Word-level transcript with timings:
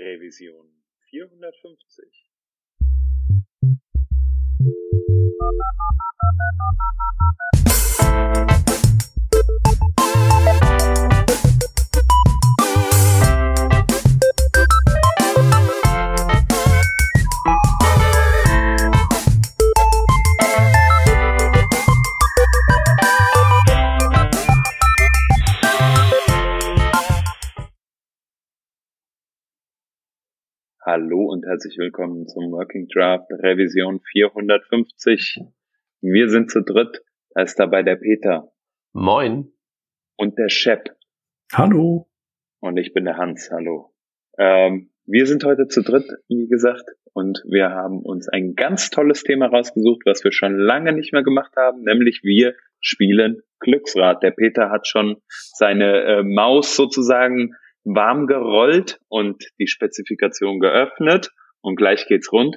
Revision 0.00 0.64
450. 1.12 2.08
und 31.30 31.46
herzlich 31.46 31.78
willkommen 31.78 32.26
zum 32.26 32.50
Working 32.50 32.88
Draft 32.88 33.30
Revision 33.30 34.00
450. 34.00 35.38
Wir 36.00 36.28
sind 36.28 36.50
zu 36.50 36.60
dritt. 36.60 37.04
Da 37.36 37.42
ist 37.42 37.56
dabei 37.56 37.84
der 37.84 37.94
Peter. 37.94 38.50
Moin. 38.92 39.52
Und 40.16 40.36
der 40.38 40.48
Shep. 40.48 40.90
Hallo. 41.52 42.10
Und 42.58 42.78
ich 42.78 42.92
bin 42.92 43.04
der 43.04 43.16
Hans. 43.16 43.48
Hallo. 43.52 43.94
Ähm, 44.38 44.90
wir 45.06 45.24
sind 45.26 45.44
heute 45.44 45.68
zu 45.68 45.82
dritt, 45.82 46.10
wie 46.26 46.48
gesagt, 46.48 46.90
und 47.12 47.44
wir 47.48 47.70
haben 47.70 48.00
uns 48.02 48.28
ein 48.28 48.56
ganz 48.56 48.90
tolles 48.90 49.22
Thema 49.22 49.46
rausgesucht, 49.46 50.02
was 50.06 50.24
wir 50.24 50.32
schon 50.32 50.58
lange 50.58 50.92
nicht 50.92 51.12
mehr 51.12 51.22
gemacht 51.22 51.54
haben, 51.56 51.82
nämlich 51.82 52.22
wir 52.24 52.56
spielen 52.80 53.40
Glücksrad. 53.60 54.24
Der 54.24 54.32
Peter 54.32 54.68
hat 54.70 54.88
schon 54.88 55.18
seine 55.28 56.02
äh, 56.02 56.22
Maus 56.24 56.74
sozusagen 56.74 57.54
warm 57.84 58.26
gerollt 58.26 59.00
und 59.08 59.44
die 59.58 59.66
Spezifikation 59.66 60.60
geöffnet 60.60 61.30
und 61.60 61.76
gleich 61.76 62.06
geht's 62.06 62.32
rund. 62.32 62.56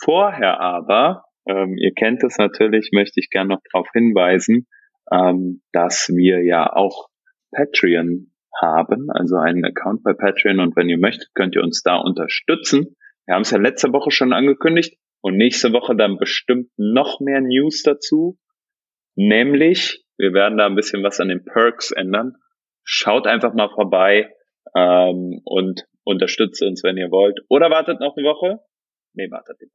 Vorher 0.00 0.60
aber, 0.60 1.24
ähm, 1.48 1.76
ihr 1.76 1.92
kennt 1.94 2.22
es 2.22 2.38
natürlich, 2.38 2.90
möchte 2.92 3.20
ich 3.20 3.30
gerne 3.30 3.50
noch 3.50 3.60
darauf 3.72 3.88
hinweisen, 3.92 4.66
ähm, 5.12 5.62
dass 5.72 6.08
wir 6.08 6.44
ja 6.44 6.72
auch 6.72 7.08
Patreon 7.52 8.32
haben, 8.60 9.10
also 9.10 9.36
einen 9.36 9.64
Account 9.64 10.02
bei 10.02 10.12
Patreon 10.12 10.60
und 10.60 10.76
wenn 10.76 10.88
ihr 10.88 10.98
möchtet, 10.98 11.28
könnt 11.34 11.54
ihr 11.54 11.62
uns 11.62 11.82
da 11.82 11.96
unterstützen. 11.96 12.96
Wir 13.26 13.34
haben 13.34 13.42
es 13.42 13.50
ja 13.50 13.58
letzte 13.58 13.92
Woche 13.92 14.10
schon 14.10 14.32
angekündigt 14.32 14.98
und 15.20 15.36
nächste 15.36 15.72
Woche 15.72 15.96
dann 15.96 16.18
bestimmt 16.18 16.70
noch 16.76 17.20
mehr 17.20 17.40
News 17.40 17.82
dazu, 17.82 18.38
nämlich 19.14 20.04
wir 20.18 20.32
werden 20.32 20.56
da 20.56 20.66
ein 20.66 20.76
bisschen 20.76 21.02
was 21.02 21.20
an 21.20 21.28
den 21.28 21.44
Perks 21.44 21.90
ändern. 21.90 22.36
Schaut 22.84 23.26
einfach 23.26 23.52
mal 23.54 23.68
vorbei, 23.68 24.32
ähm, 24.74 25.40
und 25.44 25.86
unterstützt 26.04 26.62
uns, 26.62 26.82
wenn 26.82 26.96
ihr 26.96 27.10
wollt. 27.10 27.40
Oder 27.48 27.70
wartet 27.70 28.00
noch 28.00 28.16
eine 28.16 28.26
Woche? 28.26 28.60
Nee, 29.14 29.30
wartet 29.30 29.60
nicht. 29.60 29.72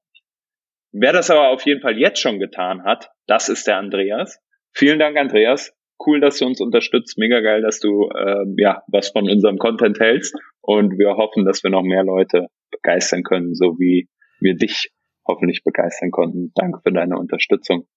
Wer 0.93 1.13
das 1.13 1.29
aber 1.29 1.49
auf 1.49 1.65
jeden 1.65 1.81
Fall 1.81 1.97
jetzt 1.97 2.19
schon 2.19 2.39
getan 2.39 2.83
hat, 2.83 3.09
das 3.27 3.49
ist 3.49 3.67
der 3.67 3.77
Andreas. 3.77 4.39
Vielen 4.73 4.99
Dank, 4.99 5.17
Andreas. 5.17 5.73
Cool, 6.05 6.19
dass 6.19 6.39
du 6.39 6.45
uns 6.45 6.59
unterstützt. 6.59 7.17
Mega 7.17 7.39
geil, 7.41 7.61
dass 7.61 7.79
du 7.79 8.09
ähm, 8.17 8.55
ja 8.57 8.83
was 8.87 9.09
von 9.09 9.29
unserem 9.29 9.57
Content 9.57 9.99
hältst. 9.99 10.35
Und 10.61 10.97
wir 10.97 11.15
hoffen, 11.15 11.45
dass 11.45 11.63
wir 11.63 11.69
noch 11.69 11.83
mehr 11.83 12.03
Leute 12.03 12.47
begeistern 12.71 13.23
können, 13.23 13.53
so 13.53 13.77
wie 13.79 14.09
wir 14.39 14.55
dich 14.55 14.91
hoffentlich 15.27 15.63
begeistern 15.63 16.11
konnten. 16.11 16.51
Danke 16.55 16.79
für 16.83 16.91
deine 16.91 17.17
Unterstützung. 17.17 17.87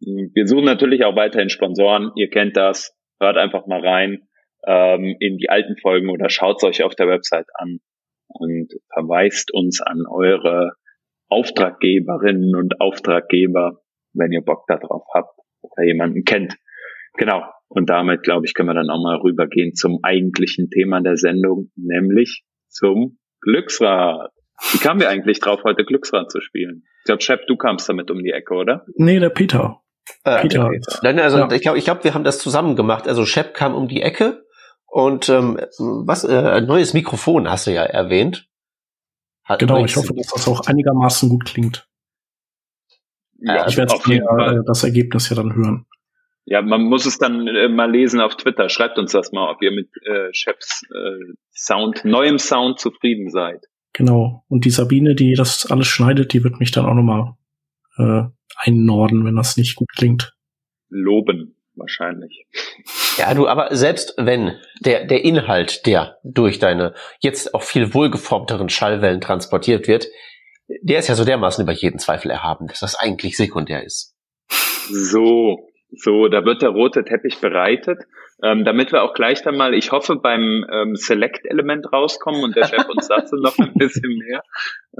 Wir 0.00 0.46
suchen 0.46 0.64
natürlich 0.64 1.04
auch 1.04 1.16
weiterhin 1.16 1.50
Sponsoren. 1.50 2.12
Ihr 2.16 2.30
kennt 2.30 2.56
das. 2.56 2.96
Hört 3.18 3.36
einfach 3.36 3.66
mal 3.66 3.84
rein 3.86 4.28
ähm, 4.66 5.16
in 5.18 5.38
die 5.38 5.48
alten 5.48 5.76
Folgen 5.76 6.10
oder 6.10 6.28
schaut 6.28 6.56
es 6.58 6.64
euch 6.64 6.82
auf 6.82 6.94
der 6.94 7.08
Website 7.08 7.46
an 7.54 7.80
und 8.28 8.72
verweist 8.92 9.52
uns 9.52 9.80
an 9.80 10.04
eure 10.08 10.72
Auftraggeberinnen 11.28 12.54
und 12.56 12.80
Auftraggeber, 12.80 13.80
wenn 14.12 14.32
ihr 14.32 14.42
Bock 14.42 14.64
darauf 14.66 15.04
habt 15.14 15.38
oder 15.62 15.86
jemanden 15.86 16.24
kennt. 16.24 16.56
Genau. 17.14 17.42
Und 17.68 17.88
damit, 17.88 18.24
glaube 18.24 18.46
ich, 18.46 18.54
können 18.54 18.68
wir 18.68 18.74
dann 18.74 18.90
auch 18.90 19.02
mal 19.02 19.16
rübergehen 19.16 19.74
zum 19.74 20.00
eigentlichen 20.02 20.70
Thema 20.70 21.00
der 21.00 21.16
Sendung, 21.16 21.70
nämlich 21.76 22.42
zum 22.68 23.18
Glücksrad. 23.40 24.30
Wie 24.72 24.78
kamen 24.78 25.00
wir 25.00 25.08
eigentlich 25.08 25.40
drauf, 25.40 25.62
heute 25.64 25.84
Glücksrad 25.84 26.30
zu 26.30 26.40
spielen? 26.40 26.82
Ich 27.00 27.04
glaube, 27.04 27.22
Shep, 27.22 27.46
du 27.46 27.56
kamst 27.56 27.88
damit 27.88 28.10
um 28.10 28.22
die 28.22 28.30
Ecke, 28.30 28.54
oder? 28.54 28.84
Nee, 28.96 29.20
der 29.20 29.30
Peter. 29.30 29.82
Äh, 30.24 30.42
Peter. 30.42 30.70
Nein, 31.02 31.18
also 31.20 31.38
ja. 31.38 31.52
ich 31.52 31.62
glaube, 31.62 31.78
ich 31.78 31.84
glaub, 31.84 32.04
wir 32.04 32.12
haben 32.12 32.24
das 32.24 32.40
zusammen 32.40 32.74
gemacht. 32.74 33.06
Also 33.06 33.24
Shep 33.24 33.54
kam 33.54 33.74
um 33.74 33.88
die 33.88 34.02
Ecke 34.02 34.44
und 34.90 35.28
ähm, 35.28 35.58
was, 35.78 36.24
äh, 36.24 36.36
ein 36.36 36.66
neues 36.66 36.94
Mikrofon 36.94 37.48
hast 37.48 37.68
du 37.68 37.72
ja 37.72 37.84
erwähnt. 37.84 38.48
Hat 39.44 39.60
genau, 39.60 39.84
ich 39.84 39.96
hoffe, 39.96 40.12
dass 40.14 40.26
das 40.26 40.48
auch 40.48 40.66
einigermaßen 40.66 41.28
gut 41.28 41.44
klingt. 41.44 41.88
Ja, 43.38 43.66
ich 43.68 43.76
werde 43.76 43.94
äh, 43.94 44.64
das 44.66 44.82
Ergebnis 44.82 45.28
ja 45.30 45.36
dann 45.36 45.54
hören. 45.54 45.86
Ja, 46.44 46.60
man 46.60 46.82
muss 46.82 47.06
es 47.06 47.18
dann 47.18 47.46
äh, 47.46 47.68
mal 47.68 47.90
lesen 47.90 48.20
auf 48.20 48.36
Twitter. 48.36 48.68
Schreibt 48.68 48.98
uns 48.98 49.12
das 49.12 49.30
mal, 49.30 49.50
ob 49.50 49.62
ihr 49.62 49.70
mit 49.70 49.88
äh, 50.04 50.32
Chefs 50.32 50.82
äh, 50.92 51.34
Sound, 51.54 52.04
neuem 52.04 52.38
Sound 52.38 52.80
zufrieden 52.80 53.30
seid. 53.30 53.66
Genau. 53.92 54.44
Und 54.48 54.64
die 54.64 54.70
Sabine, 54.70 55.14
die 55.14 55.34
das 55.34 55.70
alles 55.70 55.86
schneidet, 55.86 56.32
die 56.32 56.42
wird 56.42 56.58
mich 56.58 56.72
dann 56.72 56.86
auch 56.86 56.94
nochmal 56.94 57.34
äh, 57.96 58.24
einnorden, 58.56 59.24
wenn 59.24 59.36
das 59.36 59.56
nicht 59.56 59.76
gut 59.76 59.88
klingt. 59.94 60.34
Loben 60.88 61.59
wahrscheinlich. 61.74 62.46
Ja, 63.16 63.34
du, 63.34 63.48
aber 63.48 63.74
selbst 63.74 64.14
wenn 64.16 64.58
der, 64.80 65.06
der 65.06 65.24
Inhalt, 65.24 65.86
der 65.86 66.18
durch 66.24 66.58
deine 66.58 66.94
jetzt 67.20 67.54
auch 67.54 67.62
viel 67.62 67.94
wohlgeformteren 67.94 68.68
Schallwellen 68.68 69.20
transportiert 69.20 69.88
wird, 69.88 70.06
der 70.82 70.98
ist 71.00 71.08
ja 71.08 71.14
so 71.14 71.24
dermaßen 71.24 71.64
über 71.64 71.72
jeden 71.72 71.98
Zweifel 71.98 72.30
erhaben, 72.30 72.66
dass 72.68 72.80
das 72.80 72.94
eigentlich 72.94 73.36
sekundär 73.36 73.84
ist. 73.84 74.14
So, 74.88 75.68
so, 75.92 76.28
da 76.28 76.44
wird 76.44 76.62
der 76.62 76.70
rote 76.70 77.04
Teppich 77.04 77.40
bereitet, 77.40 77.98
ähm, 78.42 78.64
damit 78.64 78.92
wir 78.92 79.02
auch 79.02 79.14
gleich 79.14 79.42
dann 79.42 79.56
mal, 79.56 79.74
ich 79.74 79.92
hoffe, 79.92 80.16
beim 80.16 80.64
ähm, 80.72 80.94
Select-Element 80.94 81.92
rauskommen 81.92 82.44
und 82.44 82.56
der 82.56 82.66
Chef 82.66 82.88
uns 82.88 83.08
dazu 83.08 83.36
noch 83.36 83.58
ein 83.58 83.74
bisschen 83.74 84.18
mehr 84.18 84.42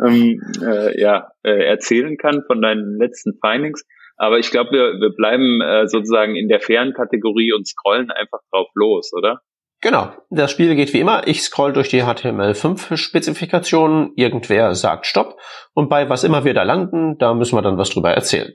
ähm, 0.05 0.41
äh, 0.63 1.01
ja, 1.01 1.31
äh, 1.43 1.65
erzählen 1.65 2.17
kann 2.17 2.43
von 2.47 2.61
deinen 2.61 2.99
letzten 2.99 3.39
Findings. 3.41 3.85
Aber 4.21 4.39
ich 4.39 4.51
glaube, 4.51 4.73
wir, 4.73 5.01
wir 5.01 5.15
bleiben 5.17 5.63
äh, 5.63 5.89
sozusagen 5.89 6.37
in 6.37 6.49
der 6.49 6.61
fairen 6.61 6.93
Kategorie 6.93 7.55
und 7.55 7.67
scrollen 7.67 8.11
einfach 8.11 8.41
drauf 8.53 8.69
los, 8.75 9.13
oder? 9.17 9.41
Genau. 9.81 10.13
Das 10.29 10.51
Spiel 10.51 10.77
geht 10.77 10.93
wie 10.93 11.01
immer. 11.01 11.27
Ich 11.27 11.43
scroll 11.43 11.73
durch 11.73 11.89
die 11.89 12.03
HTML5-Spezifikationen. 12.03 14.13
Irgendwer 14.17 14.75
sagt 14.75 15.07
Stopp. 15.07 15.41
Und 15.73 15.89
bei 15.89 16.11
was 16.11 16.23
immer 16.23 16.45
wir 16.45 16.53
da 16.53 16.65
landen, 16.65 17.17
da 17.17 17.33
müssen 17.33 17.57
wir 17.57 17.63
dann 17.63 17.79
was 17.79 17.89
drüber 17.89 18.11
erzählen. 18.11 18.53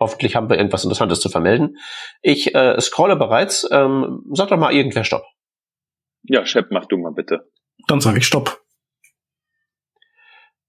Hoffentlich 0.00 0.34
haben 0.34 0.48
wir 0.48 0.56
irgendwas 0.56 0.84
Interessantes 0.84 1.20
zu 1.20 1.28
vermelden. 1.28 1.76
Ich 2.22 2.54
äh, 2.54 2.80
scrolle 2.80 3.16
bereits. 3.16 3.68
Ähm, 3.70 4.22
sag 4.32 4.48
doch 4.48 4.56
mal 4.56 4.72
irgendwer 4.72 5.04
Stopp. 5.04 5.24
Ja, 6.22 6.46
Shep, 6.46 6.68
mach 6.70 6.86
du 6.86 6.96
mal 6.96 7.12
bitte. 7.12 7.50
Dann 7.86 8.00
sage 8.00 8.16
ich 8.16 8.26
Stopp. 8.26 8.62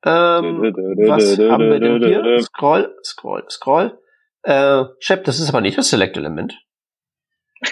Ähm, 0.05 0.73
was 1.07 1.39
haben 1.39 1.69
wir 1.69 1.79
denn 1.79 2.03
hier? 2.03 2.41
Scroll, 2.41 2.93
scroll, 3.05 3.45
scroll. 3.49 3.97
Äh, 4.43 4.83
Shep, 4.99 5.23
das 5.23 5.39
ist 5.39 5.49
aber 5.49 5.61
nicht 5.61 5.77
das 5.77 5.89
Select-Element. 5.89 6.59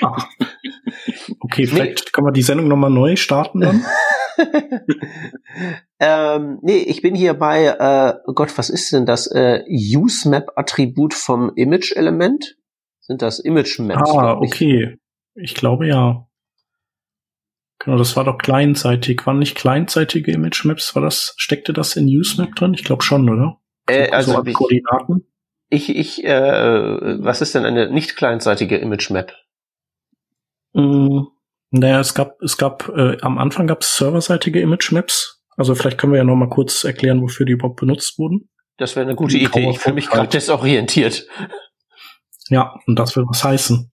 Ah. 0.02 0.26
Okay, 1.40 1.68
vielleicht 1.68 2.06
nee. 2.06 2.12
kann 2.12 2.24
man 2.24 2.34
die 2.34 2.42
Sendung 2.42 2.68
nochmal 2.68 2.90
neu 2.90 3.16
starten 3.16 3.62
dann. 3.62 3.86
ähm, 6.00 6.60
nee, 6.62 6.78
ich 6.78 7.02
bin 7.02 7.16
hier 7.16 7.34
bei, 7.34 7.66
äh, 7.66 8.14
oh 8.26 8.34
Gott, 8.34 8.58
was 8.58 8.70
ist 8.70 8.92
denn 8.94 9.06
das? 9.06 9.28
Äh, 9.28 9.64
Use-Map-Attribut 9.68 11.14
vom 11.14 11.52
Image-Element? 11.56 12.58
Sind 13.02 13.22
das 13.22 13.40
Image-Maps? 13.40 14.12
Ah, 14.12 14.34
okay. 14.34 14.98
Ich 15.36 15.56
glaube 15.56 15.88
ja. 15.88 16.28
Genau, 17.80 17.98
das 17.98 18.16
war 18.16 18.24
doch 18.24 18.38
kleinseitig. 18.38 19.26
Waren 19.26 19.40
nicht 19.40 19.58
kleinseitige 19.58 20.32
Image-Maps? 20.32 20.96
War 20.96 21.02
das, 21.02 21.34
steckte 21.38 21.74
das 21.74 21.96
in 21.96 22.06
Use-Map 22.06 22.56
drin? 22.56 22.74
Ich 22.74 22.84
glaube 22.84 23.04
schon, 23.04 23.30
oder? 23.30 23.60
Äh, 23.88 24.10
also, 24.12 24.38
also 24.38 24.54
Koordinaten? 24.54 25.31
Ich, 25.74 25.90
ich, 25.90 26.26
äh, 26.26 27.24
was 27.24 27.42
ist 27.42 27.56
denn 27.56 27.64
eine 27.64 27.90
nicht 27.90 28.18
kleinseitige 28.18 28.78
Image 28.78 29.10
Map? 29.10 29.34
Mm, 30.74 31.22
naja, 31.72 32.02
es 32.02 32.14
gab, 32.14 32.42
es 32.42 32.58
gab, 32.58 32.90
äh, 32.90 33.18
am 33.22 33.38
Anfang 33.38 33.68
gab 33.68 33.82
es 33.82 33.96
serverseitige 33.96 34.60
Image 34.60 34.92
Maps. 34.92 35.42
Also 35.56 35.74
vielleicht 35.74 35.98
können 35.98 36.12
wir 36.12 36.18
ja 36.18 36.26
noch 36.26 36.36
mal 36.36 36.50
kurz 36.50 36.84
erklären, 36.84 37.22
wofür 37.22 37.46
die 37.46 37.54
überhaupt 37.54 37.80
benutzt 37.80 38.20
wurden. 38.20 38.50
Das 38.78 38.98
wäre 38.98 39.06
eine 39.06 39.16
gute 39.16 39.38
die 39.38 39.46
Idee. 39.46 39.70
Ich 39.70 39.80
fühle 39.80 39.96
mich 39.96 40.10
gerade 40.10 40.28
desorientiert. 40.28 41.26
Ja, 42.50 42.78
und 42.86 43.00
das 43.00 43.16
will 43.16 43.24
was 43.26 43.44
heißen. 43.44 43.90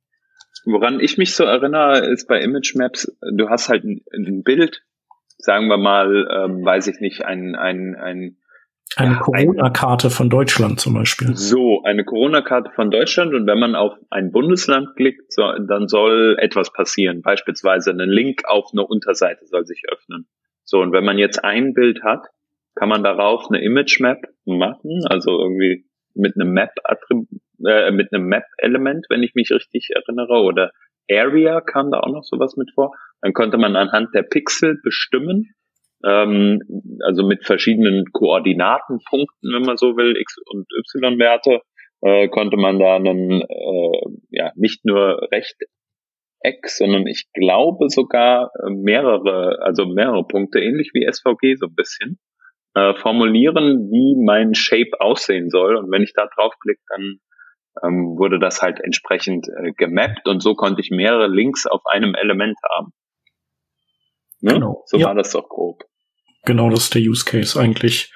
Woran 0.65 0.99
ich 0.99 1.17
mich 1.17 1.37
so 1.37 1.45
erinnere, 1.45 1.99
ist 2.11 2.27
bei 2.27 2.41
Image 2.41 2.75
Maps, 2.75 3.17
du 3.21 3.49
hast 3.49 3.69
halt 3.69 3.85
ein, 3.85 4.03
ein 4.13 4.43
Bild, 4.43 4.83
sagen 5.39 5.69
wir 5.69 5.77
mal, 5.77 6.29
ähm, 6.33 6.65
weiß 6.65 6.89
ich 6.89 6.99
nicht, 6.99 7.25
ein, 7.25 7.55
ein, 7.55 7.95
ein 7.95 8.37
eine 8.97 9.15
ja, 9.15 9.21
Corona-Karte 9.21 10.11
von 10.11 10.31
Deutschland 10.31 10.81
zum 10.81 10.95
Beispiel. 10.95 11.37
So, 11.37 11.83
eine 11.85 12.05
Corona-Karte 12.05 12.71
von 12.75 12.91
Deutschland 12.91 13.35
und 13.35 13.47
wenn 13.47 13.59
man 13.59 13.75
auf 13.75 13.93
ein 14.11 14.33
Bundesland 14.33 14.97
klickt, 14.97 15.33
so, 15.33 15.43
dann 15.43 15.89
soll 15.89 16.37
etwas 16.39 16.73
passieren. 16.73 17.23
Beispielsweise 17.23 17.91
ein 17.91 17.99
Link 17.99 18.43
auf 18.47 18.71
eine 18.73 18.87
Unterseite 18.87 19.47
soll 19.47 19.67
sich 19.67 19.83
öffnen. 19.91 20.27
So, 20.65 20.81
und 20.81 20.93
wenn 20.93 21.05
man 21.05 21.19
jetzt 21.19 21.45
ein 21.45 21.75
Bild 21.75 22.03
hat, 22.03 22.27
kann 22.75 22.89
man 22.89 23.03
darauf 23.03 23.49
eine 23.51 23.63
Image 23.63 24.01
Map 24.01 24.23
machen, 24.45 25.05
also 25.09 25.39
irgendwie 25.39 25.85
mit 26.15 26.35
einem 26.37 26.53
Map 26.53 26.71
äh, 27.67 27.91
mit 27.91 28.13
einem 28.13 28.27
Map 28.27 28.45
Element, 28.59 29.07
wenn 29.09 29.23
ich 29.23 29.35
mich 29.35 29.51
richtig 29.51 29.91
erinnere, 29.95 30.43
oder 30.43 30.73
Area 31.11 31.61
kam 31.61 31.91
da 31.91 32.01
auch 32.01 32.13
noch 32.13 32.25
sowas 32.25 32.57
mit 32.57 32.71
vor. 32.75 32.95
Dann 33.21 33.33
konnte 33.33 33.59
man 33.59 33.77
anhand 33.77 34.15
der 34.15 34.23
Pixel 34.23 34.79
bestimmen, 34.83 35.55
ähm, 36.05 36.61
also 37.05 37.27
mit 37.27 37.45
verschiedenen 37.45 38.05
Koordinatenpunkten, 38.13 39.53
wenn 39.53 39.63
man 39.63 39.77
so 39.77 39.97
will, 39.97 40.17
X 40.17 40.37
und 40.47 40.67
Y 40.95 41.19
Werte, 41.19 41.61
äh, 42.03 42.29
konnte 42.29 42.57
man 42.57 42.79
da 42.79 42.97
einen, 42.97 43.43
äh, 43.43 44.01
ja, 44.31 44.53
nicht 44.55 44.85
nur 44.85 45.29
Rechteck, 45.33 46.69
sondern 46.69 47.07
ich 47.07 47.25
glaube 47.33 47.89
sogar 47.89 48.51
äh, 48.65 48.71
mehrere, 48.71 49.59
also 49.63 49.87
mehrere 49.87 50.25
Punkte, 50.25 50.61
ähnlich 50.61 50.91
wie 50.95 51.07
SVG 51.11 51.57
so 51.57 51.67
ein 51.67 51.75
bisschen, 51.75 52.19
äh, 52.75 52.95
formulieren, 52.95 53.91
wie 53.91 54.15
mein 54.25 54.55
Shape 54.55 55.01
aussehen 55.01 55.51
soll. 55.51 55.77
Und 55.77 55.91
wenn 55.91 56.03
ich 56.03 56.13
da 56.15 56.29
draufklicke, 56.33 56.83
dann 56.89 57.19
ähm, 57.83 58.17
wurde 58.17 58.39
das 58.39 58.63
halt 58.63 58.81
entsprechend 58.81 59.49
äh, 59.49 59.73
gemappt 59.73 60.29
und 60.29 60.43
so 60.43 60.55
konnte 60.55 60.81
ich 60.81 60.91
mehrere 60.91 61.29
Links 61.29 61.67
auf 61.67 61.83
einem 61.87 62.15
Element 62.15 62.57
haben. 62.75 62.93
Ne? 64.41 64.55
Genau. 64.55 64.83
So 64.87 64.99
ja. 64.99 65.07
war 65.07 65.15
das 65.15 65.33
doch 65.33 65.49
grob. 65.49 65.85
Genau, 66.45 66.71
das 66.71 66.85
ist 66.85 66.95
der 66.95 67.03
Use 67.03 67.25
Case 67.25 67.59
eigentlich. 67.61 68.13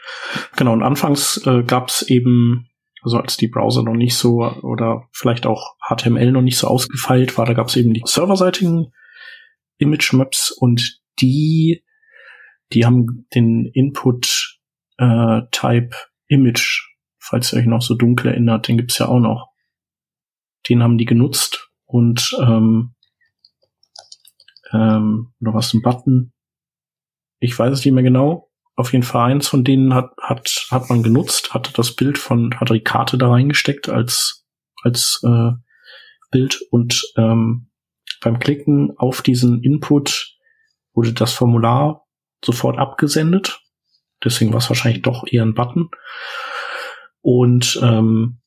Genau, 0.57 0.73
und 0.73 0.83
anfangs 0.83 1.45
äh, 1.47 1.63
gab 1.65 1.89
es 1.89 2.03
eben, 2.03 2.71
also 3.03 3.19
als 3.19 3.37
die 3.37 3.49
Browser 3.49 3.83
noch 3.83 3.95
nicht 3.95 4.17
so 4.17 4.43
oder 4.63 5.09
vielleicht 5.13 5.45
auch 5.45 5.77
HTML 5.87 6.33
noch 6.33 6.43
nicht 6.43 6.57
so 6.57 6.69
ausgefeilt 6.69 7.37
war, 7.37 7.47
da 7.47 7.53
gab 7.53 7.69
es 7.69 7.77
eben 7.77 7.93
die 7.93 8.03
serverseitigen 8.05 8.93
Image 9.79 10.13
Maps 10.13 10.51
und 10.51 11.01
die, 11.21 11.85
die 12.73 12.87
haben 12.87 13.27
den 13.35 13.67
Input 13.75 14.61
äh, 14.99 15.43
Type 15.51 15.97
Image, 16.29 16.89
falls 17.19 17.53
ihr 17.53 17.59
euch 17.59 17.67
noch 17.67 17.83
so 17.83 17.95
dunkel 17.95 18.29
erinnert, 18.29 18.69
den 18.69 18.77
gibt's 18.77 18.99
ja 18.99 19.09
auch 19.09 19.21
noch. 19.21 19.49
Den 20.69 20.83
haben 20.83 20.97
die 20.97 21.05
genutzt 21.05 21.71
und 21.85 22.35
ähm, 22.41 22.92
ähm, 24.73 25.33
oder 25.41 25.55
was 25.55 25.75
ein 25.75 25.83
Button? 25.83 26.33
Ich 27.39 27.59
weiß 27.59 27.73
es 27.73 27.85
nicht 27.85 27.95
mehr 27.95 28.03
genau. 28.03 28.51
Auf 28.75 28.93
jeden 28.93 29.05
Fall 29.05 29.31
eins 29.31 29.49
von 29.49 29.65
denen 29.65 29.95
hat, 29.95 30.13
hat, 30.21 30.67
hat 30.71 30.89
man 30.89 31.03
genutzt, 31.03 31.53
hatte 31.53 31.73
das 31.75 31.95
Bild 31.95 32.19
von, 32.19 32.59
hat 32.59 32.71
die 32.71 32.81
Karte 32.81 33.19
da 33.19 33.29
reingesteckt 33.29 33.89
als, 33.89 34.47
als 34.83 35.21
äh, 35.25 35.51
Bild 36.31 36.61
und 36.71 37.03
ähm, 37.17 37.69
beim 38.23 38.39
Klicken 38.39 38.97
auf 38.97 39.21
diesen 39.23 39.63
Input 39.63 40.37
wurde 40.95 41.13
das 41.13 41.33
Formular 41.33 42.07
sofort 42.45 42.79
abgesendet. 42.79 43.61
Deswegen 44.25 44.53
war 44.53 44.59
es 44.59 44.69
wahrscheinlich 44.69 45.03
doch 45.03 45.25
eher 45.27 45.43
ein 45.43 45.55
Button. 45.55 45.91
Und 47.21 47.79
ähm, 47.83 48.41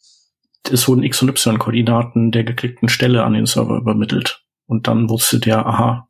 es 0.69 0.87
wurden 0.87 1.03
X- 1.03 1.21
und 1.21 1.29
Y-Koordinaten 1.29 2.31
der 2.31 2.43
geklickten 2.43 2.89
Stelle 2.89 3.23
an 3.23 3.33
den 3.33 3.45
Server 3.45 3.77
übermittelt. 3.77 4.43
Und 4.65 4.87
dann 4.87 5.09
wusste 5.09 5.39
der, 5.39 5.65
aha, 5.65 6.09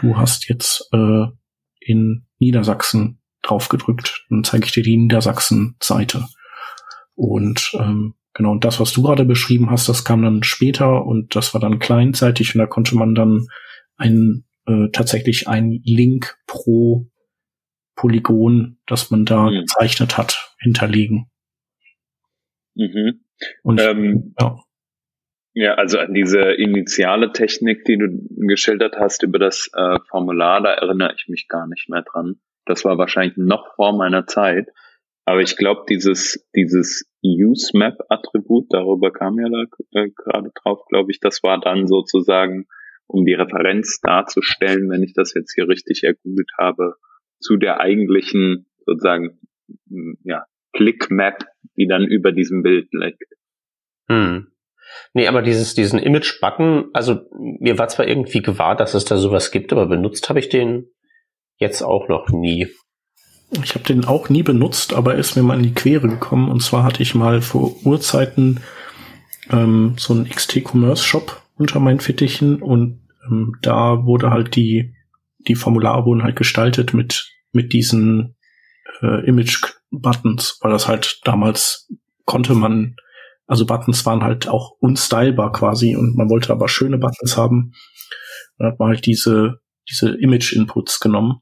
du 0.00 0.16
hast 0.16 0.48
jetzt 0.48 0.88
äh, 0.92 1.26
in 1.80 2.26
Niedersachsen 2.38 3.20
draufgedrückt. 3.42 4.26
Dann 4.28 4.44
zeige 4.44 4.66
ich 4.66 4.72
dir 4.72 4.82
die 4.82 4.96
Niedersachsen-Seite. 4.96 6.26
Und 7.14 7.72
ähm, 7.78 8.14
genau, 8.34 8.52
und 8.52 8.64
das, 8.64 8.80
was 8.80 8.92
du 8.92 9.02
gerade 9.02 9.24
beschrieben 9.24 9.70
hast, 9.70 9.88
das 9.88 10.04
kam 10.04 10.22
dann 10.22 10.42
später 10.42 11.04
und 11.04 11.34
das 11.34 11.54
war 11.54 11.60
dann 11.60 11.78
kleinseitig 11.78 12.54
und 12.54 12.58
da 12.58 12.66
konnte 12.66 12.96
man 12.96 13.14
dann 13.14 13.46
ein, 13.96 14.44
äh, 14.66 14.88
tatsächlich 14.92 15.48
ein 15.48 15.80
Link 15.84 16.36
pro 16.46 17.08
Polygon, 17.94 18.78
das 18.86 19.10
man 19.10 19.24
da 19.24 19.44
mhm. 19.50 19.60
gezeichnet 19.60 20.18
hat, 20.18 20.54
hinterlegen. 20.58 21.30
Mhm. 22.74 23.20
Und 23.62 23.80
ähm, 23.80 24.34
ja. 24.38 24.58
Ja, 25.58 25.72
also 25.76 25.98
an 25.98 26.12
diese 26.12 26.52
initiale 26.52 27.32
Technik, 27.32 27.86
die 27.86 27.96
du 27.96 28.08
geschildert 28.46 28.96
hast 28.98 29.22
über 29.22 29.38
das 29.38 29.70
äh, 29.72 29.98
Formular, 30.10 30.60
da 30.60 30.74
erinnere 30.74 31.14
ich 31.16 31.28
mich 31.28 31.48
gar 31.48 31.66
nicht 31.66 31.88
mehr 31.88 32.02
dran. 32.02 32.38
Das 32.66 32.84
war 32.84 32.98
wahrscheinlich 32.98 33.38
noch 33.38 33.74
vor 33.74 33.96
meiner 33.96 34.26
Zeit. 34.26 34.68
Aber 35.24 35.40
ich 35.40 35.56
glaube, 35.56 35.86
dieses, 35.88 36.46
dieses 36.54 37.10
UseMap-Attribut, 37.24 38.66
darüber 38.68 39.10
kam 39.10 39.38
ja 39.38 39.48
da 39.48 39.64
äh, 39.98 40.10
gerade 40.10 40.50
drauf, 40.62 40.84
glaube 40.90 41.10
ich, 41.10 41.20
das 41.20 41.42
war 41.42 41.58
dann 41.58 41.86
sozusagen, 41.86 42.66
um 43.06 43.24
die 43.24 43.32
Referenz 43.32 43.98
darzustellen, 44.02 44.90
wenn 44.90 45.02
ich 45.02 45.14
das 45.14 45.32
jetzt 45.32 45.54
hier 45.54 45.68
richtig 45.70 46.04
ergoogelt 46.04 46.50
habe, 46.58 46.96
zu 47.40 47.56
der 47.56 47.80
eigentlichen 47.80 48.66
sozusagen 48.84 49.38
ja, 50.22 50.44
Click-Map, 50.74 51.46
die 51.78 51.86
dann 51.86 52.04
über 52.04 52.32
diesem 52.32 52.62
Bild 52.62 52.88
liegt. 52.92 53.32
Hm. 54.10 54.45
Nee, 55.14 55.28
aber 55.28 55.42
dieses, 55.42 55.74
diesen 55.74 55.98
Image-Button, 55.98 56.86
also 56.92 57.20
mir 57.60 57.78
war 57.78 57.88
zwar 57.88 58.06
irgendwie 58.06 58.42
gewahr, 58.42 58.76
dass 58.76 58.94
es 58.94 59.04
da 59.04 59.16
sowas 59.16 59.50
gibt, 59.50 59.72
aber 59.72 59.86
benutzt 59.86 60.28
habe 60.28 60.40
ich 60.40 60.48
den 60.48 60.86
jetzt 61.56 61.82
auch 61.82 62.08
noch 62.08 62.28
nie. 62.28 62.68
Ich 63.62 63.74
habe 63.74 63.84
den 63.84 64.04
auch 64.04 64.28
nie 64.28 64.42
benutzt, 64.42 64.92
aber 64.92 65.14
er 65.14 65.20
ist 65.20 65.36
mir 65.36 65.42
mal 65.42 65.56
in 65.56 65.62
die 65.62 65.74
Quere 65.74 66.08
gekommen. 66.08 66.50
Und 66.50 66.60
zwar 66.60 66.82
hatte 66.82 67.02
ich 67.02 67.14
mal 67.14 67.40
vor 67.40 67.74
Urzeiten 67.84 68.60
ähm, 69.50 69.94
so 69.98 70.14
einen 70.14 70.28
XT-Commerce-Shop 70.28 71.42
unter 71.56 71.80
meinen 71.80 72.00
Fittichen 72.00 72.60
und 72.60 73.06
ähm, 73.26 73.56
da 73.62 74.04
wurde 74.04 74.30
halt 74.30 74.56
die, 74.56 74.94
die 75.38 75.54
Formulare 75.54 76.04
wurden 76.04 76.22
halt 76.22 76.36
gestaltet 76.36 76.92
mit, 76.92 77.32
mit 77.52 77.72
diesen 77.72 78.36
äh, 79.00 79.26
Image-Buttons, 79.26 80.58
weil 80.60 80.72
das 80.72 80.88
halt 80.88 81.20
damals 81.24 81.88
konnte 82.24 82.54
man 82.54 82.96
also 83.46 83.66
Buttons 83.66 84.04
waren 84.06 84.22
halt 84.22 84.48
auch 84.48 84.72
unstylebar 84.80 85.52
quasi 85.52 85.96
und 85.96 86.16
man 86.16 86.28
wollte 86.28 86.52
aber 86.52 86.68
schöne 86.68 86.98
Buttons 86.98 87.36
haben. 87.36 87.72
Dann 88.58 88.72
hat 88.72 88.78
man 88.78 88.88
halt 88.88 89.06
diese, 89.06 89.60
diese 89.88 90.10
Image-Inputs 90.18 91.00
genommen. 91.00 91.40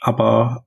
Aber 0.00 0.66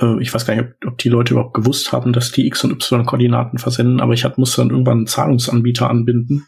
äh, 0.00 0.20
ich 0.20 0.32
weiß 0.34 0.46
gar 0.46 0.54
nicht, 0.54 0.64
ob, 0.64 0.92
ob, 0.92 0.98
die 0.98 1.08
Leute 1.08 1.34
überhaupt 1.34 1.54
gewusst 1.54 1.92
haben, 1.92 2.12
dass 2.12 2.32
die 2.32 2.46
X- 2.46 2.64
und 2.64 2.72
Y-Koordinaten 2.72 3.58
versenden, 3.58 4.00
aber 4.00 4.12
ich 4.12 4.24
hat, 4.24 4.38
musste 4.38 4.60
dann 4.62 4.70
irgendwann 4.70 4.98
einen 4.98 5.06
Zahlungsanbieter 5.06 5.88
anbinden. 5.88 6.46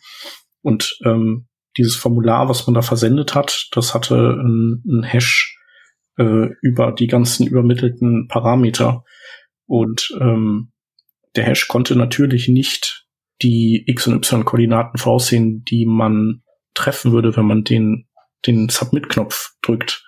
Und 0.62 0.98
ähm, 1.04 1.46
dieses 1.76 1.96
Formular, 1.96 2.48
was 2.48 2.66
man 2.66 2.74
da 2.74 2.82
versendet 2.82 3.34
hat, 3.34 3.68
das 3.72 3.94
hatte 3.94 4.36
ein 4.42 5.02
Hash 5.04 5.56
äh, 6.16 6.48
über 6.62 6.92
die 6.92 7.06
ganzen 7.06 7.46
übermittelten 7.46 8.28
Parameter. 8.28 9.04
Und 9.66 10.10
ähm, 10.20 10.72
der 11.36 11.44
Hash 11.44 11.68
konnte 11.68 11.96
natürlich 11.96 12.48
nicht 12.48 13.06
die 13.42 13.84
X- 13.86 14.06
und 14.06 14.14
Y-Koordinaten 14.14 14.98
voraussehen, 14.98 15.62
die 15.64 15.86
man 15.86 16.42
treffen 16.74 17.12
würde, 17.12 17.36
wenn 17.36 17.46
man 17.46 17.64
den, 17.64 18.08
den 18.46 18.68
Submit-Knopf 18.68 19.54
drückt. 19.62 20.04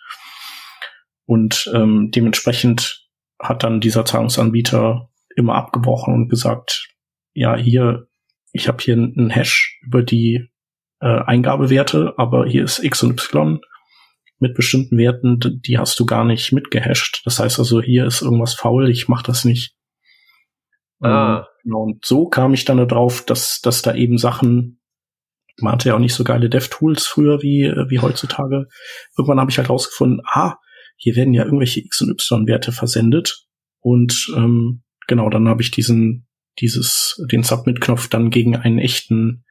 Und 1.27 1.71
ähm, 1.75 2.11
dementsprechend 2.11 3.07
hat 3.41 3.63
dann 3.63 3.81
dieser 3.81 4.05
Zahlungsanbieter 4.05 5.11
immer 5.37 5.55
abgebrochen 5.55 6.15
und 6.15 6.29
gesagt, 6.29 6.89
ja, 7.35 7.57
hier, 7.57 8.09
ich 8.53 8.67
habe 8.67 8.83
hier 8.83 8.95
einen 8.95 9.31
Hash 9.31 9.79
über 9.83 10.03
die 10.03 10.49
äh, 11.01 11.07
Eingabewerte, 11.07 12.15
aber 12.17 12.47
hier 12.47 12.65
ist 12.65 12.83
X 12.83 13.03
und 13.03 13.11
Y 13.11 13.61
mit 14.41 14.55
bestimmten 14.55 14.97
Werten, 14.99 15.39
die 15.41 15.79
hast 15.79 15.99
du 16.01 16.07
gar 16.07 16.25
nicht 16.25 16.53
mitgehasht. 16.53 17.23
Das 17.25 17.39
heißt 17.39 17.59
also, 17.59 17.83
hier 17.83 18.07
ist 18.07 18.23
irgendwas 18.23 18.55
faul, 18.55 18.89
ich 18.89 19.09
mache 19.09 19.25
das 19.25 19.45
nicht. 19.45 19.75
Ah. 21.01 21.39
Ähm, 21.39 21.45
genau, 21.63 21.83
und 21.83 22.05
so 22.05 22.29
kam 22.29 22.55
ich 22.55 22.65
dann 22.65 22.77
darauf, 22.79 23.25
dass, 23.25 23.61
dass 23.61 23.83
da 23.83 23.95
eben 23.95 24.19
Sachen, 24.19 24.81
man 25.59 25.75
hatte 25.75 25.89
ja 25.89 25.95
auch 25.95 26.01
nicht 26.01 26.15
so 26.15 26.25
geile 26.25 26.49
Dev-Tools 26.49 27.07
früher 27.07 27.43
wie, 27.43 27.65
äh, 27.65 27.91
wie 27.91 28.01
heutzutage. 28.01 28.67
Irgendwann 29.17 29.41
habe 29.41 29.51
ich 29.51 29.59
halt 29.59 29.69
rausgefunden, 29.69 30.21
ah, 30.25 30.57
hier 30.97 31.17
werden 31.17 31.35
ja 31.35 31.45
irgendwelche 31.45 31.81
X- 31.81 32.03
und 32.03 32.11
Y-Werte 32.11 32.73
versendet. 32.73 33.47
Und 33.81 34.33
ähm, 34.37 34.83
genau, 35.07 35.31
dann 35.31 35.49
habe 35.49 35.63
ich 35.63 35.71
diesen, 35.71 36.27
dieses, 36.59 37.23
den 37.31 37.45
Submit-Knopf 37.45 38.09
dann 38.09 38.31
gegen 38.31 38.57
einen 38.57 38.79
echten, 38.79 39.45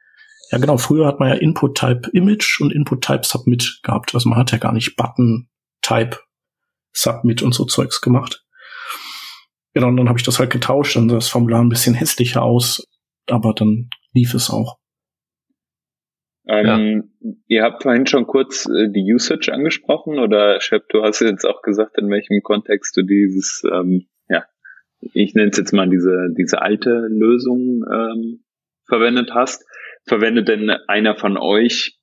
ja 0.50 0.58
genau, 0.58 0.76
früher 0.76 1.06
hat 1.06 1.20
man 1.20 1.30
ja 1.30 1.34
Input-Type 1.36 2.10
Image 2.12 2.60
und 2.60 2.72
Input-Type 2.72 3.24
Submit 3.24 3.80
gehabt. 3.82 4.14
Also 4.14 4.28
man 4.28 4.38
hat 4.38 4.52
ja 4.52 4.58
gar 4.58 4.72
nicht 4.72 4.96
Button-Type 4.96 6.18
Submit 6.92 7.42
und 7.42 7.54
so 7.54 7.64
Zeugs 7.64 8.00
gemacht. 8.00 8.44
Genau, 9.74 9.88
und 9.88 9.96
dann 9.96 10.08
habe 10.08 10.18
ich 10.18 10.24
das 10.24 10.38
halt 10.38 10.50
getauscht, 10.50 10.96
dann 10.96 11.08
sah 11.08 11.16
das 11.16 11.28
Formular 11.28 11.62
ein 11.62 11.68
bisschen 11.68 11.94
hässlicher 11.94 12.42
aus, 12.42 12.86
aber 13.26 13.54
dann 13.54 13.90
lief 14.12 14.34
es 14.34 14.50
auch. 14.50 14.78
Ähm, 16.48 17.10
ja. 17.20 17.32
Ihr 17.46 17.62
habt 17.62 17.82
vorhin 17.82 18.06
schon 18.06 18.26
kurz 18.26 18.66
äh, 18.66 18.88
die 18.88 19.12
Usage 19.12 19.52
angesprochen 19.52 20.18
oder 20.18 20.60
Shep, 20.60 20.88
du 20.88 21.02
hast 21.02 21.20
jetzt 21.20 21.44
auch 21.44 21.60
gesagt, 21.60 21.98
in 21.98 22.08
welchem 22.08 22.42
Kontext 22.42 22.96
du 22.96 23.02
dieses, 23.02 23.62
ähm, 23.70 24.06
ja, 24.30 24.44
ich 25.12 25.34
nenne 25.34 25.50
es 25.50 25.58
jetzt 25.58 25.72
mal 25.72 25.88
diese, 25.88 26.28
diese 26.36 26.62
alte 26.62 27.06
Lösung 27.10 27.84
ähm, 27.92 28.44
verwendet 28.86 29.32
hast. 29.34 29.64
Verwendet 30.06 30.48
denn 30.48 30.70
einer 30.70 31.16
von 31.16 31.36
euch 31.36 31.98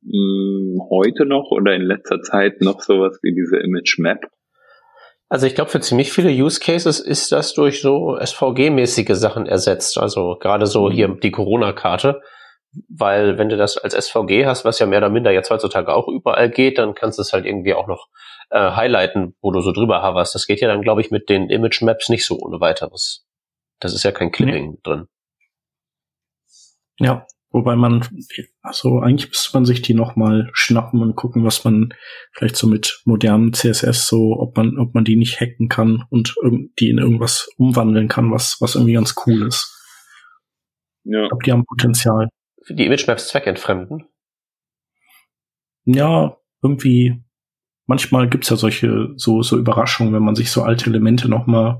mh, 0.00 0.12
hm, 0.12 0.80
heute 0.88 1.26
noch 1.26 1.50
oder 1.50 1.74
in 1.74 1.82
letzter 1.82 2.22
Zeit 2.22 2.62
noch 2.62 2.80
sowas 2.80 3.18
wie 3.22 3.34
diese 3.34 3.58
Image 3.58 3.98
Map? 3.98 4.30
Also 5.34 5.48
ich 5.48 5.56
glaube, 5.56 5.68
für 5.68 5.80
ziemlich 5.80 6.12
viele 6.12 6.30
Use 6.30 6.60
Cases 6.60 7.00
ist 7.00 7.32
das 7.32 7.54
durch 7.54 7.82
so 7.82 8.16
SVG-mäßige 8.16 9.16
Sachen 9.16 9.46
ersetzt. 9.46 9.98
Also 9.98 10.36
gerade 10.38 10.68
so 10.68 10.88
hier 10.88 11.08
die 11.08 11.32
Corona-Karte. 11.32 12.22
Weil 12.88 13.36
wenn 13.36 13.48
du 13.48 13.56
das 13.56 13.76
als 13.76 13.94
SVG 13.94 14.46
hast, 14.46 14.64
was 14.64 14.78
ja 14.78 14.86
mehr 14.86 14.98
oder 14.98 15.10
minder 15.10 15.32
jetzt 15.32 15.50
heutzutage 15.50 15.92
auch 15.92 16.06
überall 16.06 16.50
geht, 16.50 16.78
dann 16.78 16.94
kannst 16.94 17.18
du 17.18 17.22
es 17.22 17.32
halt 17.32 17.46
irgendwie 17.46 17.74
auch 17.74 17.88
noch 17.88 18.06
äh, 18.50 18.60
highlighten, 18.60 19.34
wo 19.40 19.50
du 19.50 19.60
so 19.60 19.72
drüber 19.72 20.08
hoverst. 20.08 20.36
Das 20.36 20.46
geht 20.46 20.60
ja 20.60 20.68
dann, 20.68 20.82
glaube 20.82 21.00
ich, 21.00 21.10
mit 21.10 21.28
den 21.28 21.50
Image 21.50 21.82
Maps 21.82 22.10
nicht 22.10 22.24
so 22.24 22.38
ohne 22.38 22.60
weiteres. 22.60 23.26
Das 23.80 23.92
ist 23.92 24.04
ja 24.04 24.12
kein 24.12 24.30
Clipping 24.30 24.70
nee. 24.70 24.78
drin. 24.84 25.08
Ja, 27.00 27.26
wobei 27.54 27.76
man, 27.76 28.04
also 28.62 28.98
eigentlich 28.98 29.28
müsste 29.28 29.50
man 29.56 29.64
sich 29.64 29.80
die 29.80 29.94
nochmal 29.94 30.50
schnappen 30.52 31.00
und 31.00 31.14
gucken, 31.14 31.44
was 31.44 31.64
man 31.64 31.94
vielleicht 32.32 32.56
so 32.56 32.66
mit 32.66 33.00
modernen 33.04 33.52
CSS 33.52 34.08
so, 34.08 34.40
ob 34.40 34.56
man, 34.56 34.76
ob 34.76 34.92
man 34.92 35.04
die 35.04 35.14
nicht 35.14 35.40
hacken 35.40 35.68
kann 35.68 36.04
und 36.10 36.34
die 36.80 36.90
in 36.90 36.98
irgendwas 36.98 37.48
umwandeln 37.56 38.08
kann, 38.08 38.32
was, 38.32 38.56
was 38.60 38.74
irgendwie 38.74 38.94
ganz 38.94 39.14
cool 39.24 39.46
ist. 39.46 39.70
Ja. 41.04 41.22
Ich 41.22 41.28
glaube, 41.28 41.44
die 41.44 41.52
haben 41.52 41.64
Potenzial. 41.64 42.28
Für 42.64 42.74
die 42.74 42.86
Image 42.86 43.06
Maps 43.06 43.28
zweckentfremden? 43.28 44.04
Ja, 45.84 46.36
irgendwie, 46.60 47.22
manchmal 47.86 48.28
gibt's 48.28 48.50
ja 48.50 48.56
solche, 48.56 49.12
so, 49.14 49.42
so 49.42 49.56
Überraschungen, 49.56 50.12
wenn 50.12 50.24
man 50.24 50.34
sich 50.34 50.50
so 50.50 50.64
alte 50.64 50.90
Elemente 50.90 51.28
nochmal 51.28 51.78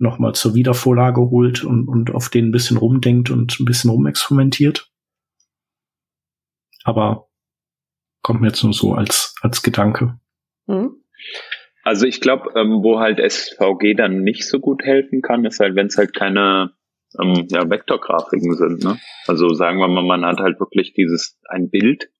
nochmal 0.00 0.34
zur 0.34 0.54
Wiedervorlage 0.54 1.20
holt 1.20 1.62
und, 1.64 1.88
und 1.88 2.14
auf 2.14 2.28
den 2.28 2.46
ein 2.46 2.52
bisschen 2.52 2.78
rumdenkt 2.78 3.30
und 3.30 3.60
ein 3.60 3.64
bisschen 3.64 3.90
rumexperimentiert. 3.90 4.90
Aber 6.84 7.28
kommt 8.22 8.40
mir 8.40 8.48
jetzt 8.48 8.64
nur 8.64 8.72
so 8.72 8.94
als, 8.94 9.34
als 9.42 9.62
Gedanke. 9.62 10.18
Mhm. 10.66 11.02
Also 11.82 12.06
ich 12.06 12.20
glaube, 12.20 12.50
ähm, 12.56 12.82
wo 12.82 12.98
halt 12.98 13.18
SVG 13.18 13.94
dann 13.94 14.22
nicht 14.22 14.46
so 14.46 14.58
gut 14.58 14.82
helfen 14.84 15.22
kann, 15.22 15.44
ist 15.44 15.60
halt, 15.60 15.76
wenn 15.76 15.86
es 15.86 15.96
halt 15.96 16.14
keine 16.14 16.72
ähm, 17.20 17.46
ja, 17.50 17.68
Vektorgrafiken 17.68 18.54
sind. 18.54 18.84
Ne? 18.84 18.98
Also 19.26 19.52
sagen 19.54 19.78
wir 19.78 19.88
mal, 19.88 20.04
man 20.04 20.24
hat 20.24 20.40
halt 20.40 20.60
wirklich 20.60 20.92
dieses 20.94 21.38
ein 21.48 21.70
Bild. 21.70 22.10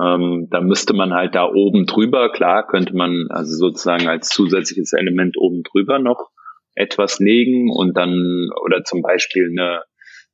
Ähm, 0.00 0.48
da 0.50 0.60
müsste 0.60 0.94
man 0.94 1.12
halt 1.12 1.34
da 1.34 1.46
oben 1.46 1.84
drüber, 1.86 2.32
klar, 2.32 2.66
könnte 2.66 2.96
man 2.96 3.26
also 3.28 3.54
sozusagen 3.54 4.08
als 4.08 4.28
zusätzliches 4.28 4.94
Element 4.94 5.36
oben 5.38 5.62
drüber 5.62 5.98
noch 5.98 6.31
etwas 6.74 7.18
legen 7.18 7.70
und 7.70 7.96
dann 7.96 8.48
oder 8.64 8.84
zum 8.84 9.02
Beispiel 9.02 9.50
eine 9.50 9.82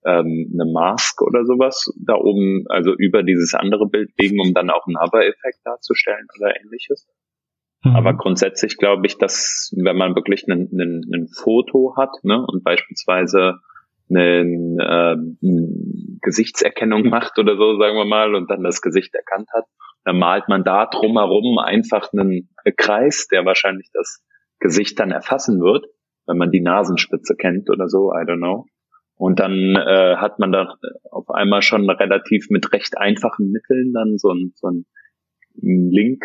ähm, 0.04 0.50
eine 0.54 0.70
Mask 0.70 1.20
oder 1.22 1.44
sowas 1.44 1.92
da 1.96 2.14
oben, 2.14 2.64
also 2.68 2.94
über 2.96 3.22
dieses 3.22 3.54
andere 3.54 3.86
Bild 3.88 4.10
legen, 4.18 4.40
um 4.40 4.54
dann 4.54 4.70
auch 4.70 4.86
einen 4.86 4.98
Hover-Effekt 4.98 5.58
darzustellen 5.64 6.26
oder 6.38 6.54
ähnliches. 6.60 7.06
Mhm. 7.84 7.96
Aber 7.96 8.16
grundsätzlich 8.16 8.76
glaube 8.76 9.06
ich, 9.06 9.18
dass 9.18 9.74
wenn 9.76 9.96
man 9.96 10.14
wirklich 10.14 10.46
ein, 10.48 11.28
Foto 11.36 11.94
hat 11.96 12.10
ne, 12.22 12.44
und 12.46 12.64
beispielsweise 12.64 13.58
eine, 14.10 14.40
äh, 14.80 15.16
Gesichtserkennung 16.22 17.08
macht 17.08 17.38
oder 17.38 17.56
so, 17.56 17.78
sagen 17.78 17.96
wir 17.96 18.04
mal, 18.04 18.34
und 18.34 18.50
dann 18.50 18.62
das 18.62 18.80
Gesicht 18.80 19.14
erkannt 19.14 19.48
hat, 19.52 19.64
dann 20.04 20.18
malt 20.18 20.48
man 20.48 20.64
da 20.64 20.86
drumherum 20.86 21.58
einfach 21.58 22.12
einen 22.12 22.48
Kreis, 22.76 23.26
der 23.28 23.44
wahrscheinlich 23.44 23.90
das 23.92 24.24
Gesicht 24.60 24.98
dann 24.98 25.10
erfassen 25.10 25.60
wird 25.60 25.86
wenn 26.28 26.38
man 26.38 26.50
die 26.50 26.60
Nasenspitze 26.60 27.34
kennt 27.34 27.70
oder 27.70 27.88
so, 27.88 28.12
I 28.12 28.24
don't 28.24 28.36
know. 28.38 28.66
Und 29.16 29.40
dann 29.40 29.74
äh, 29.74 30.16
hat 30.16 30.38
man 30.38 30.52
da 30.52 30.76
auf 31.10 31.28
einmal 31.30 31.62
schon 31.62 31.90
relativ 31.90 32.46
mit 32.50 32.72
recht 32.72 32.96
einfachen 32.96 33.50
Mitteln 33.50 33.92
dann 33.92 34.16
so 34.16 34.30
ein, 34.30 34.52
so 34.54 34.68
ein 34.68 34.86
Link 35.60 36.24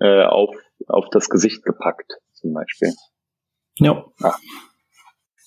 äh, 0.00 0.24
auf, 0.24 0.56
auf 0.88 1.08
das 1.10 1.30
Gesicht 1.30 1.64
gepackt, 1.64 2.14
zum 2.32 2.52
Beispiel. 2.52 2.92
Ja. 3.78 4.04
Ah. 4.22 4.34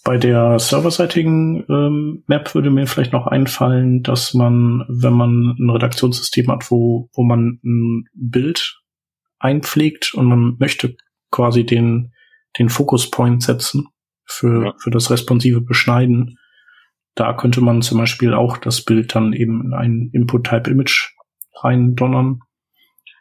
Bei 0.05 0.17
der 0.17 0.57
serverseitigen 0.59 1.65
ähm, 1.67 2.23
Map 2.27 2.55
würde 2.55 2.69
mir 2.69 2.87
vielleicht 2.87 3.11
noch 3.11 3.27
einfallen, 3.27 4.01
dass 4.01 4.33
man, 4.33 4.85
wenn 4.87 5.13
man 5.13 5.55
ein 5.59 5.69
Redaktionssystem 5.69 6.49
hat, 6.49 6.71
wo, 6.71 7.09
wo 7.13 7.23
man 7.23 7.59
ein 7.63 8.05
Bild 8.13 8.81
einpflegt 9.39 10.13
und 10.13 10.27
man 10.27 10.55
möchte 10.59 10.95
quasi 11.31 11.65
den 11.65 12.13
den 12.57 12.69
Fokuspoint 12.69 13.43
setzen 13.43 13.87
für, 14.25 14.65
ja. 14.65 14.73
für 14.79 14.91
das 14.91 15.11
responsive 15.11 15.61
Beschneiden. 15.61 16.37
Da 17.15 17.33
könnte 17.33 17.61
man 17.61 17.81
zum 17.81 17.97
Beispiel 17.97 18.33
auch 18.33 18.57
das 18.57 18.83
Bild 18.83 19.13
dann 19.15 19.33
eben 19.33 19.65
in 19.65 19.73
ein 19.73 20.09
Input-Type-Image 20.13 21.15
reindonnern, 21.55 22.39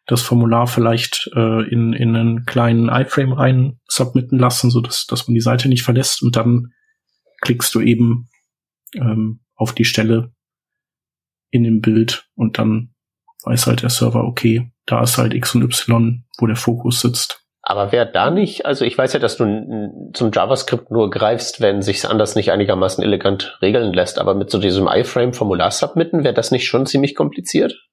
das 0.07 0.23
Formular 0.23 0.67
vielleicht 0.67 1.31
äh, 1.35 1.69
in, 1.69 1.93
in 1.93 2.17
einen 2.17 2.47
kleinen 2.47 2.89
iFrame 2.89 3.33
rein 3.33 3.81
submitten 3.87 4.39
lassen, 4.39 4.71
so 4.71 4.81
dass, 4.81 5.07
dass 5.07 5.29
man 5.29 5.35
die 5.35 5.41
Seite 5.41 5.69
nicht 5.69 5.83
verlässt 5.83 6.23
und 6.23 6.37
dann 6.37 6.73
klickst 7.41 7.75
du 7.75 7.81
eben 7.81 8.29
ähm, 8.95 9.41
auf 9.55 9.75
die 9.75 9.85
Stelle 9.85 10.33
in 11.51 11.65
dem 11.65 11.81
Bild 11.81 12.29
und 12.35 12.59
dann 12.59 12.95
weiß 13.45 13.67
halt 13.67 13.83
der 13.83 13.91
Server, 13.91 14.25
okay, 14.25 14.73
da 14.87 15.03
ist 15.03 15.19
halt 15.19 15.35
X 15.35 15.55
und 15.55 15.63
Y, 15.63 16.25
wo 16.39 16.47
der 16.47 16.57
Fokus 16.57 17.01
sitzt. 17.01 17.47
Aber 17.69 17.93
wer 17.93 18.07
da 18.07 18.31
nicht, 18.31 18.65
also 18.65 18.87
ich 18.87 18.97
weiß 18.97 19.13
ja, 19.13 19.19
dass 19.19 19.37
du 19.37 20.11
zum 20.15 20.31
JavaScript 20.33 20.91
nur 20.91 21.11
greifst, 21.11 21.61
wenn 21.61 21.83
sich's 21.83 22.07
anders 22.07 22.35
nicht 22.35 22.51
einigermaßen 22.51 23.05
elegant 23.05 23.59
regeln 23.61 23.93
lässt, 23.93 24.19
aber 24.19 24.35
mit 24.35 24.49
so 24.49 24.59
diesem 24.59 24.89
iframe-Formular 24.89 25.71
submitten, 25.71 26.25
wäre 26.25 26.33
das 26.33 26.51
nicht 26.51 26.67
schon 26.67 26.87
ziemlich 26.87 27.15
kompliziert? 27.15 27.87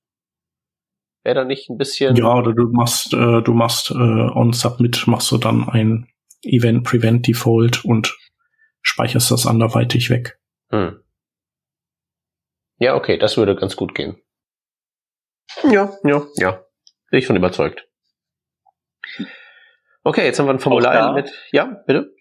Wäre 1.23 1.35
da 1.35 1.43
nicht 1.43 1.69
ein 1.69 1.77
bisschen. 1.77 2.15
Ja, 2.15 2.37
oder 2.37 2.53
du 2.53 2.69
machst, 2.71 3.13
äh, 3.13 3.41
du 3.41 3.51
machst 3.51 3.91
äh, 3.91 3.95
on 3.95 4.53
Submit, 4.53 5.07
machst 5.07 5.29
du 5.31 5.37
dann 5.37 5.67
ein 5.67 6.07
Event 6.41 6.85
Prevent 6.85 7.27
Default 7.27 7.83
und 7.83 8.17
speicherst 8.81 9.29
das 9.29 9.45
anderweitig 9.45 10.09
weg. 10.09 10.39
Hm. 10.69 11.01
Ja, 12.77 12.95
okay, 12.95 13.17
das 13.17 13.35
würde 13.35 13.57
ganz 13.57 13.75
gut 13.75 13.93
gehen. 13.93 14.15
Ja, 15.69 15.91
ja, 16.05 16.25
ja. 16.37 16.63
Bin 17.11 17.19
ich 17.19 17.27
von 17.27 17.35
überzeugt. 17.35 17.89
Okay, 20.05 20.23
jetzt 20.23 20.39
haben 20.39 20.45
wir 20.45 20.53
ein 20.53 20.59
Formular 20.59 21.13
mit. 21.13 21.31
Ja, 21.51 21.81
bitte? 21.87 22.13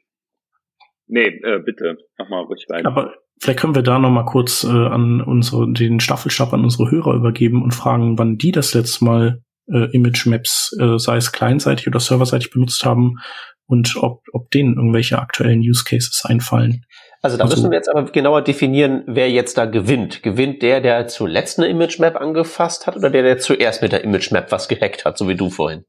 Nee, 1.07 1.27
äh, 1.27 1.61
bitte, 1.63 1.99
mach 2.19 2.31
mal 2.31 2.43
ruhig 2.45 2.65
weiter. 2.71 2.89
Aber 2.89 3.13
vielleicht 3.41 3.61
können 3.61 3.75
wir 3.75 3.83
da 3.83 3.99
noch 3.99 4.11
mal 4.11 4.25
kurz 4.25 4.65
äh, 4.65 4.69
an 4.69 5.21
unsere, 5.21 5.71
den 5.71 6.01
Staffelstab 6.01 6.55
an 6.55 6.65
unsere 6.65 6.91
Hörer 6.91 7.13
übergeben 7.13 7.63
und 7.63 7.75
fragen, 7.75 8.19
wann 8.19 8.39
die 8.39 8.53
das 8.53 8.73
letzte 8.73 9.05
Mal 9.05 9.43
äh, 9.71 9.95
Image 9.95 10.25
Maps, 10.25 10.75
äh, 10.81 10.99
sei 10.99 11.19
es 11.19 11.33
kleinseitig 11.33 11.87
oder 11.87 12.01
serverseitig 12.01 12.51
benutzt 12.51 12.87
haben 12.87 13.19
und 13.67 13.97
ob, 13.97 14.23
ob 14.33 14.51
denen 14.51 14.77
irgendwelche 14.77 15.19
aktuellen 15.19 15.61
Use 15.61 15.85
Cases 15.85 16.23
einfallen. 16.25 16.87
Also 17.21 17.37
da 17.37 17.45
also, 17.45 17.57
müssen 17.57 17.71
wir 17.71 17.77
jetzt 17.77 17.91
aber 17.91 18.05
genauer 18.05 18.41
definieren, 18.41 19.05
wer 19.07 19.31
jetzt 19.31 19.59
da 19.59 19.67
gewinnt. 19.67 20.23
Gewinnt 20.23 20.63
der, 20.63 20.81
der 20.81 21.07
zuletzt 21.07 21.59
eine 21.59 21.69
Image 21.69 21.99
Map 21.99 22.17
angefasst 22.17 22.87
hat 22.87 22.97
oder 22.97 23.11
der, 23.11 23.23
der 23.23 23.39
zuerst 23.39 23.83
mit 23.83 23.93
der 23.93 24.05
Image 24.05 24.31
Map 24.31 24.51
was 24.53 24.69
gehackt 24.69 25.05
hat, 25.05 25.19
so 25.19 25.29
wie 25.29 25.37
du 25.37 25.51
vorhin? 25.51 25.85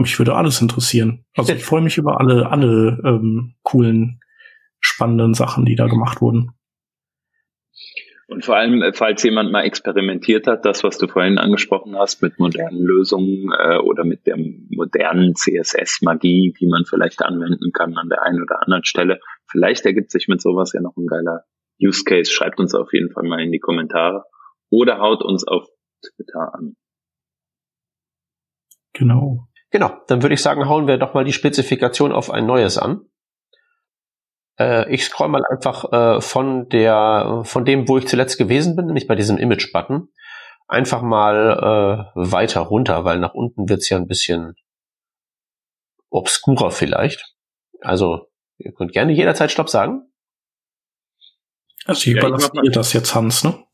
Mich 0.00 0.18
würde 0.18 0.34
alles 0.34 0.60
interessieren. 0.62 1.24
Also 1.36 1.52
ich 1.52 1.64
freue 1.70 1.82
mich 1.82 1.98
über 1.98 2.18
alle, 2.20 2.50
alle 2.50 2.98
ähm, 3.04 3.54
coolen, 3.62 4.20
spannenden 4.80 5.34
Sachen, 5.34 5.66
die 5.66 5.76
da 5.76 5.86
gemacht 5.86 6.22
wurden. 6.22 6.52
Und 8.26 8.44
vor 8.44 8.56
allem, 8.56 8.80
äh, 8.80 8.92
falls 8.94 9.22
jemand 9.24 9.52
mal 9.52 9.64
experimentiert 9.64 10.46
hat, 10.46 10.64
das, 10.64 10.84
was 10.84 10.96
du 10.96 11.06
vorhin 11.06 11.36
angesprochen 11.36 11.96
hast, 11.98 12.22
mit 12.22 12.38
modernen 12.38 12.80
Lösungen 12.80 13.52
äh, 13.52 13.76
oder 13.78 14.04
mit 14.04 14.26
der 14.26 14.36
modernen 14.38 15.34
CSS-Magie, 15.34 16.54
die 16.58 16.66
man 16.66 16.84
vielleicht 16.86 17.22
anwenden 17.22 17.72
kann 17.72 17.96
an 17.96 18.08
der 18.08 18.22
einen 18.22 18.40
oder 18.40 18.62
anderen 18.62 18.84
Stelle, 18.84 19.20
vielleicht 19.50 19.84
ergibt 19.84 20.12
sich 20.12 20.28
mit 20.28 20.40
sowas 20.40 20.72
ja 20.72 20.80
noch 20.80 20.96
ein 20.96 21.08
geiler 21.08 21.44
Use 21.82 22.04
Case. 22.04 22.30
Schreibt 22.30 22.58
uns 22.58 22.74
auf 22.74 22.92
jeden 22.92 23.10
Fall 23.10 23.24
mal 23.24 23.40
in 23.40 23.52
die 23.52 23.58
Kommentare 23.58 24.24
oder 24.70 24.98
haut 24.98 25.22
uns 25.22 25.46
auf 25.46 25.66
Twitter 26.00 26.54
an. 26.54 26.76
Genau. 28.94 29.49
Genau, 29.70 29.92
dann 30.08 30.22
würde 30.22 30.34
ich 30.34 30.42
sagen, 30.42 30.68
hauen 30.68 30.86
wir 30.86 30.98
doch 30.98 31.14
mal 31.14 31.24
die 31.24 31.32
Spezifikation 31.32 32.12
auf 32.12 32.30
ein 32.30 32.46
neues 32.46 32.76
an. 32.76 33.02
Äh, 34.58 34.92
ich 34.92 35.04
scroll 35.04 35.28
mal 35.28 35.44
einfach 35.48 35.92
äh, 35.92 36.20
von 36.20 36.68
der, 36.68 37.42
von 37.44 37.64
dem, 37.64 37.88
wo 37.88 37.96
ich 37.98 38.08
zuletzt 38.08 38.36
gewesen 38.38 38.74
bin, 38.76 38.86
nämlich 38.86 39.06
bei 39.06 39.14
diesem 39.14 39.38
Image-Button, 39.38 40.08
einfach 40.66 41.02
mal 41.02 42.06
äh, 42.14 42.20
weiter 42.32 42.60
runter, 42.60 43.04
weil 43.04 43.18
nach 43.18 43.34
unten 43.34 43.68
wird's 43.68 43.88
ja 43.88 43.96
ein 43.96 44.06
bisschen 44.06 44.54
obskurer 46.10 46.70
vielleicht. 46.70 47.34
Also, 47.80 48.28
ihr 48.58 48.72
könnt 48.72 48.92
gerne 48.92 49.12
jederzeit 49.12 49.50
Stopp 49.50 49.68
sagen. 49.68 50.02
Also 51.86 52.10
ich 52.10 52.16
ja, 52.16 52.20
überlasse 52.20 52.50
dir 52.52 52.70
das 52.70 52.92
jetzt, 52.92 53.14
Hans, 53.14 53.44
ne? 53.44 53.64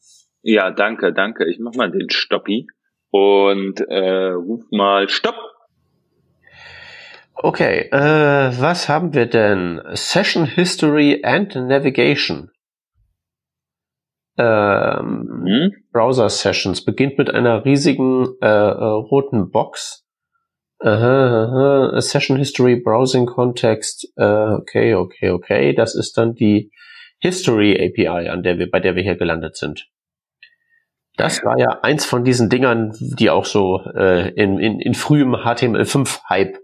Ja, 0.42 0.70
danke, 0.70 1.12
danke. 1.12 1.48
Ich 1.50 1.58
mach 1.58 1.74
mal 1.74 1.90
den 1.90 2.08
Stoppi 2.08 2.68
und 3.10 3.80
äh, 3.80 4.28
ruf 4.30 4.62
mal 4.70 5.08
Stopp. 5.08 5.34
Okay, 7.36 7.88
äh, 7.92 8.60
was 8.60 8.88
haben 8.88 9.14
wir 9.14 9.26
denn? 9.26 9.80
Session 9.92 10.46
History 10.46 11.22
and 11.22 11.54
Navigation. 11.54 12.50
Ähm, 14.38 15.44
hm? 15.46 15.72
Browser 15.92 16.28
Sessions 16.28 16.84
beginnt 16.84 17.18
mit 17.18 17.30
einer 17.30 17.64
riesigen 17.64 18.36
äh, 18.42 18.46
äh, 18.46 18.84
roten 18.84 19.50
Box, 19.50 20.06
Aha, 20.78 21.90
aha. 21.90 22.00
Session 22.00 22.36
History, 22.36 22.76
Browsing 22.76 23.26
Context. 23.26 24.12
Äh, 24.16 24.24
okay, 24.24 24.94
okay, 24.94 25.30
okay. 25.30 25.74
Das 25.74 25.94
ist 25.94 26.18
dann 26.18 26.34
die 26.34 26.70
History 27.18 27.74
API, 27.74 28.28
an 28.28 28.42
der 28.42 28.58
wir, 28.58 28.70
bei 28.70 28.80
der 28.80 28.94
wir 28.94 29.02
hier 29.02 29.16
gelandet 29.16 29.56
sind. 29.56 29.88
Das 31.16 31.42
war 31.44 31.58
ja 31.58 31.80
eins 31.80 32.04
von 32.04 32.24
diesen 32.24 32.50
Dingern, 32.50 32.94
die 33.00 33.30
auch 33.30 33.46
so 33.46 33.80
äh, 33.94 34.28
in, 34.32 34.58
in, 34.58 34.80
in 34.80 34.92
frühem 34.92 35.34
HTML5-Hype 35.34 36.58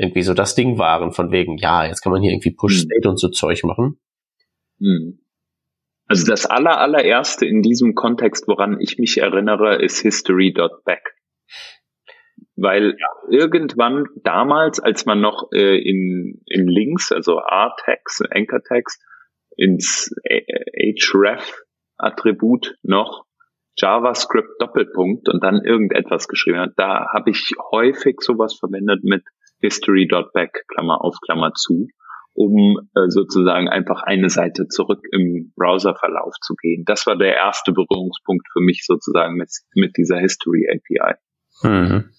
irgendwie 0.00 0.22
so 0.22 0.34
das 0.34 0.54
Ding 0.54 0.78
waren, 0.78 1.12
von 1.12 1.30
wegen, 1.30 1.56
ja, 1.58 1.84
jetzt 1.86 2.00
kann 2.00 2.12
man 2.12 2.22
hier 2.22 2.32
irgendwie 2.32 2.54
Push-State 2.54 3.04
hm. 3.04 3.10
und 3.10 3.18
so 3.18 3.28
Zeug 3.28 3.62
machen. 3.64 4.00
Hm. 4.78 5.20
Also 6.06 6.26
das 6.26 6.46
aller, 6.46 6.80
allererste 6.80 7.46
in 7.46 7.62
diesem 7.62 7.94
Kontext, 7.94 8.48
woran 8.48 8.80
ich 8.80 8.98
mich 8.98 9.18
erinnere, 9.18 9.80
ist 9.80 10.00
history.back. 10.00 11.14
Weil 12.56 12.96
irgendwann 13.30 14.06
damals, 14.24 14.80
als 14.80 15.06
man 15.06 15.20
noch 15.20 15.52
äh, 15.52 15.78
in, 15.78 16.42
in 16.46 16.66
Links, 16.66 17.12
also 17.12 17.36
R-Tags, 17.38 18.22
Anchor-Tags, 18.28 18.98
ins 19.56 20.12
href-Attribut 21.12 22.74
noch 22.82 23.26
JavaScript 23.76 24.60
Doppelpunkt 24.60 25.28
und 25.28 25.44
dann 25.44 25.64
irgendetwas 25.64 26.26
geschrieben 26.28 26.58
hat, 26.58 26.72
da 26.76 27.06
habe 27.12 27.30
ich 27.30 27.52
häufig 27.70 28.20
sowas 28.20 28.54
verwendet 28.58 29.04
mit 29.04 29.22
history.back, 29.60 30.64
Klammer 30.68 31.04
auf, 31.04 31.16
Klammer 31.24 31.52
zu, 31.54 31.88
um 32.34 32.78
äh, 32.94 33.08
sozusagen 33.08 33.68
einfach 33.68 34.02
eine 34.02 34.30
Seite 34.30 34.66
zurück 34.68 35.00
im 35.12 35.52
Browserverlauf 35.56 36.34
zu 36.40 36.54
gehen. 36.54 36.84
Das 36.86 37.06
war 37.06 37.16
der 37.16 37.34
erste 37.34 37.72
Berührungspunkt 37.72 38.46
für 38.52 38.60
mich 38.60 38.84
sozusagen 38.86 39.34
mit, 39.34 39.50
mit 39.74 39.96
dieser 39.96 40.18
History 40.18 40.66
API. 40.70 41.14
Mhm. 41.62 42.10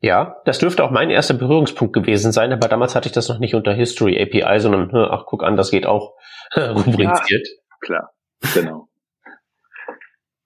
Ja, 0.00 0.36
das 0.44 0.58
dürfte 0.58 0.84
auch 0.84 0.90
mein 0.90 1.08
erster 1.08 1.32
Berührungspunkt 1.34 1.94
gewesen 1.94 2.30
sein, 2.30 2.52
aber 2.52 2.68
damals 2.68 2.94
hatte 2.94 3.08
ich 3.08 3.14
das 3.14 3.28
noch 3.28 3.38
nicht 3.38 3.54
unter 3.54 3.72
History 3.72 4.20
API, 4.20 4.60
sondern, 4.60 4.94
ach, 4.94 5.24
guck 5.26 5.42
an, 5.42 5.56
das 5.56 5.70
geht 5.70 5.86
auch 5.86 6.14
rubriziert. 6.56 7.48
Ja, 7.48 7.76
klar, 7.80 8.10
genau. 8.52 8.88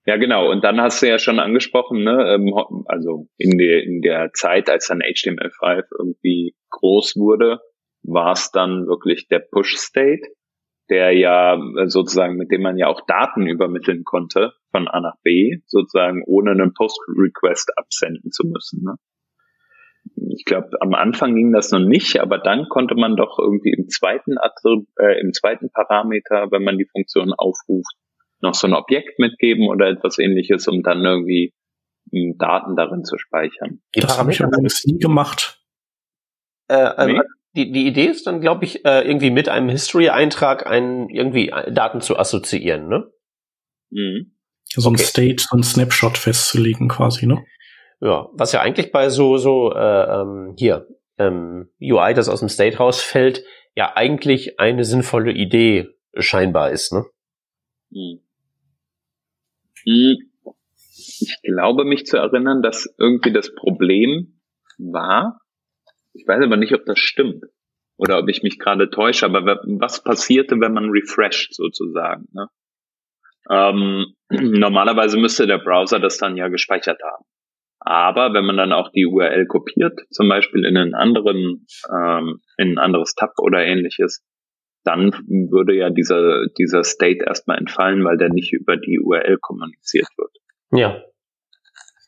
Ja, 0.09 0.17
genau. 0.17 0.50
Und 0.50 0.65
dann 0.65 0.81
hast 0.81 1.03
du 1.03 1.07
ja 1.07 1.19
schon 1.19 1.38
angesprochen, 1.38 2.03
ne, 2.03 2.33
ähm, 2.33 2.55
also 2.87 3.29
in 3.37 3.59
der, 3.59 3.83
in 3.83 4.00
der 4.00 4.31
Zeit, 4.33 4.71
als 4.71 4.87
dann 4.87 5.03
HTML5 5.03 5.85
irgendwie 5.99 6.55
groß 6.71 7.17
wurde, 7.17 7.61
war 8.05 8.33
es 8.33 8.50
dann 8.50 8.87
wirklich 8.87 9.29
der 9.29 9.41
Push-State, 9.41 10.23
der 10.88 11.12
ja 11.12 11.61
sozusagen, 11.88 12.37
mit 12.37 12.50
dem 12.50 12.62
man 12.62 12.79
ja 12.79 12.87
auch 12.87 13.03
Daten 13.07 13.47
übermitteln 13.47 14.03
konnte 14.05 14.55
von 14.71 14.88
A 14.88 14.99
nach 15.03 15.17
B, 15.23 15.59
sozusagen 15.67 16.23
ohne 16.25 16.53
einen 16.53 16.73
Post-Request 16.73 17.77
absenden 17.77 18.31
zu 18.31 18.47
müssen. 18.47 18.85
Ne? 18.85 18.95
ich 20.35 20.47
glaube, 20.47 20.71
am 20.81 20.95
Anfang 20.95 21.35
ging 21.35 21.53
das 21.53 21.71
noch 21.71 21.81
nicht, 21.81 22.19
aber 22.19 22.38
dann 22.38 22.71
konnte 22.71 22.95
man 22.95 23.15
doch 23.17 23.38
irgendwie 23.38 23.75
im 23.77 23.88
zweiten 23.88 24.37
äh, 24.38 25.21
im 25.21 25.35
zweiten 25.35 25.71
Parameter, 25.71 26.50
wenn 26.50 26.65
man 26.65 26.79
die 26.79 26.88
Funktion 26.91 27.35
aufruft, 27.35 27.95
noch 28.40 28.54
so 28.54 28.66
ein 28.66 28.75
Objekt 28.75 29.18
mitgeben 29.18 29.68
oder 29.68 29.88
etwas 29.88 30.18
ähnliches, 30.18 30.68
um 30.68 30.83
dann 30.83 31.04
irgendwie 31.04 31.54
hm, 32.12 32.37
Daten 32.38 32.76
darin 32.76 33.04
zu 33.04 33.18
speichern. 33.18 33.80
Die 33.95 34.00
das 34.00 34.18
habe 34.18 34.30
ich 34.30 34.40
übrigens 34.40 34.85
nie 34.85 34.99
gemacht. 34.99 35.62
Äh, 36.68 36.90
ähm, 36.99 37.12
nee? 37.16 37.21
die, 37.57 37.73
die 37.73 37.87
Idee 37.87 38.07
ist 38.07 38.26
dann, 38.26 38.40
glaube 38.40 38.64
ich, 38.64 38.85
äh, 38.85 39.00
irgendwie 39.00 39.30
mit 39.30 39.49
einem 39.49 39.68
History-Eintrag 39.68 40.66
einen 40.66 41.09
irgendwie 41.09 41.49
äh, 41.49 41.73
Daten 41.73 42.00
zu 42.00 42.18
assoziieren, 42.18 42.88
ne? 42.88 43.11
Mhm. 43.90 44.37
So 44.66 44.90
ein 44.90 44.95
okay. 44.95 45.04
State, 45.04 45.45
so 45.49 45.57
ein 45.57 45.62
Snapshot 45.62 46.18
festzulegen 46.18 46.88
quasi, 46.88 47.26
ne? 47.26 47.42
Ja, 48.00 48.28
was 48.33 48.52
ja 48.52 48.61
eigentlich 48.61 48.92
bei 48.92 49.09
so, 49.09 49.38
so, 49.38 49.73
äh, 49.73 50.21
ähm, 50.21 50.54
hier, 50.57 50.87
ähm, 51.18 51.71
UI, 51.80 52.14
das 52.14 52.28
aus 52.28 52.40
dem 52.40 52.49
State 52.49 52.76
rausfällt, 52.76 53.45
ja 53.75 53.97
eigentlich 53.97 54.61
eine 54.61 54.85
sinnvolle 54.85 55.33
Idee 55.33 55.88
scheinbar 56.16 56.70
ist, 56.70 56.92
ne? 56.92 57.07
Hm. 57.92 58.20
Hm. 59.88 60.16
Ich 61.20 61.38
glaube 61.42 61.85
mich 61.85 62.07
zu 62.07 62.16
erinnern, 62.16 62.62
dass 62.62 62.92
irgendwie 62.98 63.33
das 63.33 63.55
Problem 63.55 64.40
war, 64.79 65.40
ich 66.12 66.27
weiß 66.27 66.42
aber 66.42 66.57
nicht, 66.57 66.74
ob 66.74 66.85
das 66.85 66.98
stimmt 66.98 67.44
oder 67.96 68.18
ob 68.18 68.29
ich 68.29 68.42
mich 68.42 68.59
gerade 68.59 68.90
täusche, 68.90 69.27
aber 69.27 69.61
was 69.64 70.03
passierte, 70.03 70.61
wenn 70.61 70.72
man 70.72 70.90
refresht 70.90 71.55
sozusagen? 71.55 72.27
Ne? 72.33 72.48
Ähm, 73.51 74.14
normalerweise 74.31 75.18
müsste 75.18 75.46
der 75.46 75.59
Browser 75.59 76.01
das 76.01 76.18
dann 76.18 76.37
ja 76.37 76.48
gespeichert 76.48 77.01
haben. 77.03 77.24
Aber 77.81 78.35
wenn 78.35 78.44
man 78.44 78.57
dann 78.57 78.72
auch 78.72 78.90
die 78.90 79.07
URL 79.07 79.46
kopiert, 79.46 80.01
zum 80.11 80.29
Beispiel 80.29 80.64
in 80.64 80.77
einen 80.77 80.94
anderen, 80.94 81.66
ähm, 81.90 82.40
in 82.57 82.72
ein 82.72 82.79
anderes 82.79 83.14
Tab 83.14 83.33
oder 83.38 83.64
ähnliches, 83.64 84.24
dann 84.88 85.12
würde 85.29 85.74
ja 85.74 85.90
dieser, 85.90 86.46
dieser 86.59 86.83
State 86.83 87.24
erstmal 87.27 87.59
entfallen, 87.59 88.05
weil 88.05 88.16
der 88.16 88.31
nicht 88.31 88.55
über 88.55 88.79
die 88.79 88.98
URL 88.98 89.37
kommuniziert 89.38 90.09
wird. 90.16 90.31
Ja. 90.72 91.03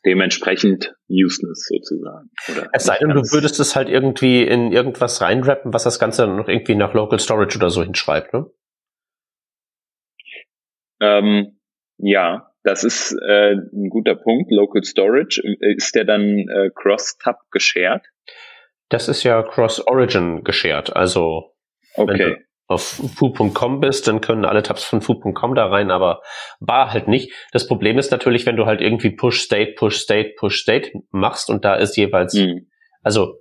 Dementsprechend 0.03 0.95
useless 1.07 1.67
sozusagen. 1.67 2.31
Oder 2.51 2.69
es 2.73 2.85
sei 2.85 2.97
denn, 2.97 3.09
du 3.09 3.21
würdest 3.31 3.59
es 3.59 3.75
halt 3.75 3.87
irgendwie 3.87 4.41
in 4.41 4.71
irgendwas 4.71 5.21
reinrappen, 5.21 5.73
was 5.73 5.83
das 5.83 5.99
Ganze 5.99 6.23
dann 6.23 6.37
noch 6.37 6.47
irgendwie 6.47 6.73
nach 6.73 6.95
Local 6.95 7.19
Storage 7.19 7.57
oder 7.59 7.69
so 7.69 7.83
hinschreibt, 7.83 8.33
ne? 8.33 8.49
Ähm, 10.99 11.59
ja, 11.97 12.51
das 12.63 12.83
ist 12.83 13.11
äh, 13.11 13.53
ein 13.53 13.89
guter 13.89 14.15
Punkt. 14.15 14.51
Local 14.51 14.83
Storage, 14.83 15.41
ist 15.59 15.93
der 15.93 16.05
dann 16.05 16.47
äh, 16.47 16.71
Cross-Tab 16.73 17.51
geshared? 17.51 18.03
Das 18.89 19.07
ist 19.07 19.21
ja 19.23 19.43
Cross-Origin 19.43 20.43
geshared. 20.43 20.95
Also 20.95 21.53
okay. 21.93 22.37
Auf 22.71 23.01
foo.com 23.15 23.79
bist, 23.79 24.07
dann 24.07 24.21
können 24.21 24.45
alle 24.45 24.63
Tabs 24.63 24.83
von 24.83 25.01
foo.com 25.01 25.55
da 25.55 25.67
rein, 25.67 25.91
aber 25.91 26.21
bar 26.59 26.91
halt 26.91 27.07
nicht. 27.07 27.31
Das 27.51 27.67
Problem 27.67 27.97
ist 27.97 28.11
natürlich, 28.11 28.45
wenn 28.45 28.55
du 28.57 28.65
halt 28.65 28.81
irgendwie 28.81 29.11
Push-State, 29.11 29.73
Push-State, 29.77 30.33
Push-State 30.37 30.91
machst 31.11 31.49
und 31.49 31.65
da 31.65 31.75
ist 31.75 31.97
jeweils, 31.97 32.33
mhm. 32.33 32.67
also 33.01 33.35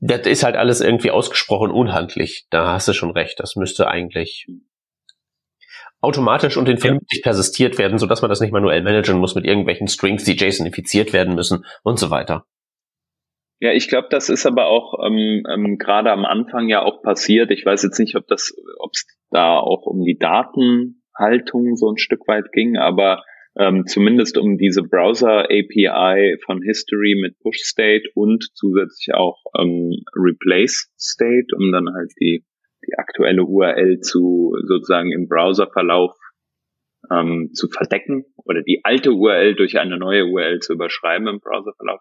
das 0.00 0.26
ist 0.26 0.44
halt 0.44 0.56
alles 0.56 0.80
irgendwie 0.80 1.10
ausgesprochen 1.10 1.70
unhandlich. 1.70 2.46
Da 2.50 2.72
hast 2.72 2.86
du 2.88 2.92
schon 2.92 3.10
recht. 3.10 3.40
Das 3.40 3.56
müsste 3.56 3.88
eigentlich 3.88 4.46
automatisch 6.00 6.56
und 6.56 6.68
in 6.68 6.78
vernünftig 6.78 7.18
ja. 7.18 7.22
persistiert 7.24 7.78
werden, 7.78 7.98
sodass 7.98 8.22
man 8.22 8.28
das 8.28 8.40
nicht 8.40 8.52
manuell 8.52 8.82
managen 8.82 9.18
muss 9.18 9.34
mit 9.34 9.44
irgendwelchen 9.44 9.88
Strings, 9.88 10.24
die 10.24 10.36
JSONifiziert 10.36 11.12
werden 11.12 11.34
müssen 11.34 11.64
und 11.82 11.98
so 11.98 12.10
weiter. 12.10 12.44
Ja, 13.60 13.72
ich 13.72 13.88
glaube, 13.88 14.08
das 14.10 14.28
ist 14.28 14.46
aber 14.46 14.66
auch 14.66 15.04
ähm, 15.04 15.42
ähm, 15.48 15.78
gerade 15.78 16.12
am 16.12 16.24
Anfang 16.24 16.68
ja 16.68 16.82
auch 16.82 17.02
passiert. 17.02 17.50
Ich 17.50 17.66
weiß 17.66 17.82
jetzt 17.82 17.98
nicht, 17.98 18.14
ob 18.14 18.26
das, 18.28 18.54
ob 18.78 18.92
es 18.94 19.06
da 19.30 19.58
auch 19.58 19.86
um 19.86 20.04
die 20.04 20.16
Datenhaltung 20.16 21.74
so 21.74 21.90
ein 21.90 21.98
Stück 21.98 22.28
weit 22.28 22.52
ging, 22.52 22.76
aber 22.76 23.24
ähm, 23.58 23.84
zumindest 23.86 24.38
um 24.38 24.58
diese 24.58 24.84
Browser 24.84 25.46
API 25.46 26.36
von 26.44 26.62
History 26.62 27.16
mit 27.20 27.38
Push 27.40 27.58
State 27.62 28.04
und 28.14 28.44
zusätzlich 28.54 29.14
auch 29.14 29.42
ähm, 29.58 30.04
Replace 30.14 30.92
State, 30.96 31.48
um 31.56 31.72
dann 31.72 31.92
halt 31.92 32.12
die 32.20 32.44
die 32.86 32.96
aktuelle 32.96 33.44
URL 33.44 34.00
zu 34.00 34.54
sozusagen 34.66 35.12
im 35.12 35.28
Browserverlauf 35.28 36.16
ähm, 37.10 37.50
zu 37.52 37.68
verdecken 37.68 38.24
oder 38.36 38.62
die 38.62 38.80
alte 38.84 39.12
URL 39.12 39.54
durch 39.54 39.78
eine 39.78 39.98
neue 39.98 40.26
URL 40.26 40.60
zu 40.60 40.74
überschreiben 40.74 41.28
im 41.28 41.40
Browserverlauf. 41.40 42.00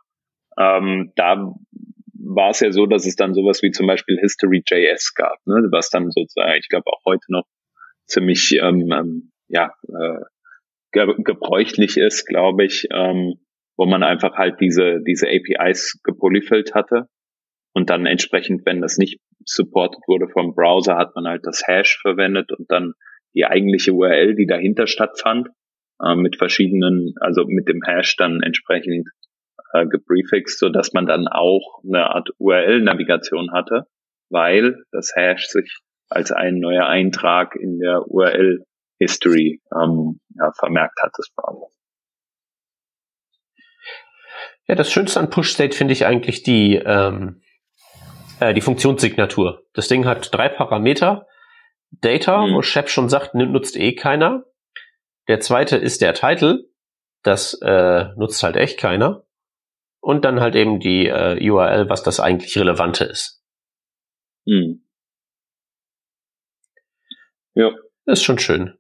Ähm, 0.57 1.11
da 1.15 1.53
war 2.13 2.49
es 2.49 2.59
ja 2.59 2.71
so, 2.71 2.85
dass 2.85 3.05
es 3.05 3.15
dann 3.15 3.33
sowas 3.33 3.61
wie 3.61 3.71
zum 3.71 3.87
Beispiel 3.87 4.17
History.js 4.19 5.13
gab, 5.13 5.37
ne, 5.45 5.67
was 5.71 5.89
dann 5.89 6.11
sozusagen, 6.11 6.57
ich 6.59 6.69
glaube 6.69 6.87
auch 6.87 7.01
heute 7.05 7.25
noch 7.29 7.45
ziemlich 8.05 8.57
ähm, 8.61 8.91
ähm, 8.91 9.31
ja 9.47 9.73
äh, 9.87 10.19
ge 10.91 11.13
gebräuchlich 11.23 11.97
ist, 11.97 12.25
glaube 12.25 12.65
ich, 12.65 12.87
ähm, 12.91 13.35
wo 13.77 13.85
man 13.85 14.03
einfach 14.03 14.35
halt 14.35 14.59
diese 14.59 15.01
diese 15.05 15.27
APIs 15.27 15.99
gepolyfilled 16.03 16.73
hatte 16.73 17.07
und 17.73 17.89
dann 17.89 18.05
entsprechend, 18.07 18.65
wenn 18.65 18.81
das 18.81 18.97
nicht 18.97 19.19
supported 19.45 20.01
wurde 20.07 20.27
vom 20.27 20.55
Browser, 20.55 20.97
hat 20.97 21.15
man 21.15 21.27
halt 21.27 21.45
das 21.45 21.61
Hash 21.67 21.99
verwendet 22.01 22.51
und 22.51 22.71
dann 22.71 22.93
die 23.35 23.45
eigentliche 23.45 23.93
URL, 23.93 24.35
die 24.35 24.47
dahinter 24.47 24.87
stattfand, 24.87 25.49
äh, 26.03 26.15
mit 26.15 26.37
verschiedenen, 26.37 27.13
also 27.19 27.45
mit 27.45 27.67
dem 27.67 27.81
Hash 27.85 28.15
dann 28.15 28.41
entsprechend 28.41 29.07
äh, 29.73 29.85
geprefixt, 29.85 30.59
so 30.59 30.69
dass 30.69 30.93
man 30.93 31.05
dann 31.05 31.27
auch 31.27 31.81
eine 31.83 32.09
Art 32.09 32.29
URL-Navigation 32.37 33.51
hatte, 33.51 33.85
weil 34.29 34.83
das 34.91 35.13
Hash 35.15 35.47
sich 35.47 35.79
als 36.09 36.31
ein 36.31 36.59
neuer 36.59 36.85
Eintrag 36.85 37.55
in 37.55 37.79
der 37.79 38.07
URL-History 38.07 39.61
ähm, 39.73 40.19
ja, 40.35 40.51
vermerkt 40.57 40.99
hat 41.01 41.11
des 41.17 41.29
Browsers. 41.35 41.73
Ja, 44.67 44.75
das 44.75 44.91
Schönste 44.91 45.19
an 45.19 45.29
Push-State 45.29 45.75
finde 45.75 45.93
ich 45.93 46.05
eigentlich 46.05 46.43
die, 46.43 46.75
ähm, 46.75 47.41
äh, 48.39 48.53
die 48.53 48.61
Funktionssignatur. 48.61 49.63
Das 49.73 49.87
Ding 49.87 50.05
hat 50.05 50.33
drei 50.33 50.49
Parameter. 50.49 51.27
Data, 51.89 52.45
mhm. 52.45 52.55
wo 52.55 52.61
Shep 52.61 52.89
schon 52.89 53.07
sagt, 53.07 53.33
nutzt 53.33 53.77
eh 53.77 53.95
keiner. 53.95 54.43
Der 55.29 55.39
zweite 55.39 55.77
ist 55.77 56.01
der 56.01 56.13
Title. 56.13 56.65
Das 57.23 57.53
äh, 57.61 58.05
nutzt 58.17 58.43
halt 58.43 58.57
echt 58.57 58.77
keiner. 58.77 59.23
Und 59.99 60.25
dann 60.25 60.39
halt 60.39 60.55
eben 60.55 60.79
die 60.79 61.07
äh, 61.07 61.49
URL, 61.49 61.89
was 61.89 62.03
das 62.03 62.19
eigentlich 62.19 62.57
Relevante 62.57 63.03
ist. 63.05 63.41
Hm. 64.47 64.81
Ja. 67.53 67.71
ist 68.05 68.23
schon 68.23 68.39
schön. 68.39 68.77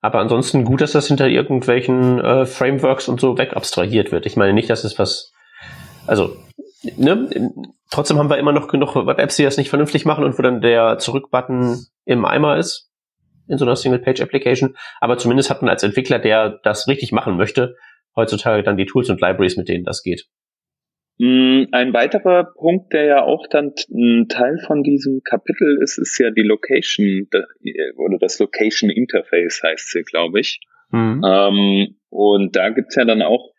Aber 0.00 0.20
ansonsten 0.20 0.64
gut, 0.64 0.80
dass 0.80 0.92
das 0.92 1.08
hinter 1.08 1.28
irgendwelchen 1.28 2.20
äh, 2.20 2.46
Frameworks 2.46 3.08
und 3.08 3.20
so 3.20 3.38
wegabstrahiert 3.38 4.12
wird. 4.12 4.26
Ich 4.26 4.36
meine 4.36 4.52
nicht, 4.52 4.70
dass 4.70 4.84
es 4.84 4.98
was, 4.98 5.32
also, 6.06 6.36
ne, 6.96 7.50
trotzdem 7.90 8.18
haben 8.18 8.30
wir 8.30 8.38
immer 8.38 8.52
noch 8.52 8.68
genug 8.68 8.94
Web-Apps, 8.94 9.36
die 9.36 9.44
das 9.44 9.56
nicht 9.56 9.70
vernünftig 9.70 10.04
machen 10.04 10.24
und 10.24 10.38
wo 10.38 10.42
dann 10.42 10.60
der 10.60 10.98
Zurück-Button 10.98 11.86
im 12.04 12.24
Eimer 12.24 12.58
ist 12.58 12.90
in 13.48 13.58
so 13.58 13.64
einer 13.64 13.76
Single-Page-Application. 13.76 14.76
Aber 15.00 15.18
zumindest 15.18 15.50
hat 15.50 15.62
man 15.62 15.70
als 15.70 15.82
Entwickler, 15.82 16.18
der 16.18 16.60
das 16.62 16.86
richtig 16.86 17.12
machen 17.12 17.36
möchte, 17.36 17.76
heutzutage 18.16 18.62
dann 18.62 18.76
die 18.76 18.86
Tools 18.86 19.10
und 19.10 19.20
Libraries, 19.20 19.56
mit 19.56 19.68
denen 19.68 19.84
das 19.84 20.02
geht. 20.02 20.26
Mm, 21.18 21.64
ein 21.70 21.92
weiterer 21.92 22.52
Punkt, 22.56 22.92
der 22.92 23.04
ja 23.04 23.22
auch 23.22 23.46
dann 23.48 23.72
ein 23.92 24.26
Teil 24.28 24.58
von 24.66 24.82
diesem 24.82 25.22
Kapitel 25.22 25.78
ist, 25.80 25.98
ist 25.98 26.18
ja 26.18 26.30
die 26.30 26.42
Location 26.42 27.28
oder 27.96 28.18
das 28.18 28.38
Location 28.40 28.90
Interface 28.90 29.62
heißt 29.62 29.90
sie, 29.90 30.02
glaube 30.02 30.40
ich. 30.40 30.60
Mhm. 30.90 31.22
Ähm, 31.24 31.96
und 32.10 32.56
da 32.56 32.70
gibt's 32.70 32.96
ja 32.96 33.04
dann 33.04 33.22
auch 33.22 33.52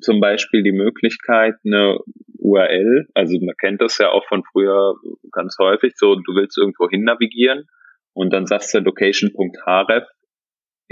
zum 0.00 0.20
Beispiel 0.20 0.62
die 0.62 0.72
Möglichkeit, 0.72 1.54
eine 1.64 1.98
URL, 2.38 3.06
also 3.14 3.38
man 3.40 3.54
kennt 3.56 3.80
das 3.80 3.98
ja 3.98 4.10
auch 4.10 4.26
von 4.26 4.42
früher 4.44 4.94
ganz 5.32 5.56
häufig, 5.60 5.94
so 5.96 6.14
du 6.14 6.34
willst 6.34 6.58
irgendwo 6.58 6.88
hin 6.88 7.04
navigieren 7.04 7.64
und 8.12 8.32
dann 8.32 8.46
sagst 8.46 8.74
du 8.74 8.78
location.href 8.78 10.04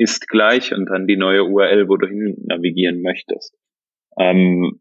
ist 0.00 0.28
gleich 0.28 0.72
und 0.72 0.86
dann 0.86 1.06
die 1.06 1.18
neue 1.18 1.44
URL, 1.44 1.86
wo 1.88 1.98
du 1.98 2.06
hin 2.06 2.36
navigieren 2.46 3.02
möchtest. 3.02 3.54
Ähm, 4.18 4.80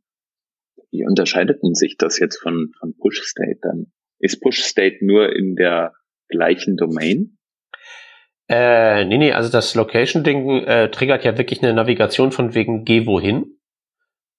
wie 0.91 1.05
unterscheidet 1.05 1.61
denn 1.61 1.75
sich 1.75 1.97
das 1.97 2.19
jetzt 2.19 2.37
von, 2.37 2.71
von 2.79 2.95
Push 2.97 3.21
State 3.23 3.59
dann? 3.61 3.87
Ist 4.19 4.41
Push 4.41 4.61
State 4.63 5.05
nur 5.05 5.35
in 5.35 5.55
der 5.55 5.93
gleichen 6.29 6.77
Domain? 6.77 7.37
Äh, 8.47 9.03
nee, 9.05 9.17
nee, 9.17 9.33
also 9.33 9.51
das 9.51 9.75
Location-Ding 9.75 10.63
äh, 10.63 10.89
triggert 10.89 11.25
ja 11.25 11.37
wirklich 11.37 11.61
eine 11.61 11.73
Navigation 11.73 12.31
von 12.31 12.55
wegen 12.55 12.85
geh 12.85 13.05
wohin. 13.05 13.59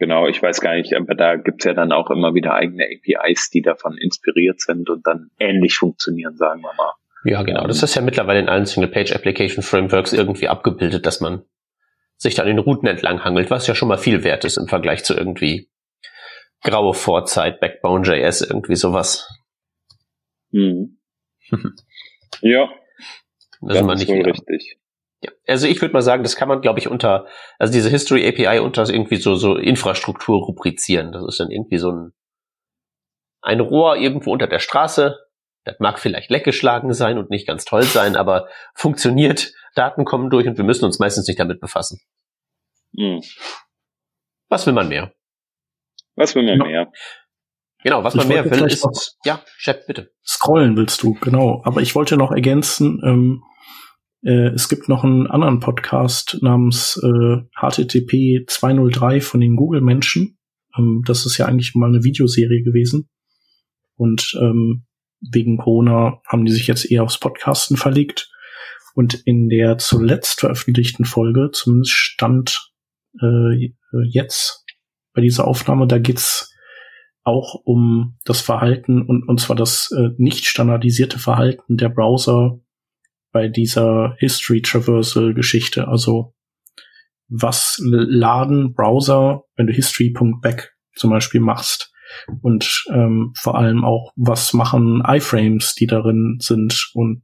Genau, 0.00 0.26
ich 0.26 0.42
weiß 0.42 0.62
gar 0.62 0.76
nicht, 0.76 0.94
aber 0.94 1.14
da 1.14 1.36
gibt's 1.36 1.66
ja 1.66 1.74
dann 1.74 1.92
auch 1.92 2.10
immer 2.10 2.32
wieder 2.32 2.54
eigene 2.54 2.86
APIs, 2.86 3.50
die 3.50 3.60
davon 3.60 3.98
inspiriert 3.98 4.58
sind 4.58 4.88
und 4.88 5.06
dann 5.06 5.28
ähnlich 5.38 5.74
funktionieren, 5.74 6.38
sagen 6.38 6.62
wir 6.62 6.72
mal. 6.72 6.94
Ja, 7.22 7.42
genau. 7.42 7.66
Das 7.66 7.82
ist 7.82 7.94
ja 7.94 8.00
mittlerweile 8.00 8.40
in 8.40 8.48
allen 8.48 8.64
Single-Page-Application-Frameworks 8.64 10.14
irgendwie 10.14 10.48
abgebildet, 10.48 11.04
dass 11.04 11.20
man 11.20 11.44
sich 12.16 12.34
da 12.34 12.42
an 12.42 12.48
den 12.48 12.58
Routen 12.58 12.88
entlang 12.88 13.24
hangelt, 13.24 13.50
was 13.50 13.66
ja 13.66 13.74
schon 13.74 13.88
mal 13.88 13.98
viel 13.98 14.24
wert 14.24 14.46
ist 14.46 14.56
im 14.56 14.68
Vergleich 14.68 15.04
zu 15.04 15.14
irgendwie 15.14 15.68
graue 16.62 16.94
Vorzeit, 16.94 17.60
Backbone.js, 17.60 18.40
irgendwie 18.40 18.76
sowas. 18.76 19.28
Hm. 20.52 20.98
ja. 22.40 22.68
Das, 23.60 23.78
das 23.78 24.02
ist, 24.02 24.08
ist 24.08 24.08
wohl 24.08 24.30
richtig. 24.30 24.78
Ja, 25.22 25.30
also 25.46 25.66
ich 25.66 25.80
würde 25.82 25.92
mal 25.92 26.02
sagen, 26.02 26.22
das 26.22 26.36
kann 26.36 26.48
man, 26.48 26.62
glaube 26.62 26.78
ich, 26.78 26.88
unter, 26.88 27.26
also 27.58 27.72
diese 27.72 27.90
History 27.90 28.26
API 28.26 28.60
unter 28.60 28.88
irgendwie 28.88 29.16
so, 29.16 29.34
so 29.34 29.56
Infrastruktur 29.56 30.42
rubrizieren. 30.42 31.12
Das 31.12 31.22
ist 31.28 31.40
dann 31.40 31.50
irgendwie 31.50 31.78
so 31.78 31.90
ein, 31.90 32.12
ein 33.42 33.60
Rohr 33.60 33.96
irgendwo 33.96 34.32
unter 34.32 34.46
der 34.46 34.60
Straße. 34.60 35.18
Das 35.64 35.78
mag 35.78 35.98
vielleicht 35.98 36.30
leckgeschlagen 36.30 36.94
sein 36.94 37.18
und 37.18 37.28
nicht 37.28 37.46
ganz 37.46 37.66
toll 37.66 37.82
sein, 37.82 38.16
aber 38.16 38.48
funktioniert. 38.74 39.52
Daten 39.74 40.04
kommen 40.04 40.30
durch 40.30 40.46
und 40.48 40.56
wir 40.56 40.64
müssen 40.64 40.86
uns 40.86 40.98
meistens 40.98 41.28
nicht 41.28 41.38
damit 41.38 41.60
befassen. 41.60 42.00
Hm. 42.96 43.20
Was 44.48 44.66
will 44.66 44.72
man 44.72 44.88
mehr? 44.88 45.12
Was 46.16 46.34
will 46.34 46.42
man 46.42 46.54
genau. 46.54 46.66
mehr? 46.66 46.92
Genau, 47.82 48.04
was 48.04 48.14
ich 48.14 48.18
man 48.18 48.28
mehr 48.28 48.44
will, 48.44 48.66
ist, 48.66 49.18
ja, 49.24 49.42
Chat, 49.58 49.86
bitte. 49.86 50.10
Scrollen 50.24 50.76
willst 50.76 51.02
du, 51.02 51.14
genau. 51.14 51.62
Aber 51.64 51.80
ich 51.80 51.94
wollte 51.94 52.16
noch 52.16 52.30
ergänzen, 52.30 53.00
ähm, 53.04 53.42
äh, 54.22 54.48
es 54.48 54.68
gibt 54.68 54.88
noch 54.88 55.02
einen 55.02 55.26
anderen 55.26 55.60
Podcast 55.60 56.38
namens 56.42 57.00
äh, 57.02 57.36
HTTP 57.58 58.44
203 58.46 59.20
von 59.20 59.40
den 59.40 59.56
Google-Menschen. 59.56 60.38
Ähm, 60.76 61.02
das 61.06 61.24
ist 61.24 61.38
ja 61.38 61.46
eigentlich 61.46 61.74
mal 61.74 61.88
eine 61.88 62.04
Videoserie 62.04 62.62
gewesen. 62.62 63.08
Und 63.96 64.36
ähm, 64.40 64.86
wegen 65.20 65.58
Corona 65.58 66.20
haben 66.26 66.44
die 66.44 66.52
sich 66.52 66.66
jetzt 66.66 66.90
eher 66.90 67.02
aufs 67.02 67.18
Podcasten 67.18 67.76
verlegt. 67.76 68.30
Und 68.94 69.14
in 69.24 69.48
der 69.48 69.78
zuletzt 69.78 70.40
veröffentlichten 70.40 71.04
Folge, 71.04 71.50
zumindest 71.52 71.92
stand 71.92 72.72
äh, 73.20 73.72
jetzt 74.10 74.64
bei 75.14 75.22
dieser 75.22 75.46
Aufnahme, 75.46 75.86
da 75.86 75.98
geht's 75.98 76.49
auch 77.30 77.54
um 77.64 78.18
das 78.24 78.40
Verhalten 78.40 79.02
und, 79.02 79.26
und 79.26 79.40
zwar 79.40 79.56
das 79.56 79.90
äh, 79.96 80.10
nicht 80.18 80.44
standardisierte 80.44 81.18
Verhalten 81.18 81.76
der 81.76 81.88
Browser 81.88 82.60
bei 83.32 83.48
dieser 83.48 84.16
History 84.18 84.60
Traversal 84.60 85.34
Geschichte. 85.34 85.88
Also 85.88 86.34
was 87.28 87.80
laden 87.82 88.74
Browser, 88.74 89.44
wenn 89.56 89.66
du 89.68 89.72
history.back 89.72 90.74
zum 90.96 91.10
Beispiel 91.10 91.40
machst 91.40 91.92
und 92.42 92.84
ähm, 92.92 93.32
vor 93.38 93.56
allem 93.56 93.84
auch, 93.84 94.12
was 94.16 94.52
machen 94.52 95.02
iFrames, 95.06 95.74
die 95.76 95.86
darin 95.86 96.38
sind 96.40 96.90
und 96.94 97.22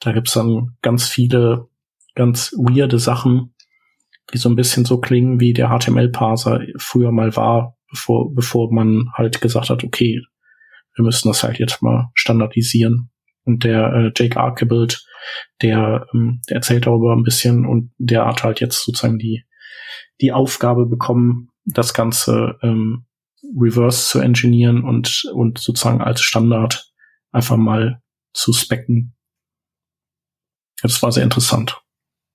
da 0.00 0.12
gibt's 0.12 0.32
dann 0.32 0.76
ganz 0.82 1.08
viele 1.08 1.68
ganz 2.16 2.52
weirde 2.56 2.98
Sachen, 2.98 3.54
die 4.32 4.38
so 4.38 4.48
ein 4.48 4.56
bisschen 4.56 4.84
so 4.84 4.98
klingen, 4.98 5.38
wie 5.38 5.52
der 5.52 5.68
HTML-Parser 5.68 6.62
früher 6.78 7.12
mal 7.12 7.36
war, 7.36 7.75
bevor, 7.90 8.34
bevor 8.34 8.72
man 8.72 9.10
halt 9.14 9.40
gesagt 9.40 9.70
hat, 9.70 9.84
okay, 9.84 10.22
wir 10.94 11.04
müssen 11.04 11.28
das 11.28 11.42
halt 11.42 11.58
jetzt 11.58 11.82
mal 11.82 12.10
standardisieren. 12.14 13.10
Und 13.44 13.62
der 13.64 13.92
äh, 13.92 14.12
Jake 14.16 14.40
Archibald, 14.40 15.06
der, 15.62 16.06
ähm, 16.12 16.40
der 16.48 16.56
erzählt 16.56 16.86
darüber 16.86 17.14
ein 17.14 17.22
bisschen 17.22 17.64
und 17.64 17.92
der 17.98 18.26
hat 18.26 18.42
halt 18.42 18.60
jetzt 18.60 18.84
sozusagen 18.84 19.18
die, 19.18 19.44
die 20.20 20.32
Aufgabe 20.32 20.86
bekommen, 20.86 21.50
das 21.64 21.94
Ganze 21.94 22.58
ähm, 22.62 23.06
reverse 23.56 24.08
zu 24.08 24.20
engineeren 24.20 24.82
und, 24.84 25.24
und 25.32 25.58
sozusagen 25.58 26.00
als 26.00 26.22
Standard 26.22 26.92
einfach 27.30 27.56
mal 27.56 28.02
zu 28.32 28.52
specken. 28.52 29.14
Das 30.82 31.02
war 31.02 31.12
sehr 31.12 31.24
interessant. 31.24 31.80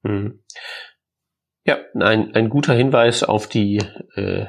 Hm. 0.05 0.43
Ja, 1.65 1.77
ein, 1.93 2.33
ein 2.33 2.49
guter 2.49 2.73
Hinweis 2.73 3.23
auf 3.23 3.47
die, 3.47 3.77
äh, 4.15 4.45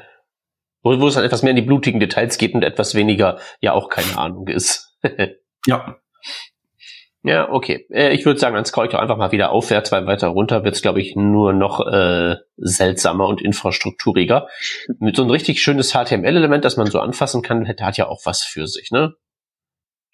wo, 0.83 0.99
wo 1.01 1.09
es 1.09 1.15
dann 1.15 1.25
etwas 1.25 1.43
mehr 1.43 1.51
in 1.51 1.57
die 1.57 1.63
blutigen 1.63 2.01
Details 2.01 2.39
geht 2.39 2.55
und 2.55 2.63
etwas 2.63 2.95
weniger 2.95 3.39
ja 3.61 3.73
auch 3.73 3.89
keine 3.89 4.19
Ahnung 4.19 4.49
ist. 4.49 4.97
ja. 5.67 5.97
Ja, 7.25 7.51
okay. 7.51 7.87
Äh, 7.91 8.15
ich 8.15 8.27
würde 8.27 8.41
sagen, 8.41 8.57
dann 8.57 8.65
scroll 8.65 8.87
ich 8.87 8.93
doch 8.93 8.99
einfach 8.99 9.17
mal 9.17 9.31
wieder 9.31 9.53
aufwärts, 9.53 9.93
weil 9.93 10.07
weiter 10.07 10.29
runter 10.29 10.65
wird's, 10.65 10.83
glaube 10.83 11.01
ich, 11.01 11.15
nur 11.15 11.53
noch 11.53 11.87
äh, 11.87 12.37
seltsamer 12.57 13.29
und 13.29 13.41
infrastrukturiger. 13.41 14.49
Mit 14.99 15.17
so 15.17 15.23
ein 15.23 15.31
richtig 15.31 15.63
schönes 15.63 15.93
HTML-Element, 15.93 16.65
das 16.65 16.77
man 16.77 16.89
so 16.89 16.99
anfassen 16.99 17.43
kann, 17.43 17.69
hat 17.69 17.97
ja 17.97 18.09
auch 18.09 18.23
was 18.25 18.43
für 18.43 18.67
sich, 18.67 18.91
ne? 18.91 19.15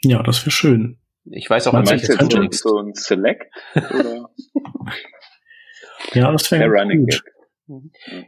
Ja, 0.03 0.23
das 0.23 0.43
wäre 0.43 0.51
schön. 0.51 0.99
Ich 1.25 1.49
weiß 1.49 1.67
auch, 1.69 1.73
Man 1.73 1.89
welches 1.89 2.09
jetzt 2.09 2.63
so, 2.63 2.71
so 2.71 2.79
ein 2.79 2.95
Select? 2.95 3.53
Oder? 3.75 4.29
Ja, 6.15 6.33
das 6.33 6.51
wäre 6.51 6.69
gut. 6.71 7.11
Gag. 7.11 7.38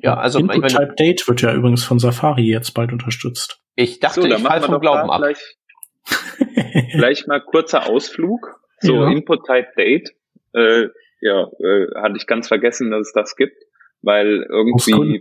Ja, 0.02 0.16
also 0.16 0.38
ich, 0.38 0.44
Input 0.44 0.60
meine, 0.60 0.72
Type 0.72 0.94
Date 0.96 1.28
wird 1.28 1.42
ja 1.42 1.54
übrigens 1.54 1.84
von 1.84 1.98
Safari 1.98 2.42
jetzt 2.42 2.72
bald 2.72 2.92
unterstützt. 2.92 3.60
ich 3.76 4.00
dachte, 4.00 4.22
So, 4.22 4.26
ich 4.26 4.32
machen 4.34 4.44
fall 4.46 4.60
wir 4.60 4.66
vom 4.66 4.80
Glauben 4.80 5.08
da 5.08 5.14
ab. 5.14 5.20
gleich, 5.20 5.56
gleich 6.92 7.26
mal 7.26 7.40
kurzer 7.40 7.88
Ausflug. 7.88 8.60
So, 8.80 8.94
Ja. 8.94 9.10
Input 9.10 9.46
Type 9.46 9.68
Date. 9.76 10.10
Äh, 10.54 10.88
ja, 11.20 11.42
äh, 11.58 11.86
hatte 11.96 12.16
ich 12.16 12.26
ganz 12.26 12.48
vergessen, 12.48 12.90
dass 12.90 13.08
es 13.08 13.12
das 13.12 13.36
gibt, 13.36 13.56
weil 14.02 14.46
irgendwie, 14.48 15.20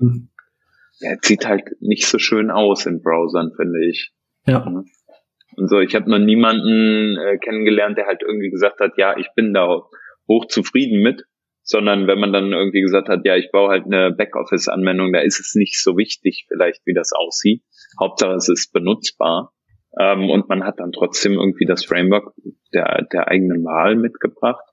ja, 1.00 1.12
es 1.22 1.28
sieht 1.28 1.46
halt 1.46 1.64
nicht 1.82 2.08
so 2.08 2.20
schön 2.20 2.52
aus 2.52 2.86
in 2.86 3.02
Browsern, 3.02 3.52
finde 3.56 3.86
ich. 3.86 4.12
Ja. 4.46 4.66
Und 4.66 5.68
so, 5.68 5.80
ich 5.80 5.96
habe 5.96 6.10
noch 6.10 6.20
niemanden 6.20 7.18
äh, 7.18 7.38
kennengelernt, 7.38 7.98
der 7.98 8.06
halt 8.06 8.22
irgendwie 8.22 8.50
gesagt 8.50 8.80
hat, 8.80 8.94
ja, 8.98 9.18
ich 9.18 9.28
bin 9.36 9.54
da 9.54 9.82
hoch 10.28 10.46
zufrieden 10.48 11.02
mit, 11.02 11.24
sondern 11.70 12.08
wenn 12.08 12.20
man 12.20 12.34
dann 12.34 12.52
irgendwie 12.52 12.82
gesagt 12.82 13.10
hat, 13.10 13.20
ja, 13.26 13.36
ich 13.36 13.52
baue 13.52 13.70
halt 13.70 13.86
eine 13.86 14.12
Backoffice-Anwendung, 14.12 15.14
da 15.14 15.20
ist 15.20 15.40
es 15.40 15.54
nicht 15.54 15.80
so 15.80 15.98
wichtig 15.98 16.48
vielleicht, 16.48 16.82
wie 16.86 16.96
das 16.96 17.12
aussieht. 17.14 17.64
Hauptsache, 18.00 18.34
es 18.34 18.50
ist 18.50 18.74
benutzbar. 18.74 19.54
Ähm, 20.00 20.32
und 20.32 20.50
man 20.50 20.64
hat 20.64 20.80
dann 20.80 20.92
trotzdem 20.92 21.34
irgendwie 21.34 21.66
das 21.66 21.86
Framework 21.86 22.34
der, 22.74 23.06
der 23.14 23.28
eigenen 23.28 23.64
Wahl 23.64 23.96
mitgebracht. 23.98 24.66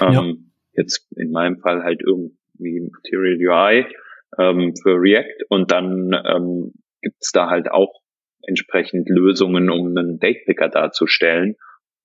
Ähm, 0.00 0.12
Ja. 0.12 0.32
Jetzt 0.74 1.06
in 1.16 1.32
meinem 1.32 1.58
Fall 1.58 1.82
halt 1.82 2.00
irgendwie 2.02 2.80
Material 2.90 3.36
UI 3.36 3.86
ähm, 4.38 4.72
für 4.82 4.94
React 4.94 5.44
und 5.50 5.70
dann 5.70 6.12
ähm, 6.14 6.72
gibt's 7.02 7.30
da 7.32 7.50
halt 7.50 7.70
auch 7.70 8.00
entsprechend 8.46 9.06
Lösungen, 9.10 9.68
um 9.68 9.88
einen 9.88 10.18
Datepicker 10.18 10.70
darzustellen. 10.70 11.56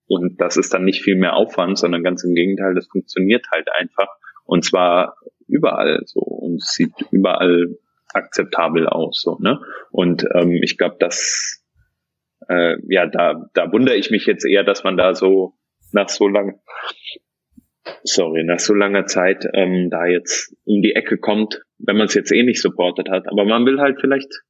Und 0.07 0.39
das 0.39 0.57
ist 0.57 0.73
dann 0.73 0.85
nicht 0.85 1.03
viel 1.03 1.15
mehr 1.15 1.35
Aufwand, 1.35 1.77
sondern 1.77 2.03
ganz 2.03 2.23
im 2.23 2.33
Gegenteil, 2.33 2.73
das 2.73 2.87
funktioniert 2.87 3.47
halt 3.51 3.67
einfach. 3.71 4.07
Und 4.45 4.63
zwar 4.63 5.15
überall 5.47 6.01
so 6.05 6.21
und 6.21 6.61
es 6.61 6.73
sieht 6.73 6.93
überall 7.11 7.77
akzeptabel 8.13 8.87
aus. 8.87 9.21
So, 9.21 9.37
ne? 9.39 9.59
Und 9.91 10.25
ähm, 10.33 10.59
ich 10.63 10.77
glaube, 10.77 10.95
dass 10.99 11.63
äh, 12.47 12.77
ja, 12.87 13.07
da, 13.07 13.49
da 13.53 13.71
wundere 13.71 13.95
ich 13.95 14.11
mich 14.11 14.25
jetzt 14.25 14.45
eher, 14.45 14.63
dass 14.63 14.83
man 14.83 14.97
da 14.97 15.13
so 15.13 15.53
nach 15.91 16.09
so 16.09 16.27
lang, 16.27 16.59
sorry, 18.03 18.43
nach 18.43 18.59
so 18.59 18.73
langer 18.73 19.05
Zeit 19.05 19.47
ähm, 19.53 19.89
da 19.89 20.05
jetzt 20.05 20.55
um 20.65 20.81
die 20.81 20.95
Ecke 20.95 21.17
kommt, 21.17 21.61
wenn 21.77 21.97
man 21.97 22.07
es 22.07 22.13
jetzt 22.13 22.31
eh 22.31 22.43
nicht 22.43 22.61
supportet 22.61 23.09
hat. 23.09 23.27
Aber 23.27 23.45
man 23.45 23.65
will 23.65 23.79
halt 23.79 23.99
vielleicht 23.99 24.43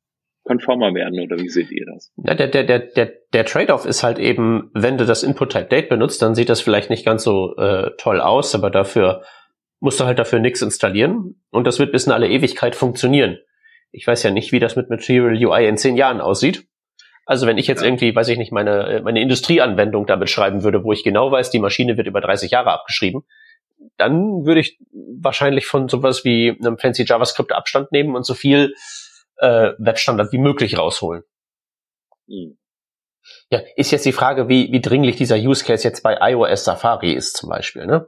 konformer 0.48 0.94
werden, 0.94 1.20
oder 1.20 1.38
wie 1.38 1.50
seht 1.50 1.70
ihr 1.72 1.86
das? 1.94 2.12
Ja, 2.18 2.34
der, 2.34 2.48
der, 2.48 2.64
der, 2.64 2.80
der, 2.80 3.12
der 3.34 3.46
Trade-off 3.46 3.86
ist 3.86 4.04
halt 4.04 4.18
eben, 4.20 4.72
wenn 4.74 4.98
du 4.98 5.06
das 5.06 5.24
Input-Type-Date 5.24 5.90
benutzt, 5.90 6.22
dann 6.22 6.36
sieht 6.36 6.50
das 6.50 6.62
vielleicht 6.62 6.90
nicht 6.90 7.06
ganz 7.06 7.24
so 7.24 7.56
äh, 7.58 7.92
toll 7.98 8.22
aus, 8.22 8.56
aber 8.56 8.70
dafür 8.70 9.24
musst 9.80 10.00
du 10.00 10.06
halt 10.06 10.18
dafür 10.18 10.40
nichts 10.40 10.62
installieren 10.62 11.36
und 11.52 11.68
das 11.68 11.78
wird 11.80 11.92
bis 11.92 12.08
in 12.08 12.12
alle 12.12 12.28
Ewigkeit 12.30 12.76
funktionieren. 12.76 13.38
Ich 13.92 14.08
weiß 14.08 14.24
ja 14.24 14.32
nicht, 14.32 14.52
wie 14.52 14.60
das 14.60 14.76
mit 14.76 14.90
Material 14.90 15.34
UI 15.34 15.68
in 15.68 15.78
zehn 15.78 15.96
Jahren 15.98 16.22
aussieht. 16.22 16.66
Also 17.26 17.46
wenn 17.46 17.58
ich 17.58 17.68
jetzt 17.68 17.82
Ja. 17.82 17.88
irgendwie, 17.88 18.16
weiß 18.16 18.30
ich 18.30 18.38
nicht, 18.38 18.52
meine, 18.52 18.88
äh, 18.88 19.02
meine 19.02 19.22
Industrieanwendung 19.22 20.06
damit 20.08 20.30
schreiben 20.30 20.64
würde, 20.64 20.84
wo 20.84 20.94
ich 20.94 21.04
genau 21.04 21.32
weiß, 21.32 21.52
die 21.52 21.60
Maschine 21.60 21.98
wird 21.98 22.08
über 22.08 22.22
30 22.22 22.52
Jahre 22.52 22.72
abgeschrieben, 22.72 23.24
dann 23.98 24.46
würde 24.46 24.62
ich 24.62 24.80
wahrscheinlich 25.22 25.66
von 25.66 25.90
sowas 25.90 26.24
wie 26.24 26.58
einem 26.60 26.78
fancy 26.78 27.04
JavaScript 27.06 27.52
Abstand 27.52 27.92
nehmen 27.92 28.16
und 28.16 28.26
so 28.26 28.34
viel 28.34 28.74
äh, 29.38 29.72
Webstandard 29.78 30.32
wie 30.32 30.38
möglich 30.38 30.78
rausholen. 30.78 31.24
Hm. 32.28 32.58
Ja, 33.50 33.60
ist 33.76 33.92
jetzt 33.92 34.06
die 34.06 34.14
Frage, 34.14 34.48
wie, 34.48 34.72
wie 34.72 34.82
dringlich 34.82 35.18
dieser 35.18 35.36
Use 35.36 35.66
Case 35.66 35.84
jetzt 35.84 36.02
bei 36.02 36.18
iOS 36.20 36.64
Safari 36.64 37.14
ist 37.14 37.36
zum 37.36 37.50
Beispiel, 37.50 37.86
ne? 37.86 38.08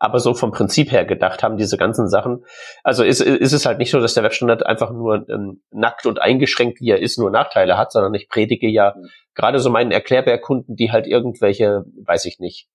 Aber 0.00 0.20
so 0.20 0.32
vom 0.32 0.52
Prinzip 0.52 0.92
her 0.92 1.04
gedacht 1.04 1.42
haben 1.42 1.56
diese 1.56 1.76
ganzen 1.76 2.08
Sachen, 2.08 2.44
also 2.84 3.02
ist, 3.02 3.20
ist 3.20 3.52
es 3.52 3.66
halt 3.66 3.78
nicht 3.78 3.90
so, 3.90 3.98
dass 3.98 4.14
der 4.14 4.22
Webstandard 4.22 4.64
einfach 4.64 4.92
nur 4.92 5.28
ähm, 5.28 5.62
nackt 5.72 6.06
und 6.06 6.20
eingeschränkt, 6.20 6.80
wie 6.80 6.90
er 6.90 7.00
ist, 7.00 7.18
nur 7.18 7.30
Nachteile 7.32 7.76
hat, 7.76 7.90
sondern 7.90 8.14
ich 8.14 8.28
predige 8.28 8.68
ja 8.68 8.94
Mhm. 8.96 9.08
gerade 9.34 9.58
so 9.58 9.70
meinen 9.70 9.90
Erklärbär-Kunden, 9.90 10.76
die 10.76 10.92
halt 10.92 11.08
irgendwelche, 11.08 11.84
weiß 12.04 12.26
ich 12.26 12.38
nicht, 12.38 12.68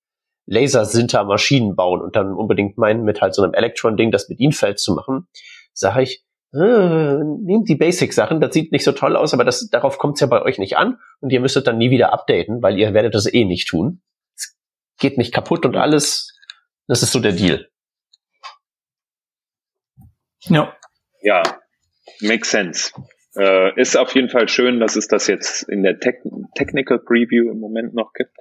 Lasersinter-Maschinen 0.47 1.75
bauen 1.75 2.01
und 2.01 2.17
dann 2.17 2.33
unbedingt 2.33 2.77
meinen, 2.77 3.03
mit 3.03 3.21
halt 3.21 3.33
so 3.33 3.43
einem 3.43 3.53
Electron-Ding 3.53 4.11
das 4.11 4.27
Bedienfeld 4.27 4.79
zu 4.79 4.93
machen, 4.93 5.27
sage 5.71 6.03
ich, 6.03 6.25
nehmt 6.53 7.67
die 7.67 7.75
Basic-Sachen, 7.75 8.39
das 8.39 8.53
sieht 8.53 8.71
nicht 8.71 8.83
so 8.83 8.91
toll 8.91 9.15
aus, 9.15 9.33
aber 9.33 9.43
das, 9.43 9.69
darauf 9.69 9.97
kommt 9.97 10.15
es 10.15 10.21
ja 10.21 10.27
bei 10.27 10.41
euch 10.43 10.59
nicht 10.59 10.77
an 10.77 10.99
und 11.19 11.31
ihr 11.31 11.39
müsstet 11.39 11.65
dann 11.65 11.79
nie 11.79 11.89
wieder 11.89 12.13
updaten, 12.13 12.61
weil 12.61 12.77
ihr 12.77 12.93
werdet 12.93 13.15
das 13.15 13.31
eh 13.31 13.45
nicht 13.45 13.67
tun. 13.67 14.01
Es 14.35 14.55
geht 14.99 15.17
nicht 15.17 15.33
kaputt 15.33 15.65
und 15.65 15.75
alles. 15.75 16.37
Das 16.87 17.01
ist 17.01 17.11
so 17.11 17.19
der 17.19 17.31
Deal. 17.31 17.69
Ja. 20.41 20.75
Ja, 21.21 21.41
makes 22.21 22.51
sense. 22.51 22.91
Äh, 23.35 23.79
ist 23.79 23.97
auf 23.97 24.13
jeden 24.13 24.29
Fall 24.29 24.47
schön, 24.47 24.79
dass 24.79 24.95
es 24.95 25.07
das 25.07 25.27
jetzt 25.27 25.63
in 25.63 25.81
der 25.81 25.99
Tech 25.99 26.15
Technical 26.55 26.99
Preview 26.99 27.49
im 27.49 27.59
Moment 27.59 27.95
noch 27.95 28.13
gibt. 28.13 28.35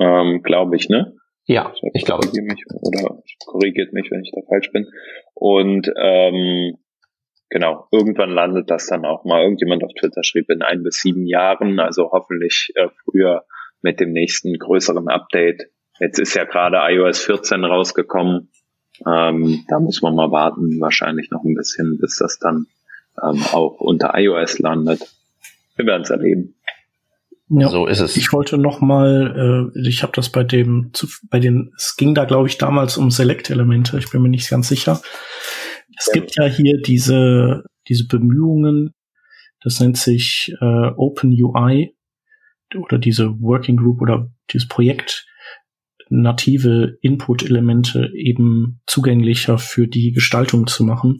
Ähm, 0.00 0.42
glaube 0.42 0.76
ich, 0.76 0.88
ne? 0.88 1.16
Ja, 1.48 1.72
ich 1.94 2.04
glaube. 2.04 2.28
Mich 2.42 2.64
oder 2.68 3.22
korrigiert 3.46 3.94
mich, 3.94 4.10
wenn 4.10 4.22
ich 4.22 4.32
da 4.32 4.42
falsch 4.46 4.70
bin. 4.70 4.86
Und 5.32 5.90
ähm, 5.96 6.76
genau, 7.48 7.88
irgendwann 7.90 8.30
landet 8.30 8.70
das 8.70 8.86
dann 8.86 9.06
auch 9.06 9.24
mal. 9.24 9.42
Irgendjemand 9.42 9.82
auf 9.82 9.92
Twitter 9.98 10.22
schrieb 10.22 10.50
in 10.50 10.60
ein 10.60 10.82
bis 10.82 10.96
sieben 11.00 11.26
Jahren, 11.26 11.80
also 11.80 12.10
hoffentlich 12.12 12.72
äh, 12.74 12.88
früher 13.02 13.46
mit 13.80 13.98
dem 13.98 14.12
nächsten 14.12 14.58
größeren 14.58 15.08
Update. 15.08 15.70
Jetzt 15.98 16.18
ist 16.18 16.34
ja 16.34 16.44
gerade 16.44 16.80
iOS 16.94 17.24
14 17.24 17.64
rausgekommen. 17.64 18.50
Ähm, 19.06 19.64
da 19.68 19.80
muss 19.80 20.02
man 20.02 20.14
mal 20.14 20.30
warten, 20.30 20.78
wahrscheinlich 20.80 21.30
noch 21.30 21.44
ein 21.44 21.54
bisschen, 21.54 21.96
bis 21.98 22.18
das 22.18 22.38
dann 22.38 22.66
ähm, 23.22 23.42
auch 23.52 23.80
unter 23.80 24.12
iOS 24.18 24.58
landet. 24.58 25.00
Wir 25.76 25.86
werden 25.86 26.02
es 26.02 26.10
erleben. 26.10 26.57
Ja. 27.50 27.68
So 27.68 27.86
ist 27.86 28.00
es. 28.00 28.16
Ich 28.16 28.32
wollte 28.32 28.58
noch 28.58 28.80
mal, 28.80 29.70
äh, 29.74 29.88
ich 29.88 30.02
habe 30.02 30.12
das 30.14 30.30
bei 30.30 30.44
dem, 30.44 30.90
zu, 30.92 31.06
bei 31.30 31.40
den, 31.40 31.70
es 31.76 31.96
ging 31.96 32.14
da 32.14 32.24
glaube 32.24 32.48
ich 32.48 32.58
damals 32.58 32.96
um 32.98 33.10
Select-Elemente, 33.10 33.98
ich 33.98 34.10
bin 34.10 34.22
mir 34.22 34.28
nicht 34.28 34.50
ganz 34.50 34.68
sicher. 34.68 35.00
Es 35.98 36.06
Ja. 36.06 36.12
gibt 36.14 36.36
ja 36.36 36.44
hier 36.44 36.80
diese, 36.80 37.64
diese 37.88 38.06
Bemühungen, 38.06 38.94
das 39.62 39.80
nennt 39.80 39.96
sich 39.96 40.52
äh, 40.60 40.90
Open 40.96 41.30
UI 41.32 41.94
oder 42.76 42.98
diese 42.98 43.40
Working 43.40 43.76
Group 43.76 44.00
oder 44.02 44.30
dieses 44.52 44.68
Projekt, 44.68 45.26
native 46.10 46.96
Input-Elemente 47.02 48.10
eben 48.14 48.80
zugänglicher 48.86 49.58
für 49.58 49.86
die 49.88 50.12
Gestaltung 50.12 50.66
zu 50.66 50.84
machen. 50.84 51.18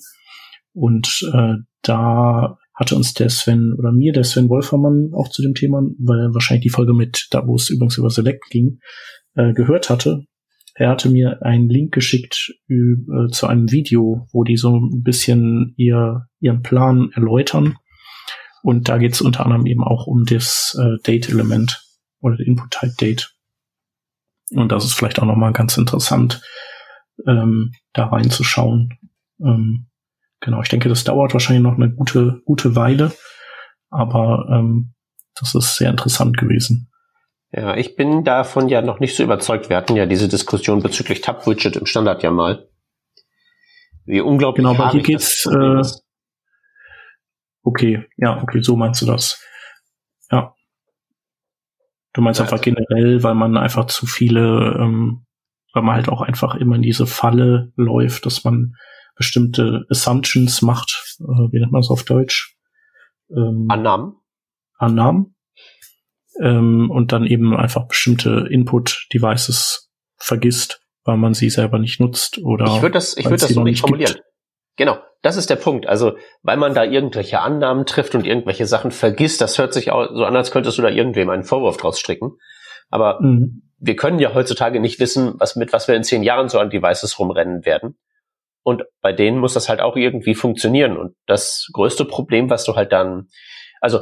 Und 0.72 1.20
äh, 1.34 1.54
da 1.82 2.58
hatte 2.78 2.94
uns 2.94 3.12
der 3.12 3.28
Sven 3.28 3.74
oder 3.76 3.90
mir 3.90 4.12
der 4.12 4.22
Sven 4.22 4.48
Wolfermann 4.48 5.10
auch 5.12 5.28
zu 5.28 5.42
dem 5.42 5.54
Thema, 5.54 5.82
weil 5.98 6.20
er 6.20 6.34
wahrscheinlich 6.34 6.62
die 6.62 6.70
Folge 6.70 6.94
mit, 6.94 7.26
da 7.32 7.44
wo 7.44 7.56
es 7.56 7.70
übrigens 7.70 7.98
über 7.98 8.08
Select 8.08 8.44
ging, 8.50 8.78
äh, 9.34 9.52
gehört 9.52 9.90
hatte. 9.90 10.22
Er 10.76 10.90
hatte 10.90 11.10
mir 11.10 11.42
einen 11.42 11.68
Link 11.68 11.92
geschickt 11.92 12.54
äh, 12.68 13.30
zu 13.32 13.48
einem 13.48 13.72
Video, 13.72 14.28
wo 14.32 14.44
die 14.44 14.56
so 14.56 14.76
ein 14.76 15.02
bisschen 15.02 15.74
ihr, 15.76 16.28
ihren 16.38 16.62
Plan 16.62 17.10
erläutern. 17.14 17.76
Und 18.62 18.88
da 18.88 18.98
geht 18.98 19.14
es 19.14 19.22
unter 19.22 19.44
anderem 19.44 19.66
eben 19.66 19.82
auch 19.82 20.06
um 20.06 20.24
das 20.24 20.78
äh, 20.80 21.02
Date-Element 21.04 21.82
oder 22.20 22.38
Input-Type-Date. 22.38 23.34
Und 24.52 24.70
das 24.70 24.84
ist 24.84 24.94
vielleicht 24.94 25.18
auch 25.18 25.26
nochmal 25.26 25.52
ganz 25.52 25.76
interessant, 25.76 26.42
ähm, 27.26 27.72
da 27.92 28.06
reinzuschauen. 28.06 28.98
Ähm, 29.40 29.87
genau, 30.40 30.62
ich 30.62 30.68
denke, 30.68 30.88
das 30.88 31.04
dauert 31.04 31.32
wahrscheinlich 31.32 31.62
noch 31.62 31.74
eine 31.76 31.90
gute, 31.90 32.40
gute 32.44 32.76
Weile, 32.76 33.12
aber 33.90 34.46
ähm, 34.50 34.94
das 35.34 35.54
ist 35.54 35.76
sehr 35.76 35.90
interessant 35.90 36.36
gewesen. 36.36 36.90
Ja, 37.52 37.76
ich 37.76 37.96
bin 37.96 38.24
davon 38.24 38.68
ja 38.68 38.82
noch 38.82 39.00
nicht 39.00 39.16
so 39.16 39.22
überzeugt. 39.22 39.70
Wir 39.70 39.76
hatten 39.76 39.96
ja 39.96 40.04
diese 40.04 40.28
Diskussion 40.28 40.82
bezüglich 40.82 41.22
Tab-Widget 41.22 41.76
im 41.76 41.86
Standard 41.86 42.22
ja 42.22 42.30
mal. 42.30 42.68
Wie 44.04 44.20
unglaublich 44.20 44.64
Genau, 44.64 44.70
aber 44.74 44.90
hier 44.90 45.00
haarig 45.00 45.06
geht's, 45.06 45.46
äh. 45.46 45.82
Okay, 47.62 48.06
ja, 48.16 48.42
okay, 48.42 48.60
so 48.62 48.76
meinst 48.76 49.02
du 49.02 49.06
das. 49.06 49.42
Ja. 50.30 50.54
Du 52.12 52.20
meinst 52.22 52.40
Ja. 52.40 52.44
einfach 52.44 52.60
generell, 52.60 53.22
weil 53.22 53.34
man 53.34 53.56
einfach 53.56 53.86
zu 53.86 54.06
viele, 54.06 54.76
ähm, 54.80 55.26
weil 55.72 55.82
man 55.82 55.94
halt 55.96 56.08
auch 56.08 56.22
einfach 56.22 56.54
immer 56.54 56.76
in 56.76 56.82
diese 56.82 57.06
Falle 57.06 57.72
läuft, 57.76 58.26
dass 58.26 58.44
man 58.44 58.74
bestimmte 59.18 59.84
Assumptions 59.90 60.62
macht, 60.62 61.16
äh, 61.20 61.52
wie 61.52 61.60
nennt 61.60 61.72
man 61.72 61.80
es 61.80 61.90
auf 61.90 62.04
Deutsch? 62.04 62.56
Ähm, 63.30 63.66
Annahmen. 63.68 64.14
Annahmen. 64.78 65.34
ähm, 66.40 66.90
und 66.90 67.12
dann 67.12 67.26
eben 67.26 67.54
einfach 67.54 67.88
bestimmte 67.88 68.46
Input-Devices 68.48 69.90
vergisst, 70.16 70.80
weil 71.04 71.16
man 71.16 71.34
sie 71.34 71.50
selber 71.50 71.78
nicht 71.78 72.00
nutzt 72.00 72.38
oder. 72.38 72.64
Ich 72.66 72.82
würde 72.82 72.92
das, 72.92 73.16
ich 73.16 73.24
würde 73.26 73.38
das 73.38 73.50
so 73.50 73.62
nicht 73.64 73.80
formulieren. 73.80 74.14
Gibt. 74.14 74.24
Genau, 74.76 74.98
das 75.22 75.36
ist 75.36 75.50
der 75.50 75.56
Punkt. 75.56 75.88
Also, 75.88 76.16
weil 76.42 76.56
man 76.56 76.72
da 76.72 76.84
irgendwelche 76.84 77.40
Annahmen 77.40 77.84
trifft 77.84 78.14
und 78.14 78.24
irgendwelche 78.24 78.66
Sachen 78.66 78.92
vergisst, 78.92 79.40
das 79.40 79.58
hört 79.58 79.74
sich 79.74 79.90
auch 79.90 80.08
so 80.14 80.24
an, 80.24 80.36
als 80.36 80.52
könntest 80.52 80.78
du 80.78 80.82
da 80.82 80.88
irgendwem 80.88 81.28
einen 81.30 81.42
Vorwurf 81.42 81.76
draus 81.76 81.98
stricken. 81.98 82.36
Aber 82.88 83.20
mhm. 83.20 83.62
wir 83.78 83.96
können 83.96 84.20
ja 84.20 84.34
heutzutage 84.34 84.78
nicht 84.78 85.00
wissen, 85.00 85.34
was 85.38 85.56
mit 85.56 85.72
was 85.72 85.88
wir 85.88 85.96
in 85.96 86.04
zehn 86.04 86.22
Jahren 86.22 86.48
so 86.48 86.60
an 86.60 86.70
Devices 86.70 87.18
rumrennen 87.18 87.64
werden. 87.64 87.98
Und 88.68 88.82
bei 89.00 89.14
denen 89.14 89.38
muss 89.38 89.54
das 89.54 89.70
halt 89.70 89.80
auch 89.80 89.96
irgendwie 89.96 90.34
funktionieren. 90.34 90.98
Und 90.98 91.14
das 91.24 91.70
größte 91.72 92.04
Problem, 92.04 92.50
was 92.50 92.64
du 92.64 92.76
halt 92.76 92.92
dann, 92.92 93.28
also 93.80 94.00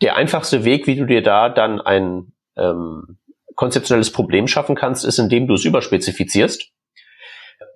der 0.00 0.16
einfachste 0.16 0.64
Weg, 0.64 0.86
wie 0.86 0.96
du 0.96 1.04
dir 1.04 1.22
da 1.22 1.50
dann 1.50 1.82
ein 1.82 2.32
ähm, 2.56 3.18
konzeptionelles 3.56 4.10
Problem 4.10 4.48
schaffen 4.48 4.74
kannst, 4.74 5.04
ist, 5.04 5.18
indem 5.18 5.46
du 5.46 5.52
es 5.52 5.66
überspezifizierst. 5.66 6.72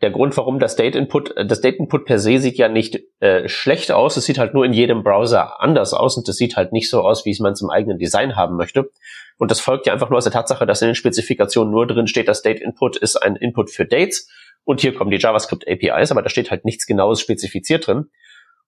Der 0.01 0.11
Grund, 0.11 0.35
warum 0.39 0.59
das 0.59 0.77
Date 0.77 0.97
Input, 0.97 1.35
das 1.37 1.61
Date 1.61 1.79
Input 1.79 2.07
per 2.07 2.19
se 2.19 2.39
sieht 2.39 2.57
ja 2.57 2.71
nicht 2.71 3.01
äh, 3.21 3.47
schlecht 3.47 3.93
aus. 3.93 4.17
Es 4.17 4.25
sieht 4.25 4.39
halt 4.39 4.55
nur 4.55 4.65
in 4.65 4.73
jedem 4.73 5.03
Browser 5.03 5.61
anders 5.61 5.93
aus 5.93 6.17
und 6.17 6.27
es 6.27 6.37
sieht 6.39 6.57
halt 6.57 6.73
nicht 6.73 6.89
so 6.89 7.03
aus, 7.03 7.27
wie 7.27 7.37
man 7.39 7.53
es 7.53 7.61
im 7.61 7.69
eigenen 7.69 7.99
Design 7.99 8.35
haben 8.35 8.57
möchte. 8.57 8.89
Und 9.37 9.51
das 9.51 9.61
folgt 9.61 9.87
ja 9.87 9.93
einfach 9.93 10.09
nur 10.09 10.17
aus 10.17 10.25
der 10.25 10.33
Tatsache, 10.33 10.65
dass 10.65 10.81
in 10.81 10.89
den 10.89 10.95
Spezifikationen 10.95 11.71
nur 11.71 11.87
drin 11.87 12.07
steht, 12.07 12.29
das 12.29 12.41
Date 12.41 12.61
Input 12.61 12.97
ist 12.97 13.17
ein 13.17 13.37
Input 13.37 13.69
für 13.69 13.85
Dates 13.85 14.27
und 14.65 14.81
hier 14.81 14.95
kommen 14.95 15.11
die 15.11 15.19
JavaScript 15.19 15.67
APIs, 15.69 16.11
aber 16.11 16.23
da 16.23 16.29
steht 16.29 16.51
halt 16.51 16.65
nichts 16.65 16.87
genaues 16.87 17.21
spezifiziert 17.21 17.87
drin. 17.87 18.11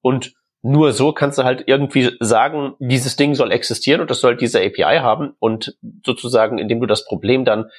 Und 0.00 0.34
nur 0.62 0.92
so 0.92 1.12
kannst 1.12 1.38
du 1.38 1.44
halt 1.44 1.64
irgendwie 1.66 2.16
sagen, 2.20 2.74
dieses 2.78 3.16
Ding 3.16 3.34
soll 3.34 3.52
existieren 3.52 4.00
und 4.00 4.10
das 4.10 4.20
soll 4.20 4.36
diese 4.36 4.60
API 4.60 4.98
haben 5.00 5.34
und 5.38 5.76
sozusagen, 6.04 6.58
indem 6.58 6.80
du 6.80 6.86
das 6.86 7.04
Problem 7.04 7.44
dann 7.44 7.70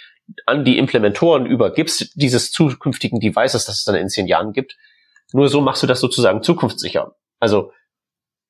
an 0.45 0.63
die 0.63 0.77
Implementoren 0.77 1.45
übergibst, 1.45 2.13
dieses 2.15 2.51
zukünftigen 2.51 3.19
Devices, 3.19 3.65
das 3.65 3.79
es 3.79 3.83
dann 3.83 3.95
in 3.95 4.09
zehn 4.09 4.27
Jahren 4.27 4.53
gibt, 4.53 4.77
nur 5.33 5.49
so 5.49 5.61
machst 5.61 5.83
du 5.83 5.87
das 5.87 5.99
sozusagen 5.99 6.43
zukunftssicher. 6.43 7.15
Also 7.39 7.71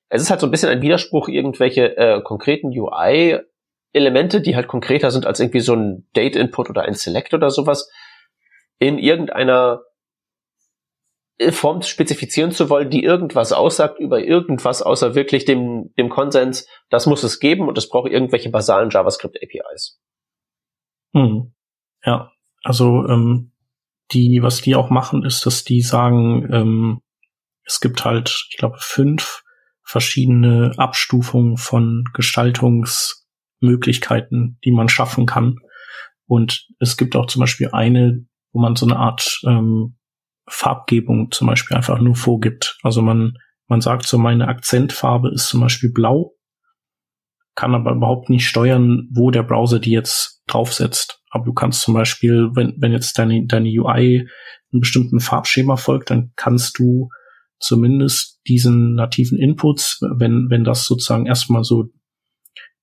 es 0.10 0.22
ist 0.22 0.30
halt 0.30 0.40
so 0.40 0.48
ein 0.48 0.52
bisschen 0.52 0.70
ein 0.70 0.82
Widerspruch, 0.82 1.28
irgendwelche 1.28 1.98
äh, 1.98 2.22
konkreten 2.22 2.68
UI-Elemente, 2.68 4.42
die 4.42 4.56
halt 4.56 4.68
konkreter 4.68 5.12
sind 5.12 5.26
als 5.26 5.40
irgendwie 5.40 5.60
so 5.60 5.74
ein 5.74 6.08
Date-Input 6.16 6.70
oder 6.70 6.84
ein 6.84 6.94
Select 6.94 7.34
oder 7.34 7.50
sowas, 7.50 7.90
in 8.80 8.98
irgendeiner 8.98 9.82
Form 11.52 11.84
spezifizieren 11.84 12.52
zu 12.52 12.70
wollen, 12.70 12.90
die 12.90 13.04
irgendwas 13.04 13.54
aussagt 13.54 14.00
über 14.00 14.24
irgendwas 14.24 14.82
außer 14.82 15.14
wirklich 15.14 15.46
dem, 15.46 15.94
dem 15.98 16.10
Konsens, 16.10 16.68
das 16.90 17.06
muss 17.06 17.24
es 17.24 17.40
geben 17.40 17.68
und 17.68 17.78
es 17.78 17.90
braucht 17.90 18.12
irgendwelche 18.12 18.50
basalen 18.50 18.90
JavaScript 18.90 19.38
APIs. 19.38 20.00
Hm. 21.14 21.54
Ja, 22.04 22.32
also 22.64 23.06
ähm, 23.08 23.52
die, 24.12 24.42
was 24.42 24.62
die 24.62 24.76
auch 24.76 24.90
machen, 24.90 25.24
ist, 25.24 25.46
dass 25.46 25.64
die 25.64 25.82
sagen, 25.82 26.52
ähm, 26.52 27.02
es 27.66 27.80
gibt 27.82 28.04
halt, 28.04 28.48
ich 28.50 28.58
glaube, 28.58 28.78
fünf 28.80 29.44
verschiedene 29.84 30.74
Abstufungen 30.78 31.58
von 31.58 32.04
Gestaltungsmöglichkeiten, 32.14 34.58
die 34.64 34.72
man 34.72 34.90
schaffen 34.90 35.26
kann. 35.26 35.58
Und 36.26 36.68
es 36.80 36.98
gibt 36.98 37.16
auch 37.16 37.28
zum 37.28 37.42
Beispiel 37.42 37.70
eine, 37.72 38.26
wo 38.58 38.62
man 38.62 38.76
so 38.76 38.88
eine 38.88 38.98
Art 38.98 39.40
ähm, 39.46 39.98
Farbgebung 40.50 41.30
zum 41.30 41.46
Beispiel 41.46 41.78
einfach 41.78 42.00
nur 42.00 42.16
vorgibt. 42.16 42.80
Also 42.82 43.04
man, 43.04 43.38
man 43.68 43.82
sagt 43.82 44.08
so, 44.08 44.18
meine 44.18 44.48
Akzentfarbe 44.48 45.30
ist 45.30 45.48
zum 45.48 45.60
Beispiel 45.60 45.92
blau, 45.92 46.34
kann 47.54 47.76
aber 47.76 47.92
überhaupt 47.92 48.32
nicht 48.32 48.48
steuern, 48.48 49.10
wo 49.12 49.30
der 49.30 49.44
Browser 49.44 49.78
die 49.78 49.92
jetzt 49.92 50.42
draufsetzt. 50.48 51.22
Aber 51.30 51.46
du 51.46 51.54
kannst 51.54 51.82
zum 51.82 51.94
Beispiel, 51.94 52.50
wenn, 52.56 52.74
wenn 52.80 52.94
jetzt 52.94 53.20
deine, 53.20 53.46
deine 53.46 53.70
UI 53.70 54.28
einem 54.72 54.80
bestimmten 54.80 55.20
Farbschema 55.20 55.76
folgt, 55.76 56.10
dann 56.10 56.32
kannst 56.36 56.80
du 56.80 57.10
zumindest 57.60 58.40
diesen 58.48 58.96
nativen 58.96 59.38
Inputs, 59.38 60.00
wenn, 60.02 60.50
wenn 60.50 60.64
das 60.64 60.86
sozusagen 60.86 61.28
erstmal 61.28 61.64
so 61.64 61.92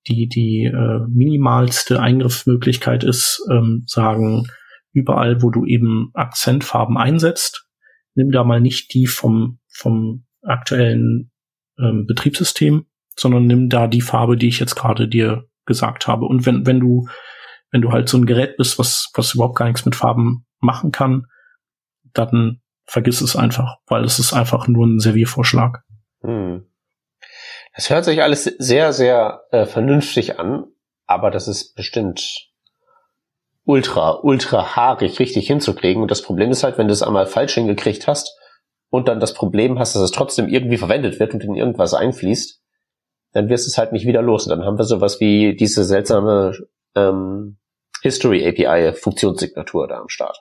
die, 0.07 0.29
die 0.29 0.71
äh, 0.73 1.05
minimalste 1.09 1.99
Eingriffsmöglichkeit 1.99 3.03
ist, 3.03 3.45
ähm, 3.51 3.83
sagen, 3.87 4.47
überall, 4.95 5.43
wo 5.43 5.51
du 5.51 5.65
eben 5.65 6.09
Akzentfarben 6.13 6.97
einsetzt, 6.97 7.67
nimm 8.15 8.31
da 8.31 8.43
mal 8.43 8.61
nicht 8.61 8.93
die 8.93 9.07
vom, 9.07 9.59
vom 9.67 10.25
aktuellen 10.41 11.31
ähm, 11.77 12.05
Betriebssystem, 12.07 12.85
sondern 13.17 13.45
nimm 13.45 13.69
da 13.69 13.87
die 13.87 14.01
Farbe, 14.01 14.37
die 14.37 14.47
ich 14.47 14.59
jetzt 14.59 14.75
gerade 14.75 15.07
dir 15.07 15.47
gesagt 15.65 16.07
habe. 16.07 16.25
Und 16.25 16.45
wenn, 16.45 16.65
wenn 16.65 16.79
du, 16.79 17.07
wenn 17.71 17.81
du 17.81 17.91
halt 17.91 18.07
so 18.07 18.17
ein 18.17 18.25
Gerät 18.25 18.57
bist, 18.57 18.79
was, 18.79 19.11
was 19.13 19.33
überhaupt 19.33 19.57
gar 19.57 19.65
nichts 19.65 19.85
mit 19.85 19.95
Farben 19.95 20.45
machen 20.59 20.91
kann, 20.91 21.27
dann 22.13 22.61
vergiss 22.85 23.21
es 23.21 23.35
einfach, 23.35 23.77
weil 23.87 24.05
es 24.05 24.19
ist 24.19 24.33
einfach 24.33 24.67
nur 24.67 24.85
ein 24.85 24.99
Serviervorschlag. 24.99 25.83
Hm. 26.21 26.65
Das 27.75 27.89
hört 27.89 28.05
sich 28.05 28.21
alles 28.21 28.45
sehr, 28.45 28.93
sehr 28.93 29.41
äh, 29.51 29.65
vernünftig 29.65 30.39
an, 30.39 30.65
aber 31.05 31.31
das 31.31 31.49
ist 31.49 31.75
bestimmt 31.75 32.47
ultra, 33.65 34.19
ultra 34.21 34.75
haarig 34.75 35.19
richtig 35.19 35.47
hinzukriegen. 35.47 36.01
Und 36.01 36.11
das 36.11 36.21
Problem 36.21 36.51
ist 36.51 36.63
halt, 36.63 36.77
wenn 36.77 36.87
du 36.87 36.93
es 36.93 37.03
einmal 37.03 37.25
falsch 37.25 37.55
hingekriegt 37.55 38.07
hast 38.07 38.37
und 38.89 39.07
dann 39.07 39.19
das 39.19 39.33
Problem 39.33 39.77
hast, 39.79 39.95
dass 39.95 40.03
es 40.03 40.11
trotzdem 40.11 40.47
irgendwie 40.47 40.77
verwendet 40.77 41.19
wird 41.19 41.33
und 41.33 41.43
in 41.43 41.55
irgendwas 41.55 41.93
einfließt, 41.93 42.61
dann 43.33 43.49
wirst 43.49 43.65
du 43.65 43.69
es 43.69 43.77
halt 43.77 43.91
nicht 43.91 44.07
wieder 44.07 44.21
los. 44.21 44.47
Und 44.47 44.51
dann 44.51 44.65
haben 44.65 44.77
wir 44.77 44.85
sowas 44.85 45.19
wie 45.19 45.55
diese 45.55 45.83
seltsame 45.83 46.53
ähm, 46.95 47.57
History 48.01 48.47
API 48.47 48.93
Funktionssignatur 48.93 49.87
da 49.87 49.99
am 49.99 50.09
Start. 50.09 50.37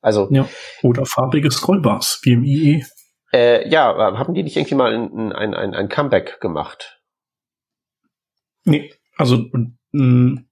Also 0.00 0.28
ja. 0.30 0.48
oder 0.82 1.04
farbige 1.04 1.50
Scrollbars 1.50 2.20
wie 2.22 2.32
im 2.32 2.44
IE. 2.44 2.84
Äh, 3.32 3.68
ja, 3.68 3.94
haben 4.18 4.32
die 4.32 4.42
nicht 4.42 4.56
irgendwie 4.56 4.74
mal 4.74 4.94
ein, 4.94 5.32
ein, 5.32 5.54
ein, 5.54 5.74
ein 5.74 5.88
Comeback 5.88 6.40
gemacht? 6.40 7.02
Nee, 8.64 8.92
also 9.16 9.44
mh, 9.92 10.42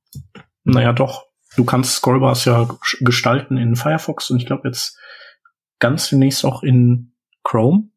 naja, 0.66 0.92
doch. 0.92 1.26
Du 1.56 1.64
kannst 1.64 1.96
Scrollbars 1.96 2.44
ja 2.44 2.68
gestalten 3.00 3.56
in 3.56 3.76
Firefox 3.76 4.30
und 4.30 4.38
ich 4.38 4.46
glaube 4.46 4.68
jetzt 4.68 4.98
ganz 5.78 6.10
demnächst 6.10 6.44
auch 6.44 6.62
in 6.62 7.14
Chrome. 7.44 7.88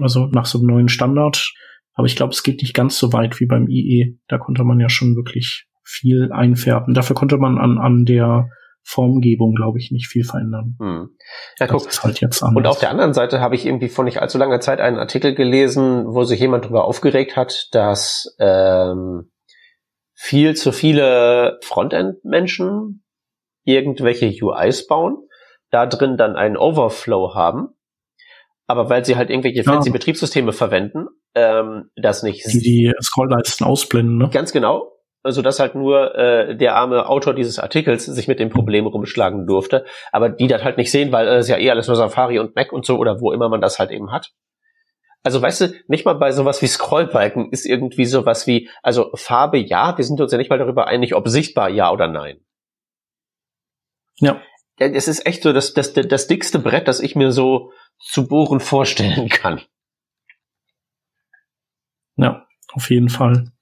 Also 0.00 0.26
nach 0.26 0.46
so 0.46 0.58
einem 0.58 0.68
neuen 0.68 0.88
Standard. 0.88 1.52
Aber 1.94 2.06
ich 2.06 2.16
glaube, 2.16 2.32
es 2.32 2.42
geht 2.42 2.62
nicht 2.62 2.74
ganz 2.74 2.98
so 2.98 3.12
weit 3.12 3.40
wie 3.40 3.46
beim 3.46 3.68
IE. 3.68 4.18
Da 4.28 4.38
konnte 4.38 4.64
man 4.64 4.80
ja 4.80 4.88
schon 4.88 5.14
wirklich 5.16 5.66
viel 5.84 6.32
einfärben. 6.32 6.94
Dafür 6.94 7.14
konnte 7.14 7.36
man 7.36 7.58
an, 7.58 7.78
an 7.78 8.04
der 8.06 8.48
Formgebung, 8.84 9.54
glaube 9.54 9.78
ich, 9.78 9.90
nicht 9.92 10.08
viel 10.08 10.24
verändern. 10.24 10.76
Hm. 10.80 11.08
Ja, 11.58 11.66
guck. 11.66 11.86
Ist 11.86 12.02
halt 12.02 12.20
jetzt 12.20 12.42
anders. 12.42 12.56
Und 12.56 12.66
auf 12.66 12.78
der 12.78 12.90
anderen 12.90 13.12
Seite 13.12 13.40
habe 13.40 13.54
ich 13.54 13.66
irgendwie 13.66 13.88
vor 13.88 14.04
nicht 14.04 14.20
allzu 14.20 14.38
langer 14.38 14.60
Zeit 14.60 14.80
einen 14.80 14.98
Artikel 14.98 15.34
gelesen, 15.34 16.06
wo 16.06 16.24
sich 16.24 16.40
jemand 16.40 16.64
darüber 16.64 16.84
aufgeregt 16.84 17.36
hat, 17.36 17.68
dass 17.72 18.34
ähm, 18.38 19.30
viel 20.22 20.54
zu 20.54 20.70
viele 20.70 21.58
Frontend-Menschen 21.64 23.02
irgendwelche 23.64 24.32
UIs 24.40 24.86
bauen, 24.86 25.16
da 25.72 25.84
drin 25.86 26.16
dann 26.16 26.36
einen 26.36 26.56
Overflow 26.56 27.34
haben, 27.34 27.70
aber 28.68 28.88
weil 28.88 29.04
sie 29.04 29.16
halt 29.16 29.30
irgendwelche 29.30 29.64
fancy 29.64 29.88
ja. 29.88 29.92
Betriebssysteme 29.92 30.52
verwenden, 30.52 31.08
ähm, 31.34 31.90
das 31.96 32.22
nicht. 32.22 32.46
Die 32.46 32.60
die 32.60 32.92
Scrollleisten 33.02 33.66
ausblenden, 33.66 34.16
ne? 34.16 34.30
Ganz 34.32 34.52
genau. 34.52 34.92
Also 35.24 35.42
dass 35.42 35.58
halt 35.58 35.74
nur 35.74 36.14
äh, 36.14 36.56
der 36.56 36.76
arme 36.76 37.08
Autor 37.08 37.34
dieses 37.34 37.58
Artikels 37.58 38.06
sich 38.06 38.28
mit 38.28 38.38
dem 38.38 38.48
Problem 38.48 38.86
rumschlagen 38.86 39.48
durfte, 39.48 39.84
aber 40.12 40.28
die 40.28 40.46
das 40.46 40.62
halt 40.62 40.76
nicht 40.76 40.92
sehen, 40.92 41.10
weil 41.10 41.26
es 41.26 41.48
äh, 41.48 41.52
ja 41.52 41.58
eh 41.58 41.70
alles 41.70 41.88
nur 41.88 41.96
Safari 41.96 42.38
und 42.38 42.54
Mac 42.54 42.72
und 42.72 42.86
so 42.86 42.96
oder 42.96 43.20
wo 43.20 43.32
immer 43.32 43.48
man 43.48 43.60
das 43.60 43.80
halt 43.80 43.90
eben 43.90 44.12
hat. 44.12 44.30
Also 45.22 45.40
weißt 45.40 45.60
du, 45.60 45.74
nicht 45.86 46.04
mal 46.04 46.14
bei 46.14 46.32
sowas 46.32 46.62
wie 46.62 46.66
Scrollbalken 46.66 47.50
ist 47.50 47.64
irgendwie 47.64 48.06
sowas 48.06 48.46
wie, 48.46 48.68
also 48.82 49.10
Farbe 49.14 49.58
ja, 49.58 49.96
wir 49.96 50.04
sind 50.04 50.20
uns 50.20 50.32
ja 50.32 50.38
nicht 50.38 50.50
mal 50.50 50.58
darüber 50.58 50.88
einig, 50.88 51.14
ob 51.14 51.28
sichtbar 51.28 51.68
ja 51.68 51.92
oder 51.92 52.08
nein. 52.08 52.40
Ja. 54.18 54.40
Es 54.78 55.06
ist 55.06 55.26
echt 55.26 55.42
so 55.42 55.52
das, 55.52 55.74
das, 55.74 55.92
das 55.92 56.26
dickste 56.26 56.58
Brett, 56.58 56.88
das 56.88 56.98
ich 56.98 57.14
mir 57.14 57.30
so 57.30 57.72
zu 58.00 58.26
bohren 58.26 58.58
vorstellen 58.58 59.28
kann. 59.28 59.60
Ja, 62.16 62.46
auf 62.72 62.90
jeden 62.90 63.08
Fall. 63.08 63.52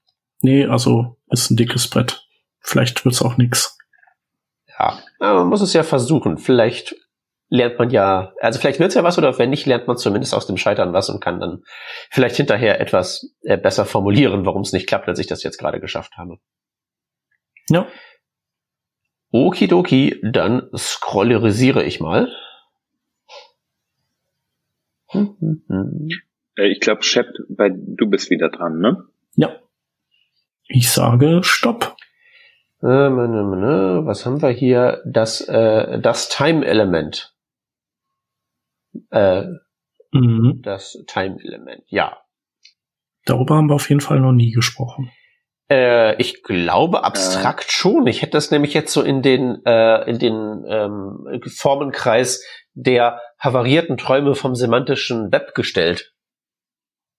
Nee, 0.41 0.65
also 0.65 1.17
ist 1.29 1.51
ein 1.51 1.57
dickes 1.57 1.89
Brett. 1.89 2.27
Vielleicht 2.59 3.05
wird's 3.05 3.21
auch 3.21 3.37
nix. 3.37 3.77
Ja, 4.67 4.99
man 5.19 5.47
muss 5.47 5.61
es 5.61 5.73
ja 5.73 5.83
versuchen. 5.83 6.37
Vielleicht 6.37 6.95
lernt 7.51 7.77
man 7.77 7.89
ja, 7.89 8.33
also 8.39 8.59
vielleicht 8.59 8.79
wird's 8.79 8.95
ja 8.95 9.03
was 9.03 9.17
oder 9.17 9.37
wenn 9.37 9.49
nicht, 9.49 9.65
lernt 9.65 9.85
man 9.85 9.97
zumindest 9.97 10.33
aus 10.33 10.47
dem 10.47 10.55
Scheitern 10.55 10.93
was 10.93 11.09
und 11.09 11.19
kann 11.19 11.41
dann 11.41 11.63
vielleicht 12.09 12.37
hinterher 12.37 12.79
etwas 12.79 13.35
äh, 13.41 13.57
besser 13.57 13.85
formulieren, 13.85 14.45
warum 14.45 14.61
es 14.61 14.71
nicht 14.71 14.87
klappt, 14.87 15.07
als 15.09 15.19
ich 15.19 15.27
das 15.27 15.43
jetzt 15.43 15.57
gerade 15.57 15.81
geschafft 15.81 16.17
habe. 16.17 16.37
Ja. 17.69 17.87
Okidoki, 19.31 20.21
dann 20.23 20.69
scrollerisiere 20.75 21.83
ich 21.83 21.99
mal. 21.99 22.31
Hm, 25.07 25.35
hm, 25.39 25.63
hm. 25.67 26.07
Ich 26.55 26.79
glaube, 26.79 27.03
Shep, 27.03 27.27
bei, 27.49 27.69
du 27.69 28.09
bist 28.09 28.29
wieder 28.29 28.49
dran, 28.49 28.79
ne? 28.79 29.03
Ja. 29.35 29.59
Ich 30.67 30.89
sage 30.89 31.41
Stopp. 31.43 31.97
Was 32.81 34.25
haben 34.25 34.41
wir 34.41 34.49
hier? 34.49 35.01
Das, 35.05 35.41
äh, 35.41 35.99
das 35.99 36.29
Time-Element. 36.29 37.30
Äh, 39.09 39.43
mhm. 40.11 40.61
Das 40.63 40.97
Time-Element, 41.07 41.83
ja. 41.87 42.17
Darüber 43.25 43.55
haben 43.55 43.69
wir 43.69 43.75
auf 43.75 43.89
jeden 43.89 44.01
Fall 44.01 44.19
noch 44.19 44.31
nie 44.31 44.51
gesprochen. 44.51 45.11
Äh, 45.69 46.19
ich 46.21 46.43
glaube 46.43 47.03
abstrakt 47.03 47.65
äh. 47.65 47.71
schon. 47.71 48.07
Ich 48.07 48.21
hätte 48.21 48.33
das 48.33 48.51
nämlich 48.51 48.73
jetzt 48.73 48.91
so 48.91 49.01
in 49.01 49.21
den, 49.21 49.63
äh, 49.65 50.09
in 50.09 50.19
den 50.19 50.65
ähm, 50.67 51.41
Formenkreis 51.47 52.43
der 52.73 53.21
havarierten 53.39 53.97
Träume 53.97 54.35
vom 54.35 54.55
semantischen 54.55 55.31
Web 55.31 55.53
gestellt. 55.55 56.13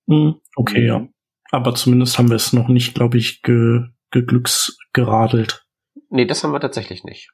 Mhm. 0.06 0.40
Okay, 0.56 0.80
mhm. 0.80 0.86
ja. 0.86 1.06
Aber 1.50 1.74
zumindest 1.74 2.18
haben 2.18 2.28
wir 2.28 2.36
es 2.36 2.52
noch 2.52 2.68
nicht, 2.68 2.94
glaube 2.94 3.18
ich, 3.18 3.42
ge 3.42 3.80
geglücksgeradelt. 4.10 5.64
Nee, 6.10 6.26
das 6.26 6.44
haben 6.44 6.52
wir 6.52 6.60
tatsächlich 6.60 7.04
nicht. 7.04 7.30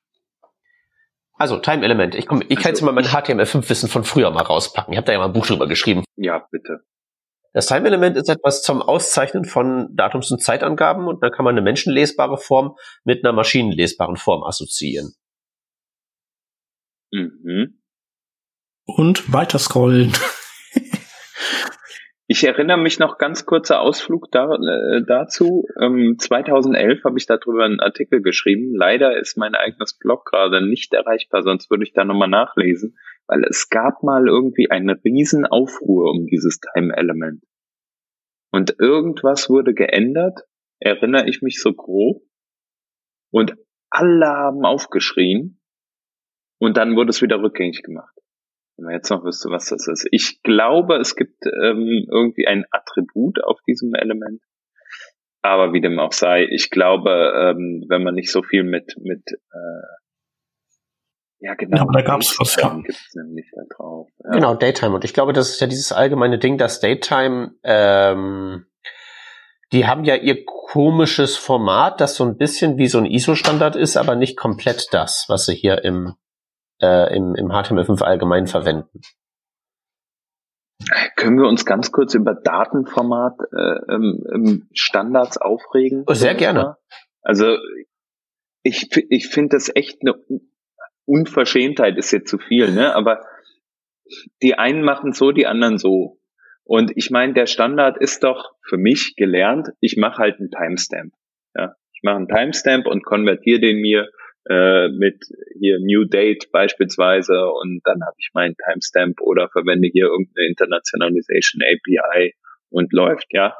Also, 1.39 1.59
Time 1.59 1.85
Element. 1.85 2.15
Ich, 2.15 2.27
komm, 2.27 2.43
ich 2.43 2.57
kann 2.57 2.71
jetzt 2.73 2.83
also, 2.83 2.87
mal 2.87 2.93
mein 2.93 3.05
HTML5-Wissen 3.05 3.89
von 3.89 4.05
früher 4.05 4.31
mal 4.31 4.43
rauspacken. 4.43 4.93
Ich 4.93 4.97
habe 4.97 5.07
da 5.07 5.13
ja 5.13 5.19
mal 5.19 5.27
ein 5.27 5.33
Buch 5.33 5.47
drüber 5.47 5.69
geschrieben. 5.69 6.05
Ja, 6.17 6.47
bitte. 6.51 6.81
Das 7.55 7.67
Time 7.67 7.87
Element 7.87 8.17
ist 8.17 8.29
etwas 8.29 8.63
zum 8.63 8.83
Auszeichnen 8.83 9.45
von 9.45 9.95
Datums- 9.97 10.31
und 10.31 10.43
Zeitangaben 10.43 11.07
und 11.07 11.23
dann 11.23 11.31
kann 11.31 11.45
man 11.45 11.55
eine 11.55 11.63
menschenlesbare 11.63 12.37
Form 12.37 12.77
mit 13.05 13.25
einer 13.25 13.33
maschinenlesbaren 13.33 14.17
Form 14.17 14.43
assoziieren. 14.43 15.15
Mhm. 17.11 17.81
Und 18.85 19.33
weiter 19.33 19.59
scrollen. 19.59 20.13
Ich 22.31 22.45
erinnere 22.45 22.77
mich 22.77 22.99
noch 22.99 23.17
ganz 23.17 23.47
kurzer 23.47 23.81
Ausflug 23.81 24.31
da, 24.31 24.55
äh, 24.55 25.03
dazu. 25.03 25.67
Ähm, 25.81 26.17
2011 26.19 27.03
habe 27.05 27.19
ich 27.19 27.25
darüber 27.25 27.65
einen 27.65 27.81
Artikel 27.81 28.21
geschrieben. 28.21 28.75
Leider 28.75 29.17
ist 29.19 29.39
mein 29.39 29.55
eigenes 29.55 29.97
Blog 29.97 30.27
gerade 30.27 30.61
nicht 30.61 30.93
erreichbar, 30.93 31.43
sonst 31.43 31.71
würde 31.71 31.85
ich 31.85 31.95
da 31.95 32.05
nochmal 32.05 32.29
nachlesen, 32.29 32.99
weil 33.27 33.45
es 33.45 33.71
gab 33.71 34.03
mal 34.03 34.29
irgendwie 34.29 34.71
eine 34.71 35.03
riesen 35.03 35.47
Aufruhr 35.47 36.11
um 36.11 36.27
dieses 36.27 36.61
Time-Element. 36.61 37.43
Und 38.53 38.77
irgendwas 38.79 39.49
wurde 39.49 39.73
geändert, 39.73 40.41
erinnere 40.81 41.27
ich 41.31 41.41
mich 41.41 41.63
so 41.63 41.73
grob. 41.73 42.23
Und 43.31 43.55
alle 43.89 44.27
haben 44.27 44.67
aufgeschrien. 44.67 45.63
Und 46.61 46.77
dann 46.77 46.95
wurde 46.95 47.09
es 47.09 47.23
wieder 47.23 47.41
rückgängig 47.41 47.83
gemacht. 47.83 48.18
Wenn 48.79 48.85
man 48.85 48.95
jetzt 48.95 49.11
noch 49.11 49.25
wüsste, 49.25 49.51
was 49.51 49.67
das 49.67 49.89
ist. 49.89 50.07
Ich 50.13 50.41
glaube, 50.43 50.97
es 50.97 51.17
gibt 51.17 51.45
ähm, 51.47 52.07
irgendwie 52.09 52.47
ein 52.47 52.65
Attribut 52.71 53.43
auf 53.43 53.59
diesem 53.67 53.93
Element. 53.95 54.41
Aber 55.43 55.73
wie 55.73 55.81
dem 55.81 55.99
auch 55.99 56.13
sei, 56.13 56.45
ich 56.45 56.71
glaube, 56.71 57.11
ähm, 57.35 57.85
wenn 57.89 58.05
man 58.05 58.15
nicht 58.15 58.31
so 58.31 58.43
viel 58.43 58.63
mit, 58.63 58.97
mit 59.01 59.23
äh, 59.33 59.99
ja, 61.41 61.55
genau. 61.55 61.79
Ja, 61.79 61.87
da 61.93 62.03
gab's 62.03 62.39
was, 62.39 62.57
ja. 62.57 62.69
Gibt's 62.75 63.15
nämlich 63.15 63.51
da 63.53 63.63
drauf. 63.77 64.09
Ja. 64.25 64.31
Genau, 64.31 64.55
Daytime. 64.55 64.95
Und 64.95 65.05
ich 65.05 65.13
glaube, 65.13 65.33
das 65.33 65.51
ist 65.51 65.61
ja 65.61 65.67
dieses 65.67 65.93
allgemeine 65.93 66.39
Ding, 66.39 66.57
dass 66.57 66.81
Daytime, 66.81 67.55
ähm, 67.65 68.67
die 69.73 69.87
haben 69.87 70.05
ja 70.05 70.15
ihr 70.15 70.45
komisches 70.45 71.37
Format, 71.37 72.01
das 72.01 72.15
so 72.15 72.25
ein 72.25 72.37
bisschen 72.37 72.79
wie 72.79 72.89
so 72.89 72.99
ein 72.99 73.07
ISO-Standard 73.07 73.75
ist, 73.75 73.97
aber 73.97 74.15
nicht 74.15 74.37
komplett 74.37 74.89
das, 74.93 75.27
was 75.29 75.47
sie 75.47 75.55
hier 75.55 75.85
im 75.85 76.15
äh, 76.81 77.15
im, 77.17 77.35
im 77.35 77.49
HTML5 77.49 78.03
allgemein 78.03 78.47
verwenden. 78.47 79.01
Können 81.17 81.39
wir 81.39 81.49
uns 81.49 81.67
ganz 81.67 81.91
kurz 81.91 82.15
über 82.15 82.35
Datenformat 82.35 83.39
äh, 83.53 83.95
ähm, 83.95 84.69
Standards 84.73 85.37
aufregen? 85.37 86.05
Oh, 86.07 86.15
sehr 86.15 86.35
gerne. 86.35 86.77
Also 87.23 87.57
ich, 88.63 88.89
ich 89.11 89.29
finde 89.29 89.57
das 89.57 89.75
echt 89.75 89.99
eine 90.03 90.15
Unverschämtheit 91.05 91.97
ist 91.97 92.13
jetzt 92.13 92.31
zu 92.31 92.39
viel, 92.39 92.71
ne? 92.71 92.95
Aber 92.95 93.25
die 94.43 94.55
einen 94.55 94.83
machen 94.83 95.13
so, 95.13 95.33
die 95.33 95.47
anderen 95.47 95.79
so. 95.79 96.19
Und 96.65 96.93
ich 96.97 97.11
meine, 97.11 97.33
der 97.33 97.47
Standard 97.47 97.99
ist 97.99 98.25
doch 98.25 98.53
für 98.63 98.77
mich 98.77 99.15
gelernt, 99.17 99.69
ich 99.81 99.97
mache 99.97 100.19
halt 100.19 100.39
einen 100.39 100.51
Timestamp. 100.51 101.15
Ja? 101.55 101.75
Ich 101.93 102.03
mache 102.03 102.17
einen 102.17 102.29
Timestamp 102.29 102.87
und 102.87 103.05
konvertiere 103.05 103.61
den 103.61 103.81
mir 103.81 104.11
äh, 104.49 104.89
mit 104.89 105.25
hier 105.59 105.79
New 105.81 106.05
Date 106.05 106.51
beispielsweise 106.53 107.49
und 107.51 107.81
dann 107.85 108.03
habe 108.03 108.17
ich 108.19 108.31
meinen 108.35 108.55
Timestamp 108.57 109.21
oder 109.21 109.49
verwende 109.49 109.89
hier 109.89 110.07
irgendeine 110.07 110.49
Internationalization 110.49 111.63
API 111.63 112.35
und 112.71 112.93
läuft, 112.93 113.27
ja. 113.31 113.55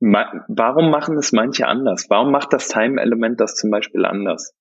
Ma 0.00 0.44
warum 0.48 0.90
machen 0.90 1.16
es 1.16 1.32
manche 1.32 1.66
anders? 1.66 2.06
Warum 2.10 2.30
macht 2.30 2.52
das 2.52 2.68
Time-Element 2.68 3.40
das 3.40 3.54
zum 3.54 3.70
Beispiel 3.70 4.04
anders? 4.04 4.54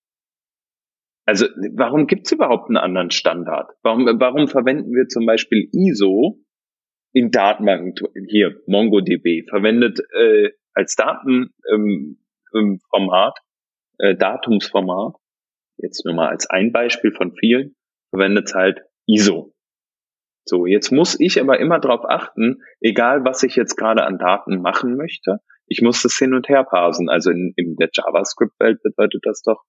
Also 1.25 1.47
warum 1.75 2.07
gibt 2.07 2.25
es 2.25 2.33
überhaupt 2.33 2.69
einen 2.69 2.77
anderen 2.77 3.11
Standard? 3.11 3.71
Warum, 3.81 4.05
warum 4.19 4.47
verwenden 4.47 4.93
wir 4.93 5.07
zum 5.07 5.25
Beispiel 5.25 5.69
ISO 5.71 6.39
in 7.13 7.31
Datenbanken? 7.31 7.93
Hier, 8.27 8.61
MongoDB 8.67 9.47
verwendet 9.49 9.99
äh, 10.13 10.51
als 10.73 10.95
Datenformat 10.95 12.17
ähm, 12.53 13.52
äh, 13.97 14.15
Datumsformat, 14.15 15.15
jetzt 15.77 16.05
nur 16.05 16.15
mal 16.15 16.29
als 16.29 16.49
ein 16.49 16.71
Beispiel 16.71 17.11
von 17.11 17.33
vielen, 17.33 17.75
verwendet 18.11 18.53
halt 18.53 18.81
ISO. 19.07 19.53
So, 20.45 20.65
jetzt 20.65 20.91
muss 20.91 21.19
ich 21.19 21.39
aber 21.39 21.59
immer 21.59 21.79
darauf 21.79 22.03
achten, 22.05 22.61
egal 22.81 23.23
was 23.23 23.43
ich 23.43 23.55
jetzt 23.55 23.75
gerade 23.75 24.03
an 24.03 24.17
Daten 24.17 24.61
machen 24.61 24.97
möchte, 24.97 25.39
ich 25.67 25.81
muss 25.81 26.01
das 26.01 26.15
hin 26.17 26.33
und 26.33 26.49
her 26.49 26.65
parsen. 26.65 27.09
Also 27.09 27.31
in, 27.31 27.53
in 27.55 27.75
der 27.77 27.89
JavaScript-Welt 27.93 28.81
bedeutet 28.83 29.21
das 29.23 29.41
doch, 29.41 29.63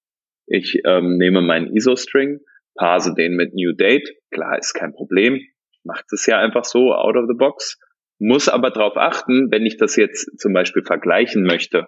ich 0.47 0.83
ähm, 0.85 1.17
nehme 1.17 1.41
meinen 1.41 1.75
ISO-String, 1.75 2.41
parse 2.75 3.15
den 3.15 3.37
mit 3.37 3.55
New 3.55 3.73
Date, 3.73 4.11
klar, 4.33 4.59
ist 4.59 4.75
kein 4.75 4.93
Problem, 4.93 5.41
macht 5.85 6.07
es 6.13 6.27
ja 6.27 6.41
einfach 6.41 6.65
so 6.65 6.93
out 6.93 7.17
of 7.17 7.27
the 7.29 7.37
box, 7.37 7.79
muss 8.19 8.49
aber 8.49 8.71
darauf 8.71 8.97
achten, 8.97 9.51
wenn 9.51 9.65
ich 9.65 9.77
das 9.77 9.97
jetzt 9.97 10.39
zum 10.39 10.53
Beispiel 10.53 10.83
vergleichen 10.83 11.45
möchte 11.45 11.87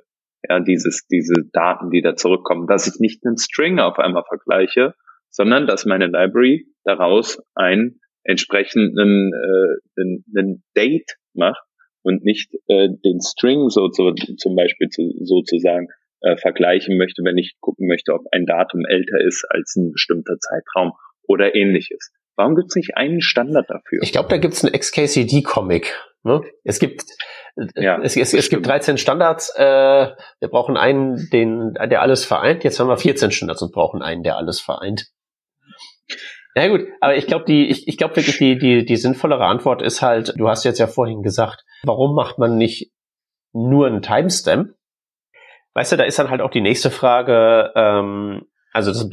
ja, 0.49 0.61
dieses, 0.61 1.07
diese 1.07 1.34
Daten, 1.53 1.91
die 1.91 2.03
da 2.03 2.16
zurückkommen, 2.16 2.66
dass 2.66 2.87
ich 2.87 3.01
nicht 3.01 3.24
einen 3.24 3.37
String 3.37 3.78
auf 3.78 3.99
einmal 3.99 4.24
vergleiche, 4.28 4.95
sondern 5.30 5.66
dass 5.66 5.87
meine 5.87 6.07
Library 6.07 6.66
daraus 6.84 7.43
einen 7.55 8.01
entsprechenden 8.24 9.32
äh, 9.32 10.01
einen, 10.01 10.24
einen 10.37 10.64
Date 10.76 11.16
macht 11.34 11.62
und 12.03 12.24
nicht 12.24 12.55
äh, 12.68 12.89
den 13.05 13.20
String 13.20 13.68
so 13.68 13.89
zu, 13.89 14.12
zum 14.37 14.57
Beispiel 14.57 14.89
zu, 14.89 15.12
sozusagen 15.24 15.89
äh, 16.20 16.37
vergleichen 16.37 16.97
möchte, 16.97 17.22
wenn 17.24 17.39
ich 17.39 17.57
gucken 17.61 17.89
möchte, 17.89 18.12
ob 18.12 18.22
ein 18.32 18.47
Datum 18.47 18.84
älter 18.87 19.20
ist 19.20 19.45
als 19.51 19.76
ein 19.76 19.93
bestimmter 19.93 20.39
Zeitraum 20.39 20.93
oder 21.28 21.55
ähnliches. 21.55 22.12
Warum 22.37 22.55
gibt 22.55 22.68
es 22.68 22.76
nicht 22.76 22.97
einen 22.97 23.20
Standard 23.20 23.68
dafür? 23.68 24.01
Ich 24.03 24.12
glaube, 24.12 24.28
da 24.28 24.37
gibt 24.37 24.55
es 24.55 24.64
einen 24.64 24.78
XKCD-Comic. 24.78 25.95
Ne? 26.27 26.43
Es 26.64 26.79
gibt 26.79 27.05
ja, 27.74 27.99
es, 28.03 28.16
es, 28.16 28.35
es 28.35 28.51
gibt 28.51 28.66
13 28.66 28.99
Standards. 28.99 29.55
Äh, 29.57 29.62
wir 30.41 30.49
brauchen 30.49 30.77
einen, 30.77 31.31
den, 31.31 31.74
der 31.74 32.03
alles 32.03 32.24
vereint. 32.24 32.64
Jetzt 32.64 32.79
haben 32.79 32.89
wir 32.89 32.99
14 32.99 33.31
Standards 33.31 33.62
und 33.62 33.72
brauchen 33.72 34.03
einen, 34.03 34.22
der 34.22 34.37
alles 34.37 34.61
vereint. 34.61 35.07
Ja 36.55 36.68
gut, 36.68 36.87
aber 37.01 37.16
ich 37.16 37.27
glaube, 37.27 37.45
die, 37.45 37.68
ich, 37.68 37.87
ich 37.87 37.97
glaube 37.99 38.16
wirklich, 38.16 38.39
die, 38.39 38.59
die, 38.59 38.85
die 38.85 38.97
sinnvollere 38.97 39.45
Antwort 39.45 39.83
ist 39.83 40.03
halt, 40.03 40.35
du 40.37 40.49
hast 40.49 40.64
jetzt 40.64 40.79
ja 40.79 40.87
vorhin 40.87 41.22
gesagt, 41.22 41.64
warum 41.85 42.14
macht 42.14 42.39
man 42.39 42.57
nicht 42.57 42.93
nur 43.53 43.87
einen 43.87 44.03
Timestamp? 44.03 44.70
Weißt 45.74 45.93
du, 45.93 45.97
da 45.97 46.05
ist 46.05 46.18
dann 46.18 46.31
halt 46.31 46.41
auch 46.41 46.51
die 46.51 46.62
nächste 46.62 46.91
Frage, 46.91 47.72
ähm, 47.74 48.47
also 48.72 48.91
das 48.91 49.09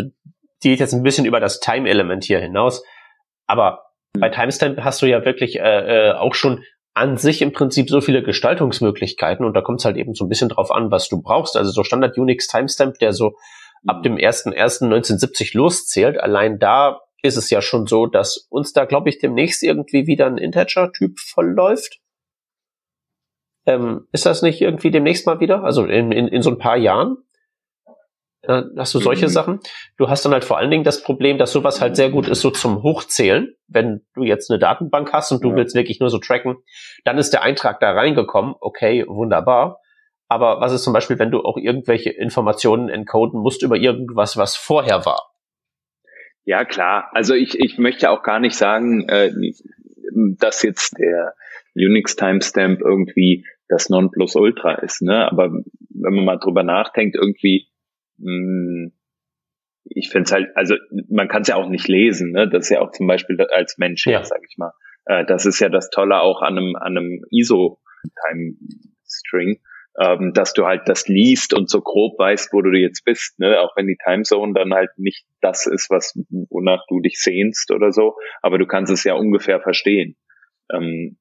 geht 0.62 0.80
jetzt 0.80 0.94
ein 0.94 1.04
bisschen 1.04 1.26
über 1.26 1.42
das 1.42 1.60
Time-Element 1.60 2.24
hier 2.24 2.40
hinaus, 2.40 2.84
aber 3.46 3.84
bei 4.18 4.30
Timestamp 4.30 4.80
hast 4.80 5.02
du 5.02 5.06
ja 5.06 5.26
wirklich 5.26 5.60
äh, 5.60 6.10
äh, 6.10 6.12
auch 6.14 6.36
schon 6.36 6.64
an 6.94 7.18
sich 7.18 7.42
im 7.42 7.54
Prinzip 7.54 7.90
so 7.90 8.02
viele 8.02 8.22
Gestaltungsmöglichkeiten 8.22 9.46
und 9.46 9.54
da 9.54 9.62
kommt 9.62 9.80
es 9.80 9.86
halt 9.86 9.98
eben 9.98 10.14
so 10.14 10.26
ein 10.26 10.30
bisschen 10.30 10.50
drauf 10.50 10.72
an, 10.72 10.92
was 10.92 11.10
du 11.10 11.22
brauchst. 11.22 11.58
Also 11.58 11.72
so 11.72 11.84
Standard 11.84 12.18
Unix 12.18 12.48
Timestamp, 12.48 13.00
der 13.00 13.14
so 13.14 13.36
ab 13.88 14.00
mhm. 14.00 14.04
dem 14.04 14.16
1.1.1970 14.18 15.58
loszählt, 15.58 16.20
allein 16.20 16.60
da 16.60 17.02
ist 17.24 17.38
es 17.38 17.50
ja 17.50 17.62
schon 17.62 17.88
so, 17.88 18.06
dass 18.06 18.48
uns 18.50 18.74
da, 18.74 18.86
glaube 18.86 19.10
ich, 19.10 19.18
demnächst 19.18 19.64
irgendwie 19.64 20.08
wieder 20.08 20.28
ein 20.28 20.38
Integer-Typ 20.38 21.20
vollläuft. 21.20 22.00
Ähm, 23.66 24.08
ist 24.12 24.26
das 24.26 24.42
nicht 24.42 24.62
irgendwie 24.62 24.92
demnächst 24.92 25.26
mal 25.26 25.40
wieder? 25.40 25.64
Also 25.64 25.86
in, 25.86 26.12
in, 26.12 26.28
in 26.28 26.42
so 26.42 26.50
ein 26.50 26.58
paar 26.58 26.76
Jahren? 26.76 27.18
Äh, 28.44 28.64
hast 28.78 28.94
du 28.94 29.00
solche 29.00 29.26
mhm. 29.26 29.30
Sachen. 29.30 29.60
Du 29.98 30.10
hast 30.10 30.26
dann 30.26 30.34
halt 30.34 30.44
vor 30.44 30.58
allen 30.58 30.70
Dingen 30.70 30.84
das 30.84 31.02
Problem, 31.02 31.38
dass 31.38 31.52
sowas 31.52 31.80
halt 31.82 31.96
sehr 31.96 32.10
gut 32.10 32.28
ist 32.28 32.42
so 32.42 32.52
zum 32.52 32.84
Hochzählen. 32.84 33.54
Wenn 33.68 34.06
du 34.16 34.24
jetzt 34.24 34.52
eine 34.52 34.60
Datenbank 34.60 35.14
hast 35.14 35.32
und 35.32 35.44
du 35.44 35.52
ja. 35.52 35.56
willst 35.56 35.76
wirklich 35.76 36.00
nur 36.00 36.10
so 36.10 36.20
tracken, 36.20 36.58
dann 37.06 37.18
ist 37.18 37.32
der 37.32 37.44
Eintrag 37.44 37.80
da 37.80 37.92
reingekommen. 37.92 38.56
Okay, 38.60 39.06
wunderbar. 39.08 39.80
Aber 40.28 40.60
was 40.60 40.74
ist 40.74 40.84
zum 40.84 40.94
Beispiel, 40.94 41.20
wenn 41.20 41.32
du 41.32 41.42
auch 41.42 41.58
irgendwelche 41.58 42.10
Informationen 42.10 42.90
encoden 42.90 43.40
musst 43.40 43.64
über 43.64 43.78
irgendwas, 43.78 44.36
was 44.36 44.56
vorher 44.56 45.06
war? 45.06 45.32
Ja, 46.44 46.66
klar. 46.66 47.10
Also 47.14 47.36
ich, 47.36 47.58
ich 47.60 47.78
möchte 47.78 48.10
auch 48.10 48.24
gar 48.24 48.40
nicht 48.40 48.56
sagen, 48.56 49.08
äh, 49.08 49.32
dass 50.38 50.64
jetzt 50.64 50.98
der 50.98 51.34
Unix 51.76 52.16
Timestamp 52.16 52.82
irgendwie 52.82 53.46
das 53.70 53.90
Nonplusultra 53.90 54.76
ist. 54.76 55.02
Ne? 55.02 55.32
Aber 55.32 55.50
wenn 55.50 56.14
man 56.14 56.26
mal 56.26 56.40
drüber 56.40 56.64
nachdenkt, 56.64 57.16
irgendwie, 57.16 57.68
mh, 58.18 58.28
hm, 58.28 58.94
ich 59.86 60.10
finde 60.10 60.26
es 60.26 60.32
halt, 60.32 60.50
also 60.56 60.76
man 61.10 61.28
kann 61.28 61.42
es 61.42 61.50
ja 61.50 61.56
auch 61.56 61.70
nicht 61.70 61.88
lesen, 61.88 62.32
ne? 62.32 62.48
Das 62.50 62.66
ist 62.66 62.70
ja 62.70 62.82
auch 62.82 62.92
zum 62.92 63.08
Beispiel 63.08 63.40
als 63.42 63.78
Mensch, 63.78 64.06
ja. 64.08 64.24
sag 64.24 64.42
ich 64.50 64.58
mal. 64.58 64.72
Äh, 65.06 65.26
das 65.26 65.46
ist 65.46 65.60
ja 65.60 65.68
das 65.70 65.90
Tolle 65.90 66.22
auch 66.22 66.42
an 66.42 66.58
einem, 66.58 66.76
an 66.76 66.98
einem 66.98 67.24
ISO-Time-String, 67.32 69.62
ähm, 70.00 70.34
dass 70.34 70.54
du 70.54 70.66
halt 70.66 70.88
das 70.88 71.08
liest 71.08 71.54
und 71.54 71.70
so 71.70 71.82
grob 71.82 72.18
weißt, 72.18 72.52
wo 72.54 72.62
du 72.62 72.72
jetzt 72.72 73.04
bist, 73.04 73.38
ne? 73.40 73.60
Auch 73.60 73.76
wenn 73.76 73.88
die 73.88 73.98
Timezone 74.04 74.54
dann 74.54 74.74
halt 74.74 74.92
nicht 74.98 75.26
das 75.42 75.68
ist, 75.68 75.90
was 75.90 76.18
wonach 76.50 76.86
du 76.88 77.02
dich 77.02 77.20
sehnst 77.20 77.72
oder 77.72 77.92
so, 77.92 78.16
aber 78.42 78.58
du 78.58 78.66
kannst 78.66 78.90
es 78.92 79.04
ja 79.04 79.16
ungefähr 79.16 79.60
verstehen. 79.60 80.16
Ähm, 80.74 81.18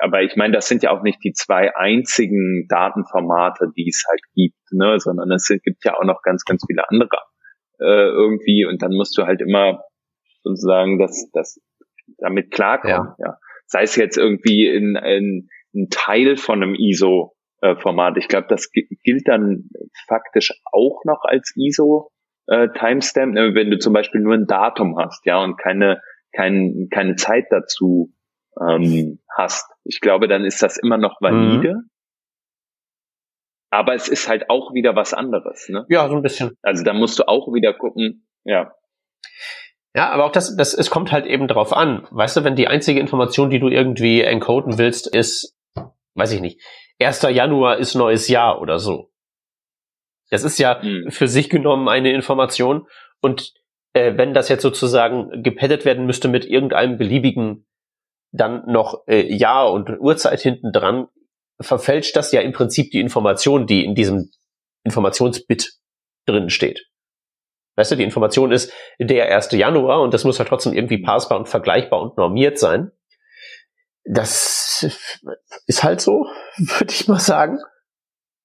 aber 0.00 0.22
ich 0.22 0.36
meine, 0.36 0.54
das 0.54 0.68
sind 0.68 0.82
ja 0.82 0.90
auch 0.90 1.02
nicht 1.02 1.22
die 1.24 1.32
zwei 1.32 1.74
einzigen 1.74 2.66
Datenformate, 2.68 3.70
die 3.76 3.88
es 3.88 4.04
halt 4.08 4.20
gibt, 4.34 4.72
ne? 4.72 4.98
sondern 4.98 5.30
es 5.32 5.48
gibt 5.48 5.84
ja 5.84 5.94
auch 5.94 6.04
noch 6.04 6.22
ganz, 6.22 6.44
ganz 6.44 6.64
viele 6.66 6.88
andere 6.88 7.18
äh, 7.80 8.08
irgendwie 8.08 8.64
und 8.64 8.82
dann 8.82 8.92
musst 8.92 9.16
du 9.18 9.24
halt 9.24 9.40
immer 9.40 9.82
sozusagen 10.42 10.98
das, 10.98 11.30
das 11.32 11.60
damit 12.18 12.50
klarkommen. 12.50 13.14
Ja. 13.18 13.26
ja. 13.26 13.38
Sei 13.66 13.82
es 13.82 13.96
jetzt 13.96 14.16
irgendwie 14.16 14.66
in, 14.66 14.96
in 14.96 15.48
ein 15.74 15.88
Teil 15.90 16.36
von 16.36 16.62
einem 16.62 16.74
ISO 16.74 17.34
äh, 17.60 17.76
Format. 17.76 18.16
Ich 18.16 18.28
glaube, 18.28 18.46
das 18.48 18.70
gilt 18.72 19.28
dann 19.28 19.68
faktisch 20.06 20.52
auch 20.72 21.02
noch 21.04 21.22
als 21.24 21.52
ISO 21.56 22.10
äh, 22.46 22.68
Timestamp, 22.72 23.34
ne? 23.34 23.54
wenn 23.54 23.70
du 23.70 23.78
zum 23.78 23.92
Beispiel 23.92 24.22
nur 24.22 24.34
ein 24.34 24.46
Datum 24.46 24.96
hast, 24.98 25.26
ja, 25.26 25.42
und 25.42 25.58
keine 25.58 26.00
kein, 26.34 26.88
keine 26.90 27.16
Zeit 27.16 27.46
dazu 27.50 28.12
ähm, 28.60 29.18
hast. 29.36 29.70
Ich 29.84 30.00
glaube, 30.00 30.28
dann 30.28 30.44
ist 30.44 30.62
das 30.62 30.76
immer 30.78 30.96
noch 30.98 31.20
valide. 31.20 31.74
Mhm. 31.74 31.90
Aber 33.70 33.94
es 33.94 34.08
ist 34.08 34.28
halt 34.28 34.48
auch 34.48 34.72
wieder 34.72 34.96
was 34.96 35.12
anderes. 35.12 35.68
Ne? 35.68 35.84
Ja, 35.88 36.08
so 36.08 36.16
ein 36.16 36.22
bisschen. 36.22 36.56
Also 36.62 36.84
da 36.84 36.94
musst 36.94 37.18
du 37.18 37.28
auch 37.28 37.52
wieder 37.52 37.74
gucken, 37.74 38.26
ja. 38.44 38.72
Ja, 39.94 40.10
aber 40.10 40.24
auch 40.24 40.32
das, 40.32 40.56
das, 40.56 40.74
es 40.74 40.90
kommt 40.90 41.12
halt 41.12 41.26
eben 41.26 41.48
drauf 41.48 41.72
an. 41.72 42.06
Weißt 42.10 42.36
du, 42.36 42.44
wenn 42.44 42.56
die 42.56 42.68
einzige 42.68 43.00
Information, 43.00 43.50
die 43.50 43.58
du 43.58 43.68
irgendwie 43.68 44.22
encoden 44.22 44.78
willst, 44.78 45.12
ist, 45.12 45.56
weiß 46.14 46.32
ich 46.32 46.40
nicht, 46.40 46.62
1. 47.00 47.22
Januar 47.22 47.78
ist 47.78 47.94
neues 47.94 48.28
Jahr 48.28 48.60
oder 48.60 48.78
so. 48.78 49.10
Das 50.30 50.44
ist 50.44 50.58
ja 50.58 50.80
hm. 50.80 51.10
für 51.10 51.28
sich 51.28 51.48
genommen 51.48 51.88
eine 51.88 52.12
Information. 52.12 52.86
Und 53.20 53.54
äh, 53.92 54.16
wenn 54.16 54.34
das 54.34 54.48
jetzt 54.48 54.62
sozusagen 54.62 55.42
gepaddet 55.42 55.84
werden 55.84 56.06
müsste 56.06 56.28
mit 56.28 56.44
irgendeinem 56.44 56.98
beliebigen 56.98 57.66
dann 58.32 58.64
noch 58.66 59.06
äh, 59.06 59.32
Jahr 59.32 59.72
und 59.72 59.90
Uhrzeit 59.98 60.40
hinten 60.40 60.72
dran, 60.72 61.08
verfälscht 61.60 62.16
das 62.16 62.32
ja 62.32 62.40
im 62.40 62.52
Prinzip 62.52 62.90
die 62.90 63.00
Information, 63.00 63.66
die 63.66 63.84
in 63.84 63.94
diesem 63.94 64.30
Informationsbit 64.84 65.72
drin 66.26 66.50
steht. 66.50 66.86
Weißt 67.76 67.92
du, 67.92 67.96
die 67.96 68.04
Information 68.04 68.50
ist 68.50 68.72
der 68.98 69.34
1. 69.34 69.52
Januar 69.52 70.02
und 70.02 70.12
das 70.12 70.24
muss 70.24 70.38
halt 70.38 70.48
trotzdem 70.48 70.72
irgendwie 70.72 70.98
passbar 70.98 71.38
und 71.38 71.48
vergleichbar 71.48 72.00
und 72.00 72.16
normiert 72.16 72.58
sein. 72.58 72.90
Das 74.04 74.84
ist 75.66 75.84
halt 75.84 76.00
so, 76.00 76.26
würde 76.56 76.92
ich 76.92 77.08
mal 77.08 77.20
sagen. 77.20 77.58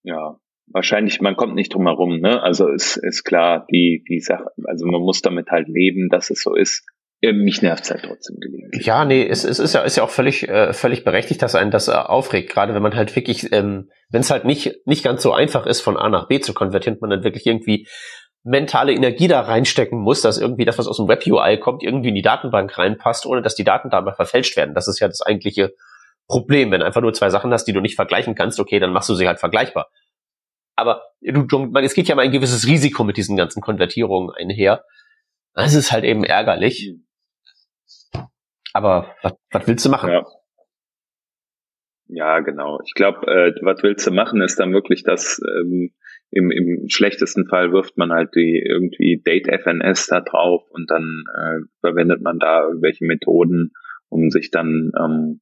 Ja, 0.04 0.38
wahrscheinlich, 0.68 1.22
man 1.22 1.36
kommt 1.36 1.56
nicht 1.56 1.74
drum 1.74 1.88
herum, 1.88 2.20
ne? 2.20 2.42
Also 2.42 2.68
ist, 2.68 2.98
ist 2.98 3.24
klar, 3.24 3.66
die, 3.72 4.04
die 4.08 4.20
Sache, 4.20 4.52
also 4.66 4.86
man 4.86 5.02
muss 5.02 5.22
damit 5.22 5.50
halt 5.50 5.68
leben, 5.68 6.10
dass 6.10 6.30
es 6.30 6.42
so 6.42 6.54
ist 6.54 6.86
mich 7.32 7.62
nervt 7.62 7.86
es 7.86 7.92
halt 7.92 8.04
trotzdem 8.04 8.38
gelegentlich. 8.40 8.86
Ja, 8.86 9.06
nee, 9.06 9.26
es, 9.26 9.46
es 9.46 9.60
ist 9.60 9.74
ja, 9.74 9.82
ist 9.82 9.96
ja 9.96 10.04
auch 10.04 10.10
völlig, 10.10 10.50
äh, 10.50 10.74
völlig 10.74 11.06
berechtigt, 11.06 11.42
dass 11.42 11.56
einen 11.56 11.72
das 11.72 11.88
äh, 11.88 11.92
aufregt, 11.92 12.52
gerade 12.52 12.74
wenn 12.74 12.82
man 12.82 12.96
halt 12.96 13.16
wirklich, 13.16 13.54
ähm, 13.54 13.90
wenn 14.10 14.22
es 14.22 14.30
halt 14.30 14.44
nicht, 14.44 14.76
nicht 14.86 15.04
ganz 15.04 15.22
so 15.24 15.32
einfach 15.32 15.66
ist, 15.66 15.82
von 15.82 15.96
A 15.96 16.10
nach 16.10 16.28
B 16.28 16.42
zu 16.42 16.54
konvertieren, 16.54 16.98
man 17.00 17.10
dann 17.10 17.24
wirklich 17.24 17.46
irgendwie 17.46 17.88
mentale 18.44 18.92
Energie 18.92 19.30
da 19.30 19.42
reinstecken 19.42 20.00
muss, 20.00 20.22
dass 20.22 20.38
irgendwie 20.38 20.66
das, 20.66 20.78
was 20.78 20.88
aus 20.88 20.98
dem 20.98 21.08
Web-UI 21.08 21.60
kommt, 21.60 21.82
irgendwie 21.82 22.10
in 22.10 22.16
die 22.16 22.22
Datenbank 22.22 22.78
reinpasst, 22.78 23.26
ohne 23.26 23.42
dass 23.42 23.56
die 23.56 23.64
Daten 23.64 23.90
dabei 23.90 24.14
verfälscht 24.14 24.58
werden. 24.58 24.76
Das 24.76 24.90
ist 24.90 25.00
ja 25.00 25.08
das 25.08 25.22
eigentliche 25.22 25.74
Problem. 26.28 26.72
Wenn 26.72 26.82
du 26.82 26.86
einfach 26.86 27.02
nur 27.02 27.14
zwei 27.14 27.30
Sachen 27.30 27.54
hast, 27.54 27.66
die 27.66 27.74
du 27.74 27.80
nicht 27.80 27.96
vergleichen 27.96 28.36
kannst, 28.36 28.60
okay, 28.60 28.80
dann 28.80 28.92
machst 28.92 29.08
du 29.08 29.16
sie 29.16 29.28
halt 29.28 29.40
vergleichbar. 29.40 29.90
Aber 30.76 31.04
du, 31.22 31.72
es 31.82 31.94
geht 31.94 32.08
ja 32.08 32.16
mal 32.16 32.24
ein 32.24 32.32
gewisses 32.32 32.68
Risiko 32.68 33.04
mit 33.04 33.16
diesen 33.16 33.38
ganzen 33.38 33.62
Konvertierungen 33.62 34.32
einher. 34.36 34.84
Das 35.54 35.74
ist 35.74 35.92
halt 35.92 36.04
eben 36.04 36.24
ärgerlich. 36.24 36.96
Aber 38.74 39.16
was, 39.22 39.34
was 39.52 39.68
willst 39.68 39.86
du 39.86 39.90
machen? 39.90 40.12
Ja. 40.12 40.26
Ja, 42.08 42.40
genau. 42.42 42.80
Ich 42.86 42.94
glaube, 42.94 43.26
äh, 43.28 43.54
was 43.62 43.82
willst 43.82 44.06
du 44.06 44.12
machen, 44.12 44.42
ist 44.42 44.60
dann 44.60 44.74
wirklich 44.74 45.04
das, 45.04 45.42
ähm, 45.60 45.94
im, 46.32 46.52
im 46.52 46.90
schlechtesten 46.90 47.48
Fall 47.48 47.72
wirft 47.72 47.98
man 47.98 48.12
halt 48.12 48.36
die 48.36 48.62
irgendwie 48.64 49.22
Date 49.26 49.48
FNS 49.48 50.08
da 50.08 50.22
drauf 50.22 50.64
und 50.70 50.92
dann 50.92 51.24
äh, 51.36 51.60
verwendet 51.80 52.22
man 52.22 52.40
da 52.40 52.64
irgendwelche 52.64 53.06
Methoden, 53.06 53.72
um 54.10 54.30
sich 54.30 54.52
dann 54.52 54.92
ähm, 55.00 55.42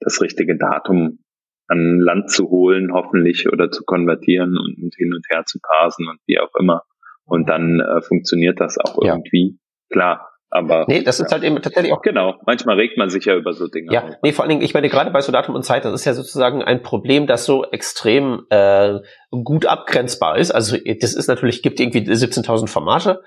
das 0.00 0.20
richtige 0.20 0.56
Datum 0.56 1.20
an 1.68 2.00
Land 2.00 2.30
zu 2.30 2.50
holen, 2.50 2.92
hoffentlich, 2.92 3.50
oder 3.50 3.70
zu 3.70 3.84
konvertieren 3.84 4.56
und, 4.58 4.82
und 4.82 4.94
hin 4.96 5.14
und 5.14 5.24
her 5.30 5.44
zu 5.46 5.58
parsen 5.60 6.08
und 6.08 6.18
wie 6.26 6.40
auch 6.40 6.54
immer. 6.58 6.82
Und 7.24 7.48
dann 7.48 7.80
äh, 7.80 8.02
funktioniert 8.02 8.60
das 8.60 8.76
auch 8.78 9.02
ja. 9.04 9.14
irgendwie. 9.14 9.58
Klar, 9.90 10.29
aber 10.50 10.84
nee, 10.88 11.02
das 11.02 11.20
ist 11.20 11.30
halt 11.30 11.44
eben 11.44 11.62
tatsächlich 11.62 11.92
auch 11.92 12.02
genau. 12.02 12.34
Manchmal 12.44 12.76
regt 12.76 12.98
man 12.98 13.08
sich 13.08 13.24
ja 13.24 13.36
über 13.36 13.52
so 13.52 13.68
Dinge. 13.68 13.92
Ja, 13.92 14.02
auf. 14.02 14.14
nee, 14.22 14.32
vor 14.32 14.42
allen 14.42 14.50
Dingen, 14.50 14.62
ich 14.62 14.74
meine 14.74 14.88
gerade 14.88 15.12
bei 15.12 15.20
so 15.20 15.30
Datum 15.30 15.54
und 15.54 15.62
Zeit, 15.62 15.84
das 15.84 15.94
ist 15.94 16.04
ja 16.04 16.12
sozusagen 16.12 16.62
ein 16.62 16.82
Problem, 16.82 17.28
das 17.28 17.44
so 17.44 17.64
extrem 17.64 18.46
äh, 18.50 18.98
gut 19.30 19.66
abgrenzbar 19.66 20.38
ist. 20.38 20.50
Also 20.50 20.76
das 20.76 21.14
ist 21.14 21.28
natürlich 21.28 21.62
gibt 21.62 21.78
irgendwie 21.78 22.00
17.000 22.00 22.68
Formate, 22.68 23.22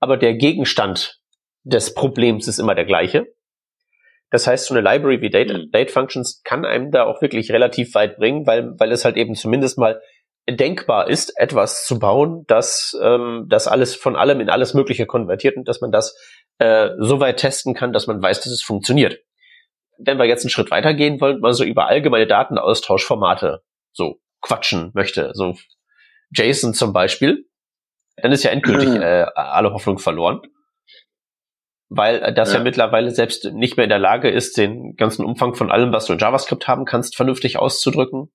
aber 0.00 0.18
der 0.18 0.34
Gegenstand 0.34 1.18
des 1.64 1.94
Problems 1.94 2.46
ist 2.46 2.58
immer 2.58 2.74
der 2.74 2.84
gleiche. 2.84 3.26
Das 4.30 4.46
heißt, 4.46 4.66
so 4.66 4.74
eine 4.74 4.82
Library 4.82 5.22
wie 5.22 5.30
Date, 5.30 5.52
mhm. 5.52 5.70
Date 5.70 5.90
Functions 5.90 6.42
kann 6.44 6.66
einem 6.66 6.90
da 6.90 7.04
auch 7.04 7.22
wirklich 7.22 7.52
relativ 7.52 7.94
weit 7.94 8.18
bringen, 8.18 8.46
weil 8.46 8.74
weil 8.78 8.92
es 8.92 9.04
halt 9.06 9.16
eben 9.16 9.34
zumindest 9.34 9.78
mal 9.78 10.00
denkbar 10.48 11.08
ist, 11.08 11.32
etwas 11.38 11.86
zu 11.86 11.98
bauen, 11.98 12.44
das 12.46 12.96
ähm, 13.02 13.46
das 13.48 13.66
alles 13.66 13.94
von 13.94 14.14
allem 14.14 14.40
in 14.40 14.50
alles 14.50 14.74
Mögliche 14.74 15.06
konvertiert 15.06 15.56
und 15.56 15.66
dass 15.66 15.80
man 15.80 15.90
das 15.90 16.16
äh, 16.58 16.90
so 16.98 17.20
weit 17.20 17.38
testen 17.38 17.74
kann, 17.74 17.92
dass 17.92 18.06
man 18.06 18.22
weiß, 18.22 18.40
dass 18.40 18.52
es 18.52 18.62
funktioniert. 18.62 19.18
Wenn 19.98 20.18
wir 20.18 20.24
jetzt 20.26 20.44
einen 20.44 20.50
Schritt 20.50 20.70
weitergehen 20.70 21.20
wollen, 21.20 21.40
mal 21.40 21.52
so 21.52 21.64
über 21.64 21.86
allgemeine 21.86 22.26
Datenaustauschformate 22.26 23.62
so 23.92 24.20
quatschen 24.40 24.90
möchte, 24.94 25.30
so 25.34 25.56
JSON 26.30 26.74
zum 26.74 26.92
Beispiel, 26.92 27.46
dann 28.16 28.32
ist 28.32 28.42
ja 28.42 28.50
endgültig 28.50 28.88
äh, 28.94 29.26
alle 29.34 29.72
Hoffnung 29.72 29.98
verloren. 29.98 30.42
Weil 31.88 32.22
äh, 32.22 32.34
das 32.34 32.52
ja. 32.52 32.58
ja 32.58 32.64
mittlerweile 32.64 33.10
selbst 33.10 33.44
nicht 33.52 33.76
mehr 33.76 33.84
in 33.84 33.90
der 33.90 33.98
Lage 33.98 34.30
ist, 34.30 34.56
den 34.56 34.96
ganzen 34.96 35.24
Umfang 35.24 35.54
von 35.54 35.70
allem, 35.70 35.92
was 35.92 36.06
du 36.06 36.14
in 36.14 36.18
JavaScript 36.18 36.66
haben 36.68 36.84
kannst, 36.84 37.16
vernünftig 37.16 37.58
auszudrücken. 37.58 38.32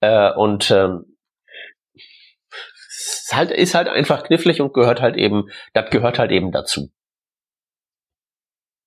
Äh, 0.00 0.32
und 0.32 0.70
ähm, 0.70 1.16
ist 3.30 3.32
halt, 3.32 3.50
ist 3.50 3.74
halt 3.74 3.88
einfach 3.88 4.24
knifflig 4.24 4.60
und 4.60 4.72
gehört 4.72 5.00
halt 5.00 5.16
eben, 5.16 5.48
das 5.72 5.90
gehört 5.90 6.18
halt 6.18 6.30
eben 6.30 6.52
dazu. 6.52 6.90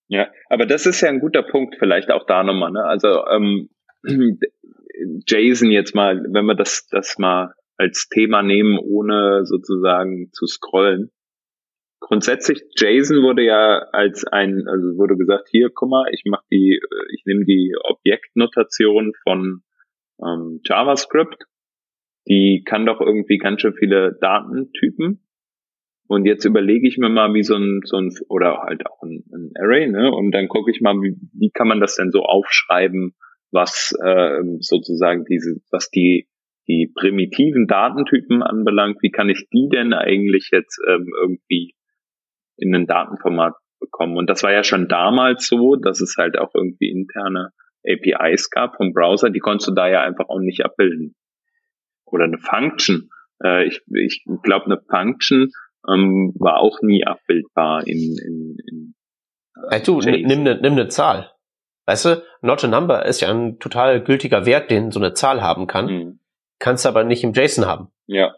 Ja, 0.07 0.31
aber 0.49 0.65
das 0.65 0.85
ist 0.85 1.01
ja 1.01 1.09
ein 1.09 1.19
guter 1.19 1.43
Punkt, 1.43 1.75
vielleicht 1.79 2.11
auch 2.11 2.25
da 2.25 2.43
nochmal. 2.43 2.71
Ne? 2.71 2.83
Also 2.83 3.25
ähm, 3.27 3.69
Jason 5.27 5.71
jetzt 5.71 5.95
mal, 5.95 6.23
wenn 6.29 6.45
wir 6.45 6.55
das, 6.55 6.87
das 6.87 7.17
mal 7.17 7.53
als 7.77 8.07
Thema 8.09 8.43
nehmen, 8.43 8.77
ohne 8.77 9.45
sozusagen 9.45 10.29
zu 10.31 10.45
scrollen. 10.45 11.11
Grundsätzlich, 11.99 12.61
Jason 12.77 13.23
wurde 13.23 13.43
ja 13.43 13.87
als 13.91 14.25
ein, 14.25 14.67
also 14.67 14.97
wurde 14.97 15.15
gesagt, 15.15 15.47
hier, 15.49 15.69
guck 15.73 15.89
mal, 15.89 16.05
ich 16.11 16.23
mache 16.25 16.43
die, 16.51 16.79
ich 17.13 17.23
nehme 17.25 17.45
die 17.45 17.73
Objektnotation 17.81 19.13
von 19.23 19.63
ähm, 20.21 20.59
JavaScript, 20.65 21.45
die 22.27 22.63
kann 22.65 22.85
doch 22.85 22.99
irgendwie 22.99 23.37
ganz 23.37 23.61
schön 23.61 23.73
viele 23.73 24.17
Datentypen 24.19 25.23
und 26.13 26.25
jetzt 26.25 26.45
überlege 26.45 26.87
ich 26.87 26.97
mir 26.97 27.09
mal, 27.09 27.33
wie 27.33 27.43
so 27.43 27.55
ein, 27.55 27.81
so 27.83 27.97
ein 27.97 28.13
oder 28.29 28.63
halt 28.63 28.85
auch 28.85 29.01
ein, 29.03 29.23
ein 29.33 29.51
Array, 29.59 29.89
ne? 29.89 30.11
Und 30.11 30.31
dann 30.31 30.47
gucke 30.47 30.71
ich 30.71 30.81
mal, 30.81 30.93
wie, 30.95 31.15
wie 31.33 31.51
kann 31.51 31.67
man 31.67 31.79
das 31.79 31.95
denn 31.95 32.11
so 32.11 32.23
aufschreiben, 32.23 33.15
was 33.51 33.93
äh, 34.03 34.41
sozusagen 34.59 35.25
diese, 35.25 35.61
was 35.71 35.89
die 35.89 36.27
die 36.67 36.91
primitiven 36.93 37.67
Datentypen 37.67 38.41
anbelangt, 38.41 38.97
wie 39.01 39.11
kann 39.11 39.29
ich 39.29 39.47
die 39.51 39.69
denn 39.69 39.93
eigentlich 39.93 40.49
jetzt 40.51 40.79
ähm, 40.87 41.11
irgendwie 41.19 41.75
in 42.57 42.73
ein 42.73 42.87
Datenformat 42.87 43.53
bekommen? 43.79 44.17
Und 44.17 44.29
das 44.29 44.43
war 44.43 44.53
ja 44.53 44.63
schon 44.63 44.87
damals 44.87 45.47
so, 45.47 45.75
dass 45.75 46.01
es 46.01 46.15
halt 46.17 46.37
auch 46.37 46.53
irgendwie 46.55 46.89
interne 46.89 47.49
APIs 47.85 48.49
gab 48.49 48.77
vom 48.77 48.93
Browser, 48.93 49.29
die 49.29 49.39
konntest 49.39 49.69
du 49.69 49.73
da 49.73 49.89
ja 49.89 50.01
einfach 50.01 50.29
auch 50.29 50.39
nicht 50.39 50.63
abbilden. 50.63 51.15
Oder 52.05 52.25
eine 52.25 52.37
Function. 52.37 53.09
Äh, 53.43 53.65
ich 53.67 53.81
ich 53.93 54.25
glaube, 54.43 54.65
eine 54.65 54.81
Function 54.89 55.49
ähm, 55.89 56.33
war 56.39 56.59
auch 56.59 56.81
nie 56.81 57.05
abbildbar 57.05 57.85
in, 57.87 58.17
in, 58.17 58.57
in 58.67 58.95
äh, 59.55 59.75
hey, 59.75 59.83
du, 59.83 59.99
nimm 59.99 60.39
eine 60.41 60.59
nimm 60.61 60.75
ne 60.75 60.87
Zahl. 60.87 61.31
Weißt 61.85 62.05
du, 62.05 62.23
not 62.41 62.63
a 62.63 62.67
number 62.67 63.05
ist 63.05 63.21
ja 63.21 63.29
ein 63.29 63.59
total 63.59 64.01
gültiger 64.01 64.45
Wert, 64.45 64.71
den 64.71 64.91
so 64.91 64.99
eine 64.99 65.13
Zahl 65.13 65.41
haben 65.41 65.67
kann. 65.67 65.85
Mhm. 65.85 66.19
Kannst 66.59 66.85
aber 66.85 67.03
nicht 67.03 67.23
im 67.23 67.33
JSON 67.33 67.65
haben. 67.65 67.89
Ja. 68.05 68.35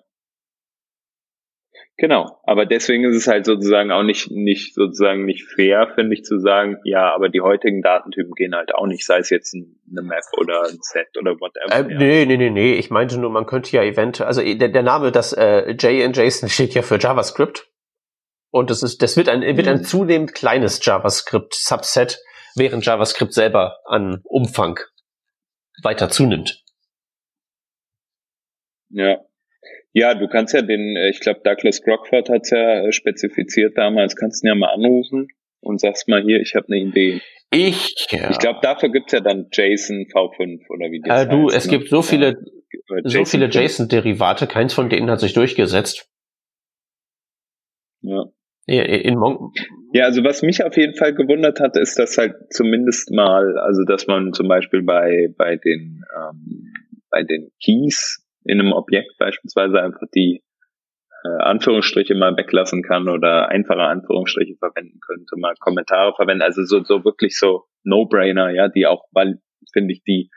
Genau, 1.97 2.41
aber 2.43 2.65
deswegen 2.65 3.05
ist 3.05 3.15
es 3.15 3.27
halt 3.27 3.45
sozusagen 3.45 3.91
auch 3.91 4.03
nicht, 4.03 4.29
nicht 4.29 4.73
sozusagen 4.75 5.23
nicht 5.23 5.45
fair, 5.45 5.93
finde 5.95 6.13
ich, 6.13 6.25
zu 6.25 6.39
sagen, 6.39 6.77
ja, 6.83 7.13
aber 7.15 7.29
die 7.29 7.39
heutigen 7.39 7.81
Datentypen 7.81 8.33
gehen 8.33 8.53
halt 8.53 8.75
auch 8.75 8.85
nicht, 8.85 9.05
sei 9.05 9.19
es 9.19 9.29
jetzt 9.29 9.55
eine 9.55 10.01
Map 10.01 10.25
oder 10.37 10.63
ein 10.63 10.77
Set 10.81 11.07
oder 11.17 11.39
whatever. 11.39 11.73
Äh, 11.73 11.93
ja. 11.93 11.97
Nee, 11.97 12.25
nee, 12.25 12.35
nee, 12.35 12.49
nee, 12.49 12.73
ich 12.73 12.89
meinte 12.89 13.17
nur, 13.17 13.29
man 13.29 13.45
könnte 13.45 13.71
ja 13.71 13.81
Event, 13.81 14.19
also 14.19 14.41
der, 14.41 14.67
der 14.67 14.83
Name, 14.83 15.13
das 15.13 15.31
äh, 15.31 15.71
J 15.71 16.03
in 16.03 16.11
JSON 16.11 16.49
steht 16.49 16.73
ja 16.73 16.81
für 16.81 16.99
JavaScript 16.99 17.71
und 18.51 18.69
das 18.69 18.83
ist, 18.83 19.01
das 19.01 19.15
wird 19.15 19.29
ein, 19.29 19.41
wird 19.41 19.67
ein 19.67 19.77
mhm. 19.77 19.83
zunehmend 19.85 20.33
kleines 20.33 20.83
JavaScript-Subset, 20.85 22.19
während 22.57 22.85
JavaScript 22.85 23.31
selber 23.31 23.77
an 23.85 24.19
Umfang 24.25 24.81
weiter 25.81 26.09
zunimmt. 26.09 26.61
Ja, 28.89 29.17
ja, 29.95 30.13
du 30.13 30.27
kannst 30.27 30.53
ja 30.53 30.61
den, 30.61 30.97
äh, 30.97 31.09
ich 31.09 31.21
glaube, 31.21 31.39
Douglas 31.43 31.81
Crockford 31.81 32.29
hat's 32.29 32.49
ja 32.49 32.85
äh, 32.85 32.91
spezifiziert 32.91 33.77
damals, 33.77 34.17
kannst 34.17 34.43
du 34.43 34.49
ja 34.49 34.53
mal 34.55 34.73
anrufen 34.73 35.29
und 35.61 35.79
sagst 35.79 36.09
mal 36.09 36.21
hier, 36.21 36.41
ich 36.41 36.53
habe 36.53 36.67
eine 36.67 36.79
Idee. 36.79 37.21
Ich, 37.49 38.07
ja. 38.09 38.29
Ich 38.29 38.37
glaube, 38.37 38.59
dafür 38.61 38.89
gibt's 38.91 39.13
ja 39.13 39.21
dann 39.21 39.47
JSON 39.53 40.05
V5 40.07 40.67
oder 40.69 40.91
wie 40.91 40.99
das 41.01 41.23
äh, 41.23 41.29
Du, 41.29 41.45
heißt, 41.45 41.55
es 41.55 41.65
ne? 41.67 41.77
gibt 41.77 41.89
so 41.89 42.01
viele, 42.01 42.43
ja, 42.89 43.09
so 43.09 43.23
viele 43.23 43.45
JSON-Derivate, 43.45 44.47
keins 44.47 44.73
von 44.73 44.89
denen 44.89 45.09
hat 45.09 45.21
sich 45.21 45.31
durchgesetzt. 45.31 46.09
Ja. 48.01 48.25
In 48.67 49.17
Mon 49.17 49.53
ja, 49.93 50.05
also 50.05 50.23
was 50.23 50.41
mich 50.41 50.63
auf 50.63 50.75
jeden 50.75 50.95
Fall 50.95 51.13
gewundert 51.13 51.59
hat, 51.59 51.77
ist, 51.77 51.99
dass 51.99 52.17
halt 52.17 52.33
zumindest 52.49 53.11
mal, 53.11 53.57
also 53.59 53.83
dass 53.83 54.07
man 54.07 54.33
zum 54.33 54.47
Beispiel 54.47 54.81
bei 54.81 55.27
bei 55.37 55.55
den 55.55 56.03
ähm, 56.17 56.73
bei 57.11 57.23
den 57.23 57.51
Keys 57.63 58.24
in 58.45 58.59
einem 58.59 58.71
Objekt 58.71 59.17
beispielsweise 59.17 59.81
einfach 59.81 60.07
die 60.13 60.43
äh, 61.23 61.43
Anführungsstriche 61.43 62.15
mal 62.15 62.37
weglassen 62.37 62.83
kann 62.83 63.09
oder 63.09 63.49
einfache 63.49 63.81
Anführungsstriche 63.81 64.55
verwenden 64.57 64.99
könnte, 65.05 65.35
mal 65.37 65.55
Kommentare 65.59 66.13
verwenden, 66.15 66.43
also 66.43 66.63
so, 66.63 66.83
so 66.83 67.03
wirklich 67.03 67.37
so 67.37 67.65
No-Brainer, 67.83 68.51
ja, 68.51 68.67
die 68.69 68.85
auch, 68.85 69.05
weil, 69.11 69.39
finde 69.73 69.93
ich, 69.93 70.03
die 70.03 70.29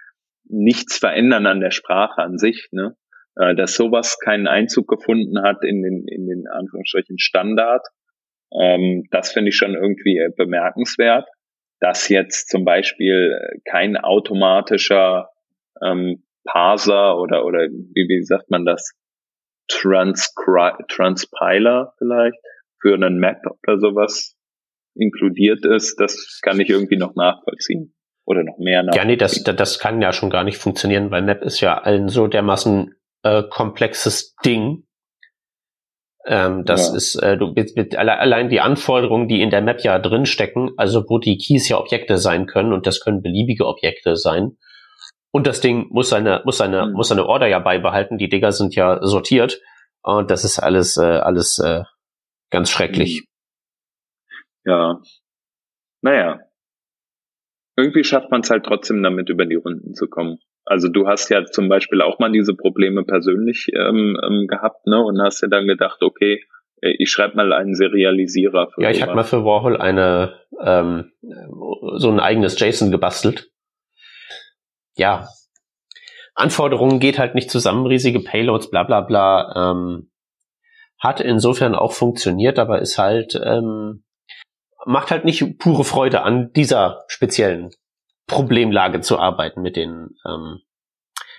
nichts 0.45 0.99
verändern 0.99 1.47
an 1.47 1.61
der 1.61 1.71
Sprache 1.71 2.23
an 2.23 2.39
sich, 2.39 2.69
ne? 2.73 2.97
Äh, 3.37 3.55
dass 3.55 3.75
sowas 3.75 4.19
keinen 4.19 4.49
Einzug 4.49 4.89
gefunden 4.89 5.43
hat 5.43 5.63
in 5.63 5.83
den, 5.83 6.07
in 6.09 6.27
den 6.27 6.49
Anführungsstrichen 6.49 7.19
Standard, 7.19 7.87
ähm, 8.53 9.05
das 9.11 9.33
finde 9.33 9.51
ich 9.51 9.57
schon 9.57 9.75
irgendwie 9.75 10.21
bemerkenswert. 10.37 11.29
Dass 11.81 12.09
jetzt 12.09 12.49
zum 12.49 12.65
Beispiel 12.65 13.39
kein 13.65 13.97
automatischer 13.97 15.31
ähm, 15.81 16.25
Parser 16.51 17.19
oder, 17.19 17.45
oder 17.45 17.69
wie, 17.69 18.09
wie 18.09 18.23
sagt 18.25 18.51
man 18.51 18.65
das? 18.65 18.95
Transcri 19.69 20.73
Transpiler 20.89 21.93
vielleicht 21.99 22.39
für 22.81 22.95
einen 22.95 23.19
Map 23.19 23.43
oder 23.63 23.79
sowas 23.79 24.35
inkludiert 24.95 25.65
ist, 25.65 26.01
das 26.01 26.41
kann 26.43 26.59
ich 26.59 26.71
irgendwie 26.71 26.97
noch 26.97 27.15
nachvollziehen. 27.15 27.95
Oder 28.25 28.45
noch 28.45 28.59
mehr 28.59 28.83
nachvollziehen. 28.83 29.09
Ja, 29.09 29.13
nee, 29.13 29.17
das, 29.17 29.43
das 29.43 29.79
kann 29.79 30.03
ja 30.03 30.13
schon 30.13 30.31
gar 30.31 30.45
nicht 30.45 30.59
funktionieren, 30.59 31.11
weil 31.11 31.23
Map 31.23 31.43
ist 31.43 31.61
ja 31.61 31.83
ein 31.83 32.09
so 32.09 32.27
dermaßen 32.27 32.95
äh, 33.23 33.43
komplexes 33.49 34.35
Ding. 34.45 34.85
Ähm, 36.27 36.65
das 36.65 36.91
ja. 36.91 36.97
ist, 36.97 37.15
äh, 37.17 37.37
du 37.39 37.53
mit, 37.53 37.77
mit 37.77 37.97
allein 37.97 38.49
die 38.51 38.61
Anforderungen, 38.61 39.29
die 39.29 39.41
in 39.41 39.51
der 39.51 39.63
Map 39.63 39.83
ja 39.83 39.99
drinstecken, 39.99 40.73
also 40.77 41.05
wo 41.09 41.19
die 41.19 41.39
Keys 41.39 41.69
ja 41.69 41.79
Objekte 41.79 42.19
sein 42.19 42.47
können 42.47 42.73
und 42.73 42.87
das 42.87 43.01
können 43.01 43.23
beliebige 43.23 43.67
Objekte 43.67 44.17
sein, 44.17 44.59
und 45.31 45.47
das 45.47 45.61
Ding 45.61 45.89
muss 45.91 46.09
seine, 46.09 46.43
muss 46.45 46.59
seine, 46.59 46.87
mhm. 46.87 46.93
muss 46.93 47.09
seine 47.09 47.27
Order 47.27 47.47
ja 47.47 47.59
beibehalten. 47.59 48.19
Die 48.19 48.29
Dinger 48.29 48.53
sind 48.53 48.75
ja 48.75 48.99
sortiert. 49.03 49.61
Und 50.03 50.31
das 50.31 50.45
ist 50.45 50.59
alles, 50.59 50.97
äh, 50.97 51.03
alles 51.03 51.59
äh, 51.59 51.83
ganz 52.51 52.71
schrecklich. 52.71 53.23
Mhm. 54.65 54.71
Ja. 54.71 55.01
Naja. 56.03 56.41
Irgendwie 57.77 58.05
schafft 58.05 58.31
man 58.31 58.41
es 58.41 58.51
halt 58.51 58.65
trotzdem 58.65 59.03
damit 59.03 59.29
über 59.29 59.47
die 59.47 59.55
Runden 59.55 59.95
zu 59.95 60.09
kommen. 60.09 60.39
Also 60.65 60.89
du 60.89 61.07
hast 61.07 61.29
ja 61.29 61.45
zum 61.45 61.69
Beispiel 61.69 62.03
auch 62.03 62.19
mal 62.19 62.33
diese 62.33 62.55
Probleme 62.55 63.05
persönlich 63.05 63.69
ähm, 63.75 64.19
ähm, 64.23 64.47
gehabt, 64.49 64.87
ne? 64.87 65.03
Und 65.03 65.21
hast 65.23 65.41
ja 65.41 65.49
dann 65.49 65.67
gedacht, 65.67 66.03
okay, 66.03 66.45
äh, 66.83 66.95
ich 66.99 67.11
schreibe 67.11 67.37
mal 67.37 67.53
einen 67.53 67.75
Serialisierer. 67.75 68.69
Für 68.71 68.83
ja, 68.83 68.91
ich 68.91 69.01
habe 69.01 69.15
mal 69.15 69.25
für 69.25 69.45
Warhol 69.45 69.77
eine 69.77 70.35
ähm, 70.61 71.13
so 71.97 72.11
ein 72.11 72.21
eigenes 72.21 72.59
JSON 72.59 72.91
gebastelt 72.91 73.51
ja, 74.99 75.29
Anforderungen 76.35 77.01
geht 77.01 77.19
halt 77.19 77.35
nicht 77.35 77.51
zusammen, 77.51 77.87
riesige 77.87 78.21
Payloads, 78.21 78.71
bla 78.71 78.83
bla 78.83 79.01
bla. 79.01 79.71
Ähm, 79.73 80.11
hat 80.99 81.21
insofern 81.21 81.75
auch 81.75 81.93
funktioniert, 81.93 82.59
aber 82.59 82.81
ist 82.81 82.99
halt, 82.99 83.41
ähm, 83.43 84.05
macht 84.85 85.11
halt 85.11 85.25
nicht 85.25 85.59
pure 85.59 85.85
Freude 85.85 86.23
an 86.23 86.53
dieser 86.53 87.05
speziellen 87.09 87.71
Problemlage 88.27 89.01
zu 89.01 89.19
arbeiten 89.19 89.63
mit 89.63 89.77
den, 89.77 90.11
ähm, 90.27 90.61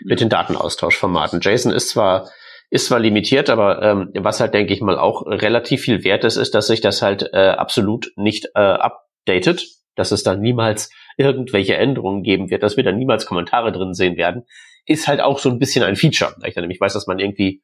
mit 0.04 0.22
den 0.22 0.30
Datenaustauschformaten. 0.30 1.42
JSON 1.42 1.74
ist 1.74 1.90
zwar 1.90 2.30
ist 2.72 2.86
zwar 2.86 3.00
limitiert, 3.00 3.50
aber 3.50 3.82
ähm, 3.82 4.12
was 4.16 4.40
halt, 4.40 4.54
denke 4.54 4.74
ich 4.74 4.82
mal, 4.82 5.00
auch 5.00 5.26
relativ 5.26 5.82
viel 5.82 6.04
wert 6.04 6.24
ist, 6.24 6.36
ist, 6.38 6.54
dass 6.54 6.68
sich 6.68 6.82
das 6.82 7.02
halt 7.02 7.28
äh, 7.34 7.50
absolut 7.50 8.12
nicht 8.16 8.50
äh, 8.54 8.60
updatet, 8.60 9.66
dass 9.96 10.12
es 10.12 10.22
dann 10.22 10.40
niemals 10.40 10.92
irgendwelche 11.20 11.76
Änderungen 11.76 12.24
geben 12.24 12.50
wird, 12.50 12.64
dass 12.64 12.78
wir 12.78 12.84
da 12.84 12.92
niemals 12.92 13.26
Kommentare 13.26 13.72
drin 13.72 13.94
sehen 13.94 14.16
werden, 14.18 14.46
ist 14.86 15.08
halt 15.08 15.20
auch 15.20 15.38
so 15.38 15.50
ein 15.50 15.60
bisschen 15.60 15.84
ein 15.84 15.98
Feature. 15.98 16.34
Da 16.40 16.48
ich 16.48 16.56
dann 16.56 16.64
nämlich 16.64 16.80
weiß, 16.80 16.94
dass 16.94 17.08
man 17.08 17.20
irgendwie 17.20 17.62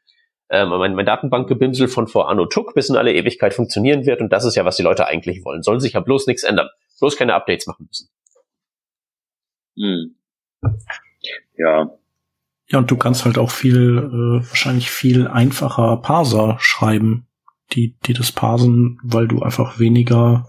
ähm, 0.50 0.70
mein, 0.70 0.94
mein 0.94 1.06
Datenbankgebimsel 1.06 1.88
von 1.88 2.08
vor 2.08 2.30
Anno 2.30 2.46
Tuck 2.46 2.76
bis 2.76 2.90
in 2.90 2.98
alle 2.98 3.14
Ewigkeit 3.14 3.54
funktionieren 3.54 4.06
wird 4.06 4.22
und 4.22 4.32
das 4.32 4.46
ist 4.46 4.56
ja, 4.56 4.66
was 4.66 4.76
die 4.76 4.84
Leute 4.84 5.08
eigentlich 5.08 5.44
wollen. 5.44 5.64
Sollen 5.64 5.80
sich 5.80 5.94
ja 5.94 6.02
bloß 6.02 6.28
nichts 6.28 6.44
ändern. 6.44 6.68
Bloß 7.00 7.16
keine 7.16 7.34
Updates 7.34 7.66
machen 7.66 7.88
müssen. 7.88 8.10
Hm. 9.78 10.16
Ja. 11.58 11.92
Ja, 12.68 12.80
und 12.80 12.90
du 12.90 12.98
kannst 12.98 13.26
halt 13.26 13.38
auch 13.38 13.52
viel, 13.52 13.98
äh, 13.98 14.50
wahrscheinlich 14.50 14.90
viel 14.90 15.28
einfacher 15.28 15.98
Parser 15.98 16.58
schreiben, 16.60 17.28
die, 17.72 17.96
die 18.06 18.14
das 18.14 18.32
parsen, 18.32 19.00
weil 19.04 19.28
du 19.28 19.42
einfach 19.42 19.80
weniger, 19.80 20.48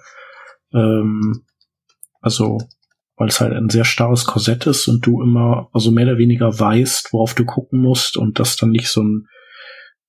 ähm, 0.73 1.45
also 2.21 2.59
weil 3.17 3.29
es 3.29 3.41
halt 3.41 3.53
ein 3.53 3.71
sehr 3.71 3.85
starres 3.85 4.27
Korsett 4.27 4.67
ist 4.67 4.89
und 4.89 5.05
du 5.07 5.23
immer, 5.23 5.69
also 5.73 5.91
mehr 5.91 6.07
oder 6.07 6.19
weniger 6.19 6.59
weißt, 6.59 7.13
worauf 7.13 7.35
du 7.35 7.45
gucken 7.45 7.81
musst 7.81 8.17
und 8.17 8.39
das 8.39 8.57
dann 8.57 8.71
nicht 8.71 8.89
so 8.89 9.03
ein, 9.03 9.27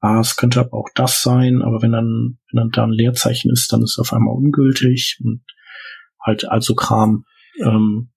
ah, 0.01 0.19
es 0.19 0.35
könnte 0.35 0.59
aber 0.59 0.73
auch 0.73 0.89
das 0.93 1.21
sein, 1.21 1.61
aber 1.61 1.81
wenn 1.81 1.93
dann, 1.93 2.37
wenn 2.51 2.57
dann 2.63 2.69
da 2.71 2.83
ein 2.83 2.91
Leerzeichen 2.91 3.51
ist, 3.51 3.71
dann 3.71 3.81
ist 3.81 3.97
es 3.97 3.99
auf 3.99 4.13
einmal 4.13 4.35
ungültig 4.35 5.19
und 5.23 5.43
halt 6.21 6.47
also 6.49 6.75
Kram. 6.75 7.23
Ähm, 7.61 8.11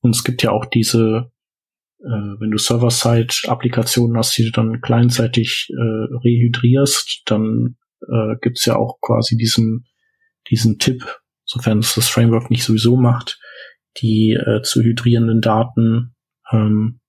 und 0.00 0.14
es 0.14 0.22
gibt 0.22 0.44
ja 0.44 0.52
auch 0.52 0.64
diese, 0.66 1.32
äh, 1.98 2.40
wenn 2.40 2.52
du 2.52 2.58
Server-Side-Applikationen 2.58 4.16
hast, 4.16 4.38
die 4.38 4.44
du 4.44 4.52
dann 4.52 4.80
kleinseitig 4.80 5.68
äh, 5.70 6.14
rehydrierst, 6.24 7.22
dann 7.26 7.76
äh, 8.02 8.36
gibt's 8.40 8.64
ja 8.64 8.76
auch 8.76 9.00
quasi 9.00 9.36
diesen, 9.36 9.86
diesen 10.48 10.78
Tipp, 10.78 11.02
sofern 11.44 11.80
es 11.80 11.96
das 11.96 12.08
Framework 12.08 12.50
nicht 12.50 12.62
sowieso 12.62 12.96
macht, 12.96 13.40
die 14.00 14.32
äh, 14.32 14.62
zu 14.62 14.82
hydrierenden 14.82 15.40
Daten 15.40 16.14
ähm, 16.50 17.00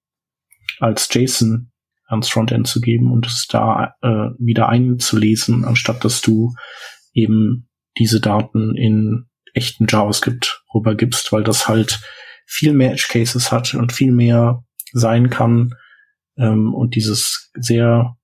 als 0.80 1.10
JSON 1.12 1.72
ans 2.08 2.30
Frontend 2.30 2.68
zu 2.68 2.82
geben 2.82 3.12
und 3.12 3.28
es 3.28 3.48
da 3.48 3.96
äh, 4.02 4.30
wieder 4.40 4.70
einzulesen, 4.70 5.64
anstatt 5.64 6.04
dass 6.04 6.22
du 6.22 6.54
eben 7.14 7.70
diese 7.98 8.20
Daten 8.20 8.76
in 8.76 9.28
echten 9.54 9.86
JavaScript 9.88 10.64
rübergibst, 10.74 11.32
weil 11.32 11.44
das 11.44 11.68
halt 11.68 12.02
viel 12.46 12.74
mehr 12.74 12.92
Edge 12.92 13.08
Cases 13.10 13.52
hat 13.52 13.74
und 13.74 13.92
viel 13.94 14.12
mehr 14.12 14.64
sein 14.92 15.30
kann 15.30 15.76
ähm, 16.38 16.74
und 16.74 16.96
dieses 16.96 17.52
sehr 17.54 18.16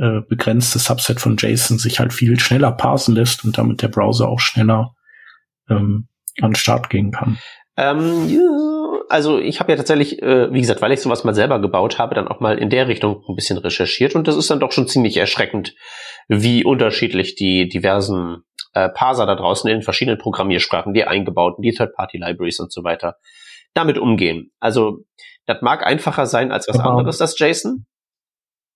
äh, 0.00 0.20
begrenzte 0.28 0.80
Subset 0.80 1.20
von 1.20 1.36
JSON 1.36 1.78
sich 1.78 2.00
halt 2.00 2.12
viel 2.12 2.38
schneller 2.40 2.72
parsen 2.72 3.14
lässt 3.14 3.44
und 3.44 3.58
damit 3.58 3.82
der 3.82 3.88
Browser 3.88 4.28
auch 4.28 4.40
schneller 4.40 4.94
ähm, 5.68 6.08
an 6.40 6.50
den 6.50 6.56
Start 6.56 6.90
gehen 6.90 7.12
kann. 7.12 7.38
Ähm, 7.76 8.40
also 9.08 9.38
ich 9.38 9.60
habe 9.60 9.72
ja 9.72 9.76
tatsächlich, 9.76 10.22
äh, 10.22 10.52
wie 10.52 10.60
gesagt, 10.60 10.80
weil 10.80 10.92
ich 10.92 11.00
sowas 11.00 11.24
mal 11.24 11.34
selber 11.34 11.60
gebaut 11.60 11.98
habe, 11.98 12.14
dann 12.14 12.28
auch 12.28 12.40
mal 12.40 12.58
in 12.58 12.70
der 12.70 12.88
Richtung 12.88 13.24
ein 13.28 13.34
bisschen 13.34 13.58
recherchiert 13.58 14.14
und 14.14 14.28
das 14.28 14.36
ist 14.36 14.50
dann 14.50 14.60
doch 14.60 14.72
schon 14.72 14.86
ziemlich 14.86 15.16
erschreckend, 15.16 15.74
wie 16.28 16.64
unterschiedlich 16.64 17.34
die 17.34 17.68
diversen 17.68 18.44
äh, 18.74 18.88
Parser 18.88 19.26
da 19.26 19.34
draußen 19.34 19.68
in 19.70 19.82
verschiedenen 19.82 20.18
Programmiersprachen, 20.18 20.94
die 20.94 21.04
eingebauten, 21.04 21.62
die 21.62 21.72
Third-Party-Libraries 21.72 22.60
und 22.60 22.72
so 22.72 22.84
weiter, 22.84 23.16
damit 23.74 23.98
umgehen. 23.98 24.52
Also 24.60 25.00
das 25.46 25.60
mag 25.60 25.84
einfacher 25.84 26.26
sein 26.26 26.52
als 26.52 26.68
was 26.68 26.76
genau. 26.76 26.90
anderes, 26.90 27.18
das 27.18 27.38
JSON, 27.38 27.86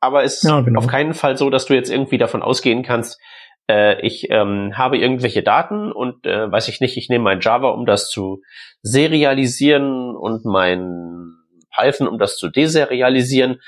aber 0.00 0.22
es 0.24 0.36
ist 0.36 0.44
ja, 0.44 0.60
genau. 0.60 0.80
auf 0.80 0.86
keinen 0.86 1.14
Fall 1.14 1.36
so, 1.36 1.50
dass 1.50 1.66
du 1.66 1.74
jetzt 1.74 1.90
irgendwie 1.90 2.18
davon 2.18 2.42
ausgehen 2.42 2.82
kannst, 2.82 3.20
Äh, 3.68 4.00
ich 4.06 4.30
ähm, 4.30 4.76
habe 4.76 4.98
irgendwelche 4.98 5.42
Daten 5.42 5.92
und 5.92 6.26
äh, 6.26 6.50
weiß 6.50 6.68
ich 6.68 6.80
nicht, 6.80 6.96
ich 6.96 7.08
nehme 7.08 7.24
mein 7.24 7.40
Java, 7.40 7.68
um 7.68 7.86
das 7.86 8.10
zu 8.10 8.42
serialisieren 8.82 10.16
und 10.16 10.44
mein 10.44 11.34
Python, 11.74 12.08
um 12.08 12.18
das 12.18 12.36
zu 12.36 12.48
deserialisieren. 12.48 13.60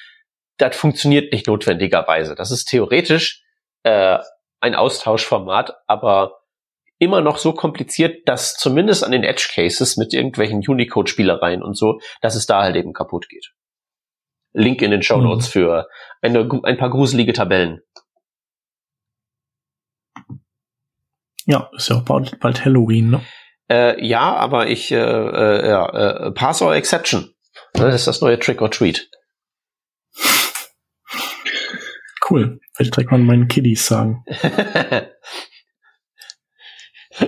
Das 0.56 0.76
funktioniert 0.76 1.32
nicht 1.32 1.46
notwendigerweise. 1.46 2.34
Das 2.34 2.50
ist 2.50 2.66
theoretisch 2.66 3.42
äh, 3.82 4.18
ein 4.60 4.74
Austauschformat, 4.74 5.74
aber 5.86 6.40
immer 6.98 7.22
noch 7.22 7.38
so 7.38 7.52
kompliziert, 7.54 8.28
dass 8.28 8.54
zumindest 8.54 9.04
an 9.04 9.12
den 9.12 9.24
Edge 9.24 9.48
Cases 9.54 9.96
mit 9.96 10.12
irgendwelchen 10.12 10.62
Unicode-Spielereien 10.66 11.62
und 11.62 11.76
so, 11.76 11.98
dass 12.20 12.34
es 12.34 12.46
da 12.46 12.62
halt 12.62 12.76
eben 12.76 12.92
kaputt 12.92 13.28
geht. 13.28 13.52
Link 14.52 14.82
in 14.82 14.90
den 14.90 15.02
Show 15.02 15.18
Notes 15.18 15.48
mhm. 15.48 15.52
für 15.52 15.88
eine, 16.20 16.48
ein 16.64 16.76
paar 16.76 16.90
gruselige 16.90 17.32
Tabellen. 17.32 17.80
Ja, 21.46 21.70
ist 21.74 21.88
ja 21.88 21.96
auch 21.96 22.04
bald, 22.04 22.38
bald 22.40 22.64
Halloween, 22.64 23.10
ne? 23.10 23.20
Äh, 23.70 24.04
ja, 24.04 24.34
aber 24.34 24.68
ich, 24.68 24.90
äh, 24.90 24.96
äh, 24.96 25.68
ja, 25.68 25.88
äh, 25.88 26.32
Pass 26.32 26.60
or 26.60 26.74
Exception. 26.74 27.32
Das 27.72 27.94
ist 27.94 28.06
das 28.06 28.20
neue 28.20 28.38
Trick 28.38 28.60
or 28.60 28.70
Treat. 28.70 29.08
Cool. 32.28 32.60
Vielleicht 32.74 32.96
direkt 32.96 33.10
mal 33.10 33.18
meinen 33.18 33.48
Kiddies 33.48 33.86
sagen. 33.86 34.24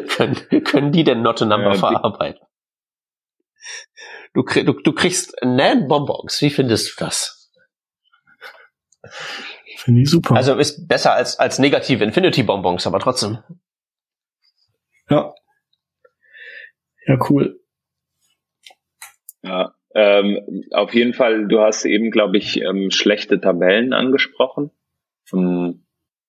können, 0.09 0.37
können 0.65 0.93
die 0.93 1.05
denn 1.05 1.23
Not 1.23 1.43
a 1.43 1.45
Number 1.45 1.73
ja, 1.73 1.79
verarbeiten? 1.79 2.47
Du, 4.35 4.43
du, 4.43 4.73
du 4.73 4.93
kriegst 4.93 5.35
Nan 5.43 5.89
Bonbons. 5.89 6.41
Wie 6.41 6.51
findest 6.51 6.93
du 6.93 7.05
das? 7.05 7.51
Finde 9.77 10.03
ich 10.03 10.11
super. 10.11 10.37
Also 10.37 10.57
ist 10.57 10.87
besser 10.87 11.15
als, 11.15 11.39
als 11.39 11.59
negative 11.59 12.05
Infinity 12.05 12.43
Bonbons, 12.45 12.87
aber 12.87 13.01
trotzdem. 13.01 13.39
Ja. 15.13 15.35
Ja, 17.07 17.19
cool. 17.29 17.61
Ja, 19.43 19.75
ähm, 19.95 20.65
auf 20.71 20.95
jeden 20.95 21.13
Fall, 21.13 21.49
du 21.49 21.61
hast 21.61 21.85
eben, 21.85 22.11
glaube 22.11 22.39
ich, 22.39 22.63
ähm, 22.63 22.91
schlechte 22.91 23.41
Tabellen 23.41 23.93
angesprochen. 23.93 24.71
Ähm, 25.33 25.85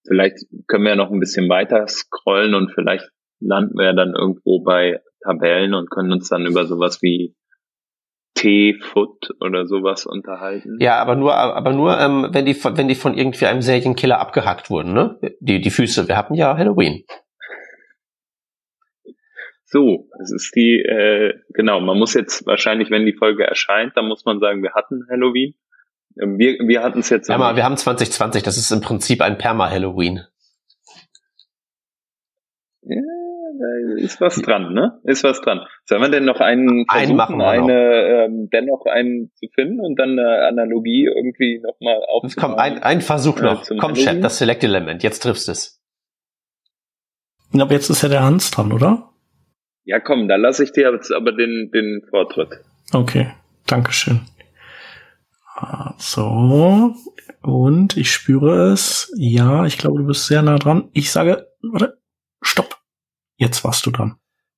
vielleicht 0.05 0.39
können 0.67 0.83
wir 0.83 0.95
noch 0.95 1.11
ein 1.11 1.19
bisschen 1.19 1.47
weiter 1.47 1.87
scrollen 1.87 2.55
und 2.55 2.71
vielleicht 2.73 3.09
landen 3.39 3.77
wir 3.77 3.93
dann 3.93 4.15
irgendwo 4.15 4.61
bei 4.63 4.99
Tabellen 5.23 5.73
und 5.73 5.89
können 5.89 6.11
uns 6.11 6.27
dann 6.27 6.45
über 6.45 6.65
sowas 6.65 7.01
wie 7.01 7.35
T-Foot 8.35 9.29
oder 9.39 9.65
sowas 9.65 10.05
unterhalten. 10.05 10.77
Ja, 10.79 10.99
aber 10.99 11.15
nur, 11.15 11.35
aber 11.35 11.71
nur, 11.71 11.97
ähm, 11.99 12.29
wenn 12.31 12.45
die, 12.45 12.55
wenn 12.55 12.87
die 12.87 12.95
von 12.95 13.17
irgendwie 13.17 13.45
einem 13.45 13.61
Serienkiller 13.61 14.19
abgehackt 14.19 14.69
wurden, 14.69 14.93
ne? 14.93 15.19
Die, 15.39 15.61
die 15.61 15.69
Füße. 15.69 16.07
Wir 16.07 16.17
hatten 16.17 16.33
ja 16.33 16.57
Halloween. 16.57 17.05
So, 19.73 20.07
es 20.21 20.31
ist 20.31 20.55
die, 20.55 20.83
äh, 20.83 21.33
genau, 21.49 21.79
man 21.79 21.97
muss 21.97 22.13
jetzt 22.13 22.45
wahrscheinlich, 22.45 22.91
wenn 22.91 23.07
die 23.07 23.17
Folge 23.17 23.43
erscheint, 23.43 23.97
dann 23.97 24.07
muss 24.07 24.23
man 24.23 24.39
sagen, 24.39 24.61
wir 24.61 24.75
hatten 24.75 25.07
Halloween. 25.09 25.55
Ähm, 26.21 26.37
wir, 26.37 26.59
wir 26.59 26.83
hatten 26.83 26.99
es 26.99 27.09
jetzt. 27.09 27.27
Ja, 27.27 27.39
mal, 27.39 27.55
wir 27.55 27.63
haben 27.63 27.75
2020, 27.75 28.43
das 28.43 28.57
ist 28.57 28.69
im 28.69 28.81
Prinzip 28.81 29.23
ein 29.23 29.39
Perma-Halloween. 29.39 30.21
Ja, 32.83 33.01
da 33.59 33.95
ist 33.97 34.21
was 34.21 34.39
dran, 34.43 34.75
ne? 34.75 34.99
Ist 35.05 35.23
was 35.23 35.41
dran. 35.41 35.61
Sollen 35.85 36.03
wir 36.03 36.09
denn 36.09 36.25
noch 36.25 36.39
einen 36.39 36.85
versuchen, 36.87 37.41
einen 37.41 37.41
eine, 37.41 38.25
ähm, 38.25 38.49
dennoch 38.53 38.85
einen 38.85 39.31
zu 39.33 39.47
finden 39.55 39.79
und 39.79 39.97
dann 39.97 40.19
eine 40.19 40.49
Analogie 40.49 41.05
irgendwie 41.05 41.59
nochmal 41.63 41.99
aufzunehmen? 42.09 42.35
Komm, 42.37 42.59
ein, 42.59 42.83
ein 42.83 43.01
Versuch 43.01 43.39
äh, 43.39 43.43
noch. 43.43 43.67
Komm, 43.79 43.95
Chef, 43.95 44.21
das 44.21 44.37
Select-Element, 44.37 45.01
jetzt 45.01 45.23
triffst 45.23 45.49
es. 45.49 45.81
Aber 47.57 47.73
jetzt 47.73 47.89
ist 47.89 48.03
ja 48.03 48.09
der 48.09 48.21
Hans 48.21 48.51
dran, 48.51 48.71
oder? 48.71 49.12
Ja, 49.85 49.99
komm, 49.99 50.27
da 50.27 50.37
lasse 50.37 50.63
ich 50.63 50.71
dir 50.71 50.91
jetzt 50.91 51.11
aber 51.11 51.31
den, 51.33 51.69
den 51.71 52.01
Vortritt. 52.09 52.49
Okay, 52.93 53.31
Dankeschön. 53.67 54.21
So, 55.97 56.93
und 57.41 57.97
ich 57.97 58.11
spüre 58.11 58.71
es. 58.71 59.11
Ja, 59.17 59.65
ich 59.65 59.77
glaube, 59.77 59.99
du 59.99 60.07
bist 60.07 60.27
sehr 60.27 60.41
nah 60.41 60.57
dran. 60.57 60.89
Ich 60.93 61.11
sage, 61.11 61.47
warte, 61.61 61.97
stopp. 62.41 62.77
Jetzt 63.37 63.63
warst 63.63 63.85
du 63.85 63.91
dran. 63.91 64.17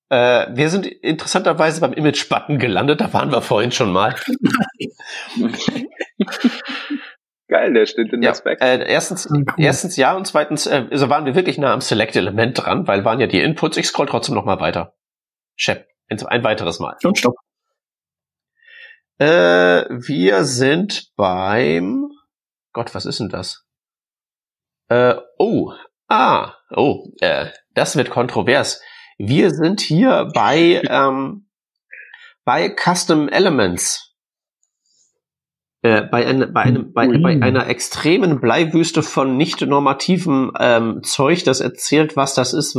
Äh, 0.09 0.47
wir 0.55 0.69
sind 0.69 0.85
interessanterweise 0.85 1.81
beim 1.81 1.93
Image-Button 1.93 2.59
gelandet, 2.59 3.01
da 3.01 3.11
waren 3.13 3.31
wir 3.31 3.41
vorhin 3.41 3.71
schon 3.71 3.91
mal. 3.91 4.15
Geil, 7.47 7.73
der 7.73 7.85
steht 7.85 8.11
in 8.13 8.21
ja, 8.21 8.31
der 8.31 8.37
Spec. 8.37 8.61
Äh, 8.61 8.85
erstens, 8.87 9.27
cool. 9.29 9.45
erstens 9.57 9.97
ja 9.97 10.15
und 10.15 10.25
zweitens, 10.25 10.67
äh, 10.67 10.85
also 10.89 11.09
waren 11.09 11.25
wir 11.25 11.35
wirklich 11.35 11.57
nah 11.57 11.73
am 11.73 11.81
Select-Element 11.81 12.63
dran, 12.63 12.87
weil 12.87 13.03
waren 13.05 13.19
ja 13.19 13.27
die 13.27 13.41
Inputs. 13.41 13.77
Ich 13.77 13.87
scroll 13.87 14.07
trotzdem 14.07 14.35
noch 14.35 14.45
mal 14.45 14.59
weiter. 14.59 14.93
Shep, 15.55 15.87
ein 16.09 16.43
weiteres 16.43 16.79
Mal. 16.79 16.97
Und 17.03 17.17
stopp. 17.17 17.35
Äh, 19.17 19.85
wir 19.89 20.43
sind 20.43 21.11
beim 21.15 22.11
Gott, 22.75 22.93
was 22.93 23.05
ist 23.05 23.21
denn 23.21 23.29
das? 23.29 23.65
Äh, 24.89 25.15
oh, 25.39 25.71
ah, 26.09 26.55
oh, 26.71 27.07
äh, 27.21 27.47
das 27.73 27.95
wird 27.95 28.09
kontrovers. 28.09 28.81
Wir 29.17 29.51
sind 29.51 29.79
hier 29.79 30.29
bei, 30.35 30.81
ähm, 30.89 31.47
bei 32.43 32.69
Custom 32.69 33.29
Elements. 33.29 34.13
Äh, 35.83 36.01
bei, 36.01 36.27
ein, 36.27 36.51
bei, 36.53 36.63
einem, 36.63 36.91
bei, 36.91 37.07
bei 37.07 37.41
einer 37.41 37.67
extremen 37.67 38.41
Bleiwüste 38.41 39.01
von 39.03 39.37
nicht 39.37 39.61
normativem 39.61 40.51
ähm, 40.59 41.01
Zeug, 41.01 41.45
das 41.45 41.61
erzählt, 41.61 42.17
was 42.17 42.33
das 42.33 42.53
ist, 42.53 42.75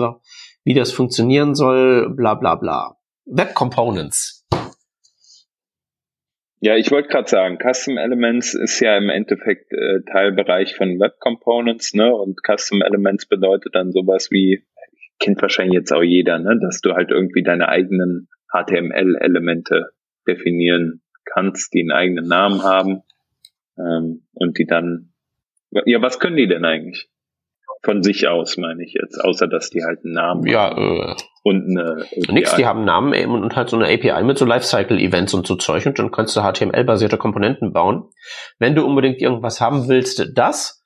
wie 0.67 0.75
das 0.75 0.93
funktionieren 0.93 1.55
soll, 1.55 2.11
bla 2.11 2.35
bla 2.35 2.57
bla. 2.57 2.97
Web 3.25 3.55
Components. 3.55 4.45
Ja, 6.59 6.75
ich 6.75 6.91
wollte 6.91 7.09
gerade 7.09 7.29
sagen, 7.29 7.59
Custom 7.63 7.99
Elements 7.99 8.53
ist 8.55 8.81
ja 8.81 8.97
im 8.97 9.09
Endeffekt 9.09 9.73
äh, 9.73 10.01
Teilbereich 10.11 10.75
von 10.75 10.99
Web 10.99 11.21
Components, 11.21 11.95
ne? 11.95 12.13
Und 12.13 12.41
Custom 12.45 12.83
Elements 12.83 13.27
bedeutet 13.27 13.77
dann 13.77 13.93
sowas 13.93 14.33
wie, 14.33 14.65
kennt 15.21 15.41
wahrscheinlich 15.41 15.75
jetzt 15.75 15.93
auch 15.93 16.03
jeder, 16.03 16.41
ne? 16.41 16.59
Dass 16.61 16.81
du 16.81 16.95
halt 16.95 17.11
irgendwie 17.11 17.45
deine 17.45 17.69
eigenen 17.69 18.29
HTML-Elemente 18.53 19.91
definieren 20.27 21.01
kannst, 21.25 21.75
die 21.75 21.83
einen 21.83 21.93
eigenen 21.93 22.27
Namen 22.27 22.65
haben 22.65 23.03
ähm, 23.79 24.27
und 24.33 24.59
die 24.59 24.67
dann, 24.67 25.13
ja, 25.71 26.03
was 26.03 26.19
können 26.19 26.37
die 26.37 26.49
denn 26.49 26.65
eigentlich? 26.65 27.09
Von 27.87 28.03
sich 28.03 28.27
aus, 28.27 28.57
meine 28.57 28.83
ich 28.83 28.95
jetzt, 29.01 29.17
außer 29.23 29.47
dass 29.47 29.71
die 29.71 29.85
halt 29.85 30.05
einen 30.05 30.15
Namen 30.15 30.45
ja, 30.45 30.71
haben. 30.71 31.01
Äh, 31.01 31.15
und 31.45 31.71
eine 31.71 32.03
API. 32.03 32.33
Nix, 32.33 32.57
die 32.57 32.67
haben 32.67 32.79
einen 32.79 33.13
Namen 33.13 33.31
und 33.31 33.55
halt 33.55 33.71
so 33.71 33.77
eine 33.77 33.87
API 33.87 34.25
mit 34.25 34.39
so 34.39 34.45
Lifecycle-Events 34.45 35.33
und 35.35 35.47
so 35.47 35.55
Zeug 35.55 35.87
und 35.87 35.97
dann 35.97 36.11
kannst 36.11 36.37
du 36.37 36.41
HTML-basierte 36.41 37.17
Komponenten 37.17 37.73
bauen. 37.73 38.11
Wenn 38.59 38.75
du 38.75 38.85
unbedingt 38.85 39.23
irgendwas 39.23 39.61
haben 39.61 39.87
willst, 39.87 40.33
das 40.35 40.85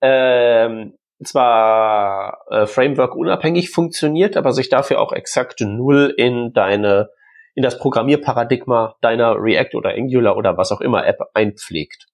ähm, 0.00 0.94
zwar 1.24 2.38
äh, 2.50 2.66
Framework 2.66 3.16
unabhängig 3.16 3.70
funktioniert, 3.70 4.36
aber 4.36 4.52
sich 4.52 4.68
dafür 4.68 5.00
auch 5.00 5.12
exakt 5.12 5.60
null 5.60 6.14
in 6.16 6.52
deine 6.52 7.08
in 7.56 7.64
das 7.64 7.76
Programmierparadigma 7.76 8.94
deiner 9.00 9.34
React 9.34 9.74
oder 9.74 9.90
Angular 9.90 10.36
oder 10.36 10.56
was 10.56 10.70
auch 10.70 10.80
immer 10.80 11.04
App 11.04 11.18
einpflegt. 11.34 12.06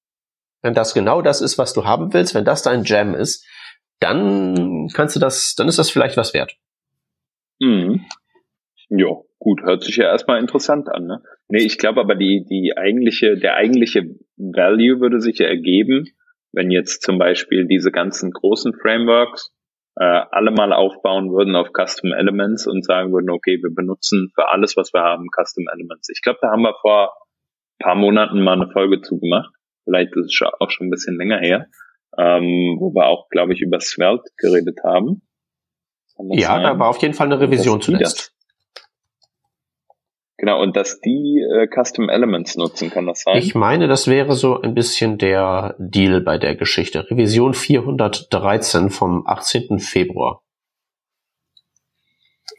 Wenn 0.63 0.73
das 0.73 0.95
genau 0.95 1.21
das 1.21 1.43
ist, 1.43 1.59
was 1.59 1.75
du 1.75 1.85
haben 1.85 2.15
willst, 2.15 2.35
wenn 2.35 2.47
das 2.47 2.63
dein 2.63 2.85
Jam 2.85 3.15
ist, 3.15 3.45
dann 4.05 4.89
kannst 4.95 5.17
du 5.17 5.21
das, 5.21 5.55
dann 5.57 5.69
ist 5.69 5.79
das 5.79 5.91
vielleicht 5.91 6.17
was 6.17 6.35
wert. 6.35 6.57
Mhm. 7.61 8.05
Ja, 8.91 9.09
gut, 9.39 9.63
hört 9.63 9.83
sich 9.83 9.97
ja 9.97 10.05
erstmal 10.05 10.41
interessant 10.41 10.89
an, 10.89 11.07
ne? 11.07 11.23
Nee, 11.49 11.65
ich 11.65 11.79
glaube 11.79 12.01
aber 12.01 12.15
die, 12.15 12.45
die 12.49 12.77
eigentliche, 12.77 13.37
der 13.37 13.55
eigentliche 13.55 14.03
Value 14.37 15.01
würde 15.01 15.21
sich 15.21 15.39
ja 15.39 15.47
ergeben, 15.47 16.07
wenn 16.53 16.71
jetzt 16.71 17.03
zum 17.03 17.19
Beispiel 17.19 17.67
diese 17.67 17.91
ganzen 17.91 18.31
großen 18.31 18.75
Frameworks 18.75 19.53
äh, 19.97 20.05
alle 20.05 20.51
mal 20.51 20.73
aufbauen 20.73 21.33
würden 21.33 21.57
auf 21.57 21.71
Custom 21.73 22.13
Elements 22.13 22.67
und 22.67 22.85
sagen 22.85 23.13
würden, 23.13 23.31
okay, 23.31 23.59
wir 23.63 23.75
benutzen 23.75 24.31
für 24.35 24.49
alles, 24.51 24.77
was 24.77 24.93
wir 24.93 25.03
haben, 25.03 25.29
Custom 25.31 25.65
Elements. 25.73 26.09
Ich 26.11 26.21
glaube, 26.23 26.39
da 26.43 26.51
haben 26.51 26.63
wir 26.63 26.75
vor 26.81 27.13
paar 27.79 27.95
Monaten 27.95 28.43
mal 28.43 28.61
eine 28.61 28.71
Folge 28.71 29.01
zugemacht. 29.01 29.51
Vielleicht 29.85 30.15
ist 30.17 30.33
es 30.33 30.49
auch 30.61 30.71
schon 30.71 30.87
ein 30.87 30.91
bisschen 30.91 31.17
länger 31.17 31.39
her, 31.39 31.67
ähm, 32.19 32.77
wo 32.81 32.93
wir 32.95 33.07
auch, 33.07 33.29
glaube 33.29 33.53
ich, 33.53 33.61
über 33.61 33.81
Svelte 33.81 34.31
geredet 34.37 34.79
haben. 34.85 35.23
Ja, 36.31 36.49
sein? 36.49 36.63
da 36.63 36.79
war 36.79 36.89
auf 36.89 36.99
jeden 36.99 37.15
Fall 37.15 37.27
eine 37.27 37.41
Revision 37.41 37.81
zuletzt. 37.81 38.35
Genau, 40.37 40.61
und 40.61 40.77
dass 40.77 41.01
die 41.01 41.41
äh, 41.41 41.69
Custom 41.69 42.09
Elements 42.09 42.57
nutzen, 42.57 42.91
kann 42.91 43.07
das 43.07 43.23
sein? 43.23 43.39
Ich 43.39 43.55
meine, 43.55 43.87
das 43.87 44.09
wäre 44.09 44.35
so 44.35 44.61
ein 44.61 44.75
bisschen 44.75 45.17
der 45.17 45.77
Deal 45.79 46.21
bei 46.21 46.39
der 46.39 46.57
Geschichte. 46.57 47.09
Revision 47.09 47.55
413 47.55 48.91
vom 48.91 49.27
18. 49.27 49.79
Februar. 49.79 50.43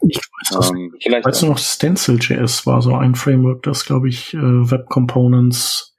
Ich 0.07 0.17
weiß 0.17 0.57
das 0.57 0.71
ähm, 0.71 0.93
vielleicht 1.01 1.25
weißt 1.25 1.43
du 1.43 1.47
noch, 1.47 1.57
Stencil.js 1.57 2.65
war 2.65 2.81
so 2.81 2.95
ein 2.95 3.15
Framework, 3.15 3.63
das, 3.63 3.85
glaube 3.85 4.09
ich, 4.09 4.33
äh, 4.33 4.37
Web 4.37 4.87
Components 4.87 5.95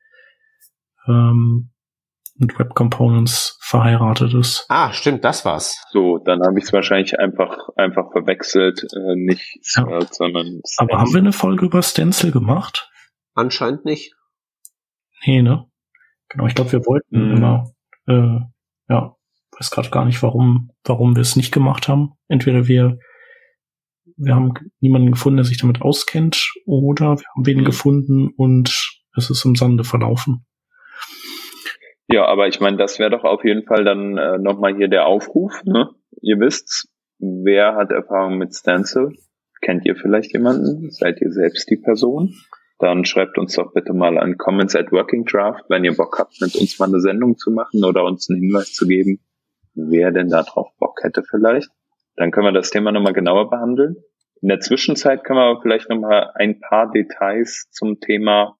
ähm, 1.07 1.71
mit 2.39 2.59
Web 2.59 2.75
Components 2.75 3.59
verheiratet 3.61 4.35
ist. 4.35 4.67
Ah, 4.69 4.93
stimmt, 4.93 5.25
das 5.25 5.45
war's. 5.45 5.83
So, 5.91 6.19
dann 6.19 6.43
habe 6.43 6.59
ich 6.59 6.65
es 6.65 6.73
wahrscheinlich 6.73 7.19
einfach 7.19 7.57
einfach 7.77 8.13
verwechselt, 8.13 8.83
äh, 8.95 9.17
nicht 9.17 9.59
ja. 9.75 9.99
Äh, 9.99 10.07
sondern. 10.11 10.61
Aber 10.77 10.99
haben 10.99 11.13
wir 11.13 11.21
eine 11.21 11.33
Folge 11.33 11.67
über 11.67 11.83
Stencil 11.83 12.31
gemacht? 12.31 12.91
Anscheinend 13.35 13.85
nicht. 13.85 14.15
Nee, 15.25 15.43
ne? 15.43 15.67
Genau, 16.29 16.47
ich 16.47 16.55
glaube, 16.55 16.73
wir 16.73 16.87
wollten 16.87 17.17
hm. 17.17 17.37
immer, 17.37 17.71
äh, 18.07 18.41
ja, 18.89 19.17
weiß 19.59 19.71
gerade 19.71 19.91
gar 19.91 20.05
nicht, 20.05 20.23
warum, 20.23 20.71
warum 20.85 21.17
wir 21.17 21.23
es 21.23 21.37
nicht 21.37 21.53
gemacht 21.53 21.89
haben. 21.89 22.13
Entweder 22.29 22.67
wir, 22.67 22.99
wir 24.17 24.35
haben 24.35 24.55
niemanden 24.81 25.13
gefunden, 25.13 25.39
der 25.39 25.45
sich 25.45 25.59
damit 25.59 25.83
auskennt, 25.83 26.53
oder 26.67 27.19
wir 27.19 27.25
haben 27.35 27.47
wen 27.47 27.59
hm. 27.59 27.65
gefunden 27.65 28.31
und 28.37 29.01
es 29.17 29.31
ist 29.31 29.45
im 29.45 29.55
Sande 29.55 29.85
verlaufen. 29.85 30.47
Ja, 32.09 32.27
aber 32.27 32.47
ich 32.47 32.61
meine, 32.61 32.77
das 32.77 32.99
wäre 32.99 33.11
doch 33.11 33.25
auf 33.25 33.45
jeden 33.45 33.65
Fall 33.65 33.85
dann 33.85 34.17
äh, 34.17 34.39
nochmal 34.39 34.77
hier 34.77 34.89
der 34.89 35.07
Aufruf. 35.07 35.63
Ne? 35.65 35.91
Ihr 36.23 36.39
wisst's, 36.39 36.89
wer 37.19 37.75
hat 37.75 37.91
Erfahrung 37.91 38.39
mit 38.39 38.55
Stencil? 38.55 39.13
Kennt 39.61 39.85
ihr 39.85 39.97
vielleicht 39.97 40.33
jemanden? 40.33 40.91
Seid 40.91 41.21
ihr 41.21 41.33
selbst 41.33 41.69
die 41.71 41.77
Person? 41.77 42.35
Dann 42.79 43.05
schreibt 43.05 43.39
uns 43.39 43.55
doch 43.55 43.73
bitte 43.73 43.95
mal 43.95 44.19
an 44.19 44.37
Comments 44.37 44.77
at 44.77 44.93
Working 44.93 45.25
Draft, 45.25 45.65
wenn 45.69 45.85
ihr 45.85 45.97
Bock 45.97 46.19
habt, 46.19 46.41
mit 46.41 46.55
uns 46.57 46.79
mal 46.79 46.89
eine 46.89 47.01
Sendung 47.01 47.37
zu 47.39 47.51
machen 47.51 47.83
oder 47.85 48.05
uns 48.05 48.29
einen 48.29 48.41
Hinweis 48.41 48.75
zu 48.75 48.87
geben, 48.87 49.21
wer 49.75 50.13
denn 50.13 50.29
da 50.29 50.43
drauf 50.43 50.69
Bock 50.79 51.03
hätte 51.03 51.23
vielleicht. 51.23 51.71
Dann 52.17 52.31
können 52.31 52.47
wir 52.47 52.53
das 52.53 52.71
Thema 52.71 52.93
nochmal 52.93 53.15
genauer 53.15 53.51
behandeln. 53.51 53.97
In 54.43 54.49
der 54.49 54.61
Zwischenzeit 54.61 55.25
können 55.25 55.39
wir 55.39 55.45
aber 55.45 55.63
vielleicht 55.63 55.89
nochmal 55.89 56.31
ein 56.35 56.61
paar 56.61 56.91
Details 56.91 57.69
zum 57.71 57.99
Thema 58.01 58.57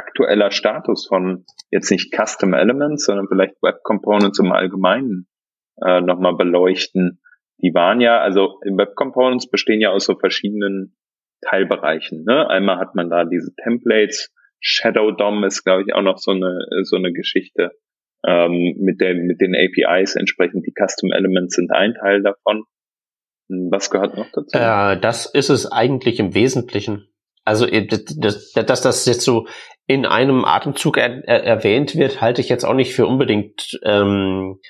aktueller 0.00 0.50
Status 0.50 1.06
von 1.06 1.44
jetzt 1.70 1.90
nicht 1.90 2.14
Custom 2.14 2.54
Elements, 2.54 3.04
sondern 3.04 3.28
vielleicht 3.28 3.62
Web 3.62 3.82
Components 3.82 4.38
im 4.38 4.52
Allgemeinen 4.52 5.26
äh, 5.84 6.00
nochmal 6.00 6.36
beleuchten. 6.36 7.20
Die 7.62 7.74
waren 7.74 8.00
ja, 8.00 8.20
also 8.20 8.58
Web 8.64 8.94
Components 8.94 9.50
bestehen 9.50 9.80
ja 9.80 9.90
aus 9.90 10.06
so 10.06 10.16
verschiedenen 10.16 10.96
Teilbereichen. 11.42 12.24
Ne? 12.24 12.48
Einmal 12.48 12.78
hat 12.78 12.94
man 12.94 13.10
da 13.10 13.24
diese 13.24 13.54
Templates, 13.62 14.34
Shadow 14.60 15.10
DOM 15.10 15.44
ist, 15.44 15.64
glaube 15.64 15.82
ich, 15.86 15.94
auch 15.94 16.02
noch 16.02 16.18
so 16.18 16.32
eine 16.32 16.58
so 16.82 16.96
eine 16.96 17.12
Geschichte 17.12 17.72
ähm, 18.26 18.74
mit 18.78 19.00
der 19.00 19.14
mit 19.14 19.40
den 19.40 19.54
APIs 19.54 20.16
entsprechend. 20.16 20.66
Die 20.66 20.74
Custom 20.74 21.12
Elements 21.12 21.56
sind 21.56 21.70
ein 21.72 21.94
Teil 21.94 22.22
davon. 22.22 22.64
Was 23.70 23.90
gehört 23.90 24.16
noch 24.16 24.30
dazu? 24.32 24.56
Äh, 24.56 25.00
das 25.00 25.26
ist 25.26 25.48
es 25.48 25.70
eigentlich 25.70 26.20
im 26.20 26.34
Wesentlichen. 26.34 27.08
Also 27.44 27.66
dass, 27.66 28.52
dass 28.52 28.80
das 28.82 29.06
jetzt 29.06 29.22
so 29.22 29.46
in 29.86 30.06
einem 30.06 30.44
Atemzug 30.44 30.98
er, 30.98 31.24
er, 31.26 31.42
erwähnt 31.42 31.96
wird, 31.96 32.20
halte 32.20 32.40
ich 32.40 32.48
jetzt 32.48 32.64
auch 32.64 32.74
nicht 32.74 32.94
für 32.94 33.06
unbedingt 33.06 33.78
ähm, 33.84 34.60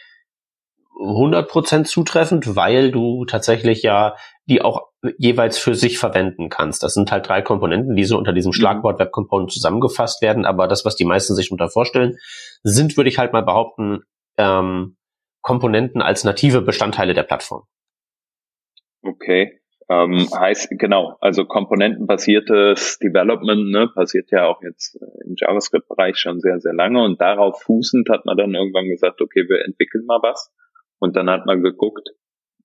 100% 1.00 1.84
zutreffend, 1.84 2.56
weil 2.56 2.90
du 2.90 3.24
tatsächlich 3.24 3.82
ja 3.82 4.14
die 4.46 4.62
auch 4.62 4.88
jeweils 5.16 5.58
für 5.58 5.74
sich 5.74 5.98
verwenden 5.98 6.48
kannst. 6.48 6.82
Das 6.82 6.94
sind 6.94 7.10
halt 7.10 7.28
drei 7.28 7.40
Komponenten, 7.40 7.96
die 7.96 8.04
so 8.04 8.18
unter 8.18 8.32
diesem 8.32 8.50
mhm. 8.50 8.54
Schlagwort 8.54 8.98
Web 8.98 9.12
Component 9.12 9.52
zusammengefasst 9.52 10.20
werden. 10.22 10.44
Aber 10.44 10.68
das, 10.68 10.84
was 10.84 10.96
die 10.96 11.04
meisten 11.04 11.34
sich 11.34 11.52
unter 11.52 11.68
vorstellen, 11.68 12.16
sind, 12.62 12.96
würde 12.96 13.08
ich 13.08 13.18
halt 13.18 13.32
mal 13.32 13.44
behaupten, 13.44 14.00
ähm, 14.36 14.96
Komponenten 15.40 16.02
als 16.02 16.24
native 16.24 16.60
Bestandteile 16.62 17.14
der 17.14 17.22
Plattform. 17.22 17.62
Okay. 19.02 19.59
Ähm, 19.90 20.28
heißt, 20.32 20.70
genau, 20.78 21.16
also 21.20 21.44
komponentenbasiertes 21.44 23.00
Development 23.00 23.70
ne, 23.72 23.88
passiert 23.92 24.30
ja 24.30 24.46
auch 24.46 24.62
jetzt 24.62 24.94
äh, 24.94 25.26
im 25.26 25.34
JavaScript-Bereich 25.36 26.16
schon 26.16 26.38
sehr, 26.38 26.60
sehr 26.60 26.72
lange 26.72 27.02
und 27.02 27.20
darauf 27.20 27.60
fußend 27.62 28.08
hat 28.08 28.24
man 28.24 28.36
dann 28.36 28.54
irgendwann 28.54 28.88
gesagt, 28.88 29.20
okay, 29.20 29.48
wir 29.48 29.64
entwickeln 29.64 30.04
mal 30.06 30.20
was. 30.22 30.52
Und 31.00 31.16
dann 31.16 31.28
hat 31.28 31.44
man 31.46 31.62
geguckt, 31.62 32.10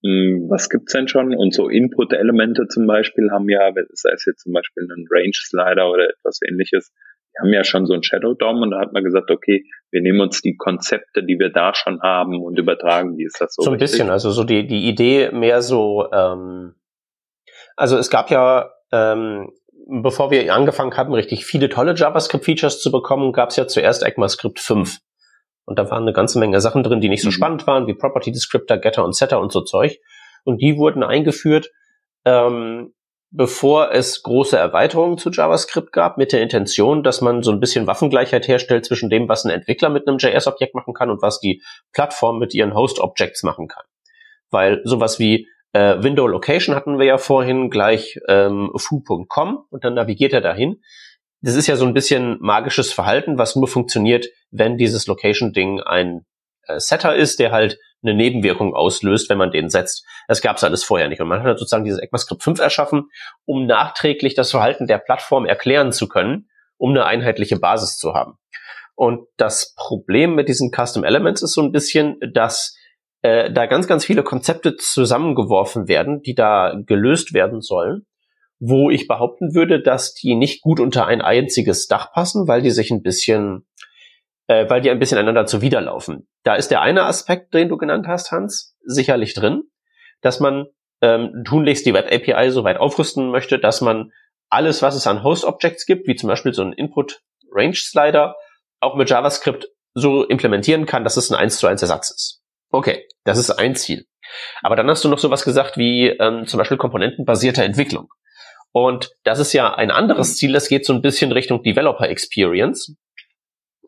mh, 0.03 0.11
hm, 0.11 0.49
was 0.49 0.69
gibt's 0.69 0.93
denn 0.93 1.07
schon? 1.07 1.36
Und 1.36 1.51
so 1.51 1.67
Input-Elemente 1.67 2.67
zum 2.67 2.86
Beispiel 2.86 3.32
haben 3.32 3.49
ja, 3.49 3.71
sei 3.93 4.11
es 4.11 4.26
jetzt 4.26 4.43
zum 4.43 4.53
Beispiel 4.53 4.84
ein 4.84 5.07
Range-Slider 5.09 5.89
oder 5.89 6.09
etwas 6.09 6.41
ähnliches, 6.47 6.93
die 7.34 7.41
haben 7.41 7.53
ja 7.53 7.63
schon 7.63 7.88
so 7.88 7.95
ein 7.95 8.03
Shadow 8.03 8.36
DOM 8.36 8.61
und 8.61 8.69
da 8.69 8.80
hat 8.80 8.93
man 8.93 9.03
gesagt, 9.03 9.32
okay, 9.32 9.65
wir 9.89 10.01
nehmen 10.01 10.21
uns 10.21 10.41
die 10.41 10.57
Konzepte, 10.57 11.23
die 11.23 11.39
wir 11.39 11.49
da 11.49 11.73
schon 11.73 12.01
haben 12.01 12.39
und 12.39 12.59
übertragen 12.59 13.17
die. 13.17 13.23
Ist 13.23 13.41
das 13.41 13.55
so? 13.55 13.63
So 13.63 13.71
ein 13.71 13.73
richtig? 13.73 13.91
bisschen, 13.91 14.11
also 14.11 14.30
so 14.30 14.43
die, 14.43 14.67
die 14.67 14.88
Idee 14.88 15.32
mehr 15.32 15.63
so, 15.63 16.07
ähm, 16.13 16.76
also 17.76 17.97
es 17.97 18.09
gab 18.09 18.32
ja, 18.32 18.71
ähm, 18.91 19.51
bevor 19.88 20.32
wir 20.32 20.53
angefangen 20.53 20.95
haben, 20.95 21.13
richtig 21.13 21.45
viele 21.45 21.69
tolle 21.69 21.95
JavaScript-Features 21.95 22.82
zu 22.82 22.91
bekommen, 22.91 23.34
gab 23.34 23.49
es 23.49 23.55
ja 23.55 23.67
zuerst 23.67 24.03
ECMAScript 24.03 24.59
5. 24.59 24.99
Und 25.65 25.80
da 25.80 25.89
waren 25.89 26.03
eine 26.03 26.13
ganze 26.13 26.39
Menge 26.39 26.61
Sachen 26.61 26.84
drin, 26.84 27.01
die 27.01 27.09
nicht 27.09 27.23
so 27.23 27.30
mhm. 27.30 27.34
spannend 27.34 27.67
waren, 27.67 27.88
wie 27.88 27.93
Property 27.93 28.32
Descriptor, 28.32 28.78
Getter 28.78 29.03
und 29.03 29.15
Setter 29.15 29.39
und 29.39 29.51
so 29.51 29.61
Zeug. 29.61 29.99
Und 30.43 30.61
die 30.61 30.78
wurden 30.78 31.03
eingeführt, 31.03 31.71
ähm, 32.23 32.93
bevor 33.32 33.91
es 33.91 34.21
große 34.23 34.57
Erweiterungen 34.57 35.17
zu 35.17 35.30
JavaScript 35.30 35.91
gab, 35.91 36.17
mit 36.17 36.32
der 36.32 36.41
Intention, 36.41 37.03
dass 37.03 37.21
man 37.21 37.43
so 37.43 37.51
ein 37.51 37.59
bisschen 37.59 37.88
Waffengleichheit 37.88 38.47
herstellt 38.47 38.86
zwischen 38.86 39.09
dem, 39.09 39.28
was 39.28 39.43
ein 39.43 39.49
Entwickler 39.49 39.89
mit 39.89 40.07
einem 40.07 40.17
JS-Objekt 40.19 40.76
machen 40.76 40.93
kann 40.93 41.09
und 41.09 41.21
was 41.21 41.39
die 41.39 41.61
Plattform 41.91 42.39
mit 42.39 42.53
ihren 42.53 42.76
Host-Objects 42.76 43.43
machen 43.43 43.67
kann. 43.67 43.84
Weil 44.51 44.82
sowas 44.86 45.19
wie 45.19 45.47
äh, 45.76 46.01
Window 46.01 46.26
Location 46.26 46.73
hatten 46.73 46.99
wir 46.99 47.05
ja 47.05 47.17
vorhin 47.17 47.69
gleich 47.69 48.17
ähm, 48.30 48.71
foo.com 48.78 49.65
und 49.69 49.84
dann 49.84 49.95
navigiert 49.95 50.32
er 50.32 50.39
dahin. 50.39 50.82
Das 51.41 51.55
ist 51.55 51.67
ja 51.67 51.76
so 51.76 51.86
ein 51.86 51.93
bisschen 51.93 52.38
magisches 52.39 52.93
Verhalten, 52.93 53.38
was 53.38 53.57
nur 53.57 53.67
funktioniert, 53.67 54.28
wenn 54.51 54.78
dieses 54.78 55.05
Location-Ding 55.05 55.82
ein 55.82 56.26
äh, 56.67 56.80
Setter 56.80 57.13
ist, 57.13 57.39
der 57.39 57.51
halt 57.51 57.78
eine 58.01 58.13
Nebenwirkung 58.13 58.73
auslöst, 58.73 59.30
wenn 59.30 59.38
man 59.38 59.51
den 59.51 59.69
setzt. 59.69 60.05
Das 60.30 60.41
gab 60.41 60.55
es 60.55 60.63
alles 60.63 60.86
vorher 60.86 61.09
nicht. 61.09 61.19
Und 61.19 61.28
man 61.28 61.39
hat 61.39 61.45
halt 61.45 61.59
sozusagen 61.59 61.84
dieses 61.84 61.99
ECMAScript 61.99 62.41
5 62.41 62.59
erschaffen, 62.61 63.09
um 63.43 63.65
nachträglich 63.65 64.34
das 64.34 64.51
Verhalten 64.51 64.88
der 64.88 64.99
Plattform 64.99 65.45
erklären 65.45 65.91
zu 65.91 66.07
können, 66.07 66.47
um 66.78 66.91
eine 66.91 67.05
einheitliche 67.05 67.59
Basis 67.59 67.97
zu 67.97 68.13
haben. 68.13 68.38
Und 68.95 69.28
das 69.36 69.76
Problem 69.76 70.36
mit 70.36 70.47
diesen 70.47 70.71
Custom 70.71 71.03
Elements 71.03 71.41
ist 71.41 71.53
so 71.53 71.61
ein 71.61 71.73
bisschen, 71.73 72.17
dass 72.34 72.78
äh, 73.26 73.51
da 73.51 73.65
ganz, 73.65 73.88
ganz 73.88 74.05
viele 74.05 74.21
Konzepte 74.21 74.76
zusammengeworfen 74.76 75.88
werden, 75.88 76.21
die 76.21 76.36
da 76.36 76.76
gelöst 76.86 77.34
werden 77.34 77.59
sollen, 77.59 78.05
wo 78.59 78.91
ich 78.91 79.07
behaupten 79.07 79.55
würde, 79.55 79.82
dass 79.82 80.13
die 80.13 80.36
nicht 80.36 80.61
gut 80.61 80.80
unter 80.80 81.07
ein 81.07 81.21
einziges 81.21 81.88
Dach 81.88 82.13
passen, 82.13 82.47
weil 82.47 82.61
die 82.61 82.69
sich 82.69 82.91
ein 82.91 83.01
bisschen, 83.01 83.65
äh, 84.45 84.69
weil 84.69 84.82
die 84.82 84.91
ein 84.91 84.99
bisschen 84.99 85.17
einander 85.17 85.47
zuwiderlaufen. 85.47 86.28
Da 86.43 86.53
ist 86.53 86.69
der 86.69 86.82
eine 86.82 87.05
Aspekt, 87.05 87.55
den 87.55 87.67
du 87.67 87.78
genannt 87.78 88.05
hast, 88.07 88.32
Hans, 88.32 88.78
sicherlich 88.86 89.34
drin, 89.34 89.63
dass 90.21 90.39
man 90.39 90.67
ähm, 91.01 91.43
tunlichst 91.45 91.84
die 91.88 91.95
Web 91.95 92.11
API 92.13 92.51
so 92.51 92.63
weit 92.63 92.78
aufrüsten 92.78 93.32
möchte, 93.32 93.57
dass 93.57 93.82
man 93.82 94.11
alles, 94.49 94.84
was 94.84 94.93
es 94.93 95.07
an 95.07 95.23
Host 95.23 95.45
Objects 95.45 95.88
gibt, 95.88 96.07
wie 96.07 96.15
zum 96.15 96.30
Beispiel 96.30 96.53
so 96.53 96.61
ein 96.61 96.73
Input 96.73 97.23
Range 97.51 97.73
Slider, 97.73 98.36
auch 98.82 98.95
mit 98.95 99.09
JavaScript 99.09 99.67
so 99.95 100.23
implementieren 100.26 100.86
kann, 100.86 101.03
dass 101.03 101.17
es 101.17 101.32
ein 101.32 101.36
1 101.36 101.57
zu 101.57 101.65
1 101.65 101.82
Ersatz 101.82 102.11
ist. 102.11 102.45
Okay, 102.76 103.07
das 103.23 103.38
ist 103.38 103.51
ein 103.51 103.76
Ziel. 103.76 104.05
Aber 104.61 104.76
dann 104.76 104.89
hast 104.89 105.03
du 105.03 105.09
noch 105.09 105.19
sowas 105.19 105.45
gesagt 105.45 105.78
wie 105.78 106.09
ähm, 106.09 106.45
zum 106.45 106.57
Beispiel 106.57 106.78
komponentenbasierte 106.78 107.63
Entwicklung. 107.63 108.09
Und 108.73 109.11
das 109.23 109.39
ist 109.39 109.53
ja 109.53 109.73
ein 109.73 109.91
anderes 109.91 110.36
Ziel, 110.36 110.51
das 110.51 110.67
geht 110.67 110.86
so 110.86 110.91
ein 110.91 111.01
bisschen 111.01 111.32
Richtung 111.32 111.63
Developer 111.63 112.09
Experience 112.09 112.97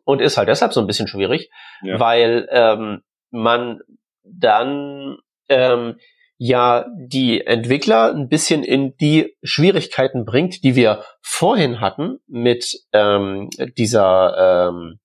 und 0.04 0.22
ist 0.22 0.38
halt 0.38 0.48
deshalb 0.48 0.72
so 0.72 0.80
ein 0.80 0.86
bisschen 0.86 1.06
schwierig, 1.06 1.50
ja. 1.82 2.00
weil 2.00 2.48
ähm, 2.50 3.02
man 3.30 3.80
dann 4.22 5.18
ähm, 5.50 5.98
ja 6.38 6.86
die 6.96 7.44
Entwickler 7.46 8.14
ein 8.14 8.30
bisschen 8.30 8.64
in 8.64 8.96
die 8.96 9.36
Schwierigkeiten 9.42 10.24
bringt, 10.24 10.64
die 10.64 10.76
wir 10.76 11.04
vorhin 11.20 11.82
hatten 11.82 12.20
mit 12.26 12.72
ähm, 12.94 13.50
dieser 13.76 14.70
ähm, 14.70 14.98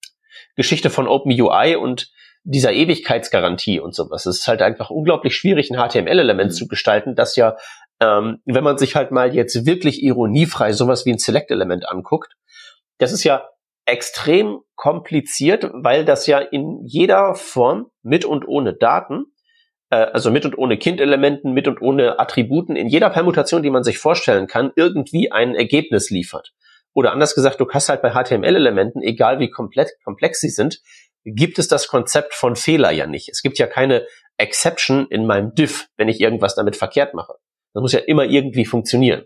Geschichte 0.55 0.89
von 0.89 1.09
OpenUI 1.09 1.75
und 1.75 2.09
dieser 2.43 2.73
Ewigkeitsgarantie 2.73 3.79
und 3.79 3.95
sowas. 3.95 4.25
Es 4.25 4.39
ist 4.39 4.47
halt 4.47 4.61
einfach 4.61 4.89
unglaublich 4.89 5.35
schwierig, 5.35 5.71
ein 5.71 5.77
HTML-Element 5.77 6.51
mhm. 6.51 6.55
zu 6.55 6.67
gestalten, 6.67 7.15
das 7.15 7.35
ja, 7.35 7.55
ähm, 7.99 8.39
wenn 8.45 8.63
man 8.63 8.77
sich 8.77 8.95
halt 8.95 9.11
mal 9.11 9.33
jetzt 9.33 9.65
wirklich 9.65 10.03
ironiefrei 10.03 10.73
sowas 10.73 11.05
wie 11.05 11.11
ein 11.11 11.19
Select-Element 11.19 11.87
anguckt, 11.87 12.33
das 12.97 13.11
ist 13.11 13.23
ja 13.23 13.47
extrem 13.85 14.59
kompliziert, 14.75 15.69
weil 15.73 16.05
das 16.05 16.27
ja 16.27 16.39
in 16.39 16.81
jeder 16.85 17.35
Form 17.35 17.87
mit 18.01 18.25
und 18.25 18.47
ohne 18.47 18.73
Daten, 18.73 19.25
äh, 19.89 19.95
also 19.95 20.31
mit 20.31 20.45
und 20.45 20.57
ohne 20.57 20.77
Kindelementen, 20.77 21.53
mit 21.53 21.67
und 21.67 21.81
ohne 21.81 22.19
Attributen, 22.19 22.75
in 22.75 22.87
jeder 22.87 23.09
Permutation, 23.09 23.63
die 23.63 23.69
man 23.69 23.83
sich 23.83 23.97
vorstellen 23.99 24.47
kann, 24.47 24.71
irgendwie 24.75 25.31
ein 25.31 25.55
Ergebnis 25.55 26.09
liefert. 26.09 26.53
Oder 26.93 27.11
anders 27.11 27.35
gesagt, 27.35 27.59
du 27.59 27.67
hast 27.69 27.89
halt 27.89 28.01
bei 28.01 28.11
HTML-Elementen, 28.11 29.01
egal 29.01 29.39
wie 29.39 29.49
komplett, 29.49 29.91
komplex 30.03 30.39
sie 30.39 30.49
sind, 30.49 30.79
gibt 31.25 31.59
es 31.59 31.67
das 31.67 31.87
Konzept 31.87 32.33
von 32.33 32.55
Fehler 32.55 32.91
ja 32.91 33.07
nicht. 33.07 33.29
Es 33.29 33.41
gibt 33.41 33.57
ja 33.57 33.67
keine 33.67 34.05
Exception 34.37 35.07
in 35.09 35.25
meinem 35.25 35.53
Diff, 35.53 35.87
wenn 35.97 36.09
ich 36.09 36.19
irgendwas 36.19 36.55
damit 36.55 36.75
verkehrt 36.75 37.13
mache. 37.13 37.33
Das 37.73 37.81
muss 37.81 37.93
ja 37.93 37.99
immer 37.99 38.25
irgendwie 38.25 38.65
funktionieren. 38.65 39.23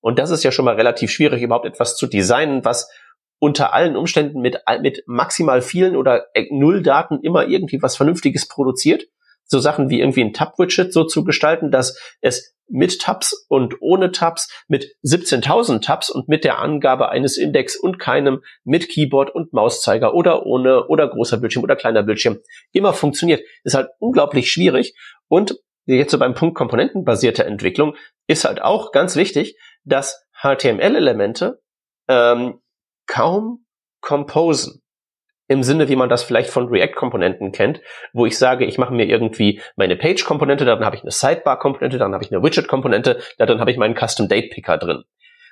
Und 0.00 0.18
das 0.18 0.30
ist 0.30 0.42
ja 0.42 0.52
schon 0.52 0.64
mal 0.64 0.74
relativ 0.74 1.10
schwierig, 1.10 1.42
überhaupt 1.42 1.66
etwas 1.66 1.96
zu 1.96 2.06
designen, 2.06 2.64
was 2.64 2.90
unter 3.38 3.72
allen 3.72 3.96
Umständen 3.96 4.40
mit, 4.40 4.58
mit 4.80 5.02
maximal 5.06 5.62
vielen 5.62 5.96
oder 5.96 6.26
null 6.50 6.82
Daten 6.82 7.20
immer 7.22 7.46
irgendwie 7.46 7.82
was 7.82 7.96
Vernünftiges 7.96 8.46
produziert. 8.48 9.04
So 9.44 9.58
Sachen 9.58 9.90
wie 9.90 10.00
irgendwie 10.00 10.22
ein 10.22 10.32
Tab-Widget 10.32 10.92
so 10.92 11.04
zu 11.04 11.24
gestalten, 11.24 11.70
dass 11.70 11.98
es 12.20 12.54
mit 12.72 13.00
Tabs 13.00 13.46
und 13.48 13.76
ohne 13.80 14.12
Tabs, 14.12 14.48
mit 14.66 14.96
17.000 15.04 15.82
Tabs 15.82 16.10
und 16.10 16.28
mit 16.28 16.42
der 16.42 16.58
Angabe 16.58 17.10
eines 17.10 17.36
Index 17.36 17.76
und 17.76 17.98
keinem, 17.98 18.42
mit 18.64 18.88
Keyboard 18.88 19.34
und 19.34 19.52
Mauszeiger 19.52 20.14
oder 20.14 20.46
ohne 20.46 20.88
oder 20.88 21.08
großer 21.08 21.36
Bildschirm 21.36 21.62
oder 21.62 21.76
kleiner 21.76 22.02
Bildschirm 22.02 22.38
immer 22.72 22.94
funktioniert. 22.94 23.42
Ist 23.62 23.74
halt 23.74 23.90
unglaublich 23.98 24.50
schwierig 24.50 24.96
und 25.28 25.58
jetzt 25.84 26.12
so 26.12 26.18
beim 26.18 26.34
Punkt 26.34 26.56
komponentenbasierte 26.56 27.44
Entwicklung 27.44 27.94
ist 28.26 28.44
halt 28.44 28.62
auch 28.62 28.92
ganz 28.92 29.16
wichtig, 29.16 29.56
dass 29.84 30.26
HTML-Elemente 30.42 31.60
ähm, 32.08 32.60
kaum 33.06 33.64
composen. 34.00 34.81
Im 35.52 35.62
Sinne, 35.62 35.90
wie 35.90 35.96
man 35.96 36.08
das 36.08 36.22
vielleicht 36.22 36.48
von 36.48 36.68
React-Komponenten 36.68 37.52
kennt, 37.52 37.82
wo 38.14 38.24
ich 38.24 38.38
sage, 38.38 38.64
ich 38.64 38.78
mache 38.78 38.94
mir 38.94 39.04
irgendwie 39.04 39.60
meine 39.76 39.96
Page-Komponente, 39.96 40.64
dann 40.64 40.82
habe 40.82 40.96
ich 40.96 41.02
eine 41.02 41.10
Sidebar-Komponente, 41.10 41.98
dann 41.98 42.14
habe 42.14 42.24
ich 42.24 42.32
eine 42.32 42.42
Widget-Komponente, 42.42 43.18
dann 43.36 43.60
habe 43.60 43.70
ich 43.70 43.76
meinen 43.76 43.94
Custom-Date-Picker 43.94 44.78
drin. 44.78 45.04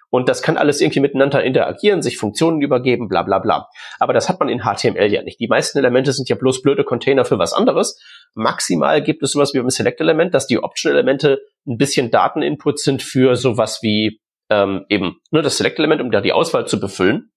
Und 0.09 0.31
das 0.31 0.41
kann 0.41 0.57
alles 0.57 0.81
irgendwie 0.81 1.01
miteinander 1.01 1.45
interagieren, 1.45 2.01
sich 2.01 2.17
Funktionen 2.17 2.63
übergeben, 2.63 3.09
bla 3.09 3.23
bla 3.23 3.41
bla. 3.41 3.69
Aber 3.99 4.15
das 4.15 4.31
hat 4.31 4.41
man 4.41 4.49
in 4.49 4.63
HTML 4.63 5.13
ja 5.13 5.23
nicht. 5.23 5.39
Die 5.39 5.49
meisten 5.49 5.77
Elemente 5.77 6.15
sind 6.15 6.31
ja 6.31 6.35
bloß 6.35 6.63
blöde 6.63 6.83
Container 6.83 7.27
für 7.27 7.39
was 7.39 7.53
anderes. 7.53 8.01
Maximal 8.35 9.03
gibt 9.03 9.23
es 9.23 9.33
sowas 9.33 9.53
wie 9.53 9.59
beim 9.59 9.69
Select-Element, 9.69 10.33
dass 10.33 10.47
die 10.47 10.63
Option-Elemente 10.63 11.43
ein 11.67 11.77
bisschen 11.77 12.11
Dateninput 12.11 12.81
sind 12.81 13.03
für 13.03 13.37
sowas 13.37 13.81
wie 13.83 14.19
ähm, 14.49 14.87
eben 14.89 15.21
nur 15.31 15.41
ne, 15.41 15.43
das 15.43 15.59
Select-Element, 15.59 16.01
um 16.01 16.11
da 16.11 16.23
die 16.23 16.33
Auswahl 16.33 16.67
zu 16.67 16.81
befüllen. 16.81 17.31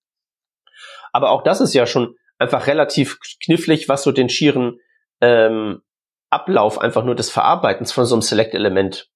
Aber 1.11 1.29
auch 1.29 1.43
das 1.43 1.59
ist 1.59 1.73
ja 1.73 1.85
schon 1.85 2.15
einfach 2.43 2.67
relativ 2.67 3.19
knifflig, 3.43 3.89
was 3.89 4.03
so 4.03 4.11
den 4.11 4.29
schieren 4.29 4.79
ähm, 5.21 5.81
Ablauf 6.29 6.79
einfach 6.79 7.03
nur 7.03 7.15
des 7.15 7.29
Verarbeitens 7.29 7.91
von 7.91 8.05
so 8.05 8.15
einem 8.15 8.21
Select-Element 8.21 9.09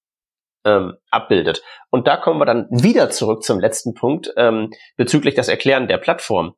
ähm, 0.64 0.94
abbildet. 1.10 1.62
Und 1.90 2.06
da 2.06 2.16
kommen 2.16 2.40
wir 2.40 2.46
dann 2.46 2.66
wieder 2.70 3.10
zurück 3.10 3.42
zum 3.42 3.60
letzten 3.60 3.94
Punkt 3.94 4.32
ähm, 4.36 4.70
bezüglich 4.96 5.34
das 5.34 5.48
Erklären 5.48 5.88
der 5.88 5.98
Plattform. 5.98 6.54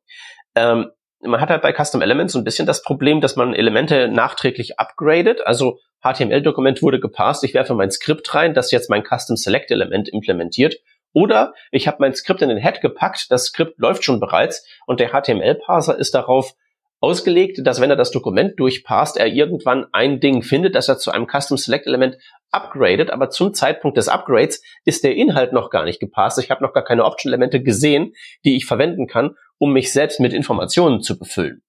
Ähm, 0.55 0.91
man 1.23 1.39
hat 1.39 1.49
halt 1.49 1.61
bei 1.61 1.73
Custom 1.73 2.01
Elements 2.01 2.33
so 2.33 2.39
ein 2.39 2.43
bisschen 2.43 2.65
das 2.65 2.81
Problem, 2.81 3.21
dass 3.21 3.35
man 3.35 3.53
Elemente 3.53 4.07
nachträglich 4.07 4.79
upgradet. 4.79 5.45
Also 5.45 5.79
HTML-Dokument 6.03 6.81
wurde 6.81 6.99
gepasst, 6.99 7.43
ich 7.43 7.53
werfe 7.53 7.75
mein 7.75 7.91
Skript 7.91 8.33
rein, 8.33 8.53
das 8.53 8.71
jetzt 8.71 8.89
mein 8.89 9.03
Custom 9.03 9.37
Select 9.37 9.69
Element 9.71 10.09
implementiert. 10.09 10.75
Oder 11.13 11.53
ich 11.71 11.87
habe 11.87 11.97
mein 11.99 12.15
Skript 12.15 12.41
in 12.41 12.49
den 12.49 12.57
Head 12.57 12.81
gepackt, 12.81 13.27
das 13.29 13.45
Skript 13.45 13.79
läuft 13.79 14.03
schon 14.03 14.19
bereits 14.19 14.65
und 14.87 14.99
der 14.99 15.09
HTML-Parser 15.09 15.97
ist 15.97 16.15
darauf 16.15 16.53
ausgelegt, 17.01 17.59
dass 17.65 17.81
wenn 17.81 17.89
er 17.89 17.95
das 17.95 18.11
Dokument 18.11 18.59
durchpasst, 18.59 19.17
er 19.17 19.27
irgendwann 19.27 19.87
ein 19.91 20.19
Ding 20.19 20.43
findet, 20.43 20.75
das 20.75 20.87
er 20.87 20.99
zu 20.99 21.11
einem 21.11 21.27
Custom 21.27 21.57
Select 21.57 21.87
Element 21.87 22.17
upgradet, 22.51 23.09
aber 23.09 23.31
zum 23.31 23.53
Zeitpunkt 23.53 23.97
des 23.97 24.07
Upgrades 24.07 24.63
ist 24.85 25.03
der 25.03 25.15
Inhalt 25.15 25.51
noch 25.51 25.71
gar 25.71 25.83
nicht 25.83 25.99
gepasst. 25.99 26.37
Ich 26.37 26.51
habe 26.51 26.63
noch 26.63 26.73
gar 26.73 26.83
keine 26.83 27.03
Option-Elemente 27.03 27.61
gesehen, 27.61 28.13
die 28.45 28.55
ich 28.55 28.65
verwenden 28.65 29.07
kann, 29.07 29.35
um 29.57 29.73
mich 29.73 29.91
selbst 29.91 30.19
mit 30.19 30.31
Informationen 30.31 31.01
zu 31.01 31.17
befüllen. 31.17 31.63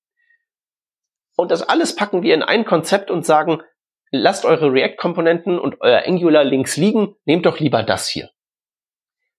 Und 1.34 1.50
das 1.50 1.62
alles 1.62 1.96
packen 1.96 2.22
wir 2.22 2.34
in 2.34 2.42
ein 2.42 2.66
Konzept 2.66 3.10
und 3.10 3.24
sagen, 3.24 3.62
lasst 4.10 4.44
eure 4.44 4.70
React-Komponenten 4.70 5.58
und 5.58 5.80
euer 5.80 6.02
Angular 6.06 6.44
links 6.44 6.76
liegen, 6.76 7.16
nehmt 7.24 7.46
doch 7.46 7.58
lieber 7.58 7.82
das 7.82 8.06
hier. 8.06 8.30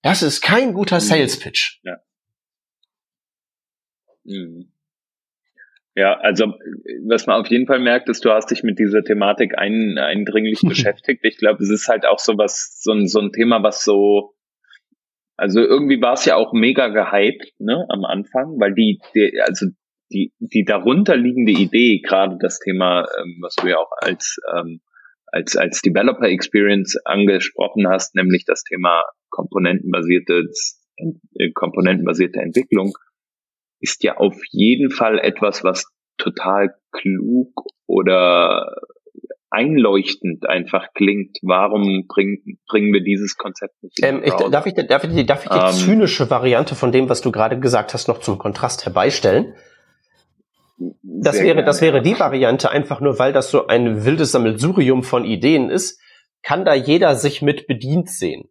Das 0.02 0.24
ist 0.24 0.42
kein 0.42 0.74
guter 0.74 0.96
mhm. 0.96 1.02
Sales-Pitch. 1.02 1.82
Ja. 1.84 1.98
Mhm. 4.24 4.73
Ja, 5.96 6.18
also 6.20 6.54
was 7.08 7.28
man 7.28 7.42
auf 7.42 7.48
jeden 7.48 7.68
Fall 7.68 7.80
merkt, 7.80 8.10
ist, 8.10 8.26
du 8.26 8.32
hast 8.32 8.50
dich 8.50 8.64
mit 8.64 8.80
dieser 8.80 9.04
Thematik 9.04 9.58
ein, 9.58 9.98
eindringlich 10.00 10.62
beschäftigt. 10.68 11.24
Ich 11.24 11.38
glaube, 11.38 11.62
es 11.62 11.70
ist 11.70 11.88
halt 11.88 12.06
auch 12.06 12.20
so 12.20 12.38
was, 12.38 12.80
so 12.82 12.94
ein, 12.94 13.08
so 13.08 13.20
ein 13.20 13.32
Thema, 13.32 13.62
was 13.62 13.84
so, 13.84 14.34
also 15.38 15.60
irgendwie 15.62 16.02
war 16.02 16.14
es 16.14 16.26
ja 16.26 16.36
auch 16.36 16.54
mega 16.54 16.88
gehypt, 16.88 17.54
ne, 17.60 17.86
am 17.90 18.06
Anfang, 18.06 18.60
weil 18.60 18.74
die, 18.74 19.00
die 19.14 19.40
also 19.42 19.68
die, 20.12 20.32
die 20.40 20.64
darunterliegende 20.64 21.52
Idee, 21.52 22.00
gerade 22.00 22.38
das 22.40 22.60
Thema, 22.60 23.08
ähm, 23.20 23.38
was 23.42 23.56
du 23.56 23.68
ja 23.68 23.78
auch 23.78 23.92
als, 24.00 24.38
ähm, 24.56 24.82
als, 25.28 25.56
als 25.58 25.82
Developer 25.82 26.28
Experience 26.28 26.98
angesprochen 27.06 27.88
hast, 27.88 28.16
nämlich 28.16 28.46
das 28.46 28.64
Thema 28.64 29.04
komponentenbasierte, 29.30 30.44
äh, 30.98 31.52
komponentenbasierte 31.54 32.40
Entwicklung, 32.40 32.94
ist 33.84 34.04
ja 34.04 34.16
auf 34.18 34.42
jeden 34.50 34.90
Fall 34.90 35.20
etwas, 35.20 35.64
was 35.64 35.86
total 36.18 36.74
klug 36.92 37.66
oder 37.86 38.78
einleuchtend 39.50 40.48
einfach 40.48 40.88
klingt. 40.96 41.38
Warum 41.42 42.08
bring, 42.08 42.58
bringen 42.68 42.94
wir 42.94 43.04
dieses 43.04 43.36
Konzept 43.38 43.84
nicht 43.84 44.00
ähm, 44.02 44.22
ich, 44.24 44.34
darf, 44.34 44.66
ich, 44.66 44.74
darf, 44.74 45.04
ich, 45.04 45.26
darf 45.26 45.44
ich 45.44 45.52
die 45.52 45.58
ähm, 45.58 45.72
zynische 45.72 46.30
Variante 46.30 46.76
von 46.76 46.94
dem, 46.94 47.10
was 47.10 47.22
du 47.22 47.32
gerade 47.32 47.60
gesagt 47.60 47.94
hast, 47.94 48.08
noch 48.08 48.20
zum 48.20 48.38
Kontrast 48.38 48.86
herbeistellen? 48.86 49.54
Das 51.04 51.36
wäre, 51.36 51.46
gerne, 51.46 51.64
das 51.66 51.82
wäre 51.82 52.02
die 52.02 52.18
Variante, 52.20 52.72
einfach 52.72 53.02
nur 53.02 53.20
weil 53.20 53.34
das 53.34 53.52
so 53.52 53.68
ein 53.68 54.06
wildes 54.06 54.32
Sammelsurium 54.32 55.04
von 55.04 55.26
Ideen 55.26 55.70
ist, 55.70 56.00
kann 56.42 56.66
da 56.66 56.74
jeder 56.74 57.16
sich 57.16 57.42
mit 57.42 57.68
bedient 57.68 58.10
sehen. 58.10 58.50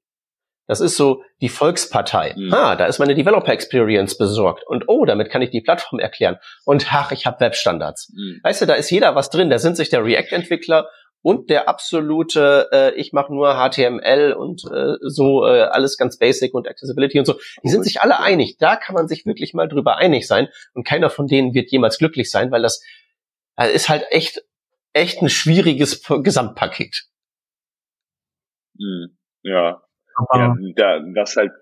Das 0.67 0.81
ist 0.81 0.97
so 0.97 1.23
die 1.41 1.49
Volkspartei. 1.49 2.35
Mhm. 2.37 2.53
Ah, 2.53 2.77
da 2.77 2.87
ist 2.87 2.99
meine 2.99 3.15
Developer 3.15 3.53
Experience 3.53 4.17
besorgt. 4.17 4.65
Und 4.67 4.85
oh, 4.87 5.05
damit 5.05 5.31
kann 5.31 5.43
ich 5.43 5.51
die 5.51 5.61
Plattform 5.61 5.99
erklären. 5.99 6.39
Und 6.65 6.87
ach, 6.93 7.13
ich 7.13 7.27
habe 7.27 7.41
Webstandards. 7.41 8.13
Mhm. 8.15 8.41
Weißt 8.43 8.63
du, 8.63 8.67
da 8.67 8.75
ist 8.75 8.91
jeder 8.91 9.15
was 9.15 9.31
drin. 9.31 9.51
Da 9.51 9.59
sind 9.59 9.77
sich 9.77 9.91
der 9.91 10.05
React-Entwickler 10.05 10.89
und 11.21 11.51
der 11.51 11.69
absolute, 11.69 12.69
äh, 12.73 12.95
ich 12.95 13.13
mache 13.13 13.33
nur 13.33 13.55
HTML 13.55 14.33
und 14.33 14.65
äh, 14.65 14.95
so 15.03 15.47
äh, 15.47 15.63
alles 15.63 15.97
ganz 15.97 16.19
basic 16.19 16.53
und 16.55 16.69
Accessibility 16.69 17.19
und 17.19 17.27
so. 17.27 17.39
Die 17.63 17.69
sind 17.69 17.85
sich 17.85 18.01
alle 18.01 18.21
einig. 18.21 18.57
Da 18.59 18.77
kann 18.77 18.95
man 18.95 19.09
sich 19.09 19.25
wirklich 19.25 19.55
mal 19.55 19.69
drüber 19.69 19.97
einig 19.97 20.27
sein. 20.27 20.49
Und 20.75 20.87
keiner 20.87 21.11
von 21.11 21.27
denen 21.27 21.55
wird 21.55 21.71
jemals 21.71 21.99
glücklich 21.99 22.31
sein, 22.31 22.51
weil 22.51 22.63
das 22.63 22.83
äh, 23.57 23.73
ist 23.73 23.89
halt 23.89 24.05
echt, 24.11 24.43
echt 24.93 25.23
ein 25.23 25.29
schwieriges 25.29 26.03
Gesamtpaket. 26.09 27.05
Mhm. 28.79 29.17
Ja, 29.43 29.83
aber 30.17 30.39
ja, 30.39 30.57
da, 30.77 31.01
das 31.15 31.37
halt, 31.37 31.53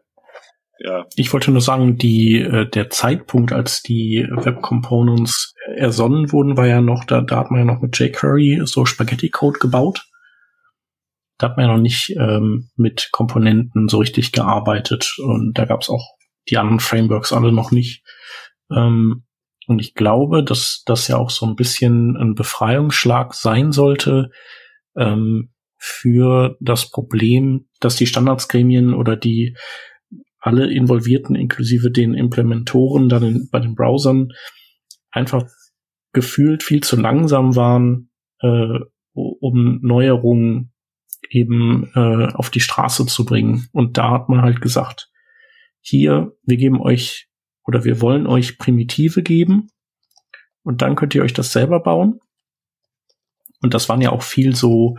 ja. 0.78 1.05
Ich 1.16 1.32
wollte 1.32 1.51
nur 1.51 1.61
sagen, 1.61 1.98
die, 1.98 2.40
äh, 2.40 2.68
der 2.68 2.88
Zeitpunkt, 2.90 3.53
als 3.53 3.82
die 3.82 4.26
Web 4.30 4.62
Components 4.62 5.55
ersonnen 5.76 6.32
wurden, 6.32 6.57
war 6.57 6.66
ja 6.66 6.80
noch, 6.80 7.05
da, 7.05 7.20
da 7.20 7.36
hat 7.36 7.51
man 7.51 7.61
ja 7.61 7.66
noch 7.66 7.82
mit 7.82 7.98
jQuery 7.98 8.62
so 8.64 8.86
Spaghetti-Code 8.86 9.59
gebaut. 9.59 10.07
Da 11.36 11.48
hat 11.48 11.57
man 11.57 11.66
ja 11.66 11.72
noch 11.72 11.82
nicht 11.82 12.14
ähm, 12.18 12.70
mit 12.76 13.09
Komponenten 13.12 13.88
so 13.88 13.98
richtig 13.98 14.32
gearbeitet 14.32 15.16
und 15.18 15.57
da 15.59 15.64
gab 15.64 15.82
es 15.82 15.90
auch 15.90 16.16
die 16.48 16.59
anderen 16.59 16.80
Frameworks 16.80 17.32
alle 17.32 17.53
noch 17.53 17.70
nicht. 17.70 18.03
Ähm, 18.70 19.24
und 19.66 19.78
ich 19.78 19.94
glaube, 19.94 20.42
dass 20.42 20.82
das 20.84 21.09
ja 21.09 21.16
auch 21.16 21.30
so 21.30 21.46
ein 21.46 21.57
bisschen 21.57 22.16
ein 22.16 22.34
Befreiungsschlag 22.34 23.34
sein 23.34 23.72
sollte, 23.72 24.30
ähm, 24.96 25.53
für 25.82 26.58
das 26.60 26.90
Problem, 26.90 27.66
dass 27.80 27.96
die 27.96 28.06
Standardsgremien 28.06 28.92
oder 28.92 29.16
die 29.16 29.56
alle 30.38 30.70
Involvierten, 30.70 31.34
inklusive 31.34 31.90
den 31.90 32.14
Implementoren 32.14 33.08
dann 33.08 33.22
in, 33.22 33.48
bei 33.50 33.60
den 33.60 33.74
Browsern, 33.74 34.28
einfach 35.10 35.44
gefühlt 36.12 36.62
viel 36.62 36.82
zu 36.82 36.96
langsam 36.96 37.56
waren, 37.56 38.10
äh, 38.40 38.78
um 39.14 39.80
Neuerungen 39.82 40.72
eben 41.30 41.90
äh, 41.94 42.26
auf 42.34 42.50
die 42.50 42.60
Straße 42.60 43.06
zu 43.06 43.24
bringen. 43.24 43.68
Und 43.72 43.96
da 43.96 44.10
hat 44.10 44.28
man 44.28 44.42
halt 44.42 44.60
gesagt, 44.60 45.10
hier, 45.80 46.32
wir 46.42 46.56
geben 46.58 46.80
euch 46.80 47.28
oder 47.64 47.84
wir 47.84 48.02
wollen 48.02 48.26
euch 48.26 48.58
Primitive 48.58 49.22
geben 49.22 49.68
und 50.62 50.82
dann 50.82 50.94
könnt 50.94 51.14
ihr 51.14 51.22
euch 51.22 51.32
das 51.32 51.52
selber 51.52 51.80
bauen. 51.80 52.20
Und 53.62 53.74
das 53.74 53.88
waren 53.88 54.00
ja 54.00 54.11
auch 54.11 54.22
viel 54.22 54.54
so, 54.54 54.96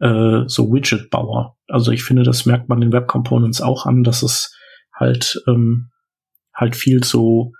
äh, 0.00 0.42
so 0.46 0.72
Widget-Bauer. 0.72 1.56
Also 1.68 1.90
ich 1.92 2.04
finde, 2.04 2.22
das 2.22 2.46
merkt 2.46 2.68
man 2.68 2.82
in 2.82 2.92
Web 2.92 3.06
Components 3.08 3.60
auch 3.60 3.86
an, 3.86 4.02
dass 4.02 4.22
es 4.22 4.54
halt, 4.92 5.42
ähm, 5.48 5.90
halt 6.54 6.76
viel 6.76 7.02
so 7.02 7.52